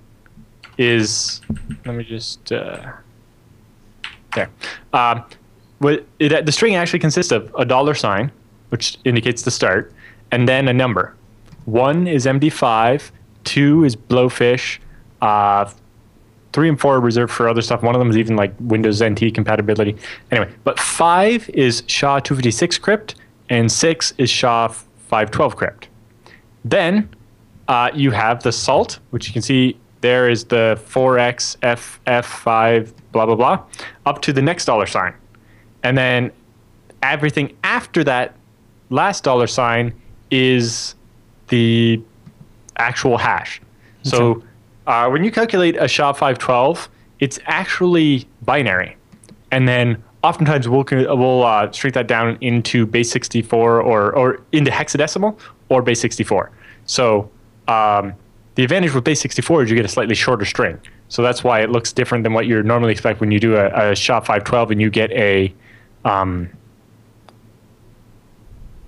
is 0.79 1.41
let 1.85 1.95
me 1.95 2.03
just 2.03 2.51
uh, 2.51 2.91
there. 4.35 4.49
Um, 4.93 5.23
what 5.79 6.05
it, 6.17 6.45
the 6.45 6.51
string 6.51 6.75
actually 6.75 6.99
consists 6.99 7.31
of 7.31 7.53
a 7.57 7.63
dollar 7.65 7.93
sign, 7.93 8.31
which 8.69 8.97
indicates 9.05 9.43
the 9.43 9.51
start, 9.51 9.93
and 10.31 10.47
then 10.49 10.67
a 10.67 10.73
number. 10.73 11.13
One 11.65 12.07
is 12.07 12.25
MD5, 12.25 13.11
two 13.43 13.83
is 13.83 13.95
Blowfish, 13.95 14.79
uh, 15.21 15.69
three 16.51 16.69
and 16.69 16.79
four 16.79 16.95
are 16.95 17.01
reserved 17.01 17.33
for 17.33 17.49
other 17.49 17.61
stuff. 17.61 17.81
One 17.81 17.95
of 17.95 17.99
them 17.99 18.09
is 18.09 18.17
even 18.17 18.35
like 18.35 18.53
Windows 18.59 19.01
NT 19.01 19.33
compatibility. 19.33 19.95
Anyway, 20.31 20.51
but 20.63 20.79
five 20.79 21.49
is 21.49 21.83
SHA 21.87 22.19
256 22.19 22.77
crypt, 22.77 23.15
and 23.49 23.71
six 23.71 24.13
is 24.17 24.29
SHA 24.29 24.69
512 24.69 25.55
crypt. 25.55 25.87
Then 26.63 27.09
uh, 27.67 27.89
you 27.93 28.11
have 28.11 28.43
the 28.43 28.51
salt, 28.51 28.99
which 29.09 29.27
you 29.27 29.33
can 29.33 29.41
see 29.41 29.77
there 30.01 30.29
is 30.29 30.45
the 30.45 30.79
4x 30.89 31.57
FF5 31.59 32.93
blah 33.11 33.25
blah 33.25 33.35
blah, 33.35 33.63
up 34.05 34.21
to 34.21 34.33
the 34.33 34.41
next 34.41 34.65
dollar 34.65 34.85
sign, 34.85 35.13
and 35.83 35.97
then 35.97 36.31
everything 37.01 37.55
after 37.63 38.03
that 38.03 38.35
last 38.89 39.23
dollar 39.23 39.47
sign 39.47 39.93
is 40.31 40.95
the 41.49 42.01
actual 42.77 43.17
hash. 43.17 43.61
So 44.03 44.43
uh, 44.87 45.09
when 45.09 45.23
you 45.23 45.31
calculate 45.31 45.77
a 45.77 45.87
SHA 45.87 46.13
512, 46.13 46.89
it's 47.19 47.39
actually 47.45 48.27
binary, 48.41 48.97
and 49.51 49.67
then 49.67 50.03
oftentimes 50.23 50.67
we'll 50.67 50.85
we'll 50.91 51.43
uh, 51.43 51.71
shrink 51.71 51.93
that 51.93 52.07
down 52.07 52.37
into 52.41 52.85
base 52.85 53.11
64 53.11 53.81
or 53.81 54.11
or 54.13 54.41
into 54.51 54.71
hexadecimal 54.71 55.39
or 55.69 55.81
base 55.81 56.01
64. 56.01 56.51
So 56.85 57.29
um, 57.67 58.13
the 58.55 58.63
advantage 58.63 58.93
with 58.93 59.03
base 59.03 59.21
64 59.21 59.63
is 59.63 59.69
you 59.69 59.75
get 59.75 59.85
a 59.85 59.89
slightly 59.89 60.15
shorter 60.15 60.45
string. 60.45 60.79
So 61.09 61.21
that's 61.21 61.43
why 61.43 61.61
it 61.61 61.69
looks 61.69 61.93
different 61.93 62.23
than 62.23 62.33
what 62.33 62.47
you 62.47 62.61
normally 62.63 62.91
expect 62.91 63.19
when 63.19 63.31
you 63.31 63.39
do 63.39 63.55
a, 63.55 63.91
a 63.91 63.95
SHA 63.95 64.21
512 64.21 64.71
and 64.71 64.81
you 64.81 64.89
get 64.89 65.11
a 65.11 65.53
um, 66.05 66.49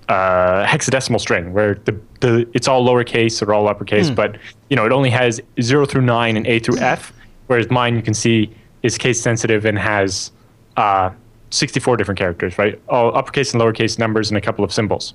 uh, 0.08 0.64
hexadecimal 0.66 1.20
string 1.20 1.52
where 1.52 1.74
the, 1.84 1.98
the 2.20 2.48
it's 2.54 2.68
all 2.68 2.86
lowercase 2.86 3.46
or 3.46 3.52
all 3.52 3.68
uppercase, 3.68 4.08
but 4.14 4.38
you 4.70 4.76
know 4.76 4.86
it 4.86 4.92
only 4.92 5.10
has 5.10 5.40
zero 5.60 5.84
through 5.86 6.02
nine 6.02 6.36
and 6.36 6.46
A 6.46 6.58
through 6.58 6.78
F, 6.78 7.12
whereas 7.48 7.70
mine 7.70 7.96
you 7.96 8.02
can 8.02 8.14
see 8.14 8.50
is 8.82 8.96
case 8.98 9.20
sensitive 9.20 9.64
and 9.64 9.78
has 9.78 10.30
uh, 10.76 11.10
64 11.50 11.96
different 11.96 12.18
characters, 12.18 12.58
right? 12.58 12.80
All 12.88 13.16
uppercase 13.16 13.52
and 13.52 13.62
lowercase 13.62 13.98
numbers 13.98 14.30
and 14.30 14.38
a 14.38 14.40
couple 14.40 14.64
of 14.64 14.72
symbols. 14.72 15.14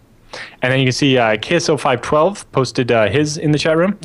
And 0.61 0.71
then 0.71 0.79
you 0.79 0.85
can 0.85 0.93
see 0.93 1.17
uh, 1.17 1.35
KSO512 1.35 2.45
posted 2.51 2.91
uh, 2.91 3.09
his 3.09 3.37
in 3.37 3.51
the 3.51 3.57
chat 3.59 3.75
room. 3.77 3.97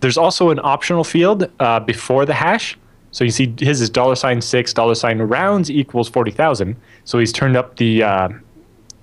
There's 0.00 0.16
also 0.16 0.50
an 0.50 0.60
optional 0.62 1.02
field 1.04 1.50
uh, 1.60 1.80
before 1.80 2.24
the 2.24 2.34
hash. 2.34 2.78
So 3.10 3.24
you 3.24 3.30
see 3.30 3.52
his 3.58 3.80
is 3.80 3.90
dollar 3.90 4.14
sign 4.14 4.40
six, 4.40 4.72
dollar 4.72 4.94
sign 4.94 5.18
rounds 5.18 5.70
equals 5.70 6.08
40,000. 6.08 6.76
So 7.04 7.18
he's 7.18 7.32
turned 7.32 7.56
up 7.56 7.76
the, 7.76 8.02
uh, 8.04 8.28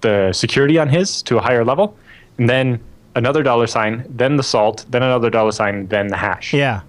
the 0.01 0.31
security 0.33 0.77
on 0.77 0.89
his 0.89 1.21
to 1.23 1.37
a 1.37 1.41
higher 1.41 1.63
level. 1.65 1.97
And 2.37 2.49
then 2.49 2.79
another 3.15 3.43
dollar 3.43 3.67
sign, 3.67 4.05
then 4.09 4.37
the 4.37 4.43
salt, 4.43 4.85
then 4.89 5.03
another 5.03 5.29
dollar 5.29 5.51
sign, 5.51 5.87
then 5.87 6.07
the 6.07 6.17
hash. 6.17 6.53
Yeah. 6.53 6.81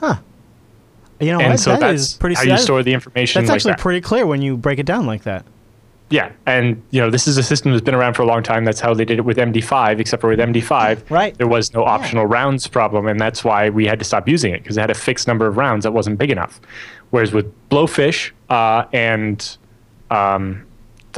Huh. 0.00 0.16
You 1.20 1.32
know 1.32 1.40
And 1.40 1.50
what? 1.52 1.60
so 1.60 1.70
That 1.72 1.80
that's 1.80 2.00
is 2.02 2.14
pretty. 2.14 2.36
how 2.36 2.42
you 2.42 2.48
that- 2.50 2.60
store 2.60 2.82
the 2.82 2.92
information. 2.94 3.42
That's 3.42 3.50
like 3.50 3.56
actually 3.56 3.72
that. 3.72 3.80
pretty 3.80 4.00
clear 4.00 4.26
when 4.26 4.40
you 4.42 4.56
break 4.56 4.78
it 4.78 4.86
down 4.86 5.06
like 5.06 5.22
that. 5.24 5.44
Yeah, 6.10 6.32
and 6.46 6.82
you 6.90 7.02
know 7.02 7.10
this 7.10 7.28
is 7.28 7.36
a 7.36 7.42
system 7.42 7.70
that's 7.72 7.84
been 7.84 7.94
around 7.94 8.14
for 8.14 8.22
a 8.22 8.26
long 8.26 8.42
time. 8.42 8.64
That's 8.64 8.80
how 8.80 8.94
they 8.94 9.04
did 9.04 9.18
it 9.18 9.26
with 9.26 9.36
MD5. 9.36 10.00
Except 10.00 10.22
for 10.22 10.28
with 10.30 10.38
MD5, 10.38 11.10
Right. 11.10 11.36
there 11.36 11.46
was 11.46 11.74
no 11.74 11.84
optional 11.84 12.24
rounds 12.24 12.66
problem, 12.66 13.06
and 13.06 13.20
that's 13.20 13.44
why 13.44 13.68
we 13.68 13.84
had 13.84 13.98
to 13.98 14.06
stop 14.06 14.26
using 14.26 14.54
it 14.54 14.62
because 14.62 14.78
it 14.78 14.80
had 14.80 14.88
a 14.90 14.94
fixed 14.94 15.28
number 15.28 15.46
of 15.46 15.58
rounds 15.58 15.82
that 15.82 15.92
wasn't 15.92 16.18
big 16.18 16.30
enough. 16.30 16.62
Whereas 17.10 17.32
with 17.34 17.52
Blowfish 17.68 18.30
uh, 18.48 18.84
and 18.94 19.58
um, 20.10 20.64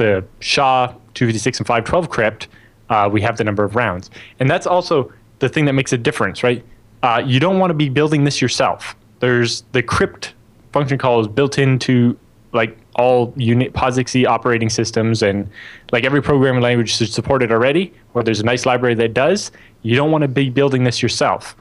the 0.01 0.25
SHA 0.39 0.87
256 1.13 1.59
and 1.59 1.67
512 1.67 2.09
crypt, 2.09 2.47
uh, 2.89 3.07
we 3.11 3.21
have 3.21 3.37
the 3.37 3.43
number 3.43 3.63
of 3.63 3.75
rounds, 3.75 4.09
and 4.39 4.49
that's 4.49 4.65
also 4.65 5.11
the 5.39 5.47
thing 5.47 5.65
that 5.65 5.73
makes 5.73 5.93
a 5.93 5.97
difference, 5.97 6.43
right? 6.43 6.63
Uh, 7.03 7.21
you 7.25 7.39
don't 7.39 7.59
want 7.59 7.69
to 7.69 7.75
be 7.75 7.89
building 7.89 8.23
this 8.23 8.41
yourself. 8.41 8.95
There's 9.19 9.63
the 9.71 9.83
crypt 9.83 10.33
function 10.71 10.97
call 10.97 11.19
is 11.19 11.27
built 11.27 11.57
into 11.57 12.17
like 12.53 12.77
all 12.95 13.33
unit 13.37 13.73
POSIX 13.73 14.25
operating 14.25 14.69
systems 14.69 15.21
and 15.23 15.49
like 15.91 16.03
every 16.03 16.21
programming 16.21 16.61
language 16.61 16.95
should 16.95 17.11
support 17.11 17.43
it 17.43 17.51
already, 17.51 17.93
or 18.13 18.23
there's 18.23 18.39
a 18.39 18.45
nice 18.45 18.65
library 18.65 18.95
that 18.95 19.13
does. 19.13 19.51
You 19.83 19.95
don't 19.95 20.11
want 20.11 20.23
to 20.23 20.27
be 20.27 20.49
building 20.49 20.83
this 20.83 21.01
yourself 21.01 21.55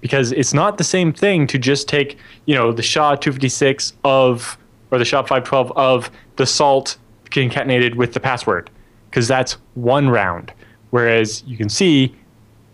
because 0.00 0.32
it's 0.32 0.54
not 0.54 0.78
the 0.78 0.84
same 0.84 1.12
thing 1.12 1.46
to 1.48 1.58
just 1.58 1.88
take, 1.88 2.18
you 2.44 2.54
know, 2.54 2.72
the 2.72 2.82
SHA 2.82 3.16
256 3.16 3.94
of 4.04 4.58
or 4.90 4.98
the 4.98 5.04
SHA 5.04 5.22
512 5.22 5.72
of 5.72 6.10
the 6.36 6.46
salt 6.46 6.96
concatenated 7.30 7.94
with 7.94 8.12
the 8.12 8.20
password 8.20 8.70
because 9.10 9.28
that's 9.28 9.52
one 9.74 10.08
round. 10.08 10.52
Whereas 10.90 11.42
you 11.46 11.56
can 11.56 11.68
see 11.68 12.14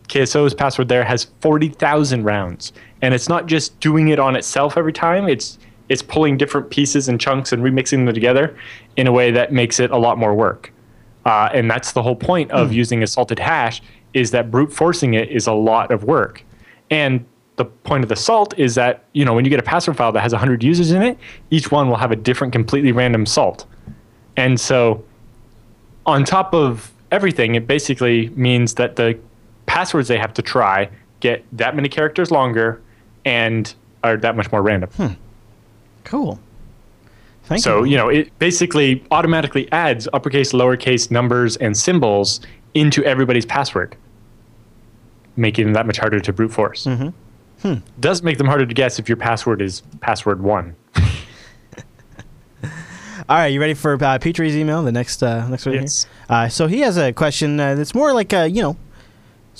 KSO's 0.08 0.54
password 0.54 0.88
there 0.88 1.04
has 1.04 1.28
40,000 1.40 2.24
rounds. 2.24 2.72
And 3.00 3.14
it's 3.14 3.28
not 3.28 3.46
just 3.46 3.78
doing 3.80 4.08
it 4.08 4.18
on 4.18 4.36
itself 4.36 4.76
every 4.76 4.92
time, 4.92 5.28
it's 5.28 5.58
it's 5.88 6.02
pulling 6.02 6.38
different 6.38 6.70
pieces 6.70 7.08
and 7.08 7.20
chunks 7.20 7.52
and 7.52 7.62
remixing 7.62 8.06
them 8.06 8.14
together 8.14 8.56
in 8.96 9.06
a 9.06 9.12
way 9.12 9.30
that 9.30 9.52
makes 9.52 9.78
it 9.80 9.90
a 9.90 9.96
lot 9.96 10.16
more 10.16 10.34
work. 10.34 10.72
Uh, 11.26 11.50
and 11.52 11.70
that's 11.70 11.92
the 11.92 12.02
whole 12.02 12.16
point 12.16 12.50
of 12.50 12.72
using 12.72 13.02
a 13.02 13.06
salted 13.06 13.38
hash 13.38 13.82
is 14.14 14.30
that 14.30 14.50
brute 14.50 14.72
forcing 14.72 15.14
it 15.14 15.28
is 15.28 15.46
a 15.46 15.52
lot 15.52 15.90
of 15.90 16.04
work. 16.04 16.44
And 16.90 17.24
the 17.56 17.64
point 17.64 18.04
of 18.04 18.08
the 18.08 18.16
salt 18.16 18.58
is 18.58 18.74
that, 18.76 19.04
you 19.12 19.24
know, 19.24 19.34
when 19.34 19.44
you 19.44 19.50
get 19.50 19.60
a 19.60 19.64
password 19.64 19.96
file 19.96 20.12
that 20.12 20.20
has 20.20 20.32
100 20.32 20.62
users 20.62 20.92
in 20.92 21.02
it, 21.02 21.18
each 21.50 21.70
one 21.70 21.88
will 21.88 21.96
have 21.96 22.10
a 22.10 22.16
different 22.16 22.52
completely 22.52 22.92
random 22.92 23.26
salt. 23.26 23.66
And 24.36 24.58
so 24.58 25.04
on 26.06 26.24
top 26.24 26.54
of 26.54 26.92
everything, 27.10 27.54
it 27.54 27.66
basically 27.66 28.30
means 28.30 28.74
that 28.74 28.96
the 28.96 29.18
passwords 29.66 30.08
they 30.08 30.18
have 30.18 30.34
to 30.34 30.42
try 30.42 30.88
get 31.20 31.44
that 31.52 31.76
many 31.76 31.88
characters 31.88 32.30
longer 32.30 32.80
and 33.24 33.74
are 34.02 34.16
that 34.16 34.36
much 34.36 34.50
more 34.50 34.62
random. 34.62 34.90
Cool. 36.04 36.40
Thank 37.44 37.58
you. 37.58 37.62
So, 37.62 37.84
you. 37.84 37.92
you 37.92 37.96
know, 37.96 38.08
it 38.08 38.36
basically 38.38 39.04
automatically 39.10 39.70
adds 39.72 40.08
uppercase, 40.12 40.52
lowercase 40.52 41.10
numbers 41.10 41.56
and 41.56 41.76
symbols 41.76 42.40
into 42.74 43.04
everybody's 43.04 43.46
password, 43.46 43.96
making 45.36 45.66
them 45.66 45.74
that 45.74 45.86
much 45.86 45.98
harder 45.98 46.20
to 46.20 46.32
brute 46.32 46.52
force. 46.52 46.86
Mm-hmm. 46.86 47.74
Does 48.00 48.22
make 48.22 48.38
them 48.38 48.48
harder 48.48 48.66
to 48.66 48.74
guess 48.74 48.98
if 48.98 49.08
your 49.08 49.16
password 49.16 49.62
is 49.62 49.82
password 50.00 50.42
one. 50.42 50.74
All 53.28 53.36
right, 53.36 53.46
you 53.46 53.60
ready 53.60 53.74
for 53.74 54.02
uh, 54.02 54.18
Petrie's 54.18 54.56
email? 54.56 54.82
The 54.82 54.92
next, 54.92 55.22
uh, 55.22 55.48
next 55.48 55.64
one 55.66 55.74
Yes. 55.76 56.04
here. 56.04 56.36
Uh, 56.36 56.48
so 56.48 56.66
he 56.66 56.80
has 56.80 56.96
a 56.96 57.12
question 57.12 57.58
uh, 57.60 57.74
that's 57.74 57.94
more 57.94 58.12
like 58.12 58.32
a, 58.32 58.48
you 58.48 58.62
know, 58.62 58.76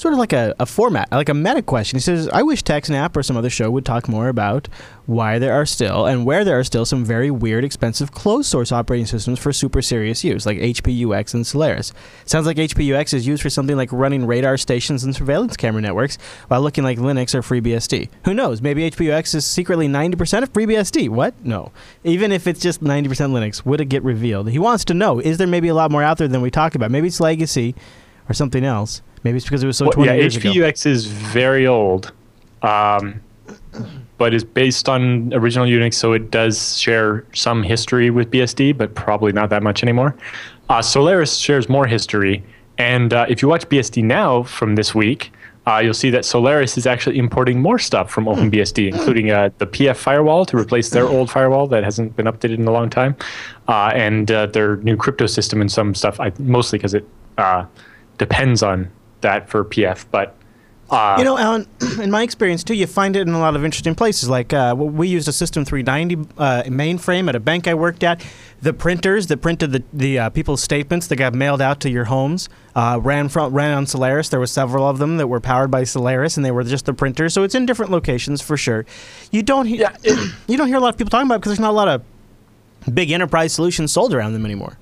sort 0.03 0.13
of 0.13 0.19
like 0.19 0.33
a, 0.33 0.53
a 0.59 0.67
format, 0.67 1.11
like 1.13 1.29
a 1.29 1.35
meta 1.35 1.63
question. 1.63 1.97
He 1.97 2.01
says, 2.01 2.29
I 2.31 2.43
wish 2.43 2.65
TechSnap 2.65 3.17
or 3.17 3.23
some 3.23 3.37
other 3.37 3.49
show 3.49 3.71
would 3.71 3.85
talk 3.85 4.09
more 4.09 4.29
about 4.29 4.69
why 5.07 5.39
there 5.39 5.53
are 5.53 5.65
still 5.65 6.07
and 6.07 6.27
where 6.27 6.45
there 6.45 6.59
are 6.59 6.65
still 6.65 6.85
some 6.85 7.05
very 7.05 7.31
weird, 7.31 7.65
expensive 7.65 8.11
closed 8.11 8.51
source 8.51 8.73
operating 8.73 9.07
systems 9.07 9.39
for 9.39 9.53
super 9.53 9.81
serious 9.81 10.25
use, 10.25 10.45
like 10.45 10.59
HPUX 10.59 11.35
and 11.35 11.47
Solaris. 11.47 11.93
Sounds 12.25 12.47
like 12.47 12.57
HPUX 12.57 13.15
is 13.15 13.29
used 13.29 13.43
for 13.43 13.51
something 13.51 13.77
like 13.77 13.93
running 13.93 14.27
radar 14.27 14.57
stations 14.57 15.05
and 15.05 15.15
surveillance 15.15 15.57
camera 15.57 15.81
networks, 15.81 16.19
while 16.49 16.61
looking 16.61 16.83
like 16.83 16.99
Linux 16.99 17.33
or 17.33 17.43
FreeBSD. 17.43 18.09
Who 18.25 18.35
knows? 18.35 18.61
Maybe 18.61 18.91
HPUX 18.91 19.37
is 19.37 19.47
secretly 19.47 19.87
90% 19.87 20.43
of 20.43 20.53
FreeBSD. 20.53 21.11
What? 21.11 21.45
No. 21.45 21.71
Even 22.03 22.33
if 22.33 22.49
it's 22.49 22.61
just 22.61 22.83
90% 22.83 23.07
Linux, 23.07 23.65
would 23.65 23.81
it 23.81 23.89
get 23.89 24.03
revealed? 24.03 24.51
He 24.51 24.59
wants 24.59 24.85
to 24.87 24.95
know, 24.95 25.21
is 25.21 25.39
there 25.39 25.47
maybe 25.47 25.69
a 25.69 25.75
lot 25.75 25.93
more 25.93 26.03
out 26.03 26.19
there 26.19 26.29
than 26.29 26.43
we 26.43 26.51
talk 26.51 26.75
about? 26.75 26.91
Maybe 26.91 27.07
it's 27.07 27.21
legacy 27.21 27.77
or 28.29 28.35
something 28.35 28.65
else. 28.65 29.01
Maybe 29.25 29.37
it's 29.37 29.47
because 29.47 29.63
it 29.63 29.67
was 29.67 29.77
so 29.77 29.87
Well, 29.87 29.93
20 29.93 30.11
yeah, 30.11 30.17
years 30.17 30.37
ago. 30.37 30.51
HPUX 30.51 30.87
is 30.87 31.07
very 31.07 31.67
old, 31.67 32.13
um, 32.63 33.21
but 34.19 34.35
is 34.35 34.45
based 34.45 34.89
on 34.89 35.33
original 35.33 35.67
Unix, 35.67 35.95
so 35.95 36.13
it 36.13 36.31
does 36.31 36.79
share 36.79 37.25
some 37.33 37.63
history 37.63 38.11
with 38.11 38.31
BSD, 38.31 38.77
but 38.77 38.95
probably 38.95 39.33
not 39.33 39.51
that 39.51 39.63
much 39.63 39.83
anymore. 39.83 40.17
Uh, 40.69 40.83
Solaris 40.83 41.37
shares 41.37 41.69
more 41.69 41.87
history, 41.87 42.43
and 42.79 43.13
uh, 43.13 43.27
if 43.29 43.43
you 43.43 43.49
watch 43.49 43.69
BSD 43.69 44.03
now 44.03 44.43
from 44.43 44.75
this 44.75 44.95
week, 44.95 45.33
uh, 45.67 45.79
you'll 45.79 45.95
see 45.95 46.11
that 46.11 46.25
Solaris 46.25 46.77
is 46.77 46.87
actually 46.87 47.19
importing 47.19 47.61
more 47.61 47.79
stuff 47.79 48.11
from 48.11 48.25
OpenBSD, 48.25 48.89
including 48.93 49.31
uh, 49.31 49.51
the 49.59 49.67
PF 49.67 49.97
firewall 49.97 50.45
to 50.47 50.57
replace 50.57 50.91
their 50.91 51.07
old 51.07 51.31
firewall 51.31 51.69
that 51.69 51.85
hasn't 51.85 52.17
been 52.17 52.27
updated 52.27 52.59
in 52.59 52.67
a 52.67 52.73
long 52.73 52.91
time, 52.91 53.15
uh, 53.69 53.93
and 53.95 54.31
uh, 54.33 54.47
their 54.47 54.79
new 54.79 54.97
crypto 54.97 55.27
system 55.27 55.61
and 55.61 55.71
some 55.71 55.95
stuff. 55.95 56.19
I, 56.19 56.33
mostly 56.41 56.79
because 56.79 56.95
it 56.95 57.07
uh, 57.39 57.65
depends 58.19 58.65
on 58.65 58.91
that 59.23 59.49
for 59.49 59.65
PF, 59.65 60.05
but 60.11 60.37
uh, 60.91 61.17
You 61.19 61.25
know, 61.25 61.39
Alan, 61.39 61.67
in 62.03 62.11
my 62.11 62.23
experience 62.23 62.63
too, 62.63 62.75
you 62.75 62.87
find 62.87 63.17
it 63.17 63.23
in 63.23 63.33
a 63.33 63.39
lot 63.39 63.57
of 63.57 63.65
interesting 63.65 63.95
places. 63.95 64.29
Like 64.29 64.53
uh, 64.53 64.75
we 64.77 65.09
used 65.09 65.27
a 65.27 65.33
System 65.33 65.65
390 65.65 66.29
uh, 66.37 66.63
mainframe 66.65 67.29
at 67.31 67.35
a 67.35 67.41
bank 67.41 67.67
I 67.67 67.73
worked 67.73 68.03
at. 68.05 68.23
The 68.61 68.75
printers 68.75 69.27
that 69.29 69.39
printed 69.39 69.73
the, 69.73 69.83
the 69.93 70.19
uh, 70.19 70.31
people's 70.31 70.63
statements 70.63 71.07
that 71.07 71.17
got 71.17 71.33
mailed 71.35 71.63
out 71.63 71.81
to 71.81 71.91
your 71.91 72.05
homes 72.05 72.51
uh, 72.77 73.01
ran 73.03 73.31
from 73.31 73.55
ran 73.55 73.75
on 73.75 73.87
Solaris. 73.87 74.29
There 74.29 74.39
were 74.39 74.47
several 74.47 74.87
of 74.87 74.99
them 74.99 75.17
that 75.17 75.29
were 75.29 75.41
powered 75.41 75.71
by 75.71 75.85
Solaris, 75.85 76.37
and 76.37 76.45
they 76.45 76.51
were 76.51 76.63
just 76.63 76.85
the 76.85 76.93
printers. 76.93 77.33
So 77.33 77.43
it's 77.43 77.55
in 77.55 77.65
different 77.65 77.91
locations 77.91 78.43
for 78.43 78.59
sure. 78.59 78.85
You 79.31 79.43
don't 79.43 79.65
he- 79.67 79.79
Yeah, 79.79 79.97
it- 80.05 80.33
you 80.47 80.59
don't 80.59 80.69
hear 80.69 80.77
a 80.77 80.81
lot 80.81 80.91
of 80.91 80.99
people 80.99 81.11
talking 81.11 81.27
about 81.27 81.37
it 81.37 81.39
because 81.39 81.53
there's 81.53 81.61
not 81.61 81.71
a 81.71 81.73
lot 81.73 81.89
of 81.89 82.03
big 82.95 83.11
enterprise 83.11 83.55
solutions 83.55 83.93
sold 83.93 84.13
around 84.13 84.35
them 84.35 84.45
anymore. 84.45 84.77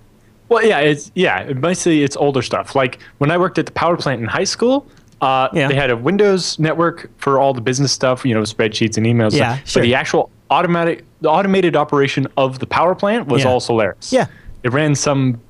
Well, 0.51 0.63
yeah, 0.65 0.81
it's 0.81 1.11
yeah, 1.15 1.53
mostly 1.55 2.03
it's 2.05 2.17
older 2.17 2.43
stuff. 2.43 2.75
Like 2.75 2.99
when 3.19 3.31
I 3.31 3.39
worked 3.39 3.59
at 3.59 3.65
the 3.67 3.73
power 3.73 3.97
plant 3.97 4.21
in 4.21 4.27
high 4.27 4.45
school, 4.45 4.87
uh, 5.23 5.49
Yeah. 5.55 5.69
they 5.69 5.75
had 5.75 5.91
a 5.91 5.97
Windows 5.97 6.59
network 6.59 7.09
for 7.19 7.39
all 7.39 7.55
the 7.55 7.61
business 7.63 7.93
stuff, 7.93 8.25
you 8.27 8.35
know, 8.35 8.43
spreadsheets 8.43 8.97
and 8.99 9.07
emails. 9.07 9.33
Yeah, 9.33 9.55
stuff. 9.55 9.69
sure. 9.69 9.83
But 9.83 9.87
the 9.87 9.95
actual 9.95 10.31
automatic, 10.51 11.05
the 11.23 11.31
automated 11.31 11.77
operation 11.77 12.27
of 12.37 12.59
the 12.59 12.67
power 12.67 12.95
plant 12.95 13.29
was 13.29 13.45
Yeah. 13.45 13.49
all 13.51 13.61
Solaris. 13.61 14.13
Yeah. 14.13 14.27
it 14.63 14.73
ran 14.75 14.95
some 14.95 15.41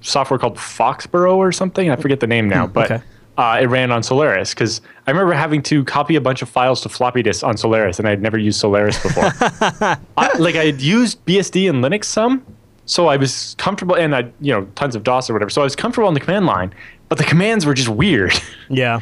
software 0.00 0.38
called 0.38 0.56
Foxboro 0.56 1.36
or 1.36 1.52
something. 1.52 1.88
I 1.90 1.94
forget 1.96 2.18
the 2.20 2.26
name 2.26 2.48
now, 2.48 2.66
but. 2.66 2.88
Hmm, 2.88 2.92
okay. 2.94 3.02
Uh, 3.38 3.58
it 3.60 3.66
ran 3.66 3.92
on 3.92 4.02
Solaris 4.02 4.54
because 4.54 4.80
I 5.06 5.10
remember 5.10 5.34
having 5.34 5.60
to 5.64 5.84
copy 5.84 6.16
a 6.16 6.22
bunch 6.22 6.40
of 6.40 6.48
files 6.48 6.80
to 6.80 6.88
floppy 6.88 7.22
disks 7.22 7.42
on 7.42 7.58
Solaris, 7.58 7.98
and 7.98 8.08
I'd 8.08 8.22
never 8.22 8.38
used 8.38 8.58
Solaris 8.58 8.98
before. 9.02 9.30
I, 10.16 10.38
like 10.38 10.54
I 10.56 10.64
had 10.64 10.80
used 10.80 11.22
BSD 11.26 11.68
and 11.68 11.84
Linux 11.84 12.04
some, 12.06 12.42
so 12.86 13.08
I 13.08 13.16
was 13.16 13.54
comfortable, 13.58 13.94
and 13.96 14.14
I 14.16 14.20
you 14.40 14.52
know 14.52 14.64
tons 14.74 14.96
of 14.96 15.02
DOS 15.04 15.28
or 15.28 15.34
whatever. 15.34 15.50
So 15.50 15.60
I 15.60 15.64
was 15.64 15.76
comfortable 15.76 16.08
on 16.08 16.14
the 16.14 16.20
command 16.20 16.46
line, 16.46 16.72
but 17.08 17.18
the 17.18 17.24
commands 17.24 17.66
were 17.66 17.74
just 17.74 17.88
weird 17.88 18.32
Yeah. 18.70 19.00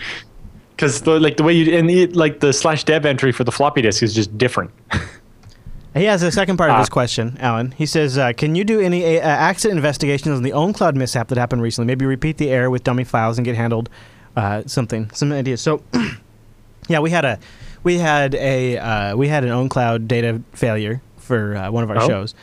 because 0.77 1.03
the 1.03 1.21
like 1.21 1.37
the 1.37 1.43
way 1.45 1.53
you 1.55 1.77
and 1.79 1.89
the, 1.89 2.07
like 2.09 2.41
the 2.41 2.53
slash 2.53 2.85
dev 2.85 3.07
entry 3.07 3.31
for 3.33 3.45
the 3.45 3.53
floppy 3.53 3.83
disk 3.83 4.03
is 4.03 4.15
just 4.15 4.37
different. 4.37 4.71
He 5.95 6.05
has 6.07 6.25
a 6.25 6.33
second 6.33 6.57
part 6.57 6.71
of 6.71 6.77
Uh, 6.77 6.81
his 6.81 6.89
question, 6.89 7.37
Alan. 7.39 7.71
He 7.71 7.87
says, 7.87 8.19
uh, 8.19 8.33
"Can 8.33 8.57
you 8.57 8.65
do 8.65 8.81
any 8.81 9.17
uh, 9.17 9.23
accident 9.23 9.77
investigations 9.79 10.37
on 10.37 10.43
the 10.43 10.51
OwnCloud 10.51 10.97
mishap 10.97 11.29
that 11.29 11.39
happened 11.39 11.63
recently? 11.63 11.87
Maybe 11.87 12.05
repeat 12.05 12.37
the 12.39 12.51
error 12.51 12.69
with 12.69 12.83
dummy 12.83 13.05
files 13.05 13.39
and 13.39 13.45
get 13.45 13.55
handled 13.55 13.89
uh, 14.35 14.63
something, 14.67 15.09
some 15.13 15.31
ideas." 15.31 15.61
So, 15.61 15.85
yeah, 16.89 16.99
we 16.99 17.11
had 17.11 17.25
a 17.25 17.39
we 17.85 17.99
had 17.99 18.35
a 18.35 18.77
uh, 18.77 19.17
we 19.17 19.29
had 19.29 19.45
an 19.45 19.51
OwnCloud 19.51 20.09
data 20.09 20.41
failure 20.53 21.01
for 21.17 21.55
uh, 21.55 21.71
one 21.71 21.85
of 21.85 21.91
our 21.91 21.99
Oh. 22.03 22.09
shows, 22.09 22.35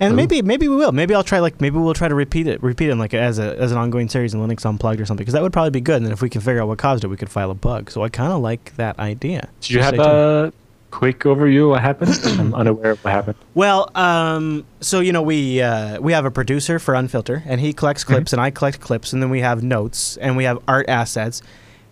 and 0.00 0.16
maybe 0.16 0.42
maybe 0.42 0.68
we 0.68 0.76
will. 0.76 0.92
Maybe 0.92 1.14
I'll 1.14 1.24
try 1.24 1.40
like 1.40 1.60
maybe 1.60 1.78
we'll 1.78 1.94
try 1.94 2.08
to 2.08 2.14
repeat 2.14 2.46
it, 2.46 2.62
repeat 2.62 2.90
it 2.90 2.96
like 2.96 3.14
as 3.14 3.38
a 3.38 3.56
as 3.58 3.72
an 3.72 3.78
ongoing 3.78 4.08
series 4.08 4.34
in 4.34 4.40
Linux 4.40 4.64
Unplugged 4.64 5.00
or 5.00 5.06
something, 5.06 5.22
because 5.22 5.34
that 5.34 5.42
would 5.42 5.52
probably 5.52 5.70
be 5.70 5.80
good. 5.80 5.96
And 5.96 6.06
then 6.06 6.12
if 6.12 6.22
we 6.22 6.30
can 6.30 6.40
figure 6.40 6.62
out 6.62 6.68
what 6.68 6.78
caused 6.78 7.04
it, 7.04 7.08
we 7.08 7.16
could 7.16 7.30
file 7.30 7.50
a 7.50 7.54
bug. 7.54 7.90
So 7.90 8.02
I 8.02 8.08
kind 8.08 8.32
of 8.32 8.40
like 8.40 8.76
that 8.76 8.98
idea. 8.98 9.48
Did 9.60 9.70
you 9.70 9.82
have 9.82 9.98
a 9.98 10.52
quick 10.90 11.20
overview 11.20 11.64
of 11.64 11.70
what 11.70 11.82
happened? 11.82 12.18
I'm 12.24 12.54
unaware 12.54 12.92
of 12.92 13.04
what 13.04 13.10
happened. 13.10 13.36
Well, 13.54 13.90
um, 13.96 14.66
so 14.80 15.00
you 15.00 15.12
know 15.12 15.22
we 15.22 15.60
uh, 15.60 16.00
we 16.00 16.12
have 16.12 16.24
a 16.24 16.30
producer 16.30 16.78
for 16.78 16.94
Unfilter, 16.94 17.42
and 17.44 17.60
he 17.60 17.72
collects 17.72 18.04
clips, 18.04 18.32
and 18.32 18.40
I 18.40 18.50
collect 18.50 18.80
clips, 18.80 19.12
and 19.12 19.22
then 19.22 19.30
we 19.30 19.40
have 19.40 19.62
notes, 19.62 20.16
and 20.18 20.36
we 20.36 20.44
have 20.44 20.58
art 20.68 20.88
assets, 20.88 21.42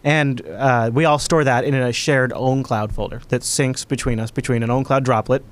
and 0.05 0.41
uh, 0.47 0.91
we 0.93 1.05
all 1.05 1.19
store 1.19 1.43
that 1.43 1.65
in 1.65 1.75
a 1.75 1.93
shared 1.93 2.31
OwnCloud 2.31 2.93
folder 2.93 3.21
that 3.29 3.41
syncs 3.41 3.87
between 3.87 4.21
us, 4.21 4.31
between 4.31 4.63
an 4.63 4.69
OwnCloud 4.69 5.03
droplet 5.03 5.45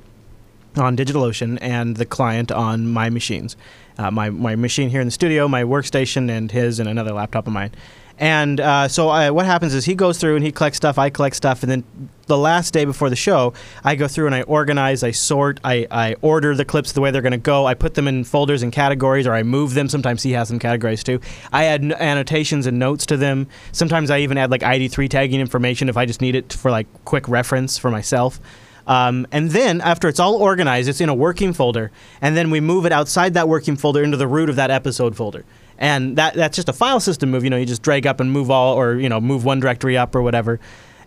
on 0.76 0.96
DigitalOcean 0.96 1.58
and 1.60 1.96
the 1.96 2.06
client 2.06 2.50
on 2.50 2.88
my 2.88 3.10
machines, 3.10 3.56
uh, 3.98 4.10
my 4.10 4.30
my 4.30 4.56
machine 4.56 4.88
here 4.90 5.00
in 5.00 5.06
the 5.06 5.12
studio, 5.12 5.48
my 5.48 5.62
workstation, 5.62 6.30
and 6.30 6.50
his, 6.50 6.78
and 6.78 6.88
another 6.88 7.12
laptop 7.12 7.46
of 7.46 7.52
mine. 7.52 7.70
And 8.18 8.60
uh, 8.60 8.86
so 8.86 9.08
I, 9.08 9.30
what 9.30 9.44
happens 9.44 9.74
is 9.74 9.84
he 9.84 9.94
goes 9.94 10.18
through 10.18 10.36
and 10.36 10.44
he 10.44 10.52
collects 10.52 10.76
stuff, 10.76 10.98
I 10.98 11.10
collect 11.10 11.34
stuff, 11.34 11.62
and 11.64 11.72
then 11.72 11.84
the 12.26 12.38
last 12.38 12.72
day 12.72 12.84
before 12.84 13.10
the 13.10 13.16
show, 13.16 13.54
I 13.82 13.96
go 13.96 14.06
through 14.06 14.26
and 14.26 14.34
I 14.34 14.42
organize, 14.42 15.02
I 15.02 15.10
sort, 15.10 15.58
I, 15.64 15.86
I 15.90 16.14
order 16.22 16.54
the 16.54 16.64
clips 16.64 16.92
the 16.92 17.00
way 17.00 17.10
they're 17.10 17.22
going 17.22 17.32
to 17.32 17.38
go. 17.38 17.66
I 17.66 17.74
put 17.74 17.94
them 17.94 18.06
in 18.06 18.22
folders 18.22 18.62
and 18.62 18.72
categories, 18.72 19.26
or 19.26 19.34
I 19.34 19.42
move 19.42 19.74
them. 19.74 19.88
Sometimes 19.88 20.22
he 20.22 20.32
has 20.32 20.48
them 20.48 20.60
categorized 20.60 21.02
too. 21.02 21.20
I 21.52 21.64
add 21.64 21.82
annotations 21.82 22.66
and 22.66 22.78
notes 22.78 23.04
to 23.06 23.16
them. 23.16 23.48
Sometimes 23.72 24.10
I 24.10 24.20
even 24.20 24.38
add 24.38 24.50
like 24.50 24.62
ID3 24.62 25.08
tagging 25.10 25.40
information 25.40 25.88
if 25.88 25.96
I 25.96 26.06
just 26.06 26.20
need 26.20 26.36
it 26.36 26.52
for 26.52 26.70
like 26.70 26.86
quick 27.04 27.28
reference 27.28 27.78
for 27.78 27.90
myself. 27.90 28.40
Um, 28.86 29.26
and 29.32 29.50
then 29.50 29.80
after 29.80 30.08
it's 30.08 30.20
all 30.20 30.36
organized, 30.36 30.88
it's 30.88 31.00
in 31.00 31.08
a 31.08 31.14
working 31.14 31.52
folder, 31.52 31.90
and 32.20 32.36
then 32.36 32.50
we 32.50 32.60
move 32.60 32.84
it 32.84 32.92
outside 32.92 33.34
that 33.34 33.48
working 33.48 33.76
folder 33.76 34.02
into 34.02 34.16
the 34.16 34.28
root 34.28 34.50
of 34.50 34.56
that 34.56 34.70
episode 34.70 35.16
folder. 35.16 35.44
And 35.78 36.16
that 36.16 36.34
that's 36.34 36.56
just 36.56 36.68
a 36.68 36.72
file 36.72 37.00
system 37.00 37.30
move. 37.30 37.44
You 37.44 37.50
know, 37.50 37.56
you 37.56 37.66
just 37.66 37.82
drag 37.82 38.06
up 38.06 38.20
and 38.20 38.30
move 38.30 38.50
all, 38.50 38.74
or 38.74 38.94
you 38.96 39.08
know, 39.08 39.20
move 39.20 39.44
one 39.44 39.60
directory 39.60 39.96
up 39.96 40.14
or 40.14 40.22
whatever. 40.22 40.60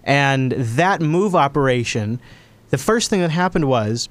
And 0.03 0.51
that 0.53 1.01
move 1.01 1.35
operation, 1.35 2.19
the 2.69 2.77
first 2.77 3.09
thing 3.09 3.21
that 3.21 3.31
happened 3.31 3.65
was, 3.67 4.09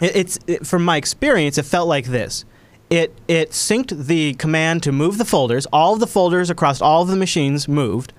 it, 0.00 0.16
it's 0.16 0.38
it, 0.46 0.66
from 0.66 0.84
my 0.84 0.96
experience, 0.96 1.56
it 1.58 1.64
felt 1.64 1.88
like 1.88 2.06
this. 2.06 2.44
It 2.90 3.16
it 3.26 3.50
synced 3.50 4.06
the 4.06 4.34
command 4.34 4.82
to 4.82 4.92
move 4.92 5.18
the 5.18 5.24
folders. 5.24 5.66
All 5.72 5.94
of 5.94 6.00
the 6.00 6.06
folders 6.06 6.50
across 6.50 6.80
all 6.80 7.02
of 7.02 7.08
the 7.08 7.16
machines 7.16 7.66
moved 7.66 8.12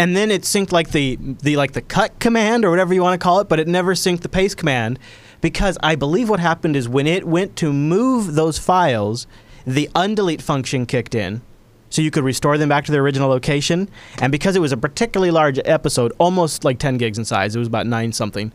and 0.00 0.16
then 0.16 0.30
it 0.30 0.44
synced 0.44 0.72
like 0.72 0.92
the 0.92 1.18
the 1.42 1.58
like 1.58 1.72
the 1.72 1.82
cut 1.82 2.18
command 2.20 2.64
or 2.64 2.70
whatever 2.70 2.94
you 2.94 3.02
want 3.02 3.20
to 3.20 3.22
call 3.22 3.38
it, 3.40 3.50
but 3.50 3.60
it 3.60 3.68
never 3.68 3.92
synced 3.92 4.22
the 4.22 4.30
paste 4.30 4.56
command 4.56 4.98
because 5.42 5.76
I 5.82 5.94
believe 5.94 6.30
what 6.30 6.40
happened 6.40 6.74
is 6.74 6.88
when 6.88 7.06
it 7.06 7.26
went 7.26 7.54
to 7.56 7.70
move 7.70 8.32
those 8.34 8.58
files, 8.58 9.26
the 9.66 9.90
undelete 9.94 10.40
function 10.40 10.86
kicked 10.86 11.14
in. 11.14 11.42
So 11.90 12.00
you 12.00 12.10
could 12.10 12.24
restore 12.24 12.56
them 12.56 12.70
back 12.70 12.86
to 12.86 12.92
their 12.92 13.02
original 13.02 13.28
location, 13.28 13.90
and 14.22 14.32
because 14.32 14.56
it 14.56 14.60
was 14.60 14.72
a 14.72 14.76
particularly 14.78 15.30
large 15.30 15.60
episode, 15.66 16.14
almost 16.16 16.64
like 16.64 16.78
10 16.78 16.96
gigs 16.96 17.18
in 17.18 17.26
size, 17.26 17.54
it 17.54 17.58
was 17.58 17.68
about 17.68 17.86
nine 17.86 18.12
something. 18.12 18.52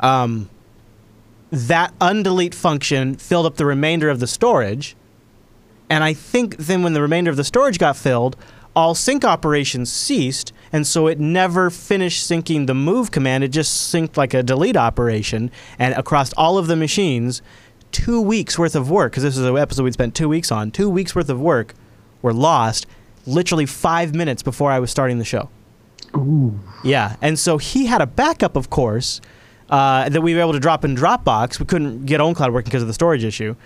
Um, 0.00 0.48
that 1.50 1.92
undelete 1.98 2.54
function 2.54 3.16
filled 3.16 3.44
up 3.44 3.56
the 3.56 3.66
remainder 3.66 4.08
of 4.08 4.20
the 4.20 4.26
storage, 4.26 4.96
and 5.90 6.02
I 6.02 6.14
think 6.14 6.56
then 6.56 6.82
when 6.82 6.94
the 6.94 7.02
remainder 7.02 7.30
of 7.30 7.36
the 7.36 7.44
storage 7.44 7.78
got 7.78 7.96
filled, 7.96 8.36
all 8.76 8.94
sync 8.94 9.24
operations 9.24 9.90
ceased, 9.90 10.52
and 10.76 10.86
so 10.86 11.06
it 11.06 11.18
never 11.18 11.70
finished 11.70 12.30
syncing 12.30 12.66
the 12.66 12.74
move 12.74 13.10
command. 13.10 13.42
It 13.42 13.48
just 13.48 13.90
synced 13.90 14.18
like 14.18 14.34
a 14.34 14.42
delete 14.42 14.76
operation, 14.76 15.50
and 15.78 15.94
across 15.94 16.34
all 16.34 16.58
of 16.58 16.66
the 16.66 16.76
machines, 16.76 17.40
two 17.92 18.20
weeks 18.20 18.58
worth 18.58 18.76
of 18.76 18.90
work, 18.90 19.12
because 19.12 19.22
this 19.22 19.38
is 19.38 19.46
an 19.46 19.56
episode 19.56 19.84
we'd 19.84 19.94
spent 19.94 20.14
two 20.14 20.28
weeks 20.28 20.52
on, 20.52 20.70
two 20.70 20.90
weeks 20.90 21.14
worth 21.14 21.30
of 21.30 21.40
work 21.40 21.72
were 22.20 22.34
lost 22.34 22.86
literally 23.24 23.64
five 23.64 24.14
minutes 24.14 24.42
before 24.42 24.70
I 24.70 24.78
was 24.78 24.90
starting 24.90 25.16
the 25.16 25.24
show. 25.24 25.48
Ooh. 26.14 26.60
Yeah, 26.84 27.16
and 27.22 27.38
so 27.38 27.56
he 27.56 27.86
had 27.86 28.02
a 28.02 28.06
backup, 28.06 28.54
of 28.54 28.68
course, 28.68 29.22
uh, 29.70 30.10
that 30.10 30.20
we 30.20 30.34
were 30.34 30.42
able 30.42 30.52
to 30.52 30.60
drop 30.60 30.84
in 30.84 30.94
Dropbox. 30.94 31.58
We 31.58 31.64
couldn't 31.64 32.04
get 32.04 32.20
OwnCloud 32.20 32.52
working 32.52 32.68
because 32.68 32.82
of 32.82 32.88
the 32.88 32.94
storage 32.94 33.24
issue, 33.24 33.56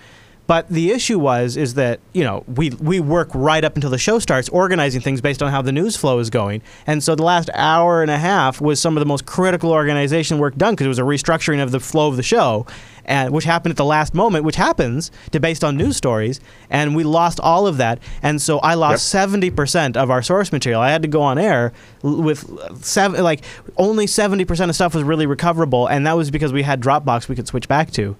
But 0.47 0.67
the 0.67 0.91
issue 0.91 1.17
was 1.17 1.55
is 1.55 1.75
that 1.75 2.01
you 2.13 2.23
know 2.23 2.43
we 2.45 2.71
we 2.71 2.99
work 2.99 3.29
right 3.33 3.63
up 3.63 3.75
until 3.75 3.89
the 3.89 3.97
show 3.97 4.19
starts, 4.19 4.49
organizing 4.49 4.99
things 4.99 5.21
based 5.21 5.41
on 5.41 5.49
how 5.49 5.61
the 5.61 5.71
news 5.71 5.95
flow 5.95 6.19
is 6.19 6.29
going, 6.29 6.61
and 6.85 7.01
so 7.01 7.15
the 7.15 7.23
last 7.23 7.49
hour 7.53 8.01
and 8.01 8.11
a 8.11 8.17
half 8.17 8.59
was 8.59 8.81
some 8.81 8.97
of 8.97 9.01
the 9.01 9.05
most 9.05 9.25
critical 9.25 9.71
organization 9.71 10.39
work 10.39 10.55
done 10.57 10.73
because 10.73 10.85
it 10.85 10.89
was 10.89 10.99
a 10.99 11.03
restructuring 11.03 11.63
of 11.63 11.71
the 11.71 11.79
flow 11.79 12.09
of 12.09 12.17
the 12.17 12.23
show, 12.23 12.65
and 13.05 13.31
which 13.33 13.45
happened 13.45 13.71
at 13.71 13.77
the 13.77 13.85
last 13.85 14.13
moment, 14.13 14.43
which 14.43 14.57
happens 14.57 15.09
to 15.31 15.39
based 15.39 15.63
on 15.63 15.77
news 15.77 15.95
stories, 15.95 16.41
and 16.69 16.95
we 16.95 17.03
lost 17.03 17.39
all 17.39 17.65
of 17.65 17.77
that, 17.77 17.99
and 18.21 18.41
so 18.41 18.59
I 18.59 18.73
lost 18.73 19.07
seventy 19.07 19.51
percent 19.51 19.95
of 19.95 20.09
our 20.09 20.21
source 20.21 20.51
material. 20.51 20.81
I 20.81 20.89
had 20.89 21.01
to 21.03 21.07
go 21.07 21.21
on 21.21 21.37
air 21.37 21.71
with 22.01 22.83
seven, 22.83 23.23
like 23.23 23.43
only 23.77 24.05
seventy 24.05 24.43
percent 24.43 24.69
of 24.69 24.75
stuff 24.75 24.95
was 24.95 25.03
really 25.03 25.27
recoverable, 25.27 25.87
and 25.87 26.05
that 26.07 26.17
was 26.17 26.29
because 26.29 26.51
we 26.51 26.63
had 26.63 26.81
Dropbox 26.81 27.29
we 27.29 27.35
could 27.35 27.47
switch 27.47 27.69
back 27.69 27.91
to. 27.91 28.17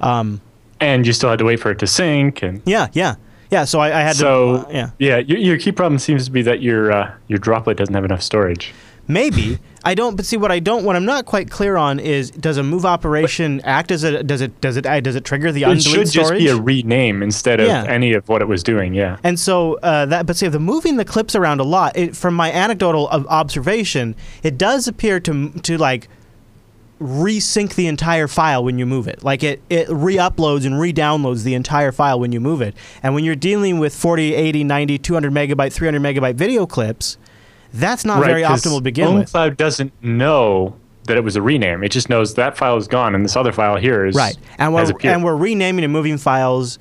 Um, 0.00 0.40
And 0.80 1.06
you 1.06 1.12
still 1.12 1.30
had 1.30 1.38
to 1.38 1.44
wait 1.44 1.60
for 1.60 1.70
it 1.70 1.78
to 1.78 1.86
sync. 1.86 2.42
And 2.42 2.60
yeah, 2.66 2.88
yeah, 2.92 3.14
yeah. 3.50 3.64
So 3.64 3.80
I, 3.80 3.98
I 3.98 4.02
had 4.02 4.16
so, 4.16 4.62
to. 4.64 4.68
Uh, 4.68 4.72
yeah, 4.72 4.90
yeah, 4.98 5.18
your, 5.18 5.38
your 5.38 5.58
key 5.58 5.72
problem 5.72 5.98
seems 5.98 6.24
to 6.26 6.30
be 6.30 6.42
that 6.42 6.60
your 6.62 6.92
uh, 6.92 7.14
your 7.28 7.38
droplet 7.38 7.76
doesn't 7.78 7.94
have 7.94 8.04
enough 8.04 8.22
storage. 8.22 8.74
maybe 9.08 9.58
I 9.84 9.94
don't. 9.94 10.16
But 10.16 10.26
see, 10.26 10.36
what 10.36 10.50
I 10.50 10.58
don't, 10.58 10.84
what 10.84 10.96
I'm 10.96 11.04
not 11.04 11.26
quite 11.26 11.48
clear 11.48 11.76
on 11.76 12.00
is, 12.00 12.32
does 12.32 12.56
a 12.56 12.62
move 12.64 12.84
operation 12.84 13.60
act 13.62 13.92
as 13.92 14.02
a 14.02 14.22
does 14.24 14.40
it 14.40 14.60
does 14.60 14.76
it 14.76 14.84
uh, 14.84 14.98
does 15.00 15.14
it 15.14 15.24
trigger 15.24 15.52
the 15.52 15.62
It 15.62 15.80
should 15.80 16.00
just 16.10 16.12
storage? 16.12 16.40
be 16.40 16.48
a 16.48 16.56
rename 16.56 17.22
instead 17.22 17.60
of 17.60 17.68
Yeah. 17.68 17.84
any 17.84 18.12
of 18.14 18.28
what 18.28 18.42
it 18.42 18.48
was 18.48 18.62
doing. 18.64 18.94
Yeah. 18.94 19.18
And 19.22 19.38
so 19.38 19.78
uh, 19.84 20.06
that, 20.06 20.26
but 20.26 20.36
see, 20.36 20.48
the 20.48 20.58
moving 20.58 20.96
the 20.96 21.04
clips 21.04 21.34
around 21.36 21.60
a 21.60 21.64
lot. 21.64 21.96
It, 21.96 22.16
from 22.16 22.34
my 22.34 22.50
anecdotal 22.50 23.06
ob- 23.08 23.26
observation, 23.28 24.16
it 24.42 24.58
does 24.58 24.88
appear 24.88 25.20
to 25.20 25.50
to 25.52 25.78
like 25.78 26.08
resync 27.00 27.74
the 27.74 27.86
entire 27.86 28.26
file 28.26 28.64
when 28.64 28.78
you 28.78 28.86
move 28.86 29.06
it. 29.06 29.22
Like 29.22 29.42
it 29.42 29.60
it 29.68 29.88
re-uploads 29.88 30.64
and 30.64 30.80
re-downloads 30.80 31.44
the 31.44 31.54
entire 31.54 31.92
file 31.92 32.18
when 32.18 32.32
you 32.32 32.40
move 32.40 32.60
it. 32.62 32.74
And 33.02 33.14
when 33.14 33.24
you're 33.24 33.36
dealing 33.36 33.78
with 33.78 33.94
40, 33.94 34.34
80, 34.34 34.64
90, 34.64 34.98
200 34.98 35.32
megabyte, 35.32 35.72
300 35.72 36.00
megabyte 36.00 36.34
video 36.34 36.66
clips, 36.66 37.18
that's 37.72 38.04
not 38.04 38.24
very 38.24 38.42
optimal 38.42 38.78
to 38.78 38.82
begin 38.82 39.14
with. 39.14 39.32
OwnCloud 39.32 39.56
doesn't 39.56 39.92
know 40.02 40.76
that 41.04 41.16
it 41.16 41.24
was 41.24 41.36
a 41.36 41.42
rename. 41.42 41.84
It 41.84 41.90
just 41.90 42.08
knows 42.08 42.34
that 42.34 42.56
file 42.56 42.76
is 42.76 42.88
gone 42.88 43.14
and 43.14 43.24
this 43.24 43.36
other 43.36 43.52
file 43.52 43.76
here 43.76 44.06
is 44.06 44.16
Right. 44.16 44.36
And 44.58 44.74
we're 44.74 44.92
and 45.04 45.24
we're 45.24 45.36
renaming 45.36 45.84
and 45.84 45.92
moving 45.92 46.18
files 46.18 46.78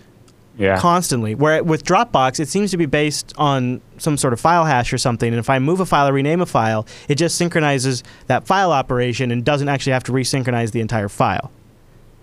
yeah. 0.58 0.80
constantly. 0.80 1.36
Where 1.36 1.64
with 1.64 1.84
Dropbox, 1.84 2.40
it 2.40 2.48
seems 2.48 2.72
to 2.72 2.78
be 2.78 2.86
based 2.86 3.34
on 3.38 3.82
some 3.98 4.18
sort 4.18 4.34
of 4.34 4.40
file 4.40 4.66
hash 4.66 4.92
or 4.94 4.98
something. 4.98 5.30
And 5.32 5.40
if 5.40 5.50
I 5.50 5.60
move 5.60 5.80
a 5.80 5.86
file 5.86 6.08
or 6.08 6.14
rename 6.14 6.42
a 6.42 6.46
file, 6.46 6.86
it 7.08 7.16
just 7.16 7.38
synchronizes 7.38 8.04
that 8.28 8.46
file 8.46 8.72
operation 8.72 9.32
and 9.32 9.44
doesn't 9.44 9.70
actually 9.70 9.94
have 9.94 10.04
to 10.06 10.12
resynchronize 10.12 10.72
the 10.72 10.82
entire 10.82 11.10
file. 11.10 11.52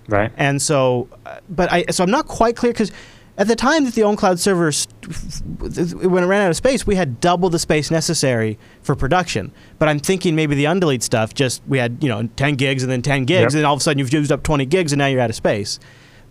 right. 0.08 0.32
And 0.36 0.60
so, 0.60 1.08
uh, 1.26 1.38
but 1.48 1.72
I 1.72 1.84
so 1.90 2.02
I'm 2.04 2.10
not 2.10 2.26
quite 2.26 2.56
clear 2.56 2.72
because 2.72 2.90
at 3.38 3.48
the 3.48 3.56
time 3.56 3.84
that 3.84 3.94
the 3.94 4.02
OwnCloud 4.02 4.38
server, 4.38 4.70
when 6.08 6.22
it 6.22 6.26
ran 6.26 6.42
out 6.42 6.50
of 6.50 6.56
space, 6.56 6.86
we 6.86 6.96
had 6.96 7.20
double 7.20 7.48
the 7.48 7.58
space 7.58 7.90
necessary 7.90 8.58
for 8.82 8.94
production. 8.94 9.52
But 9.78 9.88
I'm 9.88 9.98
thinking 9.98 10.34
maybe 10.36 10.54
the 10.54 10.64
undelete 10.64 11.02
stuff 11.02 11.32
just 11.34 11.62
we 11.66 11.78
had 11.78 12.02
you 12.02 12.08
know 12.08 12.28
10 12.36 12.56
gigs 12.56 12.82
and 12.82 12.92
then 12.92 13.00
10 13.02 13.24
gigs, 13.24 13.40
Yep. 13.40 13.48
and 13.48 13.54
then 13.54 13.64
all 13.64 13.74
of 13.74 13.80
a 13.80 13.82
sudden 13.82 13.98
you've 13.98 14.12
used 14.12 14.32
up 14.32 14.42
20 14.42 14.66
gigs 14.66 14.92
and 14.92 14.98
now 14.98 15.06
you're 15.06 15.20
out 15.20 15.30
of 15.30 15.36
space. 15.36 15.78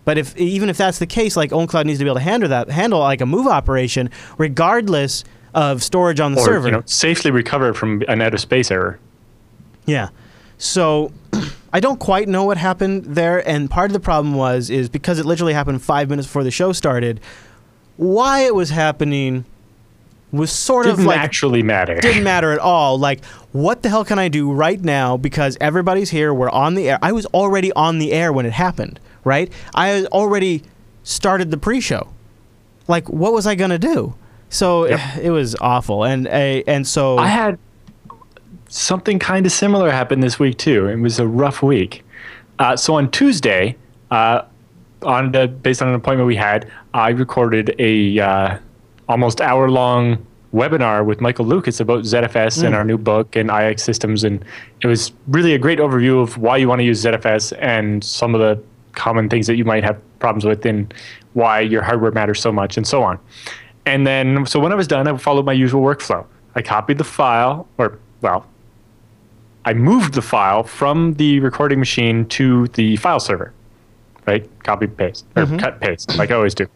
But 0.04 0.18
if 0.18 0.36
even 0.36 0.68
if 0.68 0.76
that's 0.76 0.98
the 0.98 1.06
case, 1.06 1.36
like 1.36 1.50
OwnCloud 1.50 1.84
needs 1.86 1.98
to 2.00 2.04
be 2.04 2.08
able 2.10 2.16
to 2.18 2.22
handle 2.22 2.48
that, 2.48 2.68
handle 2.70 2.98
like 3.00 3.20
a 3.20 3.26
move 3.26 3.46
operation, 3.46 4.10
regardless 4.36 5.24
of 5.54 5.82
storage 5.82 6.18
on 6.18 6.32
the 6.32 6.40
Or 6.40 6.44
server. 6.44 6.68
you 6.68 6.72
know, 6.72 6.82
safely 6.86 7.30
recover 7.30 7.72
from 7.74 8.02
an 8.08 8.20
out 8.20 8.34
of 8.34 8.40
space 8.40 8.70
error. 8.70 8.98
Yeah. 9.86 10.08
So 10.58 11.12
I 11.72 11.80
don't 11.80 12.00
quite 12.00 12.28
know 12.28 12.44
what 12.44 12.56
happened 12.56 13.04
there, 13.04 13.46
and 13.48 13.70
part 13.70 13.90
of 13.90 13.92
the 13.92 14.00
problem 14.00 14.34
was 14.34 14.70
is 14.70 14.88
because 14.88 15.18
it 15.18 15.24
literally 15.26 15.52
happened 15.54 15.82
five 15.82 16.08
minutes 16.10 16.26
before 16.26 16.42
the 16.44 16.50
show 16.50 16.72
started. 16.72 17.20
Why 17.96 18.40
it 18.40 18.54
was 18.54 18.70
happening 18.70 19.44
was 20.32 20.50
sort 20.50 20.86
Didn't 20.86 21.00
of 21.00 21.06
like 21.06 21.18
actually 21.20 21.62
matter. 21.62 22.00
didn't 22.00 22.24
matter 22.32 22.50
at 22.52 22.58
all. 22.58 22.98
Like, 22.98 23.24
what 23.52 23.82
the 23.82 23.88
hell 23.90 24.04
can 24.04 24.18
I 24.18 24.28
do 24.28 24.50
right 24.50 24.80
now? 24.80 25.16
Because 25.16 25.56
everybody's 25.60 26.10
here. 26.10 26.32
We're 26.32 26.50
on 26.50 26.74
the 26.74 26.88
air. 26.90 26.98
I 27.02 27.12
was 27.12 27.26
already 27.26 27.70
on 27.74 27.98
the 27.98 28.12
air 28.12 28.32
when 28.32 28.46
it 28.46 28.52
happened. 28.52 28.98
Right? 29.24 29.52
I 29.74 30.04
already 30.06 30.62
started 31.02 31.50
the 31.50 31.56
pre-show. 31.56 32.08
Like, 32.88 33.08
what 33.08 33.32
was 33.32 33.46
I 33.46 33.54
gonna 33.54 33.78
do? 33.78 34.14
So 34.48 34.86
Yep. 34.86 35.00
it 35.22 35.30
was 35.30 35.56
awful, 35.60 36.04
and 36.04 36.26
and 36.28 36.86
so 36.86 37.18
I 37.18 37.28
had 37.28 37.58
something 38.68 39.18
kind 39.18 39.46
of 39.46 39.52
similar 39.52 39.90
happen 39.90 40.20
this 40.20 40.38
week 40.38 40.58
too. 40.58 40.88
It 40.88 40.98
was 40.98 41.18
a 41.18 41.26
rough 41.26 41.62
week. 41.62 42.04
Uh, 42.58 42.76
so 42.76 42.94
on 42.94 43.10
Tuesday, 43.10 43.76
uh, 44.10 44.42
on 45.02 45.32
the, 45.32 45.48
based 45.48 45.82
on 45.82 45.88
an 45.88 45.94
appointment 45.94 46.26
we 46.26 46.36
had, 46.36 46.70
I 46.94 47.10
recorded 47.10 47.74
a 47.78 48.18
uh, 48.20 48.58
almost 49.08 49.40
hour 49.40 49.70
long 49.70 50.24
webinar 50.54 51.04
with 51.04 51.20
Michael 51.20 51.46
Lucas 51.46 51.80
about 51.80 52.04
ZFS 52.04 52.62
and 52.62 52.74
our 52.74 52.84
new 52.84 52.98
book 52.98 53.36
and 53.36 53.48
iXsystems, 53.50 54.22
and 54.22 54.44
it 54.82 54.86
was 54.86 55.12
really 55.28 55.54
a 55.54 55.58
great 55.58 55.78
overview 55.78 56.22
of 56.22 56.36
why 56.38 56.56
you 56.58 56.68
want 56.68 56.78
to 56.80 56.84
use 56.84 57.02
ZFS 57.02 57.56
and 57.58 58.04
some 58.04 58.34
of 58.34 58.40
the 58.40 58.62
common 58.92 59.28
things 59.28 59.46
that 59.46 59.56
you 59.56 59.64
might 59.64 59.84
have 59.84 60.00
problems 60.18 60.44
with 60.44 60.64
and 60.66 60.92
why 61.34 61.60
your 61.60 61.82
hardware 61.82 62.10
matters 62.12 62.40
so 62.40 62.52
much 62.52 62.76
and 62.76 62.86
so 62.86 63.02
on. 63.02 63.18
And 63.86 64.06
then, 64.06 64.46
so 64.46 64.60
when 64.60 64.72
I 64.72 64.74
was 64.74 64.86
done, 64.86 65.08
I 65.08 65.16
followed 65.16 65.44
my 65.44 65.52
usual 65.52 65.82
workflow. 65.82 66.24
I 66.54 66.62
copied 66.62 66.98
the 66.98 67.04
file, 67.04 67.66
or, 67.78 67.98
well, 68.20 68.46
I 69.64 69.72
moved 69.74 70.14
the 70.14 70.22
file 70.22 70.62
from 70.62 71.14
the 71.14 71.40
recording 71.40 71.78
machine 71.78 72.26
to 72.26 72.68
the 72.68 72.96
file 72.96 73.20
server, 73.20 73.52
right? 74.26 74.48
Copy, 74.62 74.86
paste, 74.86 75.24
or 75.36 75.46
cut, 75.58 75.80
paste, 75.80 76.16
like 76.18 76.30
I 76.30 76.34
always 76.34 76.54
do. 76.54 76.66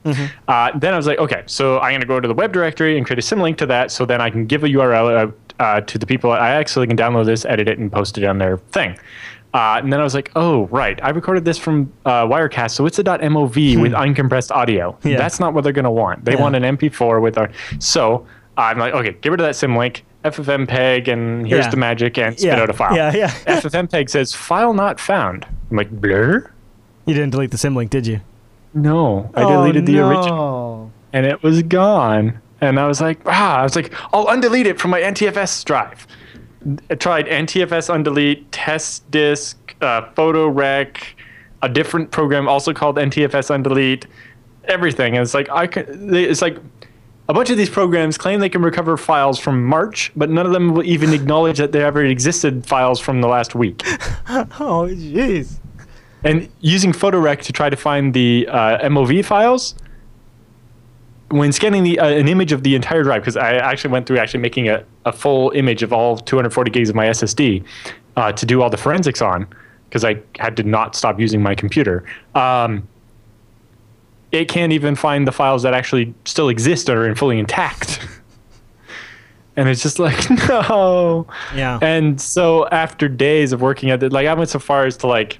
Uh, 0.48 0.76
then 0.78 0.94
I 0.94 0.96
was 0.96 1.06
like, 1.06 1.18
okay, 1.18 1.42
so 1.46 1.78
I'm 1.80 1.92
going 1.92 2.00
to 2.00 2.06
go 2.06 2.20
to 2.20 2.26
the 2.28 2.34
web 2.34 2.52
directory 2.52 2.96
and 2.96 3.06
create 3.06 3.18
a 3.18 3.22
symlink 3.22 3.56
to 3.58 3.66
that 3.66 3.90
so 3.90 4.06
then 4.06 4.20
I 4.20 4.30
can 4.30 4.46
give 4.46 4.64
a 4.64 4.68
URL 4.68 5.16
out 5.16 5.34
uh, 5.58 5.80
to 5.82 5.98
the 5.98 6.06
people 6.06 6.32
I 6.32 6.50
actually 6.50 6.86
can 6.86 6.96
download 6.96 7.26
this, 7.26 7.44
edit 7.44 7.68
it, 7.68 7.78
and 7.78 7.90
post 7.90 8.18
it 8.18 8.24
on 8.24 8.38
their 8.38 8.58
thing. 8.58 8.98
Uh, 9.56 9.78
and 9.82 9.90
then 9.92 10.00
I 10.00 10.02
was 10.02 10.14
like, 10.14 10.30
oh, 10.36 10.66
right. 10.66 11.02
I 11.02 11.08
recorded 11.10 11.44
this 11.46 11.56
from 11.56 11.90
uh, 12.04 12.24
Wirecast, 12.26 12.72
so 12.72 12.84
it's 12.84 12.98
a 12.98 13.04
.mov 13.04 13.80
with 13.80 13.92
uncompressed 13.92 14.50
audio. 14.50 14.98
Yeah. 15.02 15.16
That's 15.16 15.40
not 15.40 15.54
what 15.54 15.64
they're 15.64 15.72
going 15.72 15.84
to 15.86 15.90
want. 15.90 16.24
They 16.26 16.34
Yeah. 16.34 16.42
want 16.42 16.56
an 16.56 16.62
MP4 16.76 17.22
with 17.22 17.38
our. 17.38 17.48
So 17.78 18.26
I'm 18.58 18.78
like, 18.78 18.92
okay, 18.92 19.12
get 19.22 19.30
rid 19.30 19.40
of 19.40 19.46
that 19.46 19.54
symlink, 19.54 20.02
FFmpeg, 20.24 21.08
and 21.08 21.46
here's 21.46 21.64
Yeah. 21.64 21.70
the 21.70 21.76
magic, 21.78 22.18
and 22.18 22.38
spit 22.38 22.58
out 22.58 22.68
a 22.68 22.74
file. 22.74 22.94
Yeah, 22.94 23.14
yeah. 23.14 23.30
FFmpeg 23.46 24.10
says 24.16 24.34
file 24.34 24.74
not 24.74 25.00
found. 25.00 25.46
I'm 25.70 25.76
like, 25.78 25.90
blur? 25.90 26.50
you 27.06 27.14
didn't 27.14 27.30
delete 27.30 27.50
the 27.52 27.56
symlink, 27.56 27.88
did 27.88 28.06
you? 28.06 28.20
No, 28.74 29.30
I 29.34 29.42
Oh, 29.44 29.48
deleted 29.48 29.86
the 29.86 30.00
original, 30.00 30.92
and 31.14 31.24
it 31.24 31.42
was 31.42 31.62
gone. 31.62 32.40
And 32.60 32.78
I 32.80 32.86
was 32.86 33.00
like, 33.00 33.20
ah, 33.26 33.58
I 33.60 33.62
was 33.62 33.74
like, 33.76 33.92
I'll 34.12 34.26
undelete 34.26 34.66
it 34.66 34.78
from 34.80 34.90
my 34.90 35.00
NTFS 35.00 35.64
drive. 35.64 36.06
I 36.90 36.94
tried 36.94 37.26
NTFS 37.26 37.88
undelete, 37.94 38.44
TestDisk, 38.50 39.54
uh, 39.80 40.10
PhotoRec, 40.14 40.98
a 41.62 41.68
different 41.68 42.10
program 42.10 42.48
also 42.48 42.72
called 42.72 42.96
NTFS 42.96 43.50
undelete, 43.50 44.06
everything. 44.64 45.16
And 45.16 45.22
it's 45.22 45.34
like 45.34 45.48
I 45.50 45.66
can, 45.66 46.14
it's 46.14 46.42
like 46.42 46.58
a 47.28 47.34
bunch 47.34 47.50
of 47.50 47.56
these 47.56 47.70
programs 47.70 48.16
claim 48.16 48.40
they 48.40 48.48
can 48.48 48.62
recover 48.62 48.96
files 48.96 49.38
from 49.38 49.64
March, 49.64 50.12
but 50.16 50.30
none 50.30 50.46
of 50.46 50.52
them 50.52 50.74
will 50.74 50.84
even 50.84 51.12
acknowledge 51.12 51.58
that 51.58 51.72
there 51.72 51.84
ever 51.84 52.04
existed 52.04 52.66
files 52.66 53.00
from 53.00 53.20
the 53.20 53.28
last 53.28 53.54
week. 53.54 53.82
Oh, 54.28 54.88
jeez. 54.90 55.60
And 56.24 56.48
using 56.60 56.92
PhotoRec 56.92 57.42
to 57.42 57.52
try 57.52 57.70
to 57.70 57.76
find 57.76 58.12
the 58.12 58.48
uh, 58.50 58.88
MOV 58.88 59.24
files, 59.24 59.76
when 61.28 61.52
scanning 61.52 61.82
the, 61.82 61.98
uh, 61.98 62.08
an 62.08 62.28
image 62.28 62.52
of 62.52 62.62
the 62.62 62.74
entire 62.74 63.02
drive, 63.02 63.22
because 63.22 63.36
I 63.36 63.54
actually 63.54 63.90
went 63.90 64.06
through 64.06 64.18
actually 64.18 64.40
making 64.40 64.68
a, 64.68 64.84
a 65.04 65.12
full 65.12 65.50
image 65.50 65.82
of 65.82 65.92
all 65.92 66.16
240 66.16 66.70
gigs 66.70 66.88
of 66.88 66.94
my 66.94 67.06
SSD 67.06 67.64
uh, 68.16 68.32
to 68.32 68.46
do 68.46 68.62
all 68.62 68.70
the 68.70 68.76
forensics 68.76 69.20
on, 69.20 69.46
because 69.88 70.04
I 70.04 70.20
had 70.38 70.56
to 70.58 70.62
not 70.62 70.94
stop 70.94 71.18
using 71.18 71.42
my 71.42 71.54
computer. 71.54 72.04
Um, 72.34 72.86
it 74.32 74.48
can't 74.48 74.72
even 74.72 74.94
find 74.94 75.26
the 75.26 75.32
files 75.32 75.62
that 75.62 75.74
actually 75.74 76.14
still 76.24 76.48
exist 76.48 76.88
or 76.88 77.08
are 77.08 77.14
fully 77.14 77.38
intact. 77.38 78.06
and 79.56 79.68
it's 79.68 79.82
just 79.82 79.98
like, 79.98 80.30
no. 80.48 81.26
Yeah. 81.54 81.78
And 81.82 82.20
so 82.20 82.68
after 82.68 83.08
days 83.08 83.52
of 83.52 83.60
working 83.60 83.90
at 83.90 84.02
it, 84.02 84.12
like 84.12 84.26
I 84.26 84.34
went 84.34 84.50
so 84.50 84.58
far 84.58 84.86
as 84.86 84.96
to 84.98 85.06
like 85.06 85.38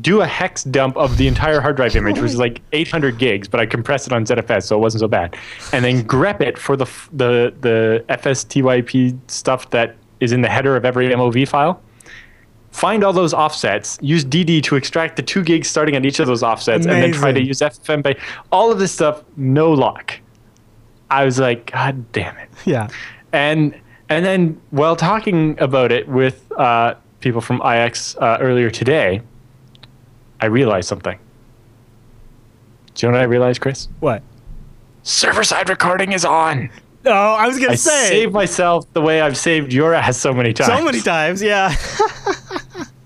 do 0.00 0.20
a 0.20 0.26
hex 0.26 0.64
dump 0.64 0.96
of 0.96 1.16
the 1.16 1.26
entire 1.26 1.60
hard 1.60 1.76
drive 1.76 1.96
image, 1.96 2.18
which 2.18 2.32
is 2.32 2.38
like 2.38 2.60
800 2.72 3.18
gigs, 3.18 3.48
but 3.48 3.60
I 3.60 3.66
compressed 3.66 4.06
it 4.06 4.12
on 4.12 4.24
ZFS, 4.24 4.64
so 4.64 4.76
it 4.76 4.80
wasn't 4.80 5.00
so 5.00 5.08
bad. 5.08 5.36
And 5.72 5.84
then 5.84 6.04
grep 6.04 6.40
it 6.40 6.58
for 6.58 6.76
the 6.76 6.84
the 7.12 7.54
the 7.60 8.04
FSTYP 8.08 9.18
stuff 9.28 9.70
that 9.70 9.96
is 10.20 10.32
in 10.32 10.42
the 10.42 10.48
header 10.48 10.76
of 10.76 10.84
every 10.84 11.08
MOV 11.08 11.48
file. 11.48 11.80
Find 12.70 13.02
all 13.04 13.14
those 13.14 13.32
offsets. 13.32 13.98
Use 14.02 14.22
DD 14.22 14.62
to 14.64 14.76
extract 14.76 15.16
the 15.16 15.22
two 15.22 15.42
gigs 15.42 15.66
starting 15.66 15.96
at 15.96 16.04
each 16.04 16.20
of 16.20 16.26
those 16.26 16.42
offsets, 16.42 16.84
and 16.84 17.02
then 17.02 17.12
try 17.12 17.32
to 17.32 17.40
Amazing. 17.40 17.46
use 17.46 17.58
FFmpeg. 17.60 18.20
All 18.52 18.70
of 18.70 18.78
this 18.78 18.92
stuff, 18.92 19.24
no 19.36 19.72
luck. 19.72 20.12
I 21.10 21.24
was 21.24 21.38
like, 21.38 21.70
God 21.72 22.12
damn 22.12 22.36
it 22.36 22.46
yeah. 22.66 22.88
and 23.32 23.74
and 24.08 24.24
then 24.24 24.60
while 24.70 24.96
talking 24.96 25.58
about 25.60 25.90
it 25.92 26.08
with 26.08 26.50
uh, 26.58 26.94
people 27.20 27.40
from 27.40 27.60
IX 27.62 28.16
uh, 28.16 28.38
earlier 28.40 28.70
today, 28.70 29.20
I 30.40 30.46
realized 30.46 30.88
something. 30.88 31.18
Do 32.94 33.06
you 33.06 33.12
know 33.12 33.18
what 33.18 33.22
I 33.22 33.26
realized, 33.26 33.60
Chris? 33.60 33.88
What? 34.00 34.22
Server 35.02 35.44
side 35.44 35.68
recording 35.68 36.12
is 36.12 36.24
on. 36.24 36.70
Oh, 37.04 37.10
I 37.12 37.46
was 37.46 37.58
gonna 37.58 37.72
I 37.72 37.76
say 37.76 38.08
saved 38.08 38.32
myself 38.32 38.92
the 38.92 39.00
way 39.00 39.20
I've 39.20 39.36
saved 39.36 39.72
your 39.72 39.94
ass 39.94 40.16
so 40.16 40.32
many 40.32 40.52
times. 40.52 40.76
so 40.78 40.84
many 40.84 41.00
times. 41.00 41.40
Yeah. 41.42 41.74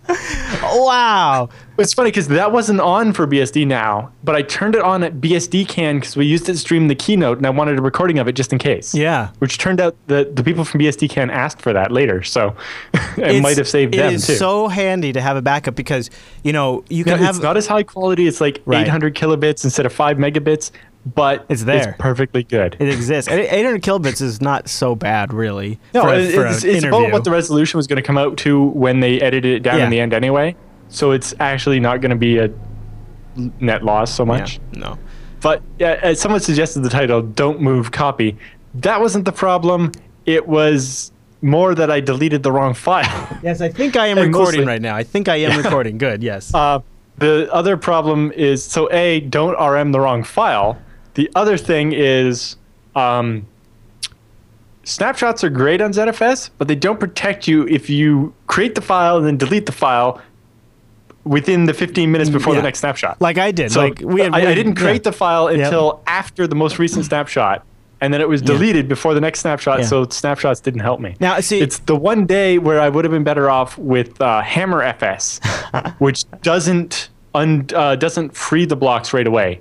wow. 0.63 1.49
It's 1.79 1.95
funny 1.95 2.09
because 2.11 2.29
that 2.29 2.53
wasn't 2.53 2.81
on 2.81 3.13
for 3.13 3.27
BSD 3.27 3.67
Now, 3.67 4.13
but 4.23 4.35
I 4.35 4.43
turned 4.43 4.75
it 4.75 4.83
on 4.83 5.03
at 5.03 5.15
BSDCan 5.15 6.01
because 6.01 6.15
we 6.17 6.27
used 6.27 6.49
it 6.49 6.53
to 6.53 6.59
stream 6.59 6.89
the 6.89 6.95
keynote, 6.95 7.39
and 7.39 7.47
I 7.47 7.51
wanted 7.51 7.79
a 7.79 7.83
recording 7.83 8.19
of 8.19 8.29
it 8.29 8.33
just 8.33 8.53
in 8.53 8.59
case. 8.59 8.95
Yeah. 8.95 9.31
Which 9.39 9.57
turned 9.59 9.81
out 9.81 9.97
that 10.09 10.37
the 10.37 10.45
people 10.45 10.65
from 10.65 10.81
BSDCan 10.81 11.33
asked 11.33 11.61
for 11.63 11.73
that 11.73 11.91
later, 11.91 12.23
so 12.23 12.55
it 13.17 13.43
might 13.43 13.57
have 13.57 13.69
saved 13.69 13.95
them 13.95 14.11
too. 14.11 14.15
It 14.15 14.29
is 14.29 14.39
so 14.39 14.69
handy 14.69 15.13
to 15.13 15.21
have 15.21 15.37
a 15.37 15.43
backup 15.43 15.75
because 15.75 16.11
you 16.43 16.53
know 16.53 16.85
you 16.91 17.05
can 17.05 17.19
have 17.19 17.37
it's 17.37 17.43
not 17.43 17.57
as 17.57 17.67
high 17.67 17.83
quality. 17.83 18.27
It's 18.27 18.41
like 18.41 18.61
Right. 18.67 18.87
800 18.87 19.15
kilobits 19.15 19.65
instead 19.65 19.87
of 19.87 19.93
5 19.93 20.19
megabits, 20.19 20.71
but 21.07 21.47
It's 21.49 21.65
there. 21.65 21.89
It's 21.91 21.99
perfectly 21.99 22.43
good. 22.43 22.77
it 22.79 22.89
exists. 22.89 23.31
800 23.31 23.83
kilobits 23.83 24.21
is 24.21 24.41
not 24.41 24.69
so 24.69 24.95
bad, 24.95 25.33
really. 25.33 25.79
no, 25.95 26.03
for 26.03 26.09
a- 26.11 26.19
it- 26.19 26.35
for 26.35 26.47
it's, 26.47 26.65
it's 26.65 26.85
about 26.85 27.11
what 27.13 27.25
the 27.25 27.31
resolution 27.31 27.79
was 27.79 27.87
going 27.87 27.97
to 27.97 28.03
come 28.03 28.19
out 28.19 28.37
to 28.39 28.63
when 28.65 29.01
they 29.01 29.21
edited 29.21 29.53
it 29.57 29.61
down 29.63 29.79
Yeah. 29.79 29.85
in 29.85 29.91
the 29.91 30.01
end 30.01 30.13
anyway. 30.13 30.55
So 30.89 31.13
it's 31.13 31.33
actually 31.41 31.81
not 31.81 32.01
going 32.01 32.11
to 32.11 32.17
be 32.17 32.39
a 32.39 32.51
net 33.61 33.85
loss 33.85 34.13
so 34.15 34.25
Yeah, 34.25 34.27
much. 34.27 34.61
no. 34.75 34.99
But 35.41 35.63
yeah, 35.79 35.99
as 36.03 36.21
someone 36.21 36.41
suggested 36.41 36.81
the 36.81 36.91
title, 36.91 37.23
Don't 37.23 37.61
Move 37.63 37.93
Copy. 37.93 38.37
That 38.75 39.01
wasn't 39.01 39.25
the 39.25 39.33
problem. 39.33 39.93
It 40.27 40.47
was 40.47 41.13
more 41.41 41.75
that 41.75 41.91
I 41.91 42.01
deleted 42.01 42.43
the 42.43 42.53
wrong 42.53 42.75
file. 42.75 43.39
Yes, 43.43 43.63
I 43.63 43.71
think 43.71 43.97
I 43.97 44.09
am 44.09 44.19
And 44.19 44.27
recording 44.35 44.61
mostly- 44.61 44.67
right 44.67 44.83
now. 44.83 44.95
I 44.97 45.03
think 45.03 45.29
I 45.29 45.37
am 45.37 45.57
recording. 45.65 45.97
Good. 45.97 46.23
Yes. 46.23 46.53
Uh, 46.55 46.81
the 47.17 47.49
other 47.53 47.77
problem 47.79 48.33
is 48.33 48.63
so 48.63 48.91
A, 48.93 49.21
don't 49.21 49.59
RM 49.59 49.93
the 49.93 50.01
wrong 50.01 50.23
file. 50.25 50.77
The 51.21 51.31
other 51.35 51.59
thing 51.59 51.93
is 51.93 52.57
um, 52.97 53.47
snapshots 54.85 55.45
are 55.45 55.51
great 55.51 55.83
on 55.83 55.93
ZFS, 55.93 56.49
but 56.57 56.67
they 56.67 56.75
don't 56.75 56.99
protect 56.99 57.47
you 57.47 57.69
if 57.69 57.91
you 57.91 58.33
create 58.47 58.75
the 58.75 58.81
file 58.81 59.19
and 59.19 59.27
then 59.27 59.37
delete 59.37 59.67
the 59.67 59.73
file 59.73 60.23
within 61.25 61.67
the 61.67 61.75
15 61.75 62.11
minutes 62.11 62.31
before 62.31 62.55
yeah. 62.55 62.61
the 62.61 62.63
next 62.63 62.79
snapshot. 62.79 63.21
like 63.21 63.37
I 63.37 63.51
did. 63.51 63.71
So 63.71 63.81
like 63.81 64.01
we 64.01 64.23
had, 64.23 64.33
I, 64.33 64.51
I 64.51 64.55
didn't 64.55 64.77
create 64.77 65.05
yeah. 65.05 65.11
the 65.11 65.13
file 65.13 65.49
until 65.49 66.03
after 66.07 66.47
the 66.47 66.55
most 66.55 66.79
recent 66.79 67.05
snapshot, 67.05 67.67
and 68.01 68.15
then 68.15 68.23
it 68.23 68.29
was 68.31 68.41
deleted 68.41 68.89
before 68.89 69.13
the 69.13 69.21
next 69.21 69.41
snapshot. 69.41 69.81
Yeah. 69.81 69.85
So 69.85 70.09
snapshots 70.09 70.61
didn't 70.61 70.81
help 70.81 71.01
me. 71.01 71.17
Now, 71.21 71.39
see- 71.41 71.61
it's 71.61 71.81
the 71.81 71.97
one 71.97 72.25
day 72.25 72.57
where 72.57 72.81
I 72.81 72.89
would 72.89 73.05
have 73.05 73.13
been 73.13 73.25
better 73.25 73.51
off 73.51 73.77
with 73.77 74.19
uh, 74.23 74.41
Hammer 74.41 74.81
FS, 74.81 75.39
which 75.99 76.25
doesn't 76.41 77.11
un- 77.35 77.67
uh, 77.75 77.97
doesn't 77.97 78.35
free 78.35 78.65
the 78.65 78.77
blocks 78.77 79.13
right 79.13 79.27
away. 79.27 79.61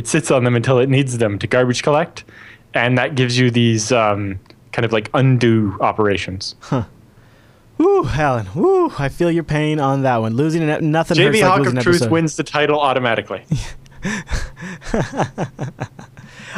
It 0.00 0.06
sits 0.06 0.30
on 0.30 0.44
them 0.44 0.56
until 0.56 0.78
it 0.78 0.88
needs 0.88 1.18
them 1.18 1.38
to 1.40 1.46
garbage 1.46 1.82
collect, 1.82 2.24
and 2.72 2.96
that 2.96 3.16
gives 3.16 3.36
you 3.38 3.50
these 3.50 3.92
um, 3.92 4.40
kind 4.72 4.86
of 4.86 4.94
like 4.94 5.10
undo 5.12 5.76
operations. 5.82 6.54
Woo, 7.76 8.06
Allan. 8.06 8.46
Woo, 8.54 8.90
I 8.98 9.10
feel 9.10 9.30
your 9.30 9.44
pain 9.44 9.78
on 9.78 10.00
that 10.04 10.16
one. 10.22 10.36
Losing 10.36 10.62
an, 10.62 10.90
nothing 10.90 11.18
hurts 11.18 11.36
JB 11.36 11.42
like 11.42 11.50
Hawk 11.50 11.58
losing 11.58 11.76
of 11.76 11.82
Truth 11.82 11.96
episode. 11.96 12.10
wins 12.12 12.36
the 12.36 12.44
title 12.44 12.80
automatically. 12.80 13.44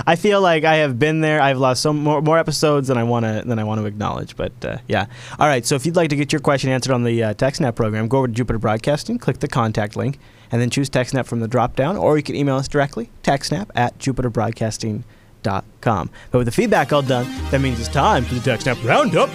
I 0.06 0.14
feel 0.14 0.40
like 0.40 0.62
I 0.62 0.76
have 0.76 1.00
been 1.00 1.20
there. 1.20 1.42
I've 1.42 1.58
lost 1.58 1.82
some 1.82 1.98
more, 2.04 2.22
more 2.22 2.38
episodes 2.38 2.86
than 2.86 2.96
I 2.96 3.02
want 3.02 3.24
to 3.24 3.42
than 3.44 3.58
I 3.58 3.64
want 3.64 3.80
to 3.80 3.86
acknowledge. 3.86 4.36
But 4.36 4.52
uh, 4.64 4.78
yeah, 4.86 5.06
all 5.40 5.48
right. 5.48 5.66
So 5.66 5.74
if 5.74 5.84
you'd 5.84 5.96
like 5.96 6.10
to 6.10 6.16
get 6.16 6.32
your 6.32 6.40
question 6.40 6.70
answered 6.70 6.92
on 6.92 7.02
the 7.02 7.24
uh, 7.24 7.34
TechSnap 7.34 7.74
program, 7.74 8.06
go 8.06 8.18
over 8.18 8.28
to 8.28 8.32
Jupiter 8.32 8.60
Broadcasting, 8.60 9.18
click 9.18 9.40
the 9.40 9.48
contact 9.48 9.96
link, 9.96 10.20
and 10.52 10.60
then 10.60 10.70
choose 10.70 10.88
TechSnap 10.88 11.26
from 11.26 11.40
the 11.40 11.48
drop 11.48 11.74
down, 11.74 11.96
or 11.96 12.16
you 12.16 12.22
can 12.22 12.36
email 12.36 12.54
us 12.56 12.68
directly, 12.68 13.10
TechSnap 13.24 13.70
at 13.74 13.98
jupiterbroadcasting.com. 13.98 16.10
But 16.30 16.38
with 16.38 16.46
the 16.46 16.52
feedback 16.52 16.92
all 16.92 17.02
done, 17.02 17.26
that 17.50 17.60
means 17.60 17.80
it's 17.80 17.88
time 17.88 18.24
for 18.24 18.34
the 18.34 18.40
TechSnap 18.40 18.86
roundup. 18.86 19.30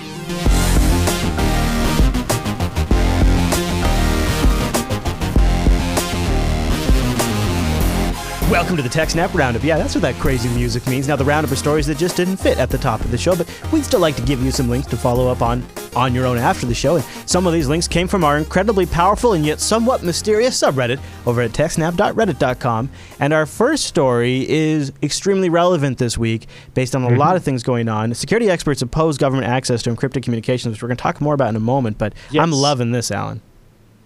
Welcome 8.57 8.75
to 8.77 8.81
the 8.81 8.89
TechSnap 8.89 9.35
Roundup. 9.35 9.63
Yeah, 9.63 9.77
that's 9.77 9.93
what 9.93 10.01
that 10.01 10.15
crazy 10.15 10.49
music 10.49 10.87
means. 10.87 11.07
Now, 11.07 11.15
the 11.15 11.23
roundup 11.23 11.51
are 11.51 11.55
stories 11.55 11.85
that 11.85 11.99
just 11.99 12.17
didn't 12.17 12.37
fit 12.37 12.57
at 12.57 12.71
the 12.71 12.77
top 12.79 13.01
of 13.01 13.11
the 13.11 13.17
show, 13.17 13.35
but 13.35 13.47
we'd 13.71 13.85
still 13.85 13.99
like 13.99 14.15
to 14.15 14.23
give 14.23 14.41
you 14.41 14.49
some 14.49 14.67
links 14.67 14.87
to 14.87 14.97
follow 14.97 15.31
up 15.31 15.43
on 15.43 15.63
on 15.95 16.15
your 16.15 16.25
own 16.25 16.39
after 16.39 16.65
the 16.65 16.73
show. 16.73 16.95
And 16.95 17.05
some 17.27 17.45
of 17.45 17.53
these 17.53 17.67
links 17.67 17.87
came 17.87 18.07
from 18.07 18.23
our 18.23 18.35
incredibly 18.35 18.87
powerful 18.87 19.33
and 19.33 19.45
yet 19.45 19.59
somewhat 19.59 20.01
mysterious 20.01 20.59
subreddit 20.59 20.99
over 21.27 21.41
at 21.41 21.51
techsnap.reddit.com. 21.51 22.89
And 23.19 23.31
our 23.31 23.45
first 23.45 23.85
story 23.85 24.49
is 24.49 24.91
extremely 25.03 25.49
relevant 25.49 25.99
this 25.99 26.17
week 26.17 26.47
based 26.73 26.95
on 26.95 27.03
a 27.03 27.09
mm-hmm. 27.09 27.17
lot 27.17 27.35
of 27.35 27.43
things 27.43 27.61
going 27.61 27.87
on. 27.87 28.11
Security 28.15 28.49
experts 28.49 28.81
oppose 28.81 29.19
government 29.19 29.45
access 29.45 29.83
to 29.83 29.91
encrypted 29.91 30.23
communications, 30.23 30.73
which 30.73 30.81
we're 30.81 30.89
going 30.89 30.97
to 30.97 31.03
talk 31.03 31.21
more 31.21 31.35
about 31.35 31.49
in 31.49 31.55
a 31.55 31.59
moment, 31.59 31.99
but 31.99 32.15
I'm 32.33 32.51
loving 32.51 32.91
this, 32.91 33.11
Allan. 33.11 33.39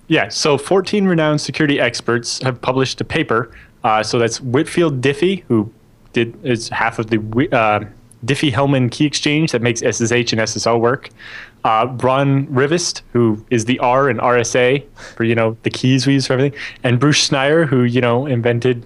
Yeah, 0.10 0.28
so 0.28 0.58
14 0.58 1.06
renowned 1.06 1.40
security 1.40 1.80
experts 1.80 2.42
have 2.44 2.60
published 2.60 3.00
a 3.00 3.06
paper. 3.06 3.50
Uh, 3.84 4.04
so 4.04 4.20
that's 4.20 4.40
Whitfield 4.42 5.02
Diffie, 5.02 5.44
who 5.48 5.72
did 6.14 6.38
is 6.46 6.70
half 6.70 7.00
of 7.00 7.10
the 7.10 7.18
uh, 7.52 7.86
Diffie-Hellman 8.26 8.92
key 8.92 9.06
exchange 9.06 9.52
that 9.52 9.62
makes 9.62 9.80
SSH 9.80 10.34
and 10.34 10.42
SSL 10.42 10.80
work. 10.80 11.10
Uh, 11.64 11.96
Ron 12.02 12.48
Rivest, 12.48 13.02
who 13.14 13.44
is 13.50 13.66
the 13.66 13.80
R 13.80 14.10
in 14.10 14.18
RSA 14.18 14.84
for 15.16 15.24
you 15.24 15.36
know 15.36 15.58
the 15.64 15.70
keys 15.70 16.08
we 16.08 16.14
use 16.14 16.28
for 16.28 16.34
everything, 16.34 16.60
and 16.84 17.00
Bruce 17.00 17.30
Schneier, 17.30 17.68
who 17.68 17.84
you 17.84 18.02
know 18.02 18.26
invented 18.26 18.86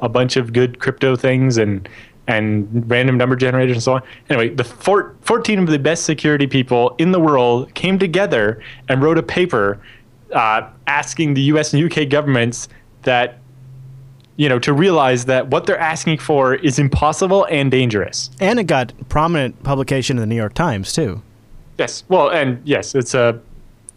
a 0.00 0.08
bunch 0.08 0.36
of 0.36 0.52
good 0.52 0.78
crypto 0.78 1.16
things 1.16 1.58
and 1.58 1.88
and 2.26 2.88
random 2.90 3.16
number 3.16 3.34
generators 3.34 3.76
and 3.76 3.82
so 3.82 3.94
on. 3.94 4.02
Anyway, 4.28 4.54
the 4.54 4.62
four, 4.62 5.16
14 5.22 5.60
of 5.60 5.66
the 5.66 5.78
best 5.78 6.04
security 6.04 6.46
people 6.46 6.94
in 6.98 7.10
the 7.10 7.18
world 7.18 7.72
came 7.74 7.98
together 7.98 8.62
and 8.90 9.02
wrote 9.02 9.16
a 9.16 9.22
paper 9.22 9.80
uh, 10.34 10.68
asking 10.86 11.32
the 11.32 11.40
U.S. 11.42 11.72
and 11.72 11.80
U.K. 11.80 12.04
governments 12.04 12.68
that 13.02 13.38
you 14.38 14.48
know 14.48 14.58
to 14.60 14.72
realize 14.72 15.26
that 15.26 15.48
what 15.48 15.66
they're 15.66 15.78
asking 15.78 16.16
for 16.18 16.54
is 16.54 16.78
impossible 16.78 17.44
and 17.50 17.70
dangerous. 17.70 18.30
And 18.40 18.58
it 18.58 18.64
got 18.64 18.92
prominent 19.10 19.62
publication 19.64 20.16
in 20.16 20.20
the 20.22 20.26
New 20.26 20.36
York 20.36 20.54
Times, 20.54 20.92
too. 20.94 21.20
Yes. 21.76 22.04
Well, 22.08 22.30
and 22.30 22.60
yes, 22.64 22.94
it's 22.94 23.12
a. 23.14 23.38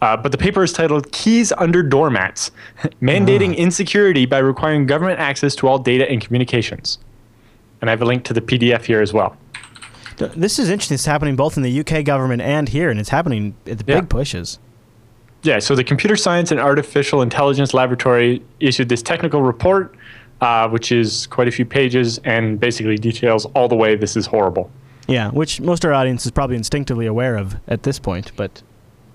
Uh, 0.02 0.16
but 0.16 0.32
the 0.32 0.38
paper 0.38 0.64
is 0.64 0.72
titled 0.72 1.10
"Keys 1.12 1.52
Under 1.56 1.82
Doormats: 1.82 2.50
Mandating 3.00 3.56
Insecurity 3.56 4.26
by 4.26 4.38
Requiring 4.38 4.84
Government 4.84 5.20
Access 5.20 5.54
to 5.56 5.68
All 5.68 5.78
Data 5.78 6.10
and 6.10 6.20
Communications." 6.20 6.98
And 7.80 7.88
I 7.88 7.92
have 7.92 8.02
a 8.02 8.04
link 8.04 8.24
to 8.24 8.34
the 8.34 8.40
PDF 8.40 8.84
here 8.84 9.00
as 9.00 9.12
well. 9.12 9.36
This 10.36 10.58
is 10.60 10.68
interesting. 10.70 10.94
It's 10.96 11.06
happening 11.06 11.34
both 11.36 11.56
in 11.56 11.62
the 11.64 11.80
UK 11.80 12.04
government 12.04 12.42
and 12.42 12.68
here, 12.68 12.90
and 12.90 13.00
it's 13.00 13.08
happening 13.08 13.54
at 13.66 13.78
the 13.78 13.84
Yeah. 13.86 14.00
big 14.00 14.08
pushes. 14.08 14.58
Yeah, 15.42 15.58
so 15.58 15.74
the 15.74 15.82
Computer 15.82 16.14
Science 16.14 16.52
and 16.52 16.60
Artificial 16.60 17.22
Intelligence 17.22 17.74
Laboratory 17.74 18.40
issued 18.60 18.88
this 18.88 19.02
technical 19.02 19.42
report, 19.42 19.92
uh, 20.42 20.68
which 20.68 20.90
is 20.92 21.28
quite 21.28 21.46
a 21.48 21.52
few 21.52 21.64
pages 21.64 22.18
and 22.24 22.58
basically 22.58 22.96
details 22.98 23.46
all 23.54 23.68
the 23.68 23.76
way 23.76 23.94
this 23.94 24.16
is 24.16 24.26
horrible. 24.26 24.70
Yeah, 25.06 25.30
which 25.30 25.60
most 25.60 25.84
of 25.84 25.88
our 25.88 25.94
audience 25.94 26.26
is 26.26 26.32
probably 26.32 26.56
instinctively 26.56 27.06
aware 27.06 27.36
of 27.36 27.56
at 27.68 27.84
this 27.84 27.98
point, 27.98 28.32
but 28.36 28.62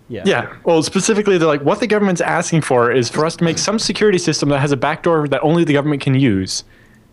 yeah. 0.10 0.24
Yeah, 0.26 0.56
well, 0.64 0.82
specifically, 0.84 1.38
they're 1.38 1.48
like, 1.48 1.62
what 1.62 1.82
the 1.82 1.88
government's 1.88 2.22
asking 2.22 2.62
for 2.62 2.92
is 2.92 3.10
for 3.10 3.26
us 3.26 3.36
to 3.38 3.44
make 3.44 3.58
some 3.58 3.78
security 3.78 4.18
system 4.18 4.48
that 4.50 4.60
has 4.60 4.72
a 4.72 4.78
backdoor 4.78 5.28
that 5.28 5.44
only 5.44 5.66
the 5.66 5.74
government 5.74 6.02
can 6.02 6.16
use. 6.16 6.64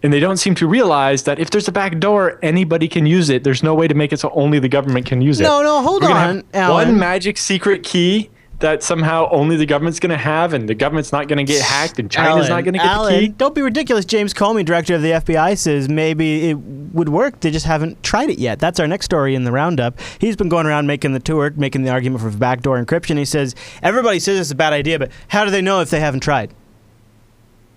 And 0.05 0.13
they 0.13 0.21
don't 0.21 0.37
seem 0.37 0.55
to 0.57 0.69
realize 0.69 1.25
that 1.25 1.41
if 1.41 1.51
there's 1.51 1.67
a 1.67 1.73
backdoor, 1.73 2.39
anybody 2.43 2.87
can 2.87 3.07
use 3.07 3.31
it. 3.31 3.43
There's 3.43 3.63
no 3.65 3.75
way 3.75 3.89
to 3.89 3.95
make 3.95 4.13
it 4.13 4.21
so 4.21 4.31
only 4.35 4.61
the 4.61 4.69
government 4.69 5.07
can 5.07 5.23
use 5.23 5.41
it. 5.41 5.45
No, 5.45 5.63
no, 5.63 5.83
hold 5.83 6.03
We're 6.03 6.11
on, 6.11 6.37
have 6.37 6.45
Allan. 6.53 6.89
One 6.89 6.99
magic 7.01 7.37
secret 7.39 7.83
key 7.83 8.31
that 8.65 8.83
somehow 8.83 9.29
only 9.31 9.57
the 9.57 9.67
government's 9.67 10.01
going 10.01 10.11
to 10.11 10.17
have, 10.17 10.55
and 10.55 10.67
the 10.67 10.75
government's 10.75 11.13
not 11.13 11.29
going 11.29 11.37
to 11.37 11.45
get 11.45 11.61
hacked, 11.61 11.99
and 11.99 12.11
China's 12.11 12.49
Allan, 12.49 12.49
not 12.49 12.65
going 12.65 12.73
to 12.73 12.79
get 12.79 12.87
Allan, 12.87 13.13
the 13.15 13.21
key. 13.21 13.29
Don't 13.29 13.55
be 13.55 13.61
ridiculous. 13.61 14.07
James 14.07 14.33
Comey, 14.33 14.65
director 14.65 14.95
of 14.95 15.03
the 15.03 15.11
FBI, 15.11 15.59
says 15.59 15.87
maybe 15.91 16.49
it 16.49 16.55
would 16.55 17.11
work. 17.11 17.41
They 17.41 17.51
just 17.51 17.67
haven't 17.67 18.03
tried 18.03 18.31
it 18.31 18.39
yet. 18.39 18.61
That's 18.61 18.81
our 18.81 18.89
next 18.89 19.05
story 19.05 19.35
in 19.35 19.45
the 19.45 19.53
roundup. 19.53 20.01
He's 20.19 20.35
been 20.35 20.49
going 20.49 20.65
around 20.65 20.87
making 20.87 21.13
the 21.13 21.21
tour, 21.21 21.53
making 21.55 21.83
the 21.83 21.91
argument 21.91 22.23
for 22.23 22.31
backdoor 22.31 22.83
encryption. 22.83 23.19
He 23.19 23.27
says 23.27 23.55
everybody 23.83 24.19
says 24.19 24.41
it's 24.41 24.51
a 24.51 24.55
bad 24.55 24.73
idea, 24.73 24.99
but 24.99 25.13
how 25.29 25.45
do 25.45 25.51
they 25.51 25.61
know 25.61 25.81
if 25.81 25.91
they 25.91 26.01
haven't 26.01 26.21
tried? 26.21 26.55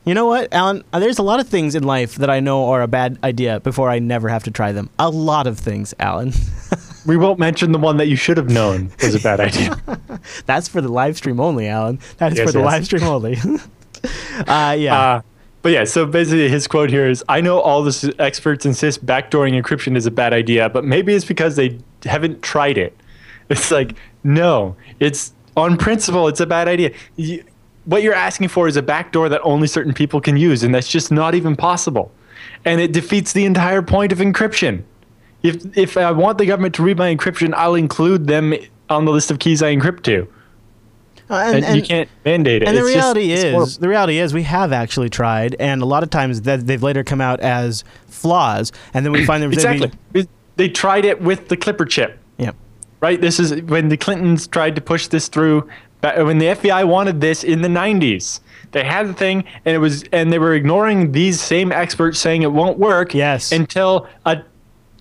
You 0.07 0.13
know 0.13 0.25
what, 0.25 0.53
Allan? 0.53 0.85
Uh, 0.93 0.99
There's 0.99 1.19
a 1.19 1.23
lot 1.23 1.41
of 1.41 1.49
things 1.49 1.75
in 1.75 1.83
life 1.83 2.15
that 2.15 2.29
I 2.29 2.39
know 2.39 2.69
are 2.69 2.81
a 2.81 2.87
bad 2.87 3.19
idea 3.25 3.59
before 3.59 3.89
I 3.89 3.99
never 3.99 4.29
have 4.29 4.43
to 4.45 4.51
try 4.51 4.71
them. 4.71 4.89
A 4.97 5.09
lot 5.09 5.47
of 5.47 5.59
things, 5.59 5.93
Allan. 5.99 6.31
We 7.05 7.15
won't 7.15 7.39
mention 7.39 7.71
the 7.71 7.79
one 7.79 7.95
that 7.97 8.07
you 8.07 8.17
should 8.17 8.35
have 8.35 8.49
known 8.49 8.91
was 9.01 9.15
a 9.15 9.19
bad 9.21 9.39
idea. 9.39 9.81
That's 10.45 10.67
for 10.67 10.81
the 10.81 10.89
live 10.89 11.15
stream 11.15 11.39
only, 11.39 11.69
Allan. 11.69 11.99
That 12.17 12.33
is 12.33 12.37
Yes, 12.37 12.47
for 12.47 12.51
the 12.51 12.59
yes. 12.59 12.65
live 12.65 12.85
stream 12.85 13.03
only. 13.03 13.37
uh, 14.45 14.75
yeah. 14.77 14.99
Uh, 14.99 15.21
but 15.61 15.71
yeah, 15.71 15.85
so 15.85 16.05
basically 16.05 16.49
his 16.49 16.67
quote 16.67 16.89
here 16.89 17.07
is 17.07 17.23
I 17.29 17.39
know 17.39 17.61
all 17.61 17.81
the 17.81 18.13
experts 18.19 18.65
insist 18.65 19.05
backdooring 19.05 19.57
encryption 19.57 19.95
is 19.95 20.05
a 20.05 20.11
bad 20.11 20.33
idea, 20.33 20.67
but 20.67 20.83
maybe 20.83 21.13
it's 21.15 21.23
because 21.23 21.55
they 21.55 21.79
haven't 22.03 22.41
tried 22.41 22.77
it. 22.77 22.93
It's 23.47 23.71
like, 23.71 23.93
no, 24.25 24.75
it's 24.99 25.33
on 25.55 25.77
principle, 25.77 26.27
it's 26.27 26.41
a 26.41 26.45
bad 26.45 26.67
idea. 26.67 26.91
You, 27.15 27.41
what 27.87 28.03
you're 28.03 28.13
asking 28.13 28.49
for 28.49 28.67
is 28.67 28.75
a 28.77 28.81
backdoor 28.83 29.29
that 29.29 29.41
only 29.43 29.67
certain 29.67 29.93
people 29.93 30.21
can 30.21 30.37
use, 30.37 30.61
and 30.63 30.73
that's 30.75 30.87
just 30.89 31.11
not 31.11 31.33
even 31.35 31.55
possible. 31.55 32.11
and 32.65 32.79
it 32.81 32.91
defeats 32.93 33.33
the 33.33 33.45
entire 33.45 33.81
point 33.81 34.11
of 34.11 34.19
encryption. 34.19 34.83
If 35.43 35.77
if 35.77 35.97
I 35.97 36.11
want 36.11 36.37
the 36.37 36.45
government 36.45 36.75
to 36.75 36.83
read 36.83 36.97
my 36.97 37.13
encryption, 37.15 37.53
I'll 37.55 37.75
include 37.75 38.27
them 38.27 38.53
on 38.89 39.05
the 39.05 39.11
list 39.11 39.31
of 39.31 39.39
keys 39.39 39.61
I 39.63 39.75
encrypt 39.75 40.03
to. 40.03 40.27
Uh, 41.29 41.51
And, 41.55 41.75
you 41.75 41.81
can't 41.83 42.07
mandate 42.23 42.61
it. 42.63 42.67
And 42.69 42.77
the 42.77 42.81
It's 42.81 42.93
just- 42.93 43.15
reality 43.15 43.31
it's 43.33 43.69
is, 43.71 43.77
the 43.79 43.89
reality 43.89 44.17
is, 44.19 44.33
we 44.33 44.43
have 44.43 44.71
actually 44.71 45.09
tried, 45.09 45.55
and 45.59 45.81
a 45.81 45.85
lot 45.85 46.03
of 46.03 46.09
times 46.09 46.41
that 46.43 46.65
they've 46.67 46.81
later 46.81 47.03
come 47.03 47.19
out 47.21 47.39
as 47.41 47.83
flaws, 48.07 48.71
and 48.93 49.05
then 49.05 49.11
we 49.11 49.25
find 49.25 49.43
them 49.43 49.51
exactly. 49.57 49.91
They 50.55 50.69
tried 50.69 51.05
it 51.05 51.21
with 51.21 51.49
the 51.49 51.57
Clipper 51.57 51.85
chip. 51.85 52.17
Yep. 52.37 52.55
right? 53.01 53.19
This 53.21 53.39
is 53.39 53.61
when 53.63 53.89
the 53.89 53.97
Clintons 53.97 54.47
tried 54.47 54.75
to 54.75 54.81
push 54.81 55.07
this 55.07 55.27
through. 55.27 55.67
When 56.15 56.37
the 56.37 56.47
FBI 56.47 56.87
wanted 56.87 57.21
this 57.21 57.43
in 57.43 57.61
the 57.61 57.67
90s, 57.67 58.39
they 58.71 58.83
had 58.83 59.07
the 59.07 59.13
thing, 59.13 59.43
and 59.65 59.75
it 59.75 59.79
was, 59.79 60.03
and 60.11 60.31
they 60.31 60.39
were 60.39 60.53
ignoring 60.53 61.11
these 61.11 61.39
same 61.39 61.71
experts 61.71 62.19
saying 62.19 62.41
it 62.43 62.51
won't 62.51 62.77
work. 62.77 63.13
Yes. 63.13 63.51
Until 63.51 64.07
a 64.25 64.41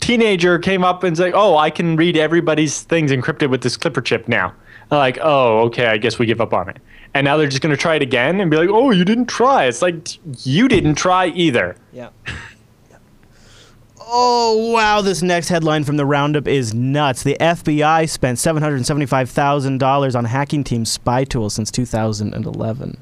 teenager 0.01 0.59
came 0.59 0.85
up 0.85 1.03
and 1.03 1.16
said, 1.16 1.33
"Oh, 1.35 1.57
I 1.57 1.70
can 1.70 1.97
read 1.97 2.16
everybody's 2.16 2.83
things 2.83 3.11
encrypted 3.11 3.51
with 3.51 3.62
this 3.62 3.77
Clipper 3.77 4.01
chip 4.01 4.28
now." 4.28 4.53
I'm 4.91 4.99
like, 4.99 5.19
oh, 5.20 5.62
okay, 5.66 5.87
I 5.87 5.97
guess 5.97 6.19
we 6.19 6.27
give 6.27 6.41
up 6.41 6.53
on 6.53 6.69
it. 6.69 6.78
And 7.12 7.24
now 7.24 7.37
they're 7.37 7.49
just 7.49 7.61
going 7.61 7.74
to 7.74 7.81
try 7.81 7.97
it 7.97 8.03
again 8.03 8.41
and 8.41 8.51
be 8.51 8.57
like, 8.57 8.69
"Oh, 8.69 8.91
you 8.91 9.05
didn't 9.05 9.27
try." 9.27 9.65
It's 9.65 9.83
like 9.83 10.19
you 10.47 10.69
didn't 10.69 10.95
try 10.95 11.27
either. 11.27 11.77
Yeah. 11.93 12.11
Oh 14.09 14.70
wow! 14.73 15.01
This 15.01 15.20
next 15.23 15.49
headline 15.49 15.83
from 15.85 15.97
the 15.97 16.07
roundup 16.07 16.47
is 16.47 16.73
nuts. 16.73 17.23
The 17.24 17.37
FBI 17.41 18.09
spent 18.09 18.39
seven 18.39 18.62
hundred 18.62 18.85
seventy-five 18.87 19.28
thousand 19.28 19.78
dollars 19.78 20.15
on 20.15 20.24
hacking 20.27 20.62
team 20.65 20.85
spy 20.85 21.24
tools 21.24 21.55
since 21.55 21.70
two 21.70 21.85
thousand 21.87 22.33
and 22.35 22.47
eleven. 22.47 22.99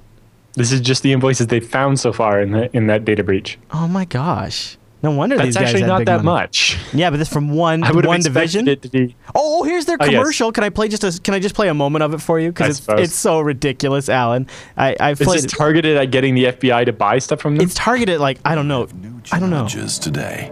This 0.54 0.72
is 0.72 0.80
just 0.80 1.02
the 1.02 1.12
invoices 1.12 1.48
they 1.48 1.60
found 1.60 1.98
so 2.00 2.12
far 2.12 2.40
in 2.40 2.52
the, 2.52 2.74
in 2.76 2.86
that 2.86 3.04
data 3.04 3.22
breach. 3.24 3.58
Oh 3.72 3.86
my 3.86 4.04
gosh! 4.06 4.78
No 5.02 5.10
wonder 5.10 5.36
That's 5.36 5.48
these 5.48 5.56
guys 5.56 5.64
actually 5.64 5.80
had 5.82 5.88
not 5.88 5.98
big 5.98 6.06
that 6.06 6.24
money. 6.24 6.42
much. 6.42 6.78
Yeah, 6.94 7.10
but 7.10 7.16
this 7.18 7.28
from 7.28 7.50
one 7.50 7.82
I 7.84 7.90
would 7.92 8.06
one 8.06 8.20
division. 8.22 8.66
it 8.68 8.80
to 8.82 8.88
be. 8.88 9.14
Oh, 9.34 9.60
oh, 9.60 9.62
here's 9.64 9.84
their 9.84 9.98
Oh, 10.00 10.04
yes. 10.06 10.14
commercial. 10.14 10.52
Can 10.52 10.64
I 10.64 10.70
play 10.70 10.88
just 10.88 11.04
a? 11.04 11.20
Can 11.22 11.34
I 11.34 11.38
just 11.40 11.54
play 11.54 11.68
a 11.68 11.74
moment 11.74 12.02
of 12.04 12.14
it 12.14 12.22
for 12.22 12.40
you? 12.40 12.50
Because 12.50 12.78
it's 12.78 12.86
suppose. 12.86 13.00
it's 13.00 13.14
so 13.14 13.40
ridiculous, 13.40 14.08
Allan. 14.08 14.46
I 14.78 14.96
I 14.98 15.10
Is 15.10 15.18
played. 15.18 15.38
this 15.38 15.44
it. 15.44 15.48
targeted 15.50 15.96
at 15.98 16.10
getting 16.12 16.34
the 16.34 16.44
FBI 16.44 16.86
to 16.86 16.92
buy 16.94 17.18
stuff 17.18 17.40
from 17.40 17.56
them? 17.56 17.66
It's 17.66 17.74
targeted 17.74 18.20
like 18.20 18.38
I 18.44 18.54
don't 18.54 18.68
know. 18.68 18.86
New 18.94 19.20
I 19.32 19.38
don't 19.40 19.50
know. 19.50 19.66
challenges 19.66 19.98
today. 19.98 20.50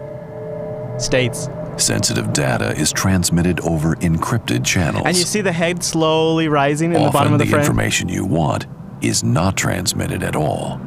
States. 1.02 1.48
Sensitive 1.76 2.32
data 2.32 2.72
is 2.76 2.92
transmitted 2.92 3.60
over 3.60 3.94
encrypted 3.96 4.64
channels. 4.64 5.04
And 5.06 5.16
you 5.16 5.24
see 5.24 5.40
the 5.40 5.52
head 5.52 5.82
slowly 5.82 6.48
rising 6.48 6.92
in 6.94 7.02
the 7.02 7.10
bottom 7.10 7.32
of 7.32 7.38
the, 7.38 7.44
the 7.46 7.50
frame. 7.50 7.60
information 7.62 8.08
you 8.08 8.24
want 8.24 8.66
is 9.00 9.24
not 9.24 9.56
transmitted 9.56 10.22
at 10.22 10.36
all. 10.36 10.80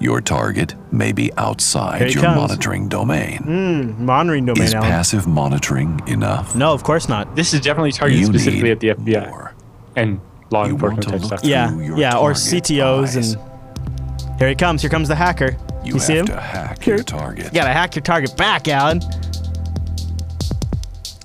Your 0.00 0.20
target 0.20 0.74
may 0.92 1.12
be 1.12 1.32
outside 1.38 2.12
your 2.12 2.24
comes. 2.24 2.36
monitoring 2.36 2.88
domain. 2.88 3.38
Hmm, 3.44 4.04
monitoring 4.04 4.44
domain, 4.44 4.64
Is 4.64 4.74
Allan. 4.74 4.90
passive 4.90 5.26
monitoring 5.26 6.00
enough? 6.06 6.54
no, 6.54 6.72
of 6.74 6.82
course 6.82 7.08
not. 7.08 7.34
this 7.36 7.54
is 7.54 7.60
definitely 7.60 7.92
targeted 7.92 8.20
You 8.20 8.26
specifically 8.26 8.70
at 8.72 8.80
the 8.80 8.88
FBI 8.88 9.30
more. 9.30 9.54
and 9.96 10.20
law 10.50 10.66
You 10.66 10.72
enforcement 10.72 11.08
type 11.08 11.22
stuff. 11.22 11.40
Yeah, 11.44 11.70
through 11.70 11.96
yeah, 11.98 12.18
or 12.18 12.32
CTOs 12.32 13.16
eyes. 13.16 13.32
and 13.34 14.38
here 14.38 14.48
he 14.48 14.54
comes. 14.56 14.82
Here 14.82 14.90
comes 14.90 15.08
the 15.08 15.14
hacker. 15.14 15.56
You, 15.84 15.94
You, 15.94 16.00
see 16.00 16.14
have 16.16 16.20
him? 16.28 16.34
to 16.34 16.40
hack 16.40 16.82
Here. 16.82 16.94
your 16.96 17.04
target. 17.04 17.46
You 17.46 17.50
gotta 17.52 17.72
hack 17.72 17.94
your 17.94 18.02
target 18.02 18.36
back, 18.36 18.68
Allan. 18.68 19.00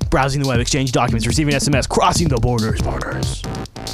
Browsing 0.10 0.42
the 0.42 0.48
web, 0.48 0.60
exchange 0.60 0.92
documents, 0.92 1.28
receiving 1.28 1.54
SMS, 1.54 1.88
crossing 1.88 2.28
the 2.28 2.38
borders, 2.38 2.82
borders. 2.82 3.44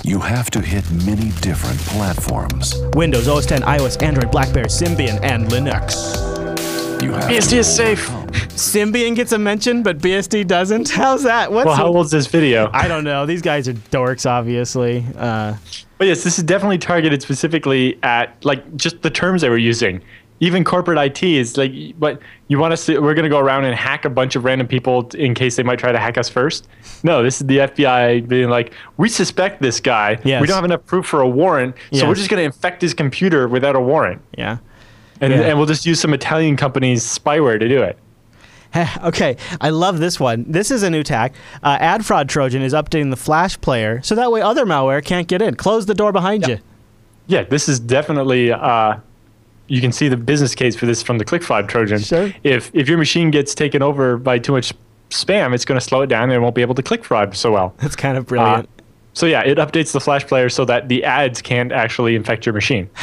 You 0.04 0.20
have 0.20 0.50
to 0.52 0.62
hit 0.62 0.90
many 1.06 1.32
different 1.42 1.78
platforms. 1.80 2.74
Windows, 2.94 3.28
OS 3.28 3.46
10, 3.46 3.64
iOS, 3.64 4.02
Android, 4.02 4.32
BlackBerry, 4.32 4.68
Symbian, 4.68 5.20
and 5.24 5.48
Linux. 5.48 6.22
You 7.04 7.12
have 7.12 7.30
BSD 7.30 7.50
to 7.50 7.58
is 7.58 7.76
safe. 7.76 8.08
Symbian 8.56 9.14
gets 9.16 9.34
a 9.34 9.38
mention, 9.38 9.84
but 9.84 9.98
BSD 9.98 10.48
doesn't. 10.48 10.90
How's 10.90 11.24
that? 11.24 11.52
What's 11.52 11.66
Well, 11.66 11.76
how 11.76 11.84
the- 11.84 11.90
old 11.98 12.06
is 12.06 12.12
this 12.12 12.28
video? 12.28 12.70
I 12.74 12.88
don't 12.88 13.04
know. 13.04 13.26
These 13.26 13.42
guys 13.42 13.68
are 13.68 13.74
dorks, 13.74 14.26
obviously. 14.30 15.06
Uh, 15.18 15.56
But 15.98 16.08
yes, 16.08 16.24
this 16.24 16.38
is 16.38 16.44
definitely 16.46 16.78
targeted 16.78 17.22
specifically 17.22 18.00
at 18.04 18.36
like 18.46 18.76
just 18.78 19.02
the 19.02 19.10
terms 19.10 19.42
they 19.42 19.50
were 19.50 19.58
using. 19.58 20.02
Even 20.42 20.66
corporate 20.66 20.98
IT 20.98 21.24
is 21.24 21.56
like, 21.56 21.72
but 21.98 22.20
you 22.50 22.60
want 22.60 22.74
us 22.74 22.86
to? 22.88 23.00
We're 23.00 23.14
going 23.14 23.24
to 23.24 23.30
go 23.30 23.40
around 23.40 23.64
and 23.64 23.74
hack 23.74 24.04
a 24.04 24.10
bunch 24.10 24.36
of 24.36 24.44
random 24.44 24.68
people 24.68 25.08
in 25.16 25.34
case 25.34 25.56
they 25.56 25.64
might 25.64 25.80
try 25.80 25.94
to 25.94 25.98
hack 26.00 26.18
us 26.18 26.28
first. 26.28 26.68
No, 27.04 27.24
this 27.24 27.40
is 27.40 27.48
the 27.48 27.60
FBI 27.60 28.28
being 28.28 28.50
like, 28.50 28.74
we 28.98 29.08
suspect 29.08 29.62
this 29.62 29.80
guy. 29.80 30.20
Yes. 30.26 30.42
We 30.42 30.48
don't 30.48 30.56
have 30.56 30.66
enough 30.66 30.86
proof 30.86 31.06
for 31.06 31.22
a 31.22 31.30
warrant, 31.30 31.76
so 31.94 32.06
we're 32.08 32.16
just 32.16 32.30
going 32.30 32.42
to 32.42 32.46
infect 32.46 32.82
his 32.82 32.94
computer 32.94 33.48
without 33.48 33.78
a 33.78 33.80
warrant, 33.80 34.22
yeah. 34.38 34.58
and 35.22 35.32
Yeah. 35.32 35.42
and 35.42 35.58
we'll 35.58 35.68
just 35.68 35.86
use 35.86 36.02
some 36.02 36.14
Italian 36.14 36.58
company's 36.58 37.04
spyware 37.04 37.58
to 37.58 37.70
do 37.70 37.82
it. 37.82 37.98
okay, 39.04 39.38
I 39.62 39.70
love 39.70 40.00
this 40.00 40.20
one. 40.20 40.44
This 40.52 40.70
is 40.70 40.84
a 40.84 40.90
new 40.90 41.02
tack. 41.04 41.34
Uh, 41.64 41.78
Ad 41.80 42.06
Fraud 42.06 42.28
Trojan 42.28 42.62
is 42.62 42.74
updating 42.74 43.10
the 43.10 43.16
Flash 43.16 43.60
player 43.62 44.02
so 44.04 44.16
that 44.16 44.32
way 44.34 44.42
other 44.42 44.66
malware 44.66 45.04
can't 45.04 45.28
get 45.30 45.42
in. 45.42 45.56
Close 45.56 45.86
the 45.86 45.94
door 45.96 46.12
behind 46.12 46.46
you. 46.46 46.60
Yeah, 47.28 47.44
this 47.44 47.70
is 47.70 47.80
definitely. 47.80 48.52
Uh, 48.52 48.98
you 49.68 49.82
can 49.82 49.92
see 49.92 50.08
the 50.10 50.18
business 50.18 50.54
case 50.56 50.76
for 50.76 50.86
this 50.86 51.02
from 51.04 51.18
the 51.18 51.26
ClickFraud 51.26 51.68
Trojan. 51.68 52.00
Sure. 52.00 52.32
If 52.44 52.72
if 52.74 52.88
your 52.88 52.98
machine 52.98 53.32
gets 53.32 53.56
taken 53.56 53.82
over 53.82 54.18
by 54.18 54.40
too 54.40 54.52
much 54.52 54.74
spam, 55.10 55.54
it's 55.54 55.66
going 55.66 55.80
to 55.80 55.86
slow 55.86 56.02
it 56.02 56.08
down 56.08 56.24
and 56.24 56.34
it 56.34 56.40
won't 56.40 56.56
be 56.56 56.62
able 56.62 56.76
to 56.76 56.84
click 56.84 57.04
fraud 57.06 57.36
so 57.36 57.52
well. 57.52 57.74
That's 57.80 57.96
kind 57.96 58.18
of 58.18 58.24
Uh, 58.26 58.28
brilliant. 58.28 58.70
so 59.14 59.26
yeah, 59.26 59.42
it 59.42 59.58
updates 59.58 59.92
the 59.92 60.00
Flash 60.00 60.26
player 60.28 60.50
so 60.50 60.66
that 60.66 60.88
the 60.90 61.04
ads 61.04 61.42
can't 61.42 61.72
actually 61.72 62.16
infect 62.16 62.46
your 62.46 62.54
machine. 62.54 62.90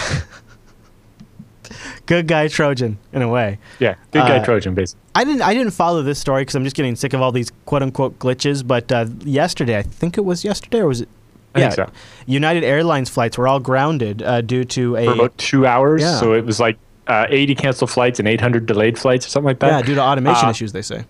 Good 2.07 2.27
guy 2.27 2.49
Trojan, 2.49 2.99
in 3.13 3.23
a 3.23 3.29
way. 3.29 3.59
Yeah, 3.79 3.95
good 4.11 4.23
guy 4.23 4.39
Uh, 4.39 4.45
Trojan, 4.45 4.75
basically. 4.75 5.01
I 5.15 5.25
didn't. 5.25 5.43
I 5.43 5.55
didn't 5.55 5.71
follow 5.73 6.03
this 6.03 6.19
story 6.19 6.43
because 6.43 6.57
I'm 6.57 6.65
just 6.65 6.75
getting 6.75 6.97
sick 6.97 7.13
of 7.13 7.23
all 7.23 7.31
these 7.33 7.51
quote 7.65 7.83
unquote 7.83 8.19
glitches. 8.19 8.67
But 8.67 8.91
uh, 8.91 9.07
yesterday, 9.25 9.79
I 9.79 9.83
think 9.83 10.19
it 10.19 10.23
was 10.23 10.45
yesterday, 10.45 10.81
or 10.81 10.89
was 10.89 11.03
it? 11.03 11.09
I 11.55 11.61
think 11.61 11.73
so. 11.75 11.87
United 12.27 12.65
Airlines 12.65 13.11
flights 13.11 13.37
were 13.39 13.47
all 13.49 13.61
grounded 13.61 14.23
uh, 14.23 14.41
due 14.41 14.65
to 14.65 14.97
a 14.97 15.05
For 15.07 15.13
about 15.13 15.39
two 15.39 15.67
hours, 15.67 16.03
Yeah. 16.03 16.19
so 16.19 16.33
it 16.35 16.45
was 16.45 16.59
like 16.61 16.79
uh, 17.07 17.27
80 17.29 17.55
canceled 17.57 17.91
flights 17.91 18.19
and 18.19 18.29
800 18.29 18.65
delayed 18.67 18.99
flights 18.99 19.27
or 19.27 19.31
something 19.31 19.47
like 19.49 19.59
that. 19.59 19.67
yeah 19.69 19.83
due 19.83 19.95
to 19.97 20.01
automation 20.03 20.47
Uh, 20.47 20.51
issues. 20.51 20.73
They 20.73 20.83
say. 20.83 21.05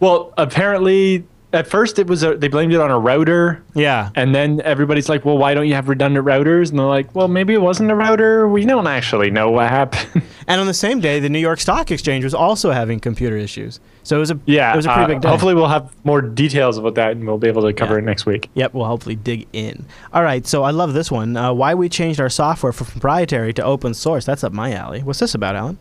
Well, 0.00 0.32
apparently, 0.38 1.24
at 1.56 1.66
first 1.66 1.98
it 1.98 2.06
was 2.06 2.22
a, 2.22 2.36
they 2.36 2.48
blamed 2.48 2.72
it 2.72 2.80
on 2.80 2.90
a 2.90 2.98
router. 2.98 3.62
Yeah. 3.74 4.10
And 4.14 4.34
then 4.34 4.60
everybody's 4.62 5.08
like, 5.08 5.24
well, 5.24 5.38
why 5.38 5.54
don't 5.54 5.66
you 5.66 5.74
have 5.74 5.88
redundant 5.88 6.24
routers? 6.26 6.70
And 6.70 6.78
they're 6.78 6.86
like, 6.86 7.14
well, 7.14 7.28
maybe 7.28 7.54
it 7.54 7.60
wasn't 7.60 7.90
a 7.90 7.94
router. 7.94 8.48
We 8.48 8.64
don't 8.64 8.86
actually 8.86 9.30
know 9.30 9.50
what 9.50 9.68
happened. 9.68 10.22
And 10.48 10.60
on 10.60 10.68
the 10.68 10.74
same 10.74 11.00
day, 11.00 11.18
the 11.18 11.28
New 11.28 11.40
York 11.40 11.58
Stock 11.58 11.90
Exchange 11.90 12.22
was 12.22 12.32
also 12.32 12.70
having 12.70 13.00
computer 13.00 13.36
issues. 13.36 13.80
So 14.04 14.14
it 14.16 14.20
was 14.20 14.30
a 14.30 14.38
yeah. 14.46 14.72
it 14.72 14.76
was 14.76 14.86
a 14.86 14.90
pretty 14.90 15.02
uh, 15.02 15.08
big 15.08 15.20
day. 15.22 15.28
Hopefully, 15.28 15.54
we'll 15.54 15.66
have 15.66 15.92
more 16.04 16.22
details 16.22 16.78
about 16.78 16.94
that 16.94 17.10
and 17.16 17.26
we'll 17.26 17.36
be 17.36 17.48
able 17.48 17.62
to 17.62 17.72
cover 17.72 17.94
Yeah. 17.94 17.98
it 17.98 18.04
next 18.04 18.26
week. 18.26 18.48
Yep, 18.54 18.72
we'll 18.72 18.84
hopefully 18.84 19.16
dig 19.16 19.48
in. 19.52 19.86
All 20.12 20.22
right, 20.22 20.46
so 20.46 20.62
I 20.62 20.70
love 20.70 20.92
this 20.94 21.10
one. 21.10 21.36
Uh, 21.36 21.52
why 21.52 21.74
we 21.74 21.88
changed 21.88 22.20
our 22.20 22.28
software 22.28 22.72
from 22.72 22.86
proprietary 22.86 23.52
to 23.54 23.64
open 23.64 23.92
source. 23.92 24.24
That's 24.24 24.44
up 24.44 24.52
my 24.52 24.72
alley. 24.72 25.02
What's 25.02 25.18
this 25.18 25.34
about, 25.34 25.56
Allan? 25.56 25.78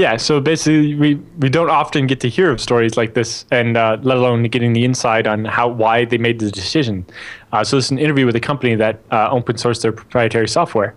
Yeah. 0.00 0.16
So 0.16 0.40
basically, 0.40 0.94
we, 0.94 1.16
we 1.40 1.50
don't 1.50 1.68
often 1.68 2.06
get 2.06 2.20
to 2.20 2.28
hear 2.30 2.50
of 2.50 2.58
stories 2.58 2.96
like 2.96 3.12
this, 3.12 3.44
and 3.50 3.76
uh, 3.76 3.98
let 4.00 4.16
alone 4.16 4.44
getting 4.44 4.72
the 4.72 4.82
insight 4.82 5.26
on 5.26 5.44
how 5.44 5.68
why 5.68 6.06
they 6.06 6.16
made 6.16 6.38
the 6.38 6.50
decision. 6.50 7.04
Uh, 7.52 7.62
so 7.62 7.76
this 7.76 7.84
is 7.84 7.90
an 7.90 7.98
interview 7.98 8.24
with 8.24 8.34
a 8.34 8.40
company 8.40 8.74
that 8.76 8.98
uh, 9.10 9.28
open 9.30 9.56
sourced 9.56 9.82
their 9.82 9.92
proprietary 9.92 10.48
software. 10.48 10.94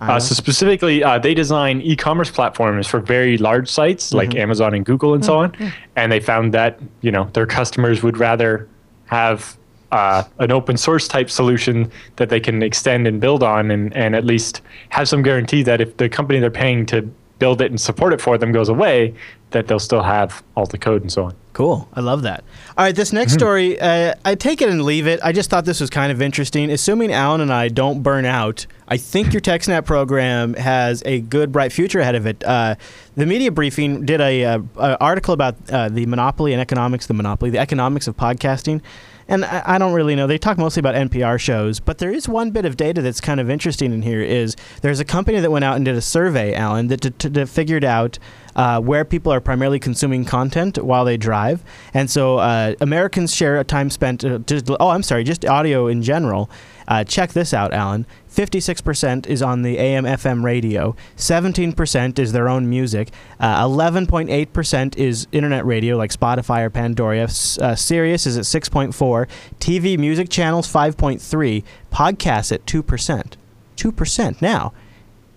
Uh, 0.00 0.20
so 0.20 0.34
specifically, 0.34 1.02
uh, 1.02 1.18
they 1.18 1.32
design 1.32 1.80
e-commerce 1.80 2.30
platforms 2.30 2.86
for 2.86 3.00
very 3.00 3.38
large 3.38 3.70
sites 3.70 4.12
like 4.12 4.34
Amazon 4.36 4.74
and 4.74 4.84
Google 4.84 5.14
and 5.14 5.24
so 5.24 5.38
on. 5.38 5.56
And 5.96 6.12
they 6.12 6.20
found 6.20 6.52
that 6.52 6.78
you 7.00 7.10
know 7.10 7.24
their 7.32 7.46
customers 7.46 8.02
would 8.02 8.18
rather 8.18 8.68
have 9.06 9.56
uh, 9.92 10.24
an 10.40 10.52
open 10.52 10.76
source 10.76 11.08
type 11.08 11.30
solution 11.30 11.90
that 12.16 12.28
they 12.28 12.38
can 12.38 12.62
extend 12.62 13.06
and 13.06 13.18
build 13.18 13.42
on, 13.42 13.70
and, 13.70 13.96
and 13.96 14.14
at 14.14 14.26
least 14.26 14.60
have 14.90 15.08
some 15.08 15.22
guarantee 15.22 15.62
that 15.62 15.80
if 15.80 15.96
the 15.96 16.10
company 16.10 16.38
they're 16.38 16.50
paying 16.50 16.84
to 16.84 17.10
build 17.38 17.60
it 17.60 17.70
and 17.70 17.80
support 17.80 18.12
it 18.12 18.20
for 18.20 18.36
them 18.38 18.52
goes 18.52 18.68
away, 18.68 19.14
that 19.50 19.66
they'll 19.66 19.78
still 19.78 20.02
have 20.02 20.42
all 20.56 20.66
the 20.66 20.78
code 20.78 21.02
and 21.02 21.10
so 21.10 21.24
on. 21.24 21.34
Cool. 21.52 21.88
I 21.94 22.00
love 22.00 22.22
that. 22.22 22.44
All 22.76 22.84
right, 22.84 22.94
this 22.94 23.12
next 23.12 23.32
story, 23.32 23.80
uh, 23.80 24.14
I 24.24 24.34
take 24.36 24.62
it 24.62 24.68
and 24.68 24.84
leave 24.84 25.06
it. 25.08 25.18
I 25.24 25.32
just 25.32 25.50
thought 25.50 25.64
this 25.64 25.80
was 25.80 25.90
kind 25.90 26.12
of 26.12 26.22
interesting. 26.22 26.70
Assuming 26.70 27.12
Allan 27.12 27.40
and 27.40 27.52
I 27.52 27.68
don't 27.68 28.02
burn 28.02 28.24
out, 28.24 28.66
I 28.86 28.96
think 28.96 29.32
your 29.32 29.40
TechSnap 29.40 29.84
program 29.84 30.54
has 30.54 31.02
a 31.04 31.20
good, 31.20 31.50
bright 31.50 31.72
future 31.72 31.98
ahead 31.98 32.14
of 32.14 32.26
it. 32.26 32.44
Uh, 32.44 32.76
the 33.16 33.26
media 33.26 33.50
briefing 33.50 34.06
did 34.06 34.20
a, 34.20 34.44
uh 34.44 34.60
a 34.76 34.98
article 35.00 35.34
about 35.34 35.56
uh, 35.70 35.88
the 35.88 36.06
monopoly 36.06 36.52
and 36.52 36.60
economics, 36.60 37.06
the 37.06 37.14
monopoly, 37.14 37.50
the 37.50 37.58
economics 37.58 38.06
of 38.06 38.16
podcasting. 38.16 38.80
And 39.28 39.44
I, 39.44 39.62
I 39.66 39.78
don't 39.78 39.92
really 39.92 40.16
know. 40.16 40.26
They 40.26 40.38
talk 40.38 40.56
mostly 40.58 40.80
about 40.80 40.94
NPR 40.94 41.38
shows, 41.38 41.80
but 41.80 41.98
there 41.98 42.10
is 42.10 42.28
one 42.28 42.50
bit 42.50 42.64
of 42.64 42.76
data 42.76 43.02
that's 43.02 43.20
kind 43.20 43.40
of 43.40 43.50
interesting 43.50 43.92
in 43.92 44.02
here. 44.02 44.22
Is 44.22 44.56
there's 44.80 45.00
a 45.00 45.04
company 45.04 45.38
that 45.38 45.50
went 45.50 45.64
out 45.64 45.76
and 45.76 45.84
did 45.84 45.94
a 45.94 46.00
survey, 46.00 46.54
Allan, 46.54 46.88
that, 46.88 47.02
that 47.02 47.48
figured 47.48 47.84
out 47.84 48.18
uh, 48.56 48.80
where 48.80 49.04
people 49.04 49.32
are 49.32 49.40
primarily 49.40 49.78
consuming 49.78 50.24
content 50.24 50.82
while 50.82 51.04
they 51.04 51.16
drive, 51.16 51.62
and 51.94 52.10
so 52.10 52.38
uh, 52.38 52.74
Americans 52.80 53.34
share 53.34 53.60
a 53.60 53.64
time 53.64 53.90
spent. 53.90 54.24
Uh, 54.24 54.40
oh, 54.80 54.88
I'm 54.88 55.02
sorry, 55.02 55.24
just 55.24 55.44
audio 55.44 55.86
in 55.86 56.02
general. 56.02 56.50
Uh, 56.88 57.04
check 57.04 57.32
this 57.32 57.52
out, 57.52 57.72
Allan. 57.74 58.06
56% 58.38 59.26
is 59.26 59.42
on 59.42 59.62
the 59.62 59.78
AM 59.78 60.04
FM 60.04 60.44
radio. 60.44 60.94
17% 61.16 62.20
is 62.20 62.30
their 62.30 62.48
own 62.48 62.70
music. 62.70 63.08
Uh, 63.40 63.64
11.8% 63.64 64.96
is 64.96 65.26
internet 65.32 65.66
radio 65.66 65.96
like 65.96 66.12
Spotify 66.12 66.62
or 66.62 66.70
Pandora. 66.70 67.24
Uh, 67.24 67.74
Sirius 67.74 68.26
is 68.28 68.38
at 68.38 68.44
6.4. 68.44 69.26
TV 69.58 69.98
music 69.98 70.28
channels 70.28 70.72
5.3. 70.72 71.64
Podcasts 71.90 72.52
at 72.52 72.64
2%. 72.64 73.32
2%. 73.76 74.40
Now, 74.40 74.72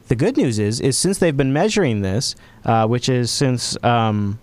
the 0.07 0.15
good 0.15 0.38
news 0.38 0.60
is, 0.60 0.80
is 0.80 0.95
since 0.95 1.18
they've 1.18 1.36
been 1.36 1.53
measuring 1.53 2.03
this, 2.03 2.36
uh, 2.65 2.86
which 2.86 3.10
is 3.10 3.32
since 3.32 3.84
um, 3.84 4.38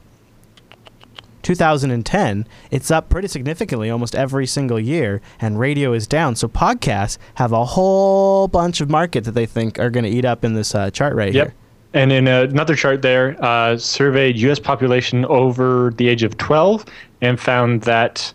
2010, 1.48 2.46
it's 2.70 2.90
up 2.90 3.08
pretty 3.08 3.26
significantly 3.26 3.88
almost 3.88 4.14
every 4.14 4.46
single 4.46 4.78
year, 4.78 5.22
and 5.40 5.58
radio 5.58 5.94
is 5.94 6.06
down. 6.06 6.36
So 6.36 6.46
podcasts 6.46 7.16
have 7.36 7.52
a 7.52 7.64
whole 7.64 8.48
bunch 8.48 8.82
of 8.82 8.90
market 8.90 9.24
that 9.24 9.32
they 9.32 9.46
think 9.46 9.78
are 9.78 9.88
going 9.88 10.04
to 10.04 10.10
eat 10.10 10.26
up 10.26 10.44
in 10.44 10.52
this 10.52 10.74
uh, 10.74 10.90
chart 10.90 11.14
right 11.16 11.32
Yep. 11.32 11.46
here. 11.46 11.54
And 11.94 12.12
in 12.12 12.28
another 12.28 12.74
chart 12.76 13.00
there, 13.00 13.34
uh, 13.42 13.78
surveyed 13.78 14.36
U.S. 14.40 14.58
population 14.58 15.24
over 15.24 15.94
the 15.96 16.06
age 16.08 16.22
of 16.22 16.36
12 16.36 16.84
and 17.22 17.40
found 17.40 17.80
that 17.82 18.30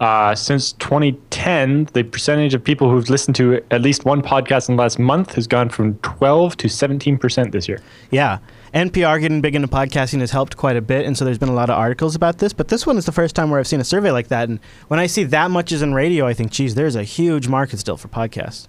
uh, 0.00 0.34
since 0.34 0.72
2010, 0.72 1.88
the 1.94 2.02
percentage 2.04 2.52
of 2.52 2.62
people 2.62 2.90
who've 2.90 3.08
listened 3.08 3.34
to 3.36 3.62
at 3.70 3.80
least 3.80 4.04
one 4.04 4.20
podcast 4.20 4.68
in 4.68 4.76
the 4.76 4.82
last 4.82 4.98
month 4.98 5.34
has 5.36 5.46
gone 5.46 5.70
from 5.70 5.94
12 6.00 6.56
to 6.58 6.68
17% 6.68 7.50
this 7.52 7.66
year. 7.66 7.80
Yeah. 8.10 8.38
NPR 8.74 9.20
getting 9.20 9.40
big 9.40 9.54
into 9.54 9.68
podcasting 9.68 10.20
has 10.20 10.30
helped 10.30 10.56
quite 10.56 10.76
a 10.76 10.80
bit, 10.80 11.06
and 11.06 11.16
so 11.16 11.24
there's 11.24 11.38
been 11.38 11.48
a 11.48 11.54
lot 11.54 11.70
of 11.70 11.78
articles 11.78 12.14
about 12.14 12.38
this. 12.38 12.52
But 12.52 12.68
this 12.68 12.86
one 12.86 12.98
is 12.98 13.06
the 13.06 13.12
first 13.12 13.34
time 13.34 13.50
where 13.50 13.58
I've 13.58 13.66
seen 13.66 13.80
a 13.80 13.84
survey 13.84 14.10
like 14.10 14.28
that. 14.28 14.48
And 14.48 14.60
when 14.88 15.00
I 15.00 15.06
see 15.06 15.24
that 15.24 15.50
much 15.50 15.72
is 15.72 15.82
in 15.82 15.94
radio, 15.94 16.26
I 16.26 16.34
think, 16.34 16.50
geez, 16.50 16.74
there's 16.74 16.96
a 16.96 17.02
huge 17.02 17.48
market 17.48 17.78
still 17.78 17.96
for 17.96 18.08
podcasts. 18.08 18.68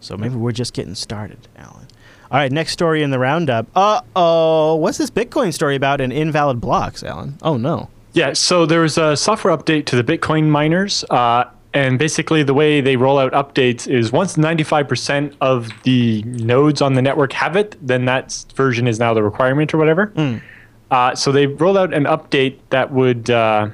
So 0.00 0.16
maybe 0.16 0.36
we're 0.36 0.52
just 0.52 0.72
getting 0.72 0.94
started, 0.94 1.48
Allan. 1.56 1.86
All 2.30 2.38
right, 2.38 2.50
next 2.50 2.72
story 2.72 3.02
in 3.02 3.10
the 3.10 3.18
roundup. 3.18 3.66
Uh 3.74 4.00
oh, 4.14 4.74
what's 4.76 4.98
this 4.98 5.10
Bitcoin 5.10 5.52
story 5.54 5.76
about 5.76 6.00
and 6.00 6.12
invalid 6.12 6.60
blocks, 6.60 7.02
Allan? 7.02 7.38
Oh 7.42 7.56
no. 7.56 7.88
Yeah, 8.12 8.32
so 8.32 8.66
there 8.66 8.80
was 8.80 8.98
a 8.98 9.16
software 9.16 9.56
update 9.56 9.84
to 9.86 10.00
the 10.00 10.02
Bitcoin 10.02 10.48
miners. 10.48 11.04
Uh, 11.10 11.44
and 11.76 11.98
basically, 11.98 12.42
the 12.42 12.54
way 12.54 12.80
they 12.80 12.96
roll 12.96 13.18
out 13.18 13.32
updates 13.32 13.86
is 13.86 14.10
once 14.10 14.36
95% 14.36 15.36
of 15.42 15.68
the 15.82 16.22
nodes 16.22 16.80
on 16.80 16.94
the 16.94 17.02
network 17.02 17.34
have 17.34 17.54
it, 17.54 17.76
then 17.86 18.06
that 18.06 18.46
version 18.54 18.88
is 18.88 18.98
now 18.98 19.12
the 19.12 19.22
requirement 19.22 19.74
or 19.74 19.76
whatever. 19.76 20.10
Uh, 20.90 21.14
so 21.14 21.30
they 21.32 21.46
rolled 21.46 21.76
out 21.76 21.92
an 21.92 22.04
update 22.04 22.60
that 22.70 22.92
would 22.92 23.28
uh, 23.28 23.68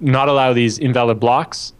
not 0.00 0.30
allow 0.30 0.54
these 0.54 0.78
invalid 0.78 1.20
blocks. 1.20 1.74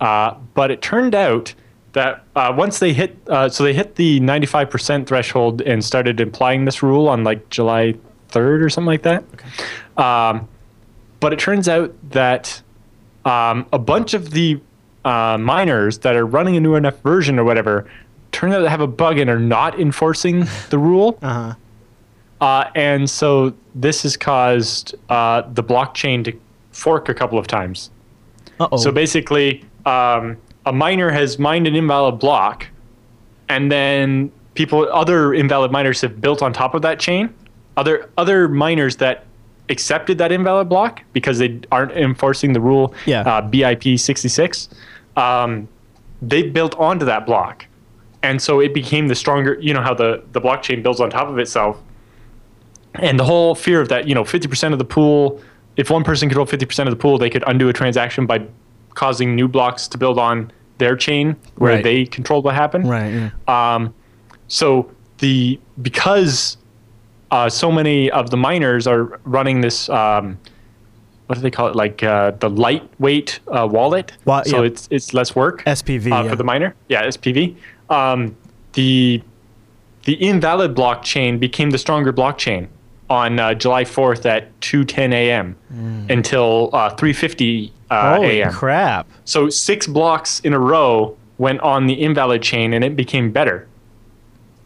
Uh, 0.00 0.34
but 0.54 0.70
it 0.70 0.80
turned 0.80 1.16
out 1.16 1.52
that 1.94 2.22
uh, 2.36 2.54
once 2.56 2.78
they 2.78 2.92
hit, 2.92 3.18
uh, 3.26 3.48
so 3.48 3.64
they 3.64 3.74
hit 3.74 3.96
the 3.96 4.20
95% 4.20 5.08
threshold 5.08 5.60
and 5.62 5.84
started 5.84 6.20
applying 6.20 6.66
this 6.66 6.84
rule 6.84 7.08
on 7.08 7.24
like 7.24 7.50
July 7.50 7.96
3rd 8.28 8.62
or 8.62 8.70
something 8.70 8.86
like 8.86 9.02
that. 9.02 9.24
Um, 10.00 10.46
but 11.18 11.32
it 11.32 11.40
turns 11.40 11.68
out 11.68 11.92
that 12.10 12.62
um, 13.26 13.66
a 13.72 13.78
bunch 13.78 14.14
of 14.14 14.30
the 14.30 14.60
uh, 15.04 15.36
miners 15.38 15.98
that 15.98 16.16
are 16.16 16.24
running 16.24 16.56
a 16.56 16.60
new 16.60 16.74
enough 16.74 17.00
version 17.02 17.38
or 17.38 17.44
whatever 17.44 17.86
turn 18.32 18.52
out 18.52 18.60
to 18.60 18.68
have 18.68 18.80
a 18.80 18.86
bug 18.86 19.18
and 19.18 19.30
are 19.30 19.38
not 19.38 19.78
enforcing 19.80 20.46
the 20.70 20.78
rule. 20.78 21.18
Uh 21.22 21.32
huh. 21.32 21.54
Uh, 22.38 22.70
and 22.74 23.08
so 23.08 23.54
this 23.74 24.02
has 24.02 24.16
caused 24.16 24.94
uh, 25.08 25.42
the 25.52 25.64
blockchain 25.64 26.22
to 26.24 26.38
fork 26.70 27.08
a 27.08 27.14
couple 27.14 27.38
of 27.38 27.46
times. 27.46 27.90
Uh 28.60 28.68
oh. 28.72 28.76
So 28.76 28.92
basically, 28.92 29.64
um, 29.86 30.36
a 30.66 30.72
miner 30.72 31.10
has 31.10 31.38
mined 31.38 31.66
an 31.66 31.74
invalid 31.74 32.18
block, 32.18 32.66
and 33.48 33.72
then 33.72 34.30
people, 34.54 34.86
other 34.92 35.32
invalid 35.32 35.72
miners 35.72 36.00
have 36.02 36.20
built 36.20 36.42
on 36.42 36.52
top 36.52 36.74
of 36.74 36.82
that 36.82 37.00
chain. 37.00 37.32
Other 37.78 38.10
other 38.18 38.48
miners 38.48 38.96
that 38.96 39.24
accepted 39.68 40.18
that 40.18 40.30
invalid 40.32 40.68
block 40.68 41.02
because 41.12 41.38
they 41.38 41.60
aren't 41.72 41.92
enforcing 41.92 42.52
the 42.52 42.60
rule, 42.60 42.94
Yeah. 43.06 43.20
uh, 43.22 43.42
BIP 43.42 43.98
sixty 43.98 44.28
six. 44.28 44.68
Um, 45.16 45.68
they 46.22 46.42
built 46.42 46.74
onto 46.76 47.04
that 47.06 47.26
block, 47.26 47.66
and 48.22 48.40
so 48.40 48.60
it 48.60 48.72
became 48.74 49.08
the 49.08 49.14
stronger. 49.14 49.58
You 49.60 49.74
know 49.74 49.82
how 49.82 49.94
the 49.94 50.22
the 50.32 50.40
blockchain 50.40 50.82
builds 50.82 51.00
on 51.00 51.10
top 51.10 51.28
of 51.28 51.38
itself 51.38 51.78
and 52.94 53.18
the 53.20 53.24
whole 53.24 53.54
fear 53.54 53.82
of 53.82 53.90
that, 53.90 54.08
you 54.08 54.14
know, 54.14 54.24
50% 54.24 54.72
of 54.72 54.78
the 54.78 54.84
pool, 54.84 55.38
if 55.76 55.90
one 55.90 56.02
person 56.02 56.30
controlled 56.30 56.48
50% 56.48 56.84
of 56.86 56.90
the 56.90 56.96
pool, 56.96 57.18
they 57.18 57.28
could 57.28 57.44
undo 57.46 57.68
a 57.68 57.72
transaction 57.74 58.24
by 58.24 58.40
causing 58.94 59.36
new 59.36 59.46
blocks 59.48 59.86
to 59.88 59.98
build 59.98 60.18
on 60.18 60.50
their 60.78 60.96
chain 60.96 61.36
where 61.56 61.74
Right. 61.74 61.84
they 61.84 62.04
controlled 62.06 62.46
what 62.46 62.54
happened. 62.54 62.88
right. 62.88 63.12
Yeah. 63.12 63.74
Um, 63.74 63.92
so 64.48 64.90
the 65.18 65.60
because 65.82 66.56
uh, 67.30 67.48
so 67.48 67.70
many 67.72 68.10
of 68.10 68.30
the 68.30 68.36
miners 68.36 68.86
are 68.86 69.18
running 69.24 69.60
this, 69.60 69.88
um, 69.88 70.38
what 71.26 71.34
do 71.36 71.40
they 71.40 71.50
call 71.50 71.68
it? 71.68 71.76
Like 71.76 72.02
uh, 72.02 72.32
the 72.32 72.48
lightweight 72.50 73.40
uh, 73.48 73.66
wallet. 73.70 74.12
Wa- 74.24 74.42
so 74.44 74.62
yeah. 74.62 74.68
it's 74.68 74.88
it's 74.90 75.12
less 75.12 75.34
work 75.34 75.64
SPV. 75.64 76.12
uh, 76.12 76.22
yeah. 76.24 76.30
for 76.30 76.36
the 76.36 76.44
miner. 76.44 76.74
Yeah, 76.88 77.06
SPV. 77.06 77.56
Um, 77.90 78.36
the 78.74 79.22
the 80.04 80.14
invalid 80.14 80.74
blockchain 80.76 81.40
became 81.40 81.70
the 81.70 81.78
stronger 81.78 82.12
blockchain 82.12 82.68
on 83.10 83.38
uh, 83.38 83.54
July 83.54 83.84
4th 83.84 84.24
at 84.26 84.58
2:10 84.60 85.12
a.m. 85.12 85.56
until 86.08 86.70
uh, 86.72 86.94
3:50 86.94 87.70
uh, 87.90 88.16
Hmm. 88.16 88.16
Holy 88.22 88.40
a.m. 88.40 88.52
crap. 88.52 89.06
So 89.24 89.48
six 89.48 89.86
blocks 89.86 90.40
in 90.40 90.52
a 90.52 90.58
row 90.58 91.16
went 91.38 91.60
on 91.60 91.86
the 91.86 91.94
invalid 91.94 92.42
chain, 92.42 92.72
and 92.72 92.82
it 92.84 92.96
became 92.96 93.30
better. 93.30 93.66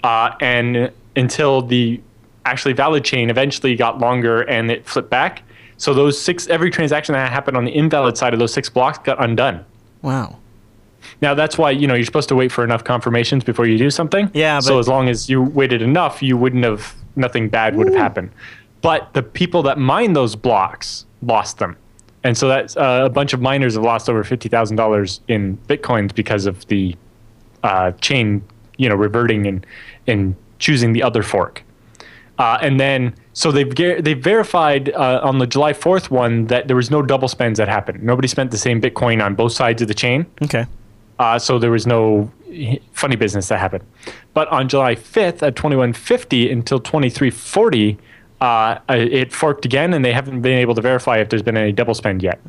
Uh, 0.05 0.33
and 0.41 0.91
until 1.17 1.61
the 1.63 2.01
actually 2.51 2.75
valid 2.75 3.05
chain 3.05 3.31
eventually 3.31 3.77
got 3.77 3.99
longer 3.99 4.43
and 4.43 4.71
it 4.71 4.87
flipped 4.87 5.11
back. 5.11 5.43
So 5.77 5.95
those 5.95 6.21
six, 6.21 6.47
every 6.49 6.71
transaction 6.71 7.15
that 7.15 7.31
happened 7.31 7.57
on 7.57 7.65
the 7.65 7.71
invalid 7.71 8.17
side 8.19 8.33
of 8.35 8.39
those 8.39 8.53
six 8.53 8.69
blocks 8.69 8.99
got 8.99 9.23
undone. 9.23 9.65
Wow. 10.03 10.37
Now 11.23 11.35
that's 11.35 11.57
why 11.57 11.71
you 11.71 11.87
know 11.87 11.95
you're 11.95 12.05
supposed 12.05 12.29
to 12.29 12.35
wait 12.35 12.53
for 12.53 12.65
enough 12.65 12.85
confirmations 12.85 13.45
before 13.45 13.67
you 13.67 13.79
do 13.79 13.91
something. 13.91 14.31
Yeah, 14.35 14.61
So 14.61 14.79
as 14.79 14.89
long 14.89 15.09
as 15.09 15.31
you 15.31 15.43
waited 15.43 15.81
enough, 15.81 16.23
you 16.23 16.37
wouldn't 16.37 16.65
have 16.65 16.95
nothing 17.17 17.49
bad 17.49 17.77
would 17.77 17.89
have 17.89 17.97
happened. 17.97 18.31
But 18.83 19.13
the 19.15 19.23
people 19.23 19.63
that 19.63 19.79
mine 19.79 20.13
those 20.13 20.37
blocks 20.37 21.07
lost 21.23 21.59
them, 21.59 21.77
and 22.25 22.37
so 22.37 22.49
that's 22.49 22.77
uh, 22.77 23.03
a 23.05 23.11
bunch 23.11 23.33
of 23.33 23.41
miners 23.41 23.75
have 23.75 23.83
lost 23.83 24.09
over 24.11 24.25
fifty 24.25 24.49
thousand 24.49 24.77
dollars 24.77 25.21
in 25.29 25.57
bitcoins 25.69 26.15
because 26.15 26.47
of 26.47 26.67
the 26.69 26.97
uh, 27.63 27.93
chain, 27.93 28.43
you 28.77 28.89
know, 28.89 28.95
reverting 28.95 29.47
and 29.47 29.67
and 30.07 30.35
choosing 30.59 30.93
the 30.93 31.03
other 31.03 31.23
fork. 31.23 31.63
Uh, 32.41 32.57
and 32.63 32.81
then, 32.81 33.15
so 33.35 33.53
they've 33.53 33.75
ge- 33.75 34.03
they 34.03 34.15
verified 34.15 34.89
uh, 34.95 35.21
on 35.23 35.37
the 35.39 35.47
July 35.47 35.75
fourth 35.75 36.11
one 36.11 36.47
that 36.47 36.69
there 36.69 36.77
was 36.77 36.91
no 36.91 37.03
double 37.03 37.29
spends 37.29 37.59
that 37.59 37.69
happened. 37.69 38.03
Nobody 38.03 38.27
spent 38.29 38.51
the 38.51 38.57
same 38.57 38.81
Bitcoin 38.81 39.23
on 39.23 39.35
both 39.35 39.53
sides 39.53 39.83
of 39.83 39.89
the 39.89 39.95
chain. 39.95 40.25
Okay. 40.43 40.65
Uh, 41.19 41.39
so 41.39 41.59
there 41.59 41.71
was 41.71 41.87
no 41.87 42.33
funny 42.93 43.15
business 43.15 43.49
that 43.49 43.61
happened. 43.61 43.85
But 44.33 44.49
on 44.49 44.71
July 44.71 44.95
5th 44.95 45.43
at 45.43 45.55
2150 45.55 46.51
until 46.51 46.81
2340, 46.81 47.99
uh, 48.41 48.79
it 48.89 49.35
forked 49.35 49.67
again, 49.67 49.93
and 49.93 50.03
they 50.03 50.15
haven't 50.15 50.41
been 50.41 50.59
able 50.59 50.75
to 50.75 50.81
verify 50.81 51.19
if 51.19 51.29
there's 51.29 51.43
been 51.43 51.59
any 51.59 51.73
double 51.73 51.93
spend 51.93 52.23
yet. 52.23 52.41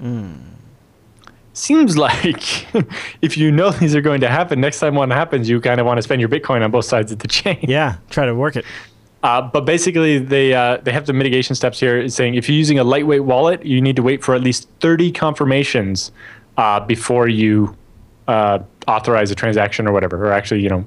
Seems 1.52 1.98
like 1.98 2.74
if 3.22 3.38
you 3.38 3.52
know 3.52 3.72
these 3.72 3.94
are 3.94 4.00
going 4.02 4.22
to 4.22 4.30
happen, 4.30 4.62
next 4.62 4.80
time 4.80 4.96
one 4.96 5.12
happens, 5.12 5.50
you 5.50 5.60
kind 5.60 5.82
of 5.82 5.86
want 5.86 5.98
to 5.98 6.02
spend 6.02 6.22
your 6.22 6.30
Bitcoin 6.30 6.64
on 6.64 6.72
both 6.72 6.86
sides 6.86 7.12
of 7.12 7.20
the 7.20 7.28
chain. 7.28 7.60
Yeah. 7.64 7.98
Try 8.10 8.26
to 8.26 8.34
work 8.34 8.56
it. 8.56 8.64
Uh, 9.24 9.42
but 9.42 9.66
basically, 9.66 10.18
they 10.18 10.54
uh, 10.54 10.78
they 10.78 10.92
have 10.92 11.06
the 11.06 11.14
mitigation 11.14 11.56
steps 11.56 11.80
here. 11.80 12.08
Saying 12.10 12.36
if 12.36 12.50
you're 12.50 12.58
using 12.58 12.80
a 12.80 12.84
lightweight 12.84 13.24
wallet, 13.24 13.64
you 13.66 13.80
need 13.82 13.96
to 13.96 14.04
wait 14.04 14.24
for 14.24 14.34
at 14.34 14.42
least 14.42 14.68
30 14.80 15.12
confirmations 15.12 16.12
uh, 16.58 16.80
before 16.80 17.28
you 17.28 17.76
uh, 18.28 18.60
authorize 18.88 19.30
a 19.30 19.36
transaction 19.36 19.88
or 19.88 19.92
whatever, 19.92 20.26
or 20.26 20.32
actually, 20.32 20.62
you 20.62 20.70
know, 20.70 20.86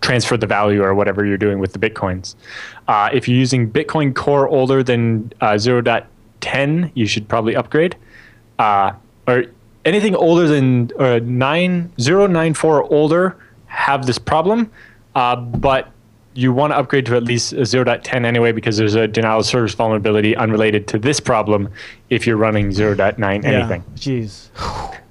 transfer 0.00 0.36
the 0.36 0.46
value 0.46 0.82
or 0.82 0.94
whatever 0.94 1.26
you're 1.26 1.36
doing 1.36 1.58
with 1.58 1.72
the 1.72 1.78
bitcoins. 1.78 2.36
Uh, 2.86 3.10
if 3.12 3.26
you're 3.26 3.36
using 3.36 3.68
Bitcoin 3.68 4.14
Core 4.14 4.48
older 4.48 4.82
than 4.84 5.32
uh, 5.40 5.52
0.10, 5.52 6.92
you 6.94 7.06
should 7.06 7.28
probably 7.28 7.56
upgrade. 7.56 7.96
Or 8.60 9.44
anything 9.84 10.14
older 10.14 10.46
than 10.46 10.92
uh, 10.98 11.18
9, 11.22 11.92
094 11.98 12.76
or 12.76 12.92
older 12.92 13.36
have 13.66 14.06
this 14.06 14.18
problem, 14.18 14.70
but 15.14 15.90
you 16.38 16.52
want 16.52 16.72
to 16.72 16.76
upgrade 16.78 17.04
to 17.06 17.16
at 17.16 17.24
least 17.24 17.52
a 17.52 17.56
0.10 17.62 18.24
anyway 18.24 18.52
because 18.52 18.76
there's 18.76 18.94
a 18.94 19.08
denial 19.08 19.40
of 19.40 19.46
service 19.46 19.74
vulnerability 19.74 20.36
unrelated 20.36 20.86
to 20.86 20.96
this 20.96 21.18
problem 21.18 21.68
if 22.10 22.28
you're 22.28 22.36
running 22.36 22.68
0.9 22.68 23.44
anything. 23.44 23.82
Yeah. 23.96 23.96
Jeez. 23.96 24.48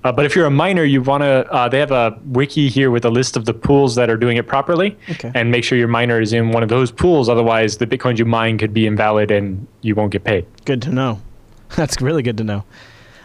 Uh, 0.05 0.11
but 0.13 0.25
if 0.25 0.37
you're 0.37 0.45
a 0.45 0.49
miner, 0.49 0.85
you 0.85 1.01
want 1.01 1.21
to. 1.23 1.45
Uh, 1.51 1.67
they 1.67 1.79
have 1.79 1.91
a 1.91 2.17
wiki 2.27 2.69
here 2.69 2.91
with 2.91 3.03
a 3.03 3.09
list 3.09 3.35
of 3.35 3.43
the 3.43 3.53
pools 3.53 3.95
that 3.95 4.09
are 4.09 4.15
doing 4.15 4.37
it 4.37 4.47
properly, 4.47 4.97
Okay. 5.09 5.29
and 5.35 5.51
make 5.51 5.65
sure 5.65 5.77
your 5.77 5.89
miner 5.89 6.21
is 6.21 6.31
in 6.31 6.51
one 6.51 6.63
of 6.63 6.69
those 6.69 6.91
pools. 6.93 7.27
Otherwise, 7.27 7.75
the 7.77 7.85
bitcoins 7.85 8.17
you 8.19 8.25
mine 8.25 8.57
could 8.57 8.73
be 8.73 8.87
invalid 8.87 9.29
and 9.29 9.67
you 9.81 9.95
won't 9.95 10.13
get 10.13 10.23
paid. 10.23 10.45
Good 10.63 10.81
to 10.83 10.91
know. 10.91 11.19
That's 11.75 12.01
really 12.01 12.23
good 12.23 12.37
to 12.37 12.45
know. 12.45 12.63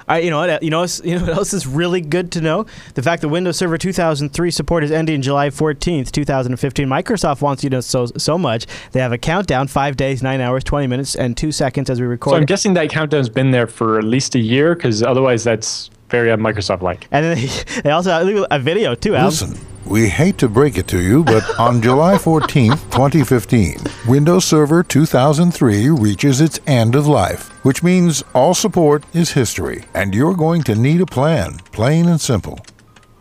All 0.08 0.16
right, 0.16 0.24
you 0.24 0.30
know 0.30 0.38
what? 0.38 0.62
You 0.62 0.70
know, 0.70 0.80
what's- 0.80 1.00
you 1.04 1.18
know 1.18 1.24
what 1.26 1.36
else 1.36 1.52
is 1.52 1.66
really 1.66 2.00
good 2.00 2.32
to 2.32 2.40
know? 2.40 2.66
The 2.94 3.02
fact 3.02 3.22
that 3.22 3.28
Windows 3.28 3.56
Server 3.56 3.78
2003 3.78 4.50
support 4.50 4.84
is 4.84 4.90
ending 4.90 5.22
July 5.22 5.48
14th, 5.50 6.10
2015. 6.12 6.88
Microsoft 6.88 7.40
wants 7.40 7.62
you 7.64 7.70
to 7.70 7.76
know 7.76 7.80
so 7.80 8.06
so 8.16 8.36
much. 8.38 8.66
They 8.92 9.00
have 9.00 9.12
a 9.12 9.18
countdown: 9.18 9.68
five 9.68 9.96
days, 9.96 10.22
nine 10.22 10.40
hours, 10.40 10.64
20 10.64 10.86
minutes, 10.86 11.14
and 11.14 11.36
two 11.36 11.52
seconds 11.52 11.88
as 11.90 12.00
we 12.00 12.06
record 12.06 12.32
So 12.32 12.36
I'm 12.36 12.44
guessing 12.46 12.74
that 12.74 12.88
countdown's 12.90 13.28
been 13.28 13.50
there 13.50 13.66
for 13.66 13.98
at 13.98 14.04
least 14.04 14.34
a 14.34 14.38
year, 14.40 14.74
because 14.74 15.02
otherwise 15.02 15.44
that's 15.44 15.90
very 16.10 16.30
un-Microsoft-like. 16.30 17.08
and 17.10 17.24
then 17.24 17.36
they, 17.38 17.80
they 17.84 17.90
also 17.90 18.10
have 18.10 18.46
a 18.50 18.58
video 18.58 18.94
too. 18.94 19.16
Al. 19.16 19.26
Listen, 19.26 19.58
we 19.84 20.08
hate 20.08 20.38
to 20.38 20.48
break 20.48 20.78
it 20.78 20.86
to 20.88 21.00
you, 21.00 21.24
but 21.24 21.42
on 21.58 21.82
July 21.82 22.14
14th, 22.14 22.80
2015, 22.90 23.76
Windows 24.06 24.44
Server 24.44 24.82
2003 24.82 25.90
reaches 25.90 26.40
its 26.40 26.60
end 26.66 26.94
of 26.94 27.06
life, 27.06 27.48
which 27.64 27.82
means 27.82 28.22
all 28.34 28.54
support 28.54 29.04
is 29.12 29.32
history, 29.32 29.84
and 29.94 30.14
you're 30.14 30.34
going 30.34 30.62
to 30.62 30.74
need 30.74 31.00
a 31.00 31.06
plan, 31.06 31.58
plain 31.72 32.08
and 32.08 32.20
simple. 32.20 32.58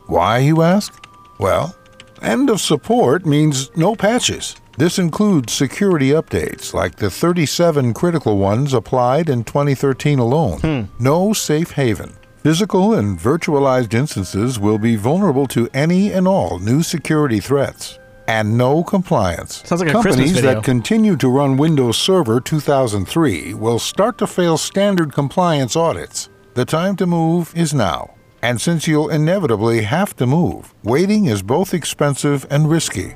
Why, 0.07 0.39
you 0.39 0.61
ask? 0.61 0.93
Well, 1.39 1.75
end 2.21 2.49
of 2.49 2.61
support 2.61 3.25
means 3.25 3.75
no 3.75 3.95
patches. 3.95 4.55
This 4.77 4.97
includes 4.97 5.53
security 5.53 6.09
updates 6.09 6.73
like 6.73 6.95
the 6.95 7.09
37 7.09 7.93
critical 7.93 8.37
ones 8.37 8.73
applied 8.73 9.29
in 9.29 9.43
2013 9.43 10.19
alone. 10.19 10.59
Hmm. 10.59 10.81
No 11.03 11.33
safe 11.33 11.71
haven. 11.71 12.15
Physical 12.43 12.95
and 12.95 13.19
virtualized 13.19 13.93
instances 13.93 14.59
will 14.59 14.79
be 14.79 14.95
vulnerable 14.95 15.45
to 15.45 15.69
any 15.75 16.11
and 16.11 16.27
all 16.27 16.57
new 16.57 16.81
security 16.81 17.39
threats. 17.39 17.99
And 18.27 18.57
no 18.57 18.83
compliance. 18.83 19.61
Sounds 19.63 19.79
like 19.79 19.89
a 19.89 19.93
Companies 19.93 20.41
that 20.41 20.63
continue 20.63 21.15
to 21.17 21.27
run 21.27 21.55
Windows 21.55 21.99
Server 21.99 22.41
2003 22.41 23.53
will 23.53 23.77
start 23.77 24.17
to 24.17 24.25
fail 24.25 24.57
standard 24.57 25.13
compliance 25.13 25.75
audits. 25.75 26.29
The 26.55 26.65
time 26.65 26.95
to 26.95 27.05
move 27.05 27.53
is 27.55 27.75
now. 27.75 28.15
And 28.41 28.59
since 28.59 28.87
you'll 28.87 29.09
inevitably 29.09 29.83
have 29.83 30.15
to 30.15 30.25
move, 30.25 30.73
waiting 30.83 31.25
is 31.25 31.43
both 31.43 31.75
expensive 31.75 32.47
and 32.49 32.71
risky. 32.71 33.13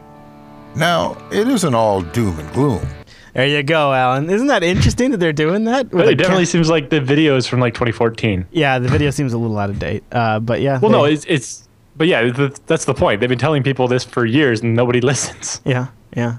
Now, 0.76 1.18
it 1.32 1.48
isn't 1.48 1.74
all 1.74 2.04
doom 2.04 2.38
and 2.38 2.54
gloom. 2.54 2.88
There 3.36 3.46
you 3.48 3.64
go, 3.64 3.94
Allan. 3.94 4.30
Isn't 4.30 4.48
that 4.48 4.64
interesting 4.64 5.12
that 5.12 5.18
they're 5.18 5.34
doing 5.34 5.66
that? 5.66 5.92
With 5.92 6.08
it 6.08 6.16
definitely 6.16 6.46
ca- 6.46 6.52
seems 6.52 6.70
like 6.70 6.90
the 6.90 7.02
video 7.02 7.36
is 7.36 7.46
from 7.46 7.60
like 7.60 7.74
2014. 7.74 8.48
yeah, 8.52 8.80
the 8.80 8.88
video 8.88 9.12
seems 9.12 9.34
a 9.34 9.38
little 9.38 9.58
out 9.60 9.70
of 9.70 9.78
date. 9.78 10.04
Uh, 10.12 10.40
but 10.40 10.62
yeah. 10.62 10.80
Well, 10.80 10.92
no, 10.92 11.04
it's 11.04 11.26
it's. 11.26 11.68
But 11.98 12.08
yeah, 12.08 12.32
th- 12.32 12.54
that's 12.66 12.86
the 12.86 12.94
point. 12.94 13.20
They've 13.20 13.30
been 13.30 13.38
telling 13.38 13.62
people 13.64 13.88
this 13.88 14.04
for 14.06 14.26
years, 14.26 14.62
and 14.62 14.74
nobody 14.76 15.02
listens. 15.12 15.62
Yeah, 15.66 15.88
yeah. 16.16 16.38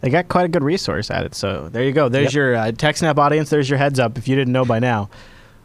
They 0.00 0.10
got 0.10 0.28
quite 0.28 0.44
a 0.44 0.48
good 0.48 0.62
resource 0.64 1.10
at 1.10 1.24
it. 1.24 1.34
So 1.34 1.68
there 1.70 1.82
you 1.84 1.92
go. 1.92 2.08
There's 2.08 2.26
Yep. 2.26 2.32
your 2.34 2.54
uh, 2.56 2.64
TechSnap 2.72 3.16
audience. 3.16 3.48
There's 3.48 3.70
your 3.70 3.78
heads 3.78 3.98
up 4.00 4.18
if 4.18 4.26
you 4.28 4.34
didn't 4.36 4.52
know 4.52 4.64
by 4.64 4.78
now. 4.80 5.08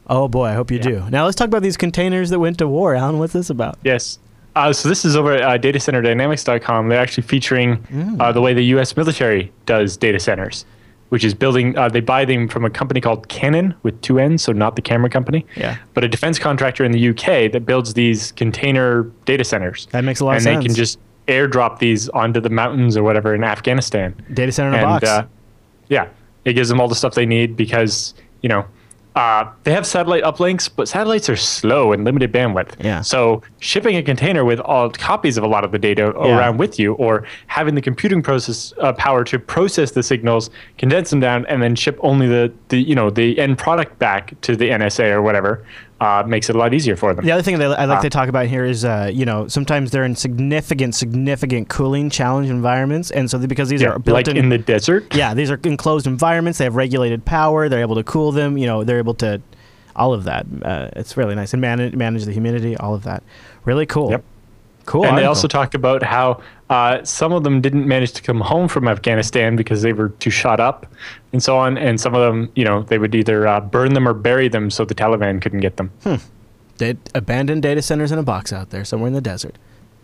Oh 0.08 0.28
boy, 0.28 0.46
I 0.46 0.54
hope 0.54 0.72
you 0.72 0.78
Yeah. 0.78 0.84
do. 0.84 1.10
Now 1.10 1.26
let's 1.26 1.36
talk 1.36 1.48
about 1.48 1.62
these 1.64 1.78
containers 1.78 2.30
that 2.30 2.40
went 2.40 2.58
to 2.60 2.68
war. 2.68 2.96
Allan, 2.96 3.18
what's 3.20 3.34
this 3.34 3.50
about? 3.50 3.78
Yes. 3.84 4.18
Uh, 4.56 4.74
so 4.74 4.90
this 4.90 5.06
is 5.06 5.16
over 5.16 5.34
at 5.34 5.42
uh, 5.42 5.58
datacenterdynamics.com. 5.58 6.90
They're 6.90 7.00
actually 7.00 7.24
featuring 7.24 8.18
uh, 8.20 8.32
the 8.32 8.42
way 8.42 8.54
the 8.54 8.64
U.S. 8.66 8.96
military 8.98 9.52
does 9.66 9.96
data 9.98 10.20
centers, 10.20 10.66
which 11.10 11.24
is 11.24 11.34
building. 11.34 11.78
Uh, 11.78 11.90
they 11.90 12.02
buy 12.02 12.26
them 12.26 12.48
from 12.48 12.66
a 12.66 12.70
company 12.70 13.00
called 13.02 13.28
Cannon 13.30 13.74
with 13.84 14.00
two 14.02 14.20
N's, 14.20 14.42
so 14.44 14.52
not 14.52 14.76
the 14.76 14.82
camera 14.82 15.10
company. 15.10 15.46
Yeah. 15.56 15.78
But 15.94 16.04
a 16.04 16.08
defense 16.08 16.40
contractor 16.40 16.84
in 16.84 16.92
the 16.92 17.10
UK 17.10 17.52
that 17.52 17.66
builds 17.66 17.94
these 17.94 18.32
container 18.34 19.04
data 19.26 19.44
centers. 19.44 19.88
That 19.92 20.04
makes 20.04 20.20
a 20.20 20.26
lot 20.26 20.38
of 20.38 20.42
sense. 20.44 20.56
and 20.56 20.64
they 20.64 20.68
can 20.68 20.76
just 20.76 21.00
airdrop 21.28 21.78
these 21.80 22.10
onto 22.10 22.42
the 22.42 22.50
mountains 22.50 22.98
or 22.98 23.04
whatever 23.04 23.36
in 23.36 23.44
Afghanistan. 23.44 24.16
Data 24.34 24.52
center 24.52 24.70
in 24.70 24.80
a 24.80 24.82
box. 24.84 25.08
Uh, 25.08 25.26
yeah, 25.88 26.10
it 26.46 26.54
gives 26.54 26.70
them 26.70 26.82
all 26.82 26.88
the 26.88 26.96
stuff 26.96 27.14
they 27.14 27.26
need 27.26 27.56
because 27.56 28.14
you 28.42 28.50
know 28.50 28.66
uh, 29.16 29.50
they 29.64 29.72
have 29.72 29.86
satellite 29.86 30.24
uplinks, 30.24 30.70
but 30.74 30.88
satellites 30.88 31.30
are 31.30 31.36
slow 31.36 31.92
and 31.92 32.04
limited 32.06 32.32
bandwidth. 32.32 32.74
Yeah. 32.80 33.02
So 33.02 33.42
shipping 33.60 33.96
a 33.98 34.04
container 34.04 34.46
with 34.46 34.60
all 34.60 34.90
copies 34.92 35.36
of 35.38 35.44
a 35.44 35.48
lot 35.48 35.64
of 35.64 35.72
the 35.72 35.80
data 35.80 36.14
Yeah. 36.16 36.38
around 36.38 36.58
with 36.58 36.80
you, 36.80 36.94
or 36.94 37.26
having 37.48 37.76
the 37.76 37.82
computing 37.82 38.22
process 38.22 38.74
uh, 38.80 38.94
power 38.94 39.24
to 39.26 39.40
process 39.40 39.92
the 39.92 40.04
signals, 40.04 40.50
condense 40.78 41.10
them 41.10 41.20
down, 41.20 41.46
and 41.48 41.62
then 41.62 41.76
ship 41.76 41.98
only 42.02 42.28
the, 42.28 42.54
the 42.70 42.80
you 42.82 42.96
know 42.96 43.10
the 43.10 43.38
end 43.40 43.58
product 43.58 43.98
back 44.00 44.40
to 44.42 44.56
the 44.56 44.70
NSA 44.70 45.12
or 45.12 45.22
whatever, 45.22 45.66
uh, 46.02 46.24
makes 46.26 46.50
it 46.50 46.56
a 46.56 46.60
lot 46.60 46.74
easier 46.74 46.96
for 46.96 47.14
them. 47.14 47.26
the 47.26 47.32
other 47.32 47.44
thing 47.44 47.58
that 47.60 47.78
I 47.80 47.86
like 47.86 48.00
Ah. 48.00 48.02
to 48.04 48.10
talk 48.10 48.30
about 48.30 48.46
here 48.48 48.64
is, 48.66 48.86
uh, 48.86 49.10
you 49.14 49.26
know, 49.26 49.48
sometimes 49.48 49.92
they're 49.92 50.06
in 50.06 50.16
significant, 50.16 50.96
significant 50.96 51.68
cooling 51.70 52.10
challenge 52.10 52.50
environments, 52.50 53.12
and 53.12 53.30
so 53.30 53.38
because 53.40 53.70
these 53.70 53.82
Yeah, 53.82 53.90
are 53.90 54.00
built 54.00 54.16
like 54.16 54.28
in 54.30 54.50
the 54.50 54.58
desert. 54.58 55.14
yeah, 55.16 55.34
these 55.34 55.52
are 55.52 55.60
enclosed 55.64 56.08
environments. 56.08 56.58
They 56.60 56.64
have 56.66 56.76
regulated 56.76 57.26
power. 57.26 57.68
They're 57.70 57.82
able 57.82 57.96
to 57.96 58.04
cool 58.04 58.32
them. 58.32 58.58
You 58.58 58.66
know, 58.68 58.84
they're 58.84 59.00
able 59.00 59.16
to 59.16 59.42
all 59.96 60.14
of 60.14 60.24
that. 60.24 60.46
Uh, 60.62 60.88
it's 60.96 61.18
really 61.18 61.36
nice 61.36 61.54
and 61.54 61.62
manage 61.62 61.94
manage 61.96 62.24
the 62.26 62.32
humidity. 62.32 62.78
All 62.78 62.96
of 62.96 63.04
that, 63.04 63.22
really 63.66 63.86
cool. 63.86 64.12
Yep. 64.12 64.24
Cool. 64.90 65.06
and 65.06 65.16
they 65.20 65.26
also 65.26 65.48
talked 65.48 65.76
about 65.76 66.02
how 66.02 66.42
uh, 66.72 67.04
some 67.04 67.32
of 67.32 67.44
them 67.44 67.62
didn't 67.62 67.88
manage 67.88 68.12
to 68.14 68.24
come 68.24 68.42
home 68.42 68.68
from 68.68 68.88
Afghanistan 68.88 69.56
because 69.56 69.84
they 69.84 69.94
were 69.94 70.10
too 70.10 70.32
shot 70.32 70.60
up 70.60 70.88
and 71.32 71.44
so 71.44 71.56
on. 71.58 71.78
And 71.78 72.02
some 72.02 72.16
of 72.16 72.22
them, 72.22 72.52
you 72.56 72.66
know, 72.66 72.82
they 72.82 72.98
would 72.98 73.14
either 73.14 73.46
uh, 73.46 73.60
burn 73.60 73.94
them 73.94 74.08
or 74.08 74.16
bury 74.16 74.48
them 74.48 74.72
so 74.72 74.86
the 74.86 74.96
Taliban 74.96 75.44
couldn't 75.44 75.60
get 75.60 75.78
them. 75.78 75.92
They 76.80 76.98
abandoned 77.14 77.62
data 77.62 77.84
centers 77.84 78.12
in 78.12 78.18
a 78.18 78.24
box 78.24 78.52
out 78.52 78.72
there 78.72 78.84
somewhere 78.84 79.10
in 79.10 79.14
the 79.14 79.22
desert. 79.22 79.58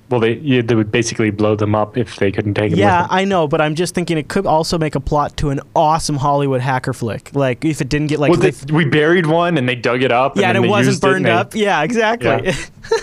Well, 0.09 0.19
they 0.19 0.33
yeah, 0.35 0.61
they 0.61 0.75
would 0.75 0.91
basically 0.91 1.31
blow 1.31 1.55
them 1.55 1.73
up 1.73 1.97
if 1.97 2.17
they 2.17 2.31
couldn't 2.31 2.53
take 2.53 2.71
them. 2.71 2.79
Yeah. 2.79 3.07
I 3.09 3.25
know, 3.25 3.47
but 3.47 3.59
I'm 3.59 3.73
just 3.75 3.95
thinking 3.95 4.17
it 4.17 4.27
could 4.27 4.45
also 4.45 4.77
make 4.77 4.93
a 4.95 4.99
plot 4.99 5.35
to 5.37 5.49
an 5.49 5.59
awesome 5.75 6.17
Hollywood 6.17 6.61
hacker 6.61 6.93
flick. 6.93 7.31
Like 7.33 7.65
if 7.65 7.81
it 7.81 7.89
didn't 7.89 8.07
get 8.07 8.19
like 8.19 8.29
well, 8.31 8.39
they- 8.39 8.73
we 8.73 8.85
buried 8.85 9.25
one 9.25 9.57
and 9.57 9.67
they 9.67 9.75
dug 9.75 10.03
it 10.03 10.11
up. 10.11 10.37
yeah, 10.37 10.49
and 10.49 10.57
then 10.57 10.65
it 10.65 10.67
wasn't 10.69 10.93
used 10.93 11.03
it 11.03 11.07
and 11.07 11.13
burned 11.13 11.25
they- 11.25 11.31
up. 11.31 11.55
Yeah, 11.55 11.81
exactly. 11.83 12.51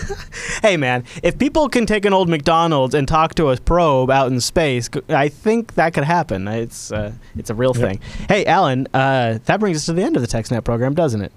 hey 0.61 0.77
man, 0.77 1.03
if 1.23 1.37
people 1.37 1.67
can 1.67 1.85
take 1.85 2.05
an 2.05 2.13
old 2.13 2.29
McDonald's 2.29 2.95
and 2.95 3.07
talk 3.07 3.35
to 3.35 3.49
a 3.49 3.57
probe 3.57 4.09
out 4.09 4.31
in 4.31 4.39
space, 4.39 4.89
I 5.09 5.27
think 5.27 5.73
that 5.75 5.93
could 5.93 6.05
happen. 6.05 6.47
It's 6.47 6.91
uh, 6.91 7.11
it's 7.35 7.49
a 7.49 7.53
real 7.55 7.73
Yep. 7.75 7.85
thing. 7.89 7.99
Hey, 8.29 8.45
Allan, 8.45 8.87
uh, 8.93 9.39
that 9.45 9.59
brings 9.59 9.77
us 9.77 9.85
to 9.87 9.93
the 9.93 10.03
end 10.03 10.15
of 10.15 10.21
the 10.21 10.27
TechSnap 10.27 10.63
program, 10.63 10.93
doesn't 10.93 11.21
it? 11.21 11.31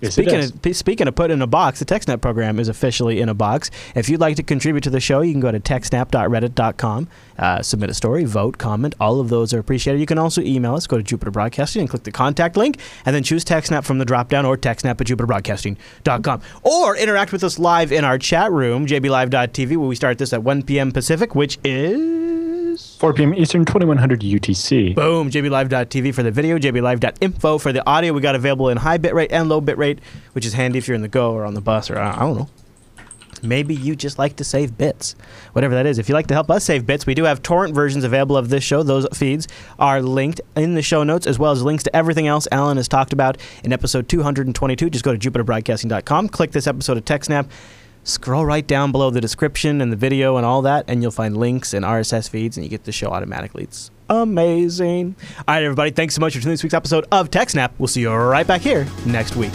Yes, 0.00 0.14
speaking 0.14 0.38
of, 0.38 0.76
speaking 0.76 1.08
of 1.08 1.14
put 1.14 1.30
in 1.30 1.42
a 1.42 1.46
box, 1.46 1.78
the 1.78 1.84
TechSnap 1.84 2.20
program 2.20 2.58
is 2.58 2.68
officially 2.68 3.20
in 3.20 3.28
a 3.28 3.34
box. 3.34 3.70
If 3.94 4.08
you'd 4.08 4.20
like 4.20 4.36
to 4.36 4.42
contribute 4.42 4.82
to 4.84 4.90
the 4.90 5.00
show, 5.00 5.20
you 5.20 5.32
can 5.32 5.40
go 5.40 5.52
to 5.52 5.60
techsnap.reddit.com, 5.60 7.08
uh, 7.38 7.62
submit 7.62 7.90
a 7.90 7.94
story, 7.94 8.24
vote, 8.24 8.58
comment. 8.58 8.94
All 8.98 9.20
of 9.20 9.28
those 9.28 9.52
are 9.52 9.58
appreciated. 9.58 10.00
You 10.00 10.06
can 10.06 10.18
also 10.18 10.40
email 10.40 10.74
us. 10.74 10.86
Go 10.86 10.96
to 10.96 11.02
Jupiter 11.02 11.30
Broadcasting 11.30 11.80
and 11.80 11.90
click 11.90 12.04
the 12.04 12.12
contact 12.12 12.56
link, 12.56 12.78
and 13.04 13.14
then 13.14 13.22
choose 13.22 13.44
TechSnap 13.44 13.84
from 13.84 13.98
the 13.98 14.06
dropdown 14.06 14.46
or 14.46 14.56
TechSnap 14.56 15.00
at 15.00 15.06
JupiterBroadcasting.com. 15.06 16.40
Or 16.62 16.96
interact 16.96 17.32
with 17.32 17.44
us 17.44 17.58
live 17.58 17.92
in 17.92 18.04
our 18.04 18.18
chat 18.18 18.50
room, 18.52 18.86
jblive.tv, 18.86 19.76
where 19.76 19.88
we 19.88 19.96
start 19.96 20.18
this 20.18 20.32
at 20.32 20.42
1 20.42 20.62
p.m. 20.62 20.92
Pacific, 20.92 21.34
which 21.34 21.58
is 21.64 22.49
4 23.00 23.14
p.m. 23.14 23.32
Eastern, 23.32 23.64
2100 23.64 24.20
UTC. 24.20 24.94
Boom, 24.94 25.30
jblive.tv 25.30 26.14
for 26.14 26.22
the 26.22 26.30
video, 26.30 26.58
jblive.info 26.58 27.56
for 27.56 27.72
the 27.72 27.82
audio. 27.88 28.12
We 28.12 28.20
got 28.20 28.34
available 28.34 28.68
in 28.68 28.76
high 28.76 28.98
bitrate 28.98 29.28
and 29.30 29.48
low 29.48 29.62
bitrate, 29.62 30.00
which 30.32 30.44
is 30.44 30.52
handy 30.52 30.76
if 30.76 30.86
you're 30.86 30.96
in 30.96 31.00
the 31.00 31.08
go 31.08 31.32
or 31.32 31.46
on 31.46 31.54
the 31.54 31.62
bus 31.62 31.90
or 31.90 31.98
I 31.98 32.18
don't 32.18 32.36
know. 32.36 32.48
Maybe 33.42 33.74
you 33.74 33.96
just 33.96 34.18
like 34.18 34.36
to 34.36 34.44
save 34.44 34.76
bits, 34.76 35.14
whatever 35.54 35.74
that 35.76 35.86
is. 35.86 35.98
If 35.98 36.10
you 36.10 36.14
like 36.14 36.26
to 36.26 36.34
help 36.34 36.50
us 36.50 36.62
save 36.62 36.84
bits, 36.84 37.06
we 37.06 37.14
do 37.14 37.24
have 37.24 37.42
torrent 37.42 37.74
versions 37.74 38.04
available 38.04 38.36
of 38.36 38.50
this 38.50 38.62
show. 38.62 38.82
Those 38.82 39.06
feeds 39.14 39.48
are 39.78 40.02
linked 40.02 40.42
in 40.54 40.74
the 40.74 40.82
show 40.82 41.02
notes, 41.02 41.26
as 41.26 41.38
well 41.38 41.52
as 41.52 41.62
links 41.62 41.84
to 41.84 41.96
everything 41.96 42.26
else 42.26 42.46
Allan 42.52 42.76
has 42.76 42.86
talked 42.86 43.14
about 43.14 43.38
in 43.64 43.72
episode 43.72 44.10
222. 44.10 44.90
Just 44.90 45.06
go 45.06 45.16
to 45.16 45.30
jupiterbroadcasting.com, 45.30 46.28
click 46.28 46.52
this 46.52 46.66
episode 46.66 46.98
of 46.98 47.06
TechSnap, 47.06 47.48
scroll 48.04 48.44
right 48.44 48.66
down 48.66 48.92
below 48.92 49.10
the 49.10 49.20
description 49.20 49.80
and 49.80 49.92
the 49.92 49.96
video 49.96 50.36
and 50.36 50.46
all 50.46 50.62
that, 50.62 50.84
and 50.88 51.02
you'll 51.02 51.10
find 51.10 51.36
links 51.36 51.74
and 51.74 51.84
RSS 51.84 52.28
feeds, 52.28 52.56
and 52.56 52.64
you 52.64 52.70
get 52.70 52.84
the 52.84 52.92
show 52.92 53.10
automatically. 53.10 53.64
It's 53.64 53.90
amazing. 54.08 55.14
All 55.38 55.54
right, 55.54 55.62
everybody, 55.62 55.90
thanks 55.90 56.14
so 56.14 56.20
much 56.20 56.34
for 56.34 56.40
tuning 56.40 56.50
in 56.50 56.54
this 56.54 56.62
week's 56.62 56.74
episode 56.74 57.06
of 57.12 57.30
TechSnap. 57.30 57.70
We'll 57.78 57.88
see 57.88 58.00
you 58.00 58.12
right 58.12 58.46
back 58.46 58.60
here 58.60 58.86
next 59.06 59.36
week. 59.36 59.52